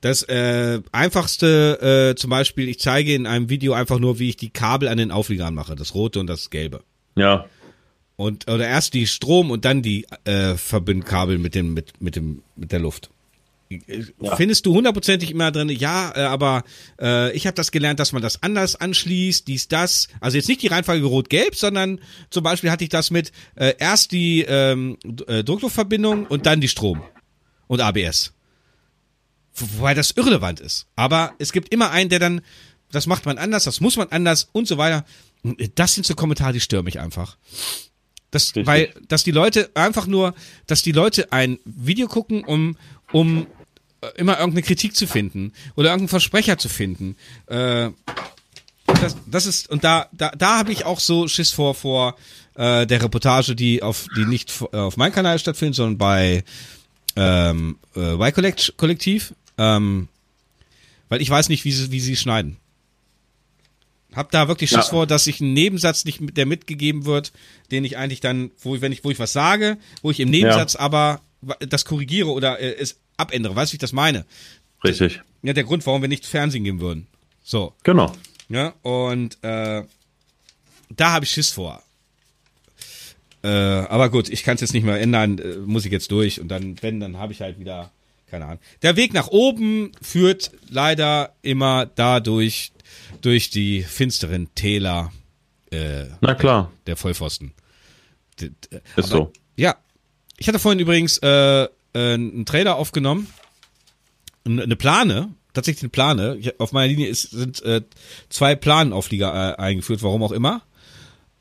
Das 0.00 0.22
äh, 0.24 0.80
einfachste, 0.92 2.12
äh, 2.12 2.16
zum 2.16 2.30
Beispiel, 2.30 2.68
ich 2.68 2.78
zeige 2.80 3.14
in 3.14 3.26
einem 3.26 3.48
Video 3.48 3.72
einfach 3.72 3.98
nur, 3.98 4.18
wie 4.18 4.28
ich 4.28 4.36
die 4.36 4.50
Kabel 4.50 4.88
an 4.88 4.98
den 4.98 5.10
Aufliegern 5.10 5.54
mache, 5.54 5.74
das 5.74 5.94
rote 5.94 6.20
und 6.20 6.26
das 6.26 6.50
gelbe. 6.50 6.82
Ja, 7.16 7.46
Und 8.16 8.48
oder 8.50 8.66
erst 8.66 8.94
die 8.94 9.06
Strom 9.06 9.50
und 9.50 9.64
dann 9.64 9.82
die 9.82 10.06
äh, 10.24 10.56
Verbindkabel 10.56 11.38
mit 11.38 11.54
dem 11.54 11.74
mit 11.74 12.00
mit 12.00 12.16
dem 12.16 12.42
mit 12.56 12.72
der 12.72 12.80
Luft. 12.80 13.10
Ja. 14.20 14.36
Findest 14.36 14.64
du 14.66 14.74
hundertprozentig 14.74 15.30
immer 15.30 15.50
drin? 15.50 15.68
Ja, 15.68 16.12
äh, 16.14 16.20
aber 16.20 16.62
äh, 17.00 17.32
ich 17.36 17.46
habe 17.46 17.54
das 17.56 17.72
gelernt, 17.72 17.98
dass 17.98 18.12
man 18.12 18.22
das 18.22 18.42
anders 18.42 18.76
anschließt, 18.76 19.48
dies 19.48 19.66
das. 19.68 20.06
Also 20.20 20.36
jetzt 20.36 20.48
nicht 20.48 20.62
die 20.62 20.68
Reihenfolge 20.68 21.04
rot-gelb, 21.06 21.56
sondern 21.56 22.00
zum 22.30 22.44
Beispiel 22.44 22.70
hatte 22.70 22.84
ich 22.84 22.90
das 22.90 23.10
mit 23.10 23.32
äh, 23.56 23.74
erst 23.78 24.12
die 24.12 24.42
ähm, 24.42 24.98
äh, 25.26 25.42
Druckluftverbindung 25.42 26.26
und 26.26 26.46
dann 26.46 26.60
die 26.60 26.68
Strom 26.68 27.02
und 27.66 27.80
ABS. 27.80 28.32
Wo- 29.54 29.78
Wobei 29.78 29.94
das 29.94 30.12
irrelevant 30.12 30.60
ist. 30.60 30.86
Aber 30.94 31.34
es 31.38 31.50
gibt 31.52 31.72
immer 31.72 31.90
einen, 31.90 32.08
der 32.10 32.18
dann, 32.20 32.42
das 32.92 33.06
macht 33.06 33.26
man 33.26 33.36
anders, 33.38 33.64
das 33.64 33.80
muss 33.80 33.96
man 33.96 34.08
anders 34.10 34.48
und 34.52 34.68
so 34.68 34.78
weiter. 34.78 35.04
Das 35.74 35.94
sind 35.94 36.06
so 36.06 36.14
Kommentare, 36.14 36.52
die 36.52 36.60
stören 36.60 36.84
mich 36.84 37.00
einfach. 37.00 37.36
Das, 38.30 38.46
Richtig. 38.46 38.66
weil, 38.66 38.92
dass 39.08 39.24
die 39.24 39.30
Leute 39.30 39.70
einfach 39.74 40.06
nur, 40.06 40.34
dass 40.66 40.82
die 40.82 40.92
Leute 40.92 41.32
ein 41.32 41.58
Video 41.64 42.06
gucken, 42.06 42.44
um, 42.44 42.76
um 43.12 43.46
äh, 44.00 44.08
immer 44.16 44.38
irgendeine 44.38 44.62
Kritik 44.62 44.96
zu 44.96 45.06
finden 45.06 45.52
oder 45.76 45.90
irgendeinen 45.90 46.08
Versprecher 46.08 46.58
zu 46.58 46.68
finden. 46.68 47.16
Äh, 47.46 47.90
das, 48.86 49.16
das 49.26 49.46
ist, 49.46 49.70
und 49.70 49.84
da, 49.84 50.08
da, 50.12 50.30
da 50.30 50.58
habe 50.58 50.72
ich 50.72 50.84
auch 50.84 51.00
so 51.00 51.28
Schiss 51.28 51.50
vor, 51.50 51.74
vor 51.74 52.16
äh, 52.54 52.86
der 52.86 53.02
Reportage, 53.02 53.54
die 53.54 53.82
auf, 53.82 54.06
die 54.16 54.24
nicht 54.24 54.52
äh, 54.72 54.76
auf 54.76 54.96
meinem 54.96 55.12
Kanal 55.12 55.38
stattfindet, 55.38 55.76
sondern 55.76 55.98
bei 55.98 56.44
ähm, 57.16 57.78
äh, 57.94 58.14
Y-Kollektiv. 58.14 59.34
Ähm, 59.58 60.08
weil 61.08 61.22
ich 61.22 61.30
weiß 61.30 61.48
nicht, 61.48 61.64
wie 61.64 61.72
sie, 61.72 61.90
wie 61.90 62.00
sie 62.00 62.16
schneiden. 62.16 62.56
Hab 64.16 64.30
da 64.32 64.48
wirklich 64.48 64.70
Schiss 64.70 64.78
Ja. 64.86 64.90
vor, 64.90 65.06
dass 65.06 65.26
ich 65.26 65.40
einen 65.40 65.52
Nebensatz 65.52 66.04
nicht, 66.04 66.20
mit- 66.20 66.36
der 66.36 66.46
mitgegeben 66.46 67.04
wird, 67.04 67.32
den 67.70 67.84
ich 67.84 67.96
eigentlich 67.98 68.20
dann, 68.20 68.50
wo 68.62 68.74
ich, 68.74 68.80
wenn 68.80 68.90
ich, 68.92 69.04
wo 69.04 69.10
ich 69.10 69.18
was 69.18 69.32
sage, 69.32 69.76
wo 70.02 70.10
ich 70.10 70.18
im 70.20 70.30
Nebensatz 70.30 70.74
aber 70.74 71.20
wa- 71.42 71.56
das 71.60 71.84
korrigiere 71.84 72.30
oder 72.30 72.58
äh, 72.58 72.74
es 72.78 72.96
abändere. 73.18 73.54
Weißt 73.54 73.70
du, 73.70 73.74
wie 73.74 73.76
ich 73.76 73.80
das 73.80 73.92
meine? 73.92 74.24
richtig. 74.84 75.20
Ja, 75.42 75.52
der 75.52 75.64
Grund, 75.64 75.84
warum 75.86 76.00
wir 76.02 76.08
nicht 76.08 76.26
Fernsehen 76.26 76.64
geben 76.64 76.80
würden. 76.80 77.06
So. 77.44 77.72
Genau. 77.84 78.12
Ja, 78.48 78.74
und 78.82 79.36
äh, 79.42 79.82
da 80.90 81.12
habe 81.12 81.24
ich 81.24 81.30
Schiss 81.30 81.50
vor. 81.50 81.82
Äh, 83.42 83.48
aber 83.48 84.08
gut, 84.10 84.28
ich 84.28 84.42
kann 84.42 84.54
es 84.56 84.60
jetzt 84.60 84.72
nicht 84.74 84.84
mehr 84.84 85.00
ändern, 85.00 85.38
äh, 85.38 85.56
muss 85.58 85.84
ich 85.84 85.92
jetzt 85.92 86.10
durch 86.10 86.40
und 86.40 86.48
dann, 86.48 86.76
wenn, 86.82 87.00
dann 87.00 87.16
habe 87.18 87.32
ich 87.32 87.40
halt 87.40 87.58
wieder, 87.60 87.90
keine 88.30 88.46
Ahnung. 88.46 88.58
Der 88.82 88.96
Weg 88.96 89.12
nach 89.14 89.28
oben 89.28 89.92
führt 90.02 90.50
leider 90.68 91.32
immer 91.42 91.86
dadurch, 91.86 92.72
durch 93.20 93.50
die 93.50 93.82
finsteren 93.82 94.54
Täler 94.54 95.12
äh, 95.70 96.04
Na 96.20 96.34
klar, 96.34 96.70
der 96.86 96.96
Vollpfosten. 96.96 97.52
D- 98.40 98.50
d- 98.50 98.80
ist 98.96 99.08
so. 99.08 99.32
ja, 99.56 99.76
ich 100.38 100.48
hatte 100.48 100.58
vorhin 100.58 100.78
übrigens 100.80 101.18
äh, 101.18 101.64
äh, 101.64 101.68
einen 101.94 102.44
Trailer 102.46 102.76
aufgenommen, 102.76 103.28
eine 104.44 104.76
Plane 104.76 105.34
tatsächlich 105.56 105.82
eine 105.82 105.90
Plane. 105.90 106.36
Ich, 106.36 106.60
auf 106.60 106.72
meiner 106.72 106.88
Linie 106.88 107.08
ist, 107.08 107.30
sind 107.30 107.62
äh, 107.62 107.80
zwei 108.28 108.54
Planenauflieger 108.54 109.54
äh, 109.58 109.60
eingeführt, 109.60 110.02
warum 110.02 110.22
auch 110.22 110.32
immer. 110.32 110.62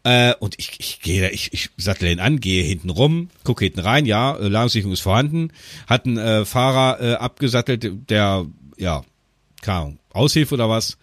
Äh, 0.03 0.33
und 0.39 0.55
ich, 0.57 0.79
ich 0.79 1.01
gehe 1.01 1.21
da, 1.21 1.27
ich, 1.29 1.51
ich 1.53 1.69
sattel 1.77 2.09
ihn 2.09 2.19
an, 2.19 2.39
gehe 2.39 2.63
hinten 2.63 2.89
rum, 2.89 3.29
gucke 3.43 3.65
hinten 3.65 3.81
rein, 3.81 4.05
ja, 4.05 4.37
äh, 4.37 4.47
Ladungssicherung 4.47 4.93
ist 4.93 5.01
vorhanden, 5.01 5.51
hat 5.87 6.05
einen 6.05 6.17
äh, 6.17 6.45
Fahrer 6.45 7.01
äh, 7.01 7.13
abgesattelt, 7.15 8.09
der, 8.09 8.45
ja, 8.77 9.03
keine 9.61 9.77
Ahnung, 9.79 9.99
Aushilfe 10.13 10.53
oder 10.55 10.69
was. 10.69 10.97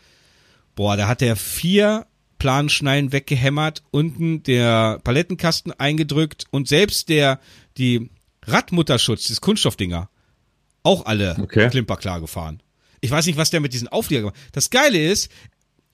Boah, 0.74 0.96
da 0.96 1.08
hat 1.08 1.20
der 1.20 1.36
vier 1.36 2.06
Planschnallen 2.38 3.12
weggehämmert, 3.12 3.82
unten 3.90 4.42
der 4.42 4.98
Palettenkasten 5.04 5.72
eingedrückt 5.72 6.46
und 6.50 6.66
selbst 6.66 7.08
der, 7.08 7.38
die 7.78 8.10
Radmutterschutz, 8.44 9.28
das 9.28 9.40
Kunststoffdinger, 9.40 10.10
auch 10.82 11.06
alle 11.06 11.36
Okay. 11.40 11.68
klimperklar 11.70 12.20
gefahren. 12.20 12.60
Ich 13.00 13.10
weiß 13.10 13.26
nicht, 13.26 13.36
was 13.36 13.50
der 13.50 13.60
mit 13.60 13.72
diesen 13.72 13.88
Auflieger 13.88 14.22
gemacht 14.22 14.36
hat. 14.36 14.56
Das 14.56 14.70
Geile 14.70 14.98
ist, 15.00 15.30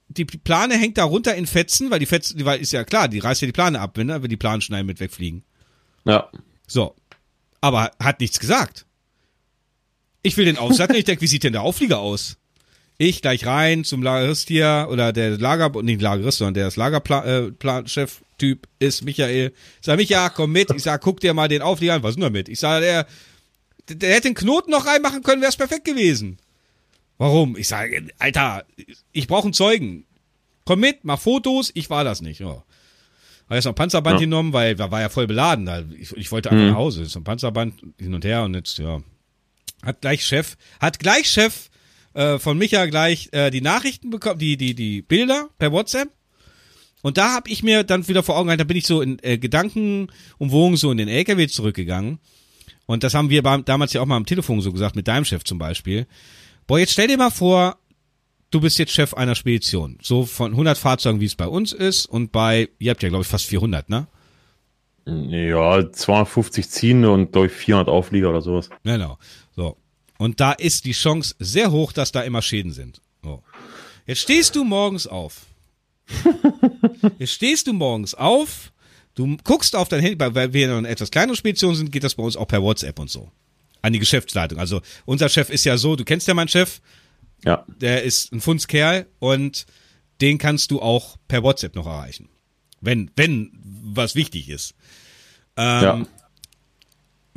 die 0.08 0.24
Plane 0.24 0.78
hängt 0.78 0.96
da 0.96 1.04
runter 1.04 1.34
in 1.34 1.46
Fetzen, 1.46 1.90
weil 1.90 1.98
die 1.98 2.06
Fetzen, 2.06 2.38
die 2.38 2.44
weil 2.44 2.60
ist 2.60 2.72
ja 2.72 2.84
klar, 2.84 3.08
die 3.08 3.18
reißt 3.18 3.42
ja 3.42 3.46
die 3.46 3.52
Plane 3.52 3.80
ab, 3.80 3.96
wenn, 3.96 4.06
ne, 4.06 4.22
wenn 4.22 4.30
die 4.30 4.36
Planschneiden 4.36 4.86
mit 4.86 5.00
wegfliegen. 5.00 5.44
Ja. 6.04 6.30
So. 6.66 6.94
Aber 7.60 7.90
hat 8.00 8.20
nichts 8.20 8.40
gesagt. 8.40 8.86
Ich 10.22 10.36
will 10.36 10.44
den 10.44 10.56
aufsatteln, 10.56 10.98
ich 10.98 11.04
denke, 11.04 11.22
wie 11.22 11.26
sieht 11.26 11.44
denn 11.44 11.52
der 11.52 11.62
Auflieger 11.62 11.98
aus? 11.98 12.38
Ich 13.00 13.22
gleich 13.22 13.46
rein 13.46 13.84
zum 13.84 14.02
Lagerist 14.02 14.48
hier, 14.48 14.88
oder 14.90 15.12
der 15.12 15.38
Lager, 15.38 15.70
nicht 15.82 16.02
Lagerist, 16.02 16.38
sondern 16.38 16.54
der 16.54 16.64
das 16.64 16.76
Lagerplanchef-Typ 16.76 18.66
ist 18.78 19.04
Michael. 19.04 19.52
Ich 19.80 19.86
sag, 19.86 19.96
Micha, 19.98 20.28
komm 20.30 20.52
mit. 20.52 20.70
Ich 20.74 20.82
sag, 20.82 21.00
guck 21.00 21.20
dir 21.20 21.32
mal 21.34 21.48
den 21.48 21.62
Auflieger 21.62 21.94
an. 21.94 22.02
Was 22.02 22.10
ist 22.10 22.16
denn 22.16 22.22
damit? 22.24 22.48
Ich 22.48 22.58
sag, 22.60 22.80
der, 22.80 23.06
der 23.88 24.10
hätte 24.14 24.28
den 24.28 24.34
Knoten 24.34 24.70
noch 24.70 24.86
reinmachen 24.86 25.22
können, 25.22 25.40
wäre 25.40 25.50
es 25.50 25.56
perfekt 25.56 25.84
gewesen. 25.84 26.38
Warum? 27.18 27.56
Ich 27.56 27.68
sage, 27.68 28.08
Alter, 28.18 28.64
ich 29.12 29.26
brauche 29.26 29.44
einen 29.44 29.52
Zeugen. 29.52 30.04
Komm 30.64 30.80
mit, 30.80 31.04
mach 31.04 31.18
Fotos, 31.20 31.70
ich 31.74 31.88
war 31.90 32.04
das 32.04 32.20
nicht. 32.20 32.40
Ja. 32.40 32.62
Habe 33.46 33.54
jetzt 33.54 33.64
noch 33.64 33.74
Panzerband 33.74 34.16
Ja. 34.20 34.26
genommen, 34.26 34.52
weil 34.52 34.74
da 34.74 34.90
war 34.90 35.00
ja 35.00 35.08
voll 35.08 35.26
beladen. 35.26 35.94
Ich, 35.98 36.12
ich 36.16 36.30
wollte 36.32 36.50
einfach 36.50 36.62
Mhm. 36.64 36.70
nach 36.70 36.76
Hause. 36.76 37.04
So 37.06 37.20
ein 37.20 37.24
Panzerband 37.24 37.74
hin 37.98 38.12
und 38.12 38.24
her 38.24 38.42
und 38.42 38.54
jetzt, 38.54 38.76
ja. 38.78 39.00
Hat 39.84 40.00
gleich 40.00 40.24
Chef, 40.26 40.56
hat 40.80 40.98
gleich 40.98 41.30
Chef 41.30 41.70
äh, 42.14 42.38
von 42.38 42.58
Micha 42.58 42.86
gleich 42.86 43.28
äh, 43.32 43.50
die 43.50 43.60
Nachrichten 43.60 44.10
bekommen, 44.10 44.38
die, 44.38 44.56
die, 44.56 44.74
die 44.74 45.02
Bilder 45.02 45.48
per 45.58 45.72
WhatsApp. 45.72 46.08
Und 47.02 47.16
da 47.16 47.34
habe 47.34 47.50
ich 47.50 47.62
mir 47.62 47.84
dann 47.84 48.08
wieder 48.08 48.22
vor 48.22 48.36
Augen 48.36 48.46
gehalten, 48.46 48.60
da 48.60 48.64
bin 48.64 48.76
ich 48.76 48.86
so 48.86 49.00
in 49.00 49.18
äh, 49.22 49.38
Gedanken 49.38 50.08
umwogen 50.38 50.76
so 50.76 50.90
in 50.90 50.98
den 50.98 51.08
LKW 51.08 51.46
zurückgegangen. 51.46 52.18
Und 52.86 53.04
das 53.04 53.14
haben 53.14 53.30
wir 53.30 53.42
beim, 53.42 53.64
damals 53.64 53.92
ja 53.92 54.00
auch 54.00 54.06
mal 54.06 54.16
am 54.16 54.26
Telefon 54.26 54.60
so 54.60 54.72
gesagt, 54.72 54.96
mit 54.96 55.06
deinem 55.06 55.24
Chef 55.24 55.44
zum 55.44 55.58
Beispiel. 55.58 56.06
Boah, 56.66 56.78
jetzt 56.78 56.92
stell 56.92 57.06
dir 57.06 57.18
mal 57.18 57.30
vor, 57.30 57.76
du 58.50 58.60
bist 58.60 58.78
jetzt 58.78 58.92
Chef 58.92 59.14
einer 59.14 59.34
Spedition. 59.34 59.98
So 60.02 60.24
von 60.24 60.52
100 60.52 60.78
Fahrzeugen, 60.78 61.20
wie 61.20 61.26
es 61.26 61.34
bei 61.34 61.46
uns 61.46 61.72
ist. 61.72 62.06
Und 62.06 62.32
bei, 62.32 62.68
ihr 62.78 62.90
habt 62.90 63.02
ja, 63.02 63.10
glaube 63.10 63.22
ich, 63.22 63.28
fast 63.28 63.46
400, 63.46 63.88
ne? 63.88 64.06
Ja, 65.06 65.90
250 65.90 66.68
ziehende 66.68 67.10
und 67.10 67.34
durch 67.34 67.52
400 67.52 67.88
Auflieger 67.88 68.30
oder 68.30 68.42
sowas. 68.42 68.68
Genau. 68.84 69.18
Und 70.18 70.40
da 70.40 70.52
ist 70.52 70.84
die 70.84 70.92
Chance 70.92 71.34
sehr 71.38 71.70
hoch, 71.70 71.92
dass 71.92 72.12
da 72.12 72.22
immer 72.22 72.42
Schäden 72.42 72.72
sind. 72.72 73.00
So. 73.22 73.42
Jetzt 74.06 74.20
stehst 74.20 74.54
du 74.56 74.64
morgens 74.64 75.06
auf. 75.06 75.46
Jetzt 77.18 77.32
stehst 77.32 77.66
du 77.66 77.72
morgens 77.72 78.14
auf, 78.14 78.72
du 79.14 79.36
guckst 79.44 79.76
auf 79.76 79.88
dein 79.88 80.00
Handy, 80.00 80.18
weil- 80.34 80.52
wir 80.52 80.74
eine 80.76 80.88
etwas 80.88 81.10
kleinere 81.10 81.36
Spedition 81.36 81.74
sind, 81.74 81.92
geht 81.92 82.04
das 82.04 82.14
bei 82.14 82.22
uns 82.22 82.36
auch 82.36 82.46
per 82.48 82.62
WhatsApp 82.62 82.98
und 82.98 83.10
so. 83.10 83.30
An 83.82 83.92
die 83.92 83.98
Geschäftsleitung. 83.98 84.58
Also 84.58 84.80
unser 85.04 85.28
Chef 85.28 85.50
ist 85.50 85.64
ja 85.64 85.76
so, 85.76 85.94
du 85.96 86.04
kennst 86.04 86.26
ja 86.26 86.34
meinen 86.34 86.48
Chef, 86.48 86.80
Ja. 87.44 87.64
der 87.80 88.02
ist 88.02 88.32
ein 88.32 88.40
Fundskerl 88.40 89.06
und 89.20 89.66
den 90.20 90.38
kannst 90.38 90.70
du 90.72 90.80
auch 90.82 91.16
per 91.28 91.42
WhatsApp 91.44 91.76
noch 91.76 91.86
erreichen. 91.86 92.28
Wenn, 92.80 93.10
wenn 93.16 93.52
was 93.62 94.14
wichtig 94.14 94.48
ist. 94.48 94.74
Ähm, 95.56 95.82
Ja. 95.82 96.06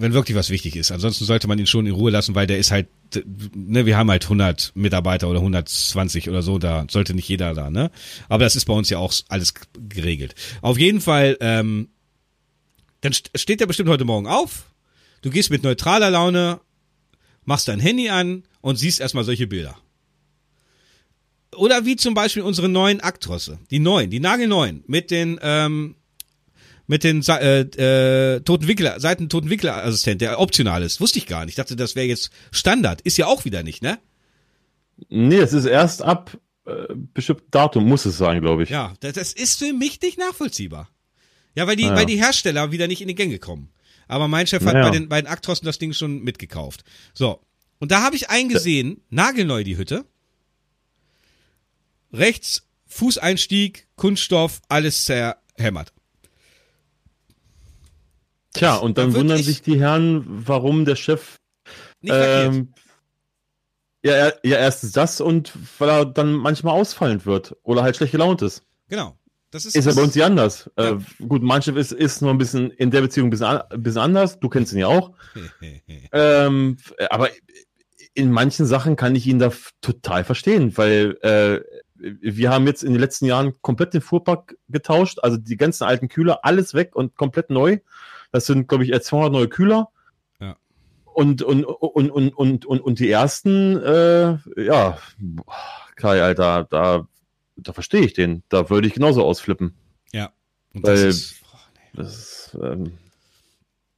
Wenn 0.01 0.13
wirklich 0.13 0.35
was 0.35 0.49
wichtig 0.49 0.75
ist. 0.75 0.91
Ansonsten 0.91 1.25
sollte 1.25 1.47
man 1.47 1.59
ihn 1.59 1.67
schon 1.67 1.85
in 1.85 1.93
Ruhe 1.93 2.11
lassen, 2.11 2.33
weil 2.35 2.47
der 2.47 2.57
ist 2.57 2.71
halt, 2.71 2.87
ne, 3.55 3.85
wir 3.85 3.97
haben 3.97 4.09
halt 4.09 4.23
100 4.23 4.71
Mitarbeiter 4.75 5.29
oder 5.29 5.39
120 5.39 6.27
oder 6.29 6.41
so, 6.41 6.57
da 6.57 6.85
sollte 6.89 7.13
nicht 7.13 7.29
jeder 7.29 7.53
da, 7.53 7.69
ne? 7.69 7.91
Aber 8.27 8.43
das 8.43 8.55
ist 8.55 8.65
bei 8.65 8.73
uns 8.73 8.89
ja 8.89 8.97
auch 8.97 9.13
alles 9.29 9.53
geregelt. 9.89 10.35
Auf 10.61 10.77
jeden 10.79 11.01
Fall, 11.01 11.37
ähm, 11.39 11.89
dann 13.01 13.13
st- 13.13 13.37
steht 13.37 13.61
er 13.61 13.67
bestimmt 13.67 13.89
heute 13.89 14.05
Morgen 14.05 14.27
auf, 14.27 14.65
du 15.21 15.29
gehst 15.29 15.49
mit 15.51 15.63
neutraler 15.63 16.09
Laune, 16.09 16.59
machst 17.45 17.67
dein 17.67 17.79
Handy 17.79 18.09
an 18.09 18.43
und 18.61 18.77
siehst 18.77 18.99
erstmal 18.99 19.23
solche 19.23 19.47
Bilder. 19.47 19.77
Oder 21.55 21.85
wie 21.85 21.95
zum 21.95 22.13
Beispiel 22.13 22.43
unsere 22.43 22.69
neuen 22.69 23.01
Aktrosse. 23.01 23.59
Die 23.71 23.79
neuen, 23.79 24.09
die 24.09 24.19
nagelneuen. 24.19 24.83
Mit 24.87 25.11
den, 25.11 25.37
ähm, 25.41 25.95
mit 26.91 27.05
den 27.05 27.23
äh, 27.25 27.61
äh, 27.61 28.41
toten 28.41 28.67
Wickler, 28.67 28.99
Seiten 28.99 29.29
toten 29.29 29.49
Wickler-Assistent, 29.49 30.19
der 30.19 30.41
optional 30.41 30.83
ist. 30.83 30.99
Wusste 30.99 31.19
ich 31.19 31.25
gar 31.25 31.45
nicht. 31.45 31.53
Ich 31.53 31.55
dachte, 31.55 31.77
das 31.77 31.95
wäre 31.95 32.05
jetzt 32.05 32.31
Standard. 32.51 32.99
Ist 32.99 33.17
ja 33.17 33.27
auch 33.27 33.45
wieder 33.45 33.63
nicht, 33.63 33.81
ne? 33.81 33.97
Nee, 35.07 35.37
es 35.37 35.53
ist 35.53 35.63
erst 35.63 36.01
ab 36.01 36.37
äh, 36.65 36.71
bestimmten 37.13 37.49
Datum, 37.49 37.87
muss 37.87 38.03
es 38.05 38.17
sein, 38.17 38.41
glaube 38.41 38.63
ich. 38.63 38.69
Ja, 38.71 38.93
das, 38.99 39.13
das 39.13 39.31
ist 39.31 39.57
für 39.59 39.71
mich 39.71 40.01
nicht 40.01 40.19
nachvollziehbar. 40.19 40.89
Ja, 41.55 41.65
weil 41.65 41.77
die, 41.77 41.83
Ja. 41.83 41.95
weil 41.95 42.05
die 42.05 42.17
Hersteller 42.21 42.73
wieder 42.73 42.87
nicht 42.87 43.01
in 43.01 43.07
die 43.07 43.15
Gänge 43.15 43.39
kommen. 43.39 43.69
Aber 44.09 44.27
mein 44.27 44.45
Chef 44.45 44.65
hat 44.65 44.73
Ja. 44.73 44.83
bei 44.83 44.89
den, 44.89 45.07
bei 45.07 45.21
den 45.21 45.27
Aktrossen 45.27 45.65
das 45.65 45.79
Ding 45.79 45.93
schon 45.93 46.21
mitgekauft. 46.23 46.83
So. 47.13 47.39
Und 47.79 47.93
da 47.93 48.01
habe 48.03 48.17
ich 48.17 48.29
eingesehen, 48.29 49.01
nagelneu 49.09 49.63
die 49.63 49.77
Hütte. 49.77 50.03
Rechts, 52.11 52.67
Fußeinstieg, 52.87 53.87
Kunststoff, 53.95 54.61
alles 54.67 55.05
zerhämmert. 55.05 55.93
Tja, 58.53 58.75
und 58.75 58.97
Da 58.97 59.03
dann 59.03 59.13
wundern 59.15 59.39
ich- 59.39 59.45
sich 59.45 59.61
die 59.61 59.79
Herren, 59.79 60.23
warum 60.27 60.85
der 60.85 60.95
Chef 60.95 61.37
ähm, 62.03 62.73
ja, 64.03 64.13
er- 64.13 64.39
ja, 64.43 64.57
erstens 64.57 64.91
das 64.93 65.21
und 65.21 65.53
weil 65.77 65.89
er 65.89 66.05
dann 66.05 66.33
manchmal 66.33 66.73
ausfallend 66.79 67.25
wird 67.25 67.55
oder 67.63 67.83
halt 67.83 67.95
schlecht 67.97 68.11
gelaunt 68.13 68.41
ist. 68.41 68.63
Genau. 68.89 69.15
Das 69.51 69.65
ist, 69.65 69.75
Ist 69.75 69.85
ja 69.85 69.93
bei 69.93 70.01
uns 70.03 70.15
nicht 70.15 70.23
anders. 70.23 70.71
Ja. 70.77 70.91
Äh, 70.93 70.97
gut, 71.27 71.43
mein 71.43 71.61
Chef 71.61 71.75
ist, 71.75 71.91
ist 71.91 72.21
nur 72.21 72.31
ein 72.31 72.37
bisschen 72.37 72.71
in 72.71 72.89
der 72.89 73.01
Beziehung 73.01 73.27
ein 73.27 73.31
bisschen, 73.31 73.47
an, 73.47 73.61
ein 73.69 73.83
bisschen 73.83 74.01
anders. 74.01 74.39
Du 74.39 74.47
kennst 74.49 74.71
ihn 74.73 74.79
ja 74.79 74.87
auch. 74.87 75.11
Ähm, 76.13 76.77
aber 77.09 77.29
in 78.13 78.31
manchen 78.31 78.65
Sachen 78.65 78.95
kann 78.95 79.15
ich 79.15 79.27
ihn 79.27 79.39
da 79.39 79.51
total 79.81 80.23
verstehen, 80.23 80.77
weil 80.77 81.17
äh, 81.21 81.61
wir 81.95 82.49
haben 82.49 82.65
jetzt 82.65 82.83
in 82.83 82.91
den 82.93 82.99
letzten 82.99 83.25
Jahren 83.25 83.53
komplett 83.61 83.93
den 83.93 84.01
Fuhrpark 84.01 84.55
getauscht, 84.69 85.19
also 85.21 85.37
die 85.37 85.55
ganzen 85.57 85.83
alten 85.83 86.07
Kühler, 86.09 86.39
alles 86.43 86.73
weg 86.73 86.95
und 86.95 87.15
komplett 87.15 87.49
neu. 87.49 87.77
Das 88.31 88.45
sind, 88.45 88.67
glaube 88.67 88.83
ich, 88.83 88.91
eher 88.91 89.01
200 89.01 89.31
neue 89.31 89.47
Kühler. 89.47 89.89
Ja. 90.39 90.55
Und, 91.05 91.41
und, 91.41 91.65
und, 91.65 92.09
und, 92.11 92.31
und, 92.31 92.65
und, 92.65 92.81
und 92.81 92.99
die 92.99 93.09
ersten, 93.09 93.77
äh, 93.77 94.37
ja, 94.57 94.97
Kai, 95.95 96.21
Alter, 96.21 96.65
da, 96.69 97.07
da 97.57 97.73
verstehe 97.73 98.01
ich 98.01 98.13
den. 98.13 98.43
Da 98.49 98.69
würde 98.69 98.87
ich 98.87 98.93
genauso 98.93 99.23
ausflippen. 99.23 99.75
Ja. 100.13 100.31
Und 100.73 100.87
das 100.87 101.01
Weil- 101.01 101.07
ist, 101.09 101.35
oh, 101.43 101.57
nee. 101.73 101.81
Das 101.93 102.15
ist, 102.17 102.57
ähm, 102.61 102.97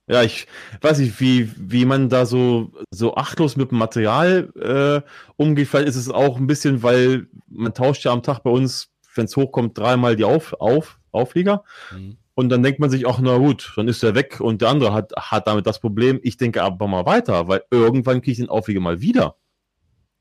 ja, 0.08 0.22
ich 0.22 0.48
weiß 0.82 0.98
nicht, 0.98 1.20
wie, 1.22 1.50
wie 1.58 1.86
man 1.86 2.10
da 2.10 2.26
so, 2.26 2.74
so 2.92 3.16
achtlos 3.16 3.56
mit 3.56 3.72
dem 3.72 3.78
Material 3.78 4.52
äh, 4.60 5.10
umgeht. 5.38 5.70
Vielleicht 5.70 5.88
ist 5.88 5.96
es 5.96 6.10
auch 6.10 6.36
ein 6.36 6.48
bisschen, 6.48 6.84
weil 6.84 7.28
man 7.48 7.74
tauscht 7.74 8.04
ja 8.04 8.12
am 8.12 8.22
Tag 8.22 8.40
bei 8.40 8.50
uns, 8.50 8.90
wenn 9.16 9.26
es 9.26 9.38
hochkommt, 9.38 9.78
dreimal 9.78 10.16
die 10.18 10.26
Auf, 10.26 10.54
Auf, 10.60 11.00
Auflieger. 11.12 11.64
Mhm. 11.92 12.18
Und 12.36 12.50
dann 12.50 12.64
denkt 12.64 12.80
man 12.80 12.90
sich 12.90 13.06
auch, 13.06 13.20
na 13.20 13.38
gut, 13.38 13.74
dann 13.76 13.88
ist 13.88 14.04
er 14.04 14.16
weg 14.16 14.40
und 14.40 14.62
der 14.62 14.70
andere 14.70 14.92
hat, 14.94 15.14
hat 15.16 15.46
damit 15.48 15.68
das 15.68 15.80
Problem. 15.80 16.20
Ich 16.24 16.38
denke 16.38 16.64
aber 16.64 16.88
mal 16.88 17.06
weiter, 17.06 17.48
weil 17.48 17.64
irgendwann 17.70 18.22
kriege 18.22 18.32
ich 18.32 18.38
den 18.40 18.50
Auflieger 18.50 18.80
mal 18.80 19.02
wieder. 19.02 19.36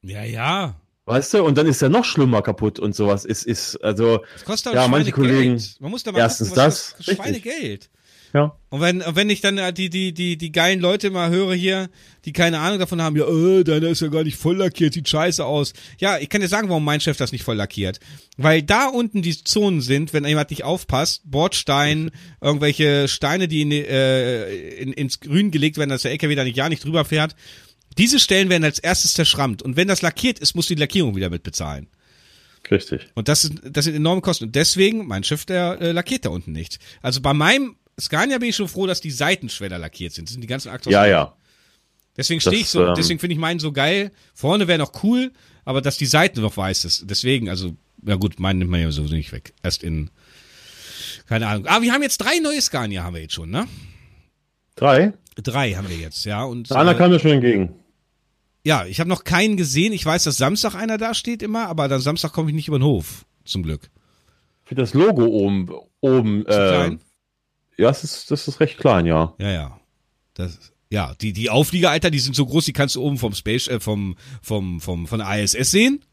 Ja, 0.03 0.23
ja. 0.23 0.75
Weißt 1.07 1.35
du? 1.35 1.43
Und 1.43 1.57
dann 1.59 1.67
ist 1.67 1.81
er 1.83 1.89
noch 1.89 2.05
schlimmer 2.05 2.43
kaputt 2.43 2.79
und 2.79 2.95
sowas. 2.95 3.25
Ist, 3.25 3.45
ist, 3.45 3.77
also, 3.83 4.21
Das 4.35 4.45
kostet 4.45 4.75
Ja, 4.75 4.85
auch 4.85 4.89
manche. 4.89 5.11
Kollegen- 5.11 5.61
Man 5.81 5.91
muss 5.91 6.03
da 6.03 6.13
mal 6.13 6.19
Erstens 6.19 6.49
gucken, 6.51 6.65
das, 6.65 6.95
das. 6.99 7.17
Schweinegeld. 7.17 7.91
Ja. 8.33 8.57
Und 8.71 8.81
wenn, 8.81 9.03
wenn 9.07 9.29
ich 9.29 9.43
dann 9.43 9.59
äh, 9.59 9.73
die, 9.73 9.91
die, 9.91 10.15
die, 10.15 10.39
die 10.39 10.53
geilen 10.53 10.81
Leute 10.81 11.11
mal 11.11 11.31
höre 11.31 11.55
hier, 11.55 11.91
die 12.25 12.33
keine 12.33 12.61
Ahnung 12.61 12.79
davon 12.79 13.03
haben, 13.03 13.17
ja, 13.17 13.29
äh, 13.29 13.65
deiner 13.65 13.89
ist 13.89 14.01
ja 14.01 14.09
gar 14.09 14.25
nicht 14.25 14.37
voll 14.37 14.57
lackiert, 14.57 14.95
sieht 14.95 15.09
scheiße 15.09 15.45
aus. 15.45 15.75
Ja, 15.99 16.19
ich 16.19 16.31
kann 16.31 16.41
dir 16.41 16.49
sagen, 16.49 16.71
warum 16.71 16.85
mein 16.85 17.01
Chef 17.01 17.19
das 17.19 17.33
nicht 17.33 17.45
voll 17.45 17.57
lackiert. 17.57 18.01
Weil 18.39 18.63
da 18.63 18.89
unten 18.89 19.21
die 19.21 19.37
Zonen 19.45 19.83
sind, 19.83 20.15
wenn 20.15 20.25
jemand 20.25 20.49
nicht 20.51 20.65
aufpasst, 20.65 21.23
Bordstein, 21.31 22.11
irgendwelche 22.41 23.09
Steine, 23.09 23.49
die 23.49 23.61
in, 23.61 23.73
äh, 23.73 24.51
in, 24.77 24.95
ins 24.95 25.21
Grün 25.21 25.51
gelegt 25.51 25.77
werden, 25.77 25.91
dass 25.91 26.03
der 26.03 26.13
LKW 26.13 26.35
da 26.35 26.45
nicht 26.45 26.57
ja 26.57 26.71
nicht 26.71 26.85
drüber 26.85 27.05
fährt. 27.05 27.37
Diese 27.99 28.19
Stellen 28.19 28.49
werden 28.49 28.65
als 28.65 28.79
erstes 28.79 29.13
zerschrammt. 29.13 29.63
Und 29.63 29.77
wenn 29.77 29.89
das 29.89 30.01
lackiert 30.01 30.39
ist, 30.39 30.55
musst 30.55 30.71
du 30.71 30.75
die 30.75 30.81
Lackierung 30.81 31.15
wieder 31.15 31.29
mitbezahlen. 31.29 31.89
Richtig. 32.71 33.09
Und 33.15 33.29
das, 33.29 33.45
ist, 33.45 33.55
das 33.65 33.85
sind 33.85 33.95
enorme 33.95 34.23
Kosten. 34.23 34.45
Und 34.45 34.55
deswegen, 34.55 35.07
mein 35.07 35.25
Schiff, 35.25 35.45
der 35.45 35.79
äh, 35.81 35.93
lackiert 35.93 36.25
da 36.25 36.31
unten 36.31 36.53
nicht. 36.53 36.79
Also 37.03 37.21
bei 37.21 37.35
meinem 37.35 37.77
Scania 38.03 38.39
bin 38.39 38.49
ich 38.49 38.57
schon 38.57 38.69
froh, 38.69 38.87
dass 38.87 39.01
die 39.01 39.11
Seitenschwelle 39.11 39.79
lackiert 39.79 40.13
sind. 40.13 40.29
Das 40.29 40.33
sind 40.33 40.41
die 40.41 40.49
ganzen 40.49 40.71
Aktoren. 40.71 40.93
Ja, 40.93 41.07
ja. 41.07 41.37
Deswegen 42.17 42.41
stehe 42.41 42.57
ich 42.57 42.69
so, 42.69 42.85
ähm, 42.87 42.95
deswegen 42.97 43.21
finde 43.21 43.35
ich 43.35 43.41
meinen 43.41 43.61
so 43.61 43.73
geil. 43.73 44.11
Vorne 44.35 44.69
wäre 44.69 44.79
noch 44.79 45.03
cool, 45.03 45.33
aber 45.65 45.81
dass 45.81 45.97
die 45.97 46.07
Seite 46.07 46.41
noch 46.41 46.57
weiß 46.57 46.85
ist. 46.85 47.05
Deswegen, 47.09 47.49
also, 47.49 47.75
ja 48.05 48.17
gut, 48.17 48.39
meinen 48.39 48.59
nimmt 48.59 48.71
man 48.71 48.81
ja 48.81 48.91
sowieso 48.91 49.15
nicht 49.15 49.33
weg. 49.33 49.55
Erst 49.63 49.83
in, 49.83 50.11
keine 51.27 51.47
Ahnung. 51.47 51.67
Aber 51.67 51.83
wir 51.83 51.93
haben 51.93 52.03
jetzt 52.03 52.19
drei 52.19 52.39
neue 52.43 52.61
Scania, 52.61 53.05
haben 53.05 53.15
wir 53.15 53.23
jetzt 53.23 53.35
schon, 53.35 53.51
ne? 53.51 53.67
Drei? 54.77 55.15
Drei 55.37 55.73
haben 55.73 55.89
wir 55.89 55.97
jetzt, 55.97 56.25
ja. 56.27 56.45
Und, 56.45 56.71
Einer 56.73 56.91
äh, 56.93 56.95
kam 56.95 57.11
mir 57.11 57.21
schon 57.21 57.31
entgegen. 57.31 57.75
ja, 58.65 58.85
ich 58.85 59.01
habe 59.01 59.09
noch 59.09 59.25
keinen 59.25 59.57
gesehen. 59.57 59.93
Ich 59.93 60.05
weiß, 60.05 60.25
dass 60.25 60.37
Samstag 60.37 60.75
einer 60.75 60.99
da 60.99 61.15
steht 61.15 61.43
immer, 61.43 61.69
aber 61.69 61.89
dann 61.89 62.01
Samstag 62.01 62.33
komme 62.33 62.51
ich 62.51 62.55
nicht 62.55 62.69
über 62.69 62.79
den 62.79 62.85
Hof, 62.85 63.25
zum 63.45 63.63
Glück. 63.63 63.89
Für 64.65 64.75
das 64.75 64.93
Logo 64.93 65.25
oben, 65.25 65.71
oben, 66.01 66.47
äh? 66.47 66.97
Ja, 67.83 67.89
das 67.89 68.05
ist, 68.05 68.31
das 68.31 68.47
ist 68.47 68.61
recht 68.61 68.79
klein, 68.79 69.07
ja. 69.07 69.35
Ja, 69.39 69.51
ja. 69.51 69.81
Das, 70.35 70.73
ja, 70.89 71.15
die, 71.21 71.33
die 71.33 71.51
Auflieger, 71.51 71.91
Alter, 71.91 72.11
die 72.11 72.21
sind 72.21 72.37
so 72.37 72.47
groß, 72.47 72.65
die 72.65 72.73
kannst 72.73 72.95
du 72.95 73.03
oben 73.03 73.19
vom 73.19 73.35
Space, 73.35 73.67
äh, 73.67 73.81
vom, 73.81 74.17
vom, 74.41 74.81
vom, 74.81 75.07
von 75.07 75.19
der 75.19 75.43
ISS 75.43 75.73
sehen. 75.73 76.05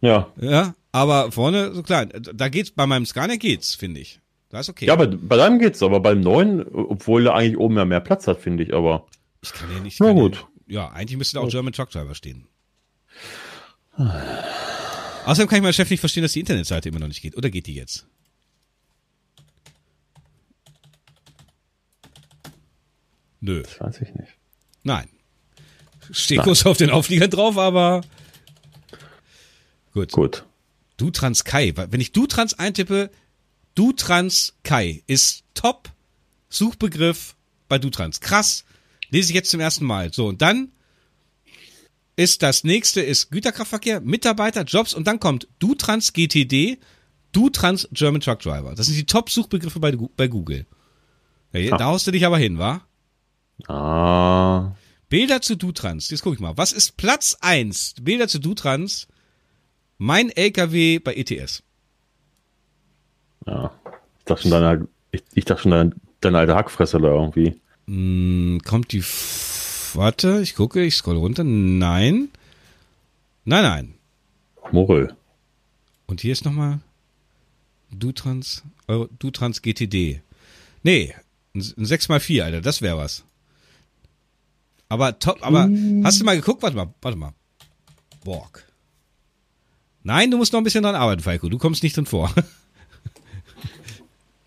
Ja. 0.00 0.30
Ja, 0.40 0.74
aber 0.92 1.32
vorne 1.32 1.74
so 1.74 1.82
klein. 1.82 2.12
Da 2.34 2.48
geht's, 2.48 2.70
bei 2.70 2.86
meinem 2.86 3.04
Scania 3.04 3.36
geht's, 3.36 3.74
finde 3.74 4.00
ich. 4.00 4.20
Da 4.48 4.60
ist 4.60 4.68
okay. 4.68 4.86
Ja, 4.86 4.94
bei, 4.94 5.06
bei 5.06 5.36
deinem 5.36 5.58
geht's, 5.58 5.82
aber 5.82 5.98
beim 5.98 6.20
neuen, 6.20 6.64
obwohl 6.72 7.26
er 7.26 7.34
eigentlich 7.34 7.58
oben 7.58 7.76
ja 7.76 7.84
mehr 7.84 8.00
Platz 8.00 8.26
hat, 8.28 8.40
finde 8.40 8.62
ich, 8.62 8.72
aber. 8.72 9.06
ich 9.42 9.52
kann 9.52 9.72
ja 9.72 9.80
nicht. 9.80 9.98
Na 9.98 10.12
gut. 10.12 10.46
Ja, 10.68 10.90
eigentlich 10.90 11.18
müsste 11.18 11.34
da 11.34 11.40
auch 11.40 11.48
German 11.48 11.72
Truck 11.72 11.90
Driver 11.90 12.14
stehen. 12.14 12.46
Außerdem 15.24 15.48
kann 15.48 15.56
ich 15.56 15.62
meinen 15.62 15.72
Chef 15.72 15.90
nicht 15.90 16.00
verstehen, 16.00 16.22
dass 16.22 16.32
die 16.32 16.40
Internetseite 16.40 16.88
immer 16.88 17.00
noch 17.00 17.08
nicht 17.08 17.22
geht. 17.22 17.36
Oder 17.36 17.50
geht 17.50 17.66
die 17.66 17.74
jetzt? 17.74 18.06
Nö, 23.42 23.62
Das 23.62 23.80
weiß 23.80 24.00
ich 24.00 24.14
nicht. 24.14 24.32
nein. 24.84 25.08
Steht 26.10 26.42
kurz 26.42 26.64
auf 26.66 26.76
den 26.78 26.90
Aufliegern 26.90 27.30
drauf, 27.30 27.56
aber 27.58 28.00
gut. 29.92 30.10
Gut. 30.12 30.44
Dutrans 30.96 31.44
Kai. 31.44 31.72
Wenn 31.76 32.00
ich 32.00 32.12
Dutrans 32.12 32.58
eintippe, 32.58 33.10
Dutrans 33.74 34.54
Kai 34.62 35.02
ist 35.06 35.44
Top 35.54 35.90
Suchbegriff 36.48 37.36
bei 37.68 37.78
Dutrans. 37.78 38.20
Krass. 38.20 38.64
Lese 39.10 39.30
ich 39.30 39.34
jetzt 39.34 39.50
zum 39.50 39.60
ersten 39.60 39.84
Mal. 39.84 40.12
So, 40.12 40.26
und 40.26 40.42
dann 40.42 40.72
ist 42.16 42.42
das 42.42 42.64
nächste 42.64 43.00
ist 43.00 43.30
Güterkraftverkehr, 43.30 44.00
Mitarbeiter, 44.00 44.62
Jobs 44.64 44.94
und 44.94 45.06
dann 45.06 45.18
kommt 45.20 45.48
Dutrans 45.58 46.12
GTD, 46.12 46.78
Dutrans 47.32 47.88
German 47.92 48.20
Truck 48.20 48.40
Driver. 48.40 48.74
Das 48.74 48.86
sind 48.86 48.96
die 48.96 49.06
Top 49.06 49.30
Suchbegriffe 49.30 49.80
bei, 49.80 49.96
bei 50.16 50.28
Google. 50.28 50.66
Da 51.52 51.84
haust 51.86 52.06
du 52.06 52.10
dich 52.10 52.26
aber 52.26 52.38
hin, 52.38 52.58
wa? 52.58 52.82
Ah. 53.66 54.72
Bilder 55.08 55.40
zu 55.42 55.56
Dutrans. 55.56 56.10
Jetzt 56.10 56.22
guck 56.22 56.34
ich 56.34 56.40
mal. 56.40 56.56
Was 56.56 56.72
ist 56.72 56.96
Platz 56.96 57.36
eins? 57.40 57.94
Bilder 58.00 58.28
zu 58.28 58.38
Dutrans. 58.38 59.08
Mein 59.98 60.30
LKW 60.30 60.98
bei 60.98 61.14
ETS. 61.14 61.62
Ja. 63.46 63.72
Ich 64.18 64.24
dachte 64.24 64.42
schon, 64.42 64.50
deine, 64.50 64.88
ich, 65.10 65.22
ich 65.34 65.44
dachte 65.44 65.62
schon, 65.62 65.70
deine, 65.72 65.92
deine 66.20 66.38
alte 66.38 66.54
Hackfresse 66.54 66.98
da 66.98 67.08
irgendwie. 67.08 67.60
Hm, 67.86 68.60
kommt 68.64 68.92
die. 68.92 68.98
F 68.98 69.92
Warte, 69.94 70.40
ich 70.42 70.54
gucke, 70.54 70.82
ich 70.82 70.96
scroll 70.96 71.18
runter. 71.18 71.44
Nein. 71.44 72.28
Nein, 73.44 73.62
nein. 73.62 73.94
Morel. 74.70 75.14
Und 76.06 76.20
hier 76.20 76.32
ist 76.32 76.44
nochmal 76.44 76.80
Dutrans, 77.90 78.62
Euro, 78.88 79.08
Dutrans 79.18 79.60
GTD. 79.60 80.22
Nee, 80.82 81.14
ein 81.54 81.60
6x4, 81.60 82.42
Alter, 82.42 82.60
das 82.60 82.80
wäre 82.80 82.96
was. 82.96 83.24
Aber 84.92 85.18
top, 85.18 85.38
aber 85.40 85.70
hast 86.04 86.20
du 86.20 86.24
mal 86.26 86.36
geguckt? 86.36 86.62
Warte 86.62 86.76
mal, 86.76 86.92
warte 87.00 87.16
mal. 87.16 87.32
Borg. 88.24 88.70
Nein, 90.02 90.30
du 90.30 90.36
musst 90.36 90.52
noch 90.52 90.60
ein 90.60 90.64
bisschen 90.64 90.82
dran 90.82 90.94
arbeiten, 90.94 91.22
Falco. 91.22 91.48
Du 91.48 91.56
kommst 91.56 91.82
nicht 91.82 91.96
drin 91.96 92.04
vor. 92.04 92.30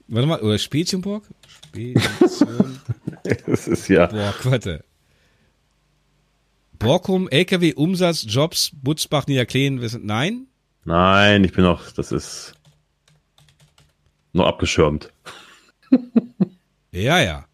warte 0.07 0.27
mal, 0.27 0.39
oder 0.41 0.59
Spezienborg? 0.59 1.23
Spezienborg, 1.47 2.79
Das 3.47 3.67
ist 3.67 3.87
ja. 3.87 4.07
warte. 4.43 4.85
Borkum, 6.77 7.27
LKW, 7.27 7.73
Umsatz, 7.73 8.23
Jobs, 8.27 8.69
Butzbach, 8.71 9.25
Niederkleen, 9.25 9.81
wir 9.81 9.89
sind, 9.89 10.05
nein? 10.05 10.45
Nein, 10.83 11.43
ich 11.43 11.53
bin 11.53 11.63
noch, 11.63 11.89
das 11.89 12.11
ist 12.11 12.53
nur 14.31 14.45
abgeschirmt. 14.45 15.11
Ja, 16.91 17.19
ja. 17.19 17.45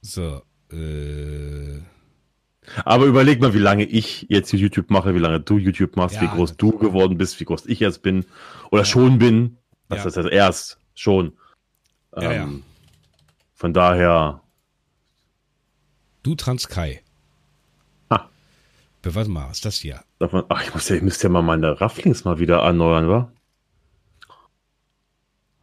So, 0.00 0.42
äh, 0.72 1.80
Aber 2.84 3.06
überleg 3.06 3.40
mal, 3.40 3.54
wie 3.54 3.58
lange 3.58 3.84
ich 3.84 4.26
jetzt 4.28 4.52
YouTube 4.52 4.90
mache, 4.90 5.14
wie 5.14 5.18
lange 5.20 5.40
du 5.40 5.58
YouTube 5.58 5.96
machst, 5.96 6.16
Ja, 6.16 6.22
wie 6.22 6.26
groß 6.28 6.56
du 6.56 6.76
geworden 6.78 7.16
bist, 7.18 7.40
wie 7.40 7.44
groß 7.44 7.66
ich 7.66 7.80
jetzt 7.80 8.02
bin 8.02 8.26
oder 8.70 8.84
schon 8.84 9.18
bin. 9.18 9.56
Was 9.88 9.98
Ja. 9.98 10.04
das 10.04 10.16
heißt 10.18 10.28
erst 10.28 10.78
schon. 10.94 11.32
Ja, 12.14 12.22
ja. 12.32 12.42
Ähm, 12.42 12.62
Von 13.54 13.72
daher, 13.72 14.42
du 16.22 16.34
Transkai. 16.34 17.00
Ha. 18.10 18.28
Warte 19.02 19.30
mal, 19.30 19.48
was 19.48 19.58
ist 19.58 19.64
das 19.64 19.76
hier? 19.76 20.02
davon, 20.18 20.44
ach, 20.48 20.62
ich 20.62 20.74
muss 20.74 20.88
ja, 20.88 20.96
ich 20.96 21.02
müsste 21.02 21.24
ja 21.24 21.32
mal 21.32 21.42
meine 21.42 21.80
Rafflings 21.80 22.24
mal 22.24 22.38
wieder 22.38 22.58
erneuern, 22.58 23.08
wa? 23.08 23.32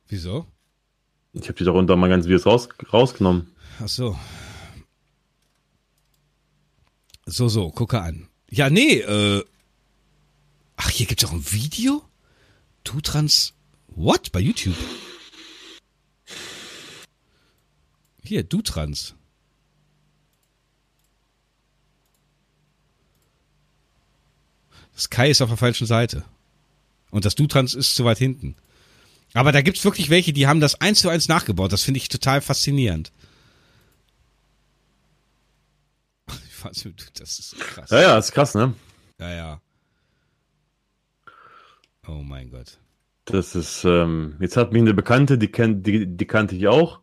Wieso? 0.07 0.45
Ich 1.33 1.43
habe 1.43 1.53
die 1.53 1.63
doch 1.65 1.75
unter 1.75 1.95
meinen 1.95 2.11
ganzen 2.11 2.27
Videos 2.29 2.45
raus, 2.45 2.69
rausgenommen. 2.93 3.53
Ach 3.83 3.87
so. 3.89 4.17
So, 7.25 7.49
so, 7.49 7.71
gucke 7.71 8.01
an. 8.01 8.27
Ja, 8.49 8.69
nee, 8.69 8.99
äh. 8.99 9.43
Ach, 10.77 10.89
hier 10.89 11.07
gibt's 11.07 11.25
auch 11.25 11.31
ein 11.31 11.51
Video? 11.51 12.03
Du 12.83 13.01
Trans. 13.01 13.53
What? 13.87 14.31
Bei 14.31 14.39
YouTube? 14.39 14.75
Hier, 18.23 18.43
du 18.43 18.61
Trans. 18.61 19.15
Das 24.93 25.09
Kai 25.09 25.29
ist 25.29 25.41
auf 25.41 25.49
der 25.49 25.57
falschen 25.57 25.87
Seite. 25.87 26.23
Und 27.11 27.25
das 27.25 27.35
Du-Trans 27.35 27.73
ist 27.73 27.95
zu 27.95 28.05
weit 28.05 28.17
hinten. 28.17 28.55
Aber 29.33 29.51
da 29.51 29.61
gibt's 29.61 29.83
wirklich 29.83 30.09
welche, 30.09 30.33
die 30.33 30.47
haben 30.47 30.61
das 30.61 30.79
eins 30.81 30.99
zu 30.99 31.09
eins 31.09 31.27
nachgebaut. 31.27 31.71
Das 31.71 31.83
finde 31.83 31.99
ich 31.99 32.07
total 32.07 32.41
faszinierend. 32.41 33.11
Das 37.17 37.39
ist 37.39 37.59
krass. 37.59 37.89
Ja, 37.89 38.01
ja, 38.01 38.17
ist 38.17 38.31
krass, 38.31 38.55
ne? 38.55 38.73
Ja, 39.19 39.31
ja. 39.33 39.61
Oh 42.07 42.21
mein 42.23 42.49
Gott. 42.51 42.77
Das 43.25 43.55
ist, 43.55 43.83
ähm, 43.85 44.35
jetzt 44.39 44.57
hat 44.57 44.71
mich 44.71 44.81
eine 44.81 44.93
Bekannte, 44.93 45.37
die, 45.37 45.47
kenn, 45.47 45.81
die, 45.81 46.05
die 46.05 46.25
kannte 46.27 46.55
ich 46.55 46.67
auch, 46.67 47.01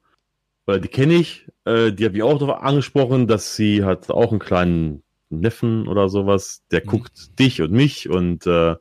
oder 0.66 0.78
die 0.78 0.88
kenne 0.88 1.14
ich, 1.14 1.48
äh, 1.64 1.92
die 1.92 2.04
habe 2.04 2.16
ich 2.16 2.22
auch 2.22 2.38
darauf 2.38 2.62
angesprochen, 2.62 3.26
dass 3.26 3.56
sie 3.56 3.84
hat 3.84 4.10
auch 4.10 4.30
einen 4.30 4.38
kleinen 4.38 5.02
Neffen 5.30 5.88
oder 5.88 6.08
sowas, 6.08 6.62
der 6.70 6.82
Mhm. 6.84 6.86
guckt 6.86 7.38
dich 7.40 7.60
und 7.62 7.72
mich 7.72 8.08
und 8.08 8.46
äh, 8.46 8.72
äh, 8.72 8.76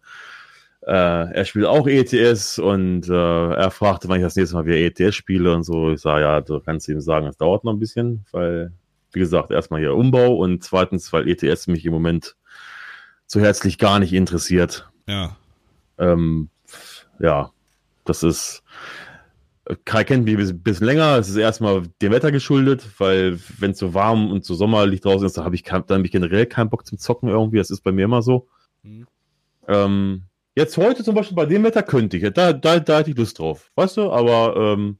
er 1.34 1.46
spielt 1.46 1.66
auch 1.66 1.88
ETS 1.88 2.60
und 2.60 3.08
äh, 3.10 3.54
er 3.54 3.72
fragte, 3.72 4.08
wann 4.10 4.18
ich 4.20 4.24
das 4.26 4.36
nächste 4.36 4.56
Mal 4.56 4.66
wieder 4.66 4.78
ETS 4.78 5.16
spiele 5.16 5.54
und 5.54 5.64
so. 5.64 5.92
Ich 5.92 6.02
sage, 6.02 6.22
ja, 6.22 6.42
du 6.42 6.60
kannst 6.60 6.88
ihm 6.90 7.02
sagen, 7.02 7.28
es 7.28 7.38
dauert 7.38 7.64
noch 7.64 7.74
ein 7.74 7.80
bisschen, 7.80 8.26
weil, 8.32 8.72
wie 9.14 9.20
gesagt, 9.20 9.52
erstmal 9.52 9.80
hier 9.82 9.96
Umbau 9.96 10.36
und 10.36 10.64
zweitens, 10.64 11.12
weil 11.14 11.28
ETS 11.28 11.68
mich 11.68 11.86
im 11.86 11.94
Moment 11.94 12.36
so 13.28 13.40
herzlich 13.40 13.78
gar 13.78 14.00
nicht 14.00 14.14
interessiert. 14.14 14.90
Ja. 15.08 15.38
Ähm, 15.98 16.50
ja, 17.20 17.52
das 18.06 18.24
ist. 18.24 18.64
Kai 19.86 20.04
kennt 20.04 20.26
mich 20.26 20.38
ein 20.38 20.62
bisschen 20.64 20.88
länger. 20.88 21.18
Es 21.18 21.30
ist 21.30 21.36
erstmal 21.38 21.84
dem 22.02 22.12
Wetter 22.12 22.32
geschuldet, 22.32 22.86
weil 22.98 23.40
wenn 23.60 23.72
es 23.72 23.78
so 23.78 23.94
warm 23.94 24.32
und 24.32 24.44
so 24.44 24.56
sommerlich 24.56 25.02
draußen 25.02 25.26
ist, 25.26 25.38
da 25.38 25.46
habe 25.46 25.56
ich, 25.56 25.64
kein- 25.64 25.86
dann 25.86 26.00
hab 26.00 26.06
ich 26.06 26.12
generell 26.12 26.46
keinen 26.46 26.70
Bock 26.70 26.86
zum 26.86 26.98
Zocken 26.98 27.30
irgendwie. 27.30 27.58
Das 27.58 27.70
ist 27.70 27.82
bei 27.82 27.92
mir 27.92 28.06
immer 28.06 28.22
so. 28.22 28.48
Mhm. 28.84 29.08
Ähm, 29.68 30.24
jetzt 30.56 30.78
heute 30.78 31.04
zum 31.04 31.16
Beispiel 31.16 31.36
bei 31.36 31.46
dem 31.46 31.64
Wetter 31.64 31.84
könnte 31.84 32.18
ich. 32.18 32.34
Da, 32.34 32.54
da, 32.54 32.80
da 32.80 32.98
hätte 33.00 33.12
ich 33.12 33.18
Lust 33.18 33.40
drauf. 33.40 33.72
Weißt 33.76 33.98
du? 33.98 34.12
Aber 34.12 34.56
ähm, 34.56 35.00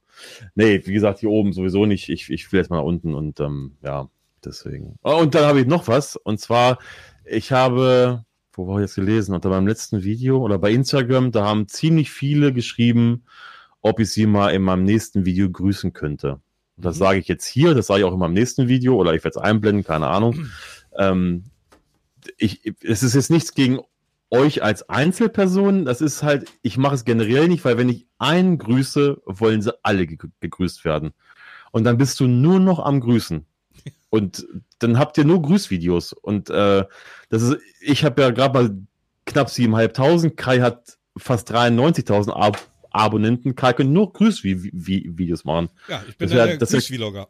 nee, 0.54 0.80
wie 0.84 0.92
gesagt, 0.92 1.20
hier 1.20 1.30
oben 1.30 1.52
sowieso 1.52 1.86
nicht. 1.86 2.08
Ich, 2.08 2.30
ich 2.30 2.50
will 2.52 2.60
jetzt 2.60 2.70
mal 2.70 2.76
nach 2.78 2.84
unten 2.84 3.14
und 3.14 3.40
ähm, 3.40 3.76
ja, 3.82 4.08
deswegen. 4.44 4.98
Oh, 5.02 5.16
Und 5.16 5.34
dann 5.34 5.44
habe 5.44 5.60
ich 5.60 5.66
noch 5.66 5.88
was. 5.88 6.16
Und 6.16 6.40
zwar, 6.40 6.78
ich 7.24 7.52
habe 7.52 8.24
wo 8.54 8.66
war 8.66 8.76
ich 8.78 8.82
jetzt 8.82 8.96
gelesen? 8.96 9.34
Unter 9.34 9.48
meinem 9.48 9.66
letzten 9.66 10.02
Video 10.02 10.38
oder 10.38 10.58
bei 10.58 10.72
Instagram, 10.72 11.32
da 11.32 11.44
haben 11.46 11.68
ziemlich 11.68 12.10
viele 12.10 12.52
geschrieben, 12.52 13.24
ob 13.80 13.98
ich 13.98 14.10
sie 14.10 14.26
mal 14.26 14.50
in 14.50 14.62
meinem 14.62 14.84
nächsten 14.84 15.24
Video 15.24 15.50
grüßen 15.50 15.92
könnte. 15.92 16.40
Und 16.76 16.84
das 16.84 16.96
Mhm. 16.96 17.00
sage 17.00 17.18
ich 17.18 17.28
jetzt 17.28 17.46
hier, 17.46 17.74
das 17.74 17.86
sage 17.86 18.00
ich 18.00 18.04
auch 18.04 18.12
in 18.12 18.18
meinem 18.18 18.34
nächsten 18.34 18.68
Video 18.68 18.96
oder 18.96 19.14
ich 19.14 19.24
werde 19.24 19.38
es 19.38 19.42
einblenden, 19.42 19.84
keine 19.84 20.08
Ahnung. 20.08 20.48
Ähm, 20.98 21.44
ich, 22.36 22.74
es 22.82 23.02
ist 23.02 23.14
jetzt 23.14 23.30
nichts 23.30 23.54
gegen 23.54 23.80
euch 24.32 24.62
als 24.62 24.88
Einzelperson, 24.88 25.84
das 25.84 26.00
ist 26.00 26.22
halt, 26.22 26.50
ich 26.62 26.78
mache 26.78 26.94
es 26.94 27.04
generell 27.04 27.48
nicht, 27.48 27.64
weil 27.64 27.76
wenn 27.76 27.90
ich 27.90 28.06
einen 28.18 28.58
grüße, 28.58 29.20
wollen 29.26 29.60
sie 29.60 29.74
alle 29.82 30.06
ge 30.06 30.18
gegrüßt 30.40 30.84
werden. 30.84 31.12
Und 31.70 31.84
dann 31.84 31.98
bist 31.98 32.18
du 32.18 32.26
nur 32.26 32.58
noch 32.58 32.78
am 32.80 33.00
Grüßen. 33.00 33.46
Und 34.10 34.46
dann 34.78 34.98
habt 34.98 35.18
ihr 35.18 35.24
nur 35.24 35.42
Grüßvideos. 35.42 36.14
Und 36.14 36.50
äh, 36.50 36.84
das 37.28 37.42
ist, 37.42 37.58
ich 37.80 38.04
habe 38.04 38.22
ja 38.22 38.30
gerade 38.30 38.58
mal 38.58 38.78
knapp 39.26 39.48
7.500, 39.48 40.30
Kai 40.30 40.60
hat 40.60 40.98
fast 41.16 41.52
93.000 41.52 42.30
Ab 42.30 42.58
Abonnenten. 42.90 43.54
Kai 43.54 43.72
könnte 43.72 43.92
nur 43.92 44.12
Grüß-Videos 44.12 45.44
machen. 45.44 45.68
Ja, 45.88 46.02
ich 46.08 46.16
bin 46.16 46.28
das 46.28 46.36
wär, 46.36 46.56
der 46.56 46.58
Grüß-Vlogger. 46.58 47.28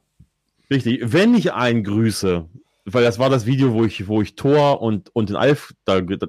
Richtig. 0.71 1.01
Wenn 1.03 1.35
ich 1.35 1.53
einen 1.53 1.85
grüße, 1.85 2.49
weil 2.85 3.05
das 3.05 3.19
war 3.19 3.31
das 3.31 3.47
Video, 3.47 3.75
wo 3.75 3.85
ich, 3.85 4.09
wo 4.09 4.23
ich 4.23 4.35
Thor 4.35 4.81
und, 4.83 5.15
und 5.15 5.29
den 5.29 5.37
Alf 5.37 5.75
da, 5.85 6.01
da, 6.01 6.27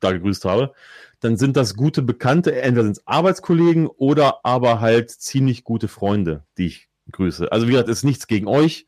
da 0.00 0.12
gegrüßt 0.12 0.44
habe, 0.44 0.72
dann 1.20 1.36
sind 1.36 1.56
das 1.56 1.74
gute 1.74 2.02
Bekannte, 2.02 2.60
entweder 2.60 2.84
sind 2.84 2.98
es 2.98 3.06
Arbeitskollegen 3.06 3.86
oder 3.86 4.44
aber 4.44 4.80
halt 4.80 5.10
ziemlich 5.10 5.64
gute 5.64 5.88
Freunde, 5.88 6.44
die 6.58 6.66
ich 6.66 6.88
grüße. 7.12 7.50
Also 7.50 7.66
wie 7.66 7.72
gesagt, 7.72 7.88
ist 7.88 8.04
nichts 8.04 8.26
gegen 8.26 8.46
euch 8.46 8.86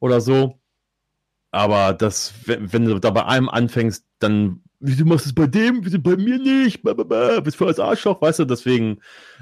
oder 0.00 0.20
so. 0.20 0.58
Aber 1.50 1.94
das, 1.94 2.34
wenn, 2.44 2.72
wenn 2.72 2.84
du 2.84 2.98
da 2.98 3.10
bei 3.10 3.24
einem 3.24 3.48
anfängst, 3.48 4.04
dann, 4.18 4.62
wieso 4.80 5.04
machst 5.04 5.26
du 5.26 5.30
es 5.30 5.34
bei 5.34 5.46
dem, 5.46 5.84
wieso 5.84 5.98
bei 5.98 6.16
mir 6.16 6.38
nicht? 6.38 6.82
Bist 6.82 7.56
voll 7.56 7.68
als 7.68 7.80
Arschloch, 7.80 8.20
weißt 8.20 8.40
du? 8.40 8.44
Deswegen 8.44 9.00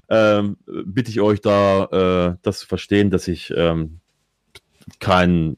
ähm, 0.09 0.57
bitte 0.67 1.11
ich 1.11 1.21
euch 1.21 1.41
da, 1.41 1.85
äh, 2.33 2.37
das 2.43 2.61
zu 2.61 2.67
verstehen, 2.67 3.11
dass 3.11 3.27
ich 3.29 3.53
ähm, 3.57 4.01
keinen 5.01 5.57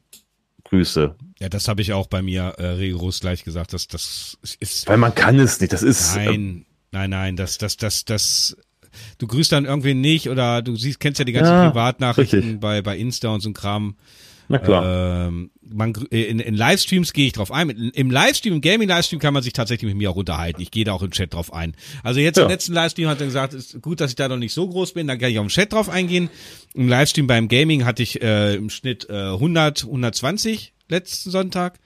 grüße. 0.63 1.15
Ja, 1.39 1.47
das 1.47 1.67
habe 1.67 1.81
ich 1.81 1.93
auch 1.93 2.07
bei 2.07 2.21
mir 2.21 2.55
äh, 2.57 2.65
rigoros 2.65 3.21
gleich 3.21 3.43
gesagt. 3.43 3.73
dass 3.73 3.87
das 3.87 4.37
ist. 4.59 4.87
Weil 4.87 4.97
man 4.97 5.15
kann 5.15 5.39
es 5.39 5.59
nicht. 5.59 5.71
Das 5.71 5.83
ist. 5.83 6.15
Nein, 6.15 6.65
äh, 6.91 6.97
nein, 6.97 7.09
nein. 7.09 7.35
Das, 7.35 7.57
das, 7.57 7.77
das, 7.77 8.05
das. 8.05 8.57
Du 9.17 9.27
grüßt 9.27 9.51
dann 9.51 9.65
irgendwie 9.65 9.93
nicht 9.93 10.29
oder 10.29 10.61
du 10.61 10.75
siehst, 10.75 10.99
kennst 10.99 11.19
ja 11.19 11.25
die 11.25 11.31
ganzen 11.31 11.53
ja, 11.53 11.69
Privatnachrichten 11.69 12.59
bei, 12.59 12.81
bei 12.81 12.97
Insta 12.97 13.29
und 13.29 13.41
so 13.41 13.49
ein 13.49 13.53
Kram. 13.53 13.95
Na 14.49 14.57
klar. 14.57 15.27
Ähm, 15.27 15.51
man, 15.61 15.93
in, 16.09 16.39
in 16.39 16.55
Livestreams 16.55 17.13
gehe 17.13 17.27
ich 17.27 17.33
drauf 17.33 17.51
ein. 17.51 17.69
Im 17.69 18.09
Livestream, 18.09 18.55
im 18.55 18.61
Gaming-Livestream 18.61 19.19
kann 19.19 19.33
man 19.33 19.43
sich 19.43 19.53
tatsächlich 19.53 19.87
mit 19.87 19.97
mir 19.97 20.09
auch 20.09 20.15
unterhalten. 20.15 20.59
Ich 20.59 20.71
gehe 20.71 20.83
da 20.83 20.93
auch 20.93 21.03
im 21.03 21.11
Chat 21.11 21.35
drauf 21.35 21.53
ein. 21.53 21.75
Also 22.03 22.19
jetzt 22.19 22.37
ja. 22.37 22.43
im 22.43 22.49
letzten 22.49 22.73
Livestream 22.73 23.07
hat 23.07 23.19
er 23.21 23.27
gesagt, 23.27 23.53
ist 23.53 23.79
gut, 23.81 24.01
dass 24.01 24.09
ich 24.09 24.15
da 24.15 24.27
noch 24.27 24.37
nicht 24.37 24.53
so 24.53 24.67
groß 24.67 24.93
bin, 24.93 25.05
da 25.05 25.15
kann 25.15 25.29
ich 25.29 25.37
auch 25.37 25.43
im 25.43 25.49
Chat 25.49 25.71
drauf 25.71 25.87
eingehen. 25.87 26.31
Im 26.73 26.89
Livestream 26.89 27.27
beim 27.27 27.47
Gaming 27.47 27.85
hatte 27.85 28.01
ich 28.01 28.23
äh, 28.23 28.55
im 28.55 28.71
Schnitt 28.71 29.07
äh, 29.07 29.13
100, 29.13 29.83
120 29.83 30.73
letzten 30.89 31.31
Sonntag. 31.31 31.79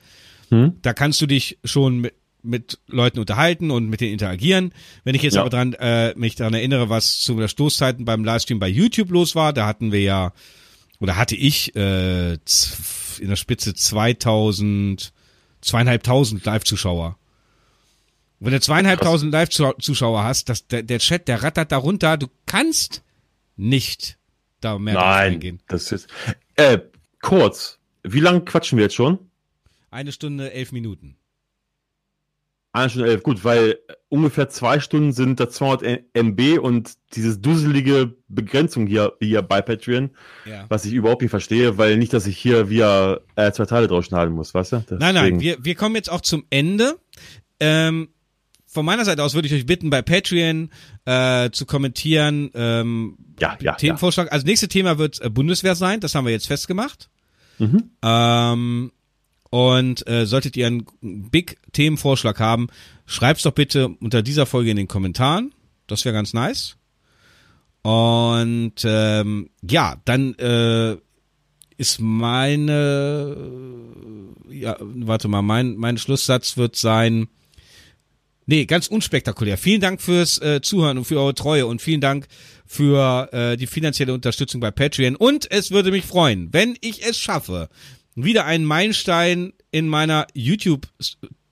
Hm? 0.49 0.77
Da 0.81 0.93
kannst 0.93 1.21
du 1.21 1.25
dich 1.25 1.59
schon 1.63 1.99
mit, 1.99 2.13
mit 2.41 2.79
Leuten 2.87 3.19
unterhalten 3.19 3.71
und 3.71 3.89
mit 3.89 4.01
denen 4.01 4.13
interagieren. 4.13 4.73
Wenn 5.03 5.15
ich 5.15 5.21
jetzt 5.21 5.35
ja. 5.35 5.41
aber 5.41 5.49
dran 5.49 5.73
äh, 5.73 6.13
mich 6.15 6.35
daran 6.35 6.53
erinnere, 6.53 6.89
was 6.89 7.19
zu 7.19 7.35
der 7.35 7.47
Stoßzeiten 7.47 8.05
beim 8.05 8.23
Livestream 8.23 8.59
bei 8.59 8.67
YouTube 8.67 9.11
los 9.11 9.35
war, 9.35 9.53
da 9.53 9.65
hatten 9.65 9.91
wir 9.91 10.01
ja 10.01 10.33
oder 10.99 11.17
hatte 11.17 11.35
ich 11.35 11.75
äh, 11.75 12.33
in 12.33 13.27
der 13.27 13.35
Spitze 13.35 13.73
2000, 13.73 15.11
zweieinhalbtausend 15.61 16.45
Live-Zuschauer. 16.45 17.17
Wenn 18.39 18.53
du 18.53 18.59
zweieinhalbtausend 18.59 19.31
Live-Zuschauer 19.31 20.23
hast, 20.23 20.49
das, 20.49 20.67
der, 20.67 20.83
der 20.83 20.99
Chat, 20.99 21.27
der 21.27 21.43
rattert 21.43 21.71
darunter, 21.71 22.17
du 22.17 22.27
kannst 22.45 23.03
nicht 23.55 24.17
da 24.61 24.77
mehr 24.79 24.95
Nein, 24.95 25.03
reingehen. 25.03 25.59
das 25.67 25.91
ist, 25.91 26.07
äh, 26.55 26.79
kurz, 27.21 27.79
wie 28.03 28.19
lange 28.19 28.41
quatschen 28.41 28.77
wir 28.77 28.83
jetzt 28.83 28.95
schon? 28.95 29.19
Eine 29.89 30.11
Stunde, 30.11 30.51
elf 30.51 30.71
Minuten. 30.71 31.17
Eine 32.71 32.89
Stunde 32.89 33.09
elf, 33.09 33.21
gut, 33.21 33.43
weil 33.43 33.77
ungefähr 34.09 34.49
zwei 34.49 34.79
Stunden 34.79 35.11
sind 35.11 35.39
da 35.39 35.47
200 35.47 36.05
MB 36.13 36.57
und 36.59 36.93
dieses 37.13 37.39
dusselige 37.39 38.15
Begrenzung 38.27 38.87
hier, 38.87 39.13
hier 39.19 39.43
bei 39.43 39.61
Patreon, 39.61 40.09
ja. 40.45 40.65
was 40.69 40.85
ich 40.85 40.93
überhaupt 40.93 41.21
nicht 41.21 41.29
verstehe, 41.29 41.77
weil 41.77 41.97
nicht, 41.97 42.13
dass 42.13 42.25
ich 42.25 42.37
hier 42.37 42.69
via 42.69 43.19
äh, 43.35 43.51
zwei 43.51 43.65
Teile 43.65 43.87
draus 43.87 44.05
schneiden 44.05 44.33
muss, 44.33 44.53
weißt 44.53 44.71
du? 44.71 44.77
Deswegen. 44.77 44.99
Nein, 44.99 45.13
nein, 45.13 45.39
wir, 45.39 45.63
wir 45.63 45.75
kommen 45.75 45.95
jetzt 45.95 46.11
auch 46.11 46.21
zum 46.21 46.45
Ende. 46.49 46.97
Ähm, 47.59 48.09
von 48.65 48.85
meiner 48.85 49.05
Seite 49.05 49.23
aus 49.23 49.35
würde 49.35 49.47
ich 49.47 49.53
euch 49.53 49.67
bitten, 49.67 49.91
bei 49.91 50.01
Patreon 50.01 50.71
äh, 51.05 51.51
zu 51.51 51.67
kommentieren. 51.67 52.49
Ähm, 52.55 53.17
ja, 53.39 53.55
ja. 53.61 53.73
Themenvorschlag. 53.75 54.27
Ja. 54.27 54.31
Also 54.31 54.47
nächste 54.47 54.67
Thema 54.67 54.97
wird 54.97 55.21
äh, 55.21 55.29
Bundeswehr 55.29 55.75
sein, 55.75 55.99
das 55.99 56.15
haben 56.15 56.25
wir 56.25 56.31
jetzt 56.31 56.47
festgemacht. 56.47 57.11
Mhm. 57.59 57.91
Ähm, 58.01 58.91
und 59.49 60.07
äh, 60.07 60.25
solltet 60.25 60.57
ihr 60.57 60.67
einen 60.67 60.87
Big-Themenvorschlag 61.01 62.39
haben, 62.39 62.67
schreibt's 63.05 63.43
doch 63.43 63.51
bitte 63.51 63.89
unter 63.89 64.23
dieser 64.23 64.45
Folge 64.45 64.71
in 64.71 64.77
den 64.77 64.87
Kommentaren. 64.87 65.53
Das 65.87 66.05
wäre 66.05 66.13
ganz 66.13 66.33
nice. 66.33 66.77
Und 67.83 68.75
ähm, 68.83 69.49
ja, 69.61 69.97
dann 70.05 70.33
äh, 70.35 70.97
ist 71.77 71.99
meine, 71.99 73.37
ja, 74.49 74.77
warte 74.79 75.27
mal, 75.27 75.41
mein, 75.41 75.75
mein 75.75 75.97
Schlusssatz 75.97 76.55
wird 76.57 76.75
sein, 76.75 77.27
nee, 78.45 78.65
ganz 78.65 78.87
unspektakulär. 78.87 79.57
Vielen 79.57 79.81
Dank 79.81 80.01
fürs 80.01 80.41
äh, 80.41 80.61
Zuhören 80.61 80.97
und 80.97 81.05
für 81.05 81.19
eure 81.19 81.35
Treue 81.35 81.67
und 81.67 81.81
vielen 81.81 82.01
Dank 82.01 82.27
für 82.73 83.29
äh, 83.31 83.55
die 83.55 83.67
finanzielle 83.67 84.13
Unterstützung 84.13 84.59
bei 84.59 84.71
Patreon. 84.71 85.15
Und 85.15 85.49
es 85.51 85.69
würde 85.69 85.91
mich 85.91 86.05
freuen, 86.05 86.51
wenn 86.53 86.75
ich 86.81 87.05
es 87.05 87.19
schaffe, 87.19 87.69
wieder 88.15 88.45
einen 88.45 88.65
Meilenstein 88.65 89.53
in 89.69 89.87
meiner 89.87 90.25
YouTube, 90.33 90.87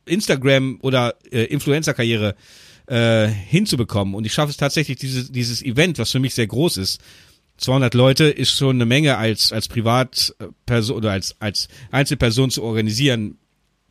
Instagram 0.05 0.79
oder 0.81 1.15
äh, 1.31 1.43
Influencer-Karriere 1.43 2.35
äh, 2.87 3.27
hinzubekommen. 3.27 4.15
Und 4.15 4.25
ich 4.25 4.33
schaffe 4.33 4.49
es 4.49 4.57
tatsächlich, 4.57 4.97
dieses, 4.97 5.31
dieses 5.31 5.61
Event, 5.61 5.99
was 5.99 6.09
für 6.09 6.19
mich 6.19 6.33
sehr 6.33 6.47
groß 6.47 6.77
ist, 6.77 6.99
200 7.57 7.93
Leute 7.93 8.23
ist 8.25 8.57
schon 8.57 8.77
eine 8.77 8.87
Menge 8.87 9.17
als 9.17 9.53
als 9.53 9.67
Privatperson 9.67 10.95
oder 10.95 11.11
als 11.11 11.35
als 11.37 11.67
Einzelperson 11.91 12.49
zu 12.49 12.63
organisieren 12.63 13.37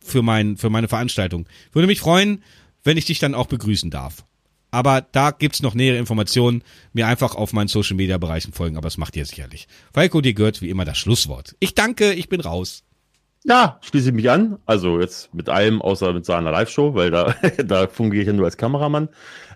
für 0.03 0.21
mein 0.21 0.57
für 0.57 0.69
meine 0.69 0.89
Veranstaltung. 0.89 1.47
Würde 1.71 1.87
mich 1.87 2.01
freuen, 2.01 2.43
wenn 2.83 2.97
ich 2.97 3.05
dich 3.05 3.19
dann 3.19 3.33
auch 3.33 3.47
begrüßen 3.47 3.89
darf. 3.89 4.25
Aber 4.71 5.01
da 5.01 5.31
gibt's 5.31 5.61
noch 5.61 5.75
nähere 5.75 5.97
Informationen. 5.97 6.63
Mir 6.93 7.07
einfach 7.07 7.35
auf 7.35 7.51
meinen 7.51 7.67
Social 7.67 7.97
Media 7.97 8.17
Bereichen 8.17 8.53
folgen, 8.53 8.77
aber 8.77 8.87
das 8.87 8.97
macht 8.97 9.15
ihr 9.17 9.25
sicherlich. 9.25 9.67
Falco, 9.93 10.21
dir 10.21 10.33
gehört 10.33 10.61
wie 10.61 10.69
immer 10.69 10.85
das 10.85 10.97
Schlusswort. 10.97 11.55
Ich 11.59 11.75
danke, 11.75 12.13
ich 12.13 12.29
bin 12.29 12.39
raus. 12.39 12.83
Ja, 13.43 13.79
schließe 13.81 14.09
ich 14.09 14.15
mich 14.15 14.29
an. 14.29 14.59
Also 14.65 14.99
jetzt 14.99 15.33
mit 15.33 15.49
allem, 15.49 15.81
außer 15.81 16.13
mit 16.13 16.25
seiner 16.25 16.51
Live-Show, 16.51 16.93
weil 16.93 17.11
da, 17.11 17.35
da 17.65 17.87
fungiere 17.87 18.21
ich 18.21 18.27
ja 18.27 18.33
nur 18.33 18.45
als 18.45 18.57
Kameramann. 18.57 19.09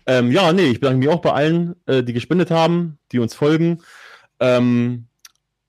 Ähm, 0.07 0.31
ja, 0.31 0.51
nee, 0.53 0.67
ich 0.67 0.79
bedanke 0.79 0.99
mich 0.99 1.09
auch 1.09 1.21
bei 1.21 1.31
allen, 1.31 1.75
äh, 1.85 2.03
die 2.03 2.13
gespendet 2.13 2.51
haben, 2.51 2.97
die 3.11 3.19
uns 3.19 3.33
folgen. 3.33 3.81
Ähm, 4.39 5.07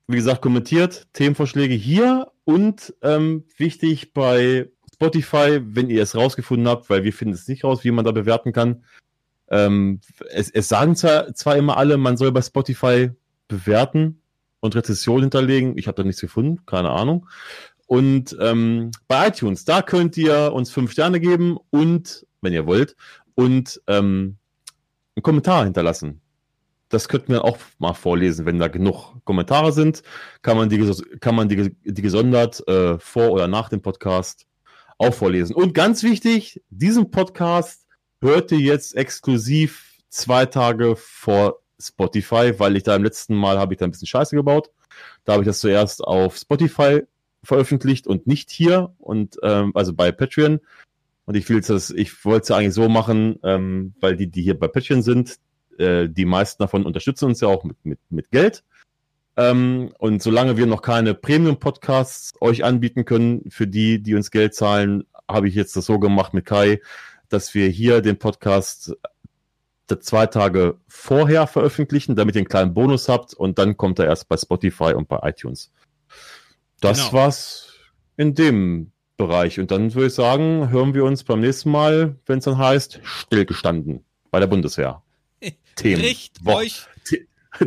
wie 0.09 0.16
gesagt, 0.16 0.40
kommentiert, 0.40 1.06
Themenvorschläge 1.12 1.74
hier 1.74 2.32
und 2.44 2.94
ähm, 3.02 3.44
wichtig 3.56 4.12
bei 4.12 4.68
Spotify, 4.94 5.60
wenn 5.62 5.90
ihr 5.90 6.02
es 6.02 6.14
rausgefunden 6.16 6.68
habt, 6.68 6.89
weil 6.89 7.05
wir 7.05 7.12
finden 7.12 7.35
es 7.35 7.48
nicht 7.48 7.64
raus, 7.64 7.85
wie 7.85 7.90
man 7.90 8.05
da 8.05 8.12
bewerten 8.12 8.52
kann. 8.52 8.85
Ähm, 9.48 10.01
es, 10.31 10.51
es 10.51 10.68
sagen 10.68 10.97
zwar, 10.97 11.35
zwar 11.35 11.56
immer 11.56 11.77
alle, 11.77 11.97
man 11.97 12.16
soll 12.16 12.32
bei 12.32 12.43
Spotify 12.43 13.10
bewerten 13.48 14.20
und 14.60 14.74
Rezession 14.74 15.23
hinterlegen. 15.23 15.78
Ich 15.78 15.86
habe 15.86 15.97
da 15.97 16.02
nichts 16.02 16.20
gefunden, 16.20 16.64
keine 16.66 16.90
Ahnung. 16.90 17.27
Und 17.86 18.36
ähm, 18.40 18.90
bei 19.06 19.28
iTunes, 19.28 19.64
da 19.64 19.82
könnt 19.82 20.16
ihr 20.16 20.52
uns 20.52 20.70
fünf 20.70 20.90
Sterne 20.93 21.20
geben 21.20 21.56
und, 21.70 22.27
wenn 22.40 22.52
ihr 22.52 22.66
wollt, 22.66 22.97
und 23.35 23.81
ähm, 23.86 24.36
einen 25.14 25.23
Kommentar 25.23 25.64
hinterlassen. 25.64 26.20
Das 26.89 27.09
könnten 27.09 27.32
wir 27.32 27.44
auch 27.44 27.59
mal 27.78 27.94
vorlesen, 27.94 28.47
wenn 28.47 28.59
da 28.59 28.68
genug 28.68 29.14
Kommentare 29.24 29.73
sind, 29.73 30.02
kann 30.43 30.56
man 30.56 30.68
die, 30.68 30.93
kann 31.20 31.35
man 31.35 31.48
die, 31.48 31.74
die 31.85 32.02
gesondert 32.02 32.66
äh, 32.68 32.98
vor 32.98 33.31
oder 33.31 33.48
nach 33.48 33.68
dem 33.68 33.82
Podcast 33.82 34.47
auch 34.98 35.14
vorlesen. 35.14 35.55
Und 35.55 35.74
ganz 35.74 36.02
wichtig, 36.02 36.62
diesen 36.70 37.10
Podcast 37.10 37.85
hört 38.20 38.52
ihr 38.52 38.59
jetzt 38.59 38.97
exklusiv 38.97 40.01
zwei 40.09 40.47
Tage 40.47 40.97
vor 40.97 41.60
Spotify, 41.80 42.59
weil 42.59 42.76
ich 42.76 42.82
da 42.82 42.97
im 42.97 43.05
letzten 43.05 43.34
Mal 43.34 43.59
habe 43.59 43.74
ich 43.74 43.78
da 43.78 43.84
ein 43.84 43.90
bisschen 43.90 44.06
Scheiße 44.06 44.34
gebaut. 44.34 44.70
Da 45.24 45.34
habe 45.34 45.43
ich 45.43 45.47
das 45.47 45.60
zuerst 45.60 46.02
auf 46.02 46.36
Spotify 46.36 47.02
veröffentlicht 47.43 48.06
und 48.06 48.26
nicht 48.26 48.51
hier 48.51 48.94
und 48.98 49.36
ähm, 49.43 49.72
also 49.74 49.93
bei 49.93 50.10
Patreon. 50.12 50.60
Und 51.26 51.34
ich 51.36 51.48
will 51.48 51.60
das, 51.60 51.90
ich 51.90 52.24
wollte 52.24 52.44
es 52.44 52.51
eigentlich 52.51 52.74
so 52.74 52.88
machen, 52.88 53.38
ähm, 53.43 53.94
weil 54.01 54.16
die, 54.16 54.28
die 54.28 54.43
hier 54.43 54.59
bei 54.59 54.68
Patreon 54.68 55.02
sind, 55.02 55.38
äh, 55.78 56.09
die 56.09 56.24
meisten 56.24 56.62
davon 56.62 56.84
unterstützen 56.86 57.26
uns 57.26 57.40
ja 57.40 57.48
auch 57.48 57.64
mit, 57.64 57.76
mit, 57.84 57.98
mit 58.10 58.30
Geld. 58.30 58.64
Ähm, 59.36 59.93
und 59.98 60.22
solange 60.22 60.56
wir 60.56 60.66
noch 60.66 60.82
keine 60.82 61.14
Premium-Podcasts 61.14 62.32
euch 62.40 62.64
anbieten 62.64 63.05
können, 63.05 63.51
für 63.51 63.66
die, 63.66 64.02
die 64.02 64.14
uns 64.14 64.30
Geld 64.30 64.55
zahlen, 64.55 65.05
habe 65.28 65.48
ich 65.48 65.55
jetzt 65.55 65.76
das 65.76 65.86
so 65.86 65.98
gemacht 65.98 66.32
mit 66.32 66.47
Kai, 66.47 66.80
dass 67.28 67.55
wir 67.55 67.69
hier 67.69 68.01
den 68.01 68.19
Podcast 68.19 68.97
zwei 70.01 70.27
Tage 70.27 70.78
vorher 70.89 71.47
veröffentlichen, 71.47 72.16
damit 72.16 72.35
ihr 72.35 72.40
einen 72.40 72.48
kleinen 72.48 72.74
Bonus 72.74 73.09
habt 73.09 73.35
und 73.35 73.59
dann 73.59 73.77
kommt 73.77 73.98
er 73.98 74.07
erst 74.07 74.28
bei 74.28 74.36
Spotify 74.36 74.94
und 74.94 75.09
bei 75.09 75.19
iTunes. 75.23 75.73
Das 76.81 76.98
genau. 76.98 77.12
war's 77.12 77.74
in 78.16 78.35
dem 78.35 78.93
Bereich. 79.16 79.59
Und 79.61 79.70
dann 79.70 79.94
würde 79.94 80.09
ich 80.09 80.15
sagen, 80.15 80.70
hören 80.70 80.94
wir 80.94 81.05
uns 81.05 81.24
beim 81.24 81.40
nächsten 81.40 81.70
Mal, 81.70 82.16
wenn 82.27 82.39
es 82.39 82.44
dann 82.44 82.59
heißt, 82.59 83.01
stillgestanden 83.03 84.05
bei 84.31 84.40
der 84.40 84.47
Bundeswehr. 84.47 85.03
Themen. 85.77 86.05
euch. 86.47 86.86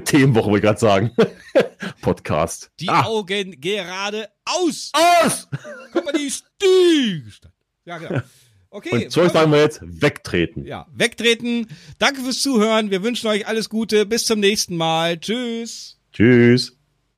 Themenwoche, 0.06 0.52
wollte 0.52 0.58
ich 0.58 0.64
gerade 0.64 0.80
sagen. 0.80 1.12
Podcast. 2.02 2.70
Die 2.80 2.90
ah. 2.90 3.06
Augen 3.06 3.60
gerade 3.60 4.30
aus. 4.46 4.92
Aus! 4.94 5.48
Guck 5.92 6.06
mal, 6.06 6.12
die 6.12 6.30
stillgestanden. 6.30 7.58
Ja, 7.86 7.98
genau. 7.98 8.22
Okay. 8.72 9.06
Und 9.06 9.12
zu 9.12 9.22
euch 9.22 9.32
sagen 9.32 9.52
wir 9.52 9.60
jetzt 9.60 9.80
wegtreten. 9.82 10.66
Ja, 10.66 10.88
wegtreten. 10.94 11.68
Danke 11.98 12.22
fürs 12.22 12.42
Zuhören. 12.42 12.92
Wir 12.92 13.04
wünschen 13.04 13.28
euch 13.28 13.48
alles 13.48 13.70
Gute. 13.70 14.06
Bis 14.06 14.26
zum 14.26 14.40
nächsten 14.40 14.78
Mal. 14.78 15.20
Tschüss. 15.20 15.98
Tschüss. 16.14 16.79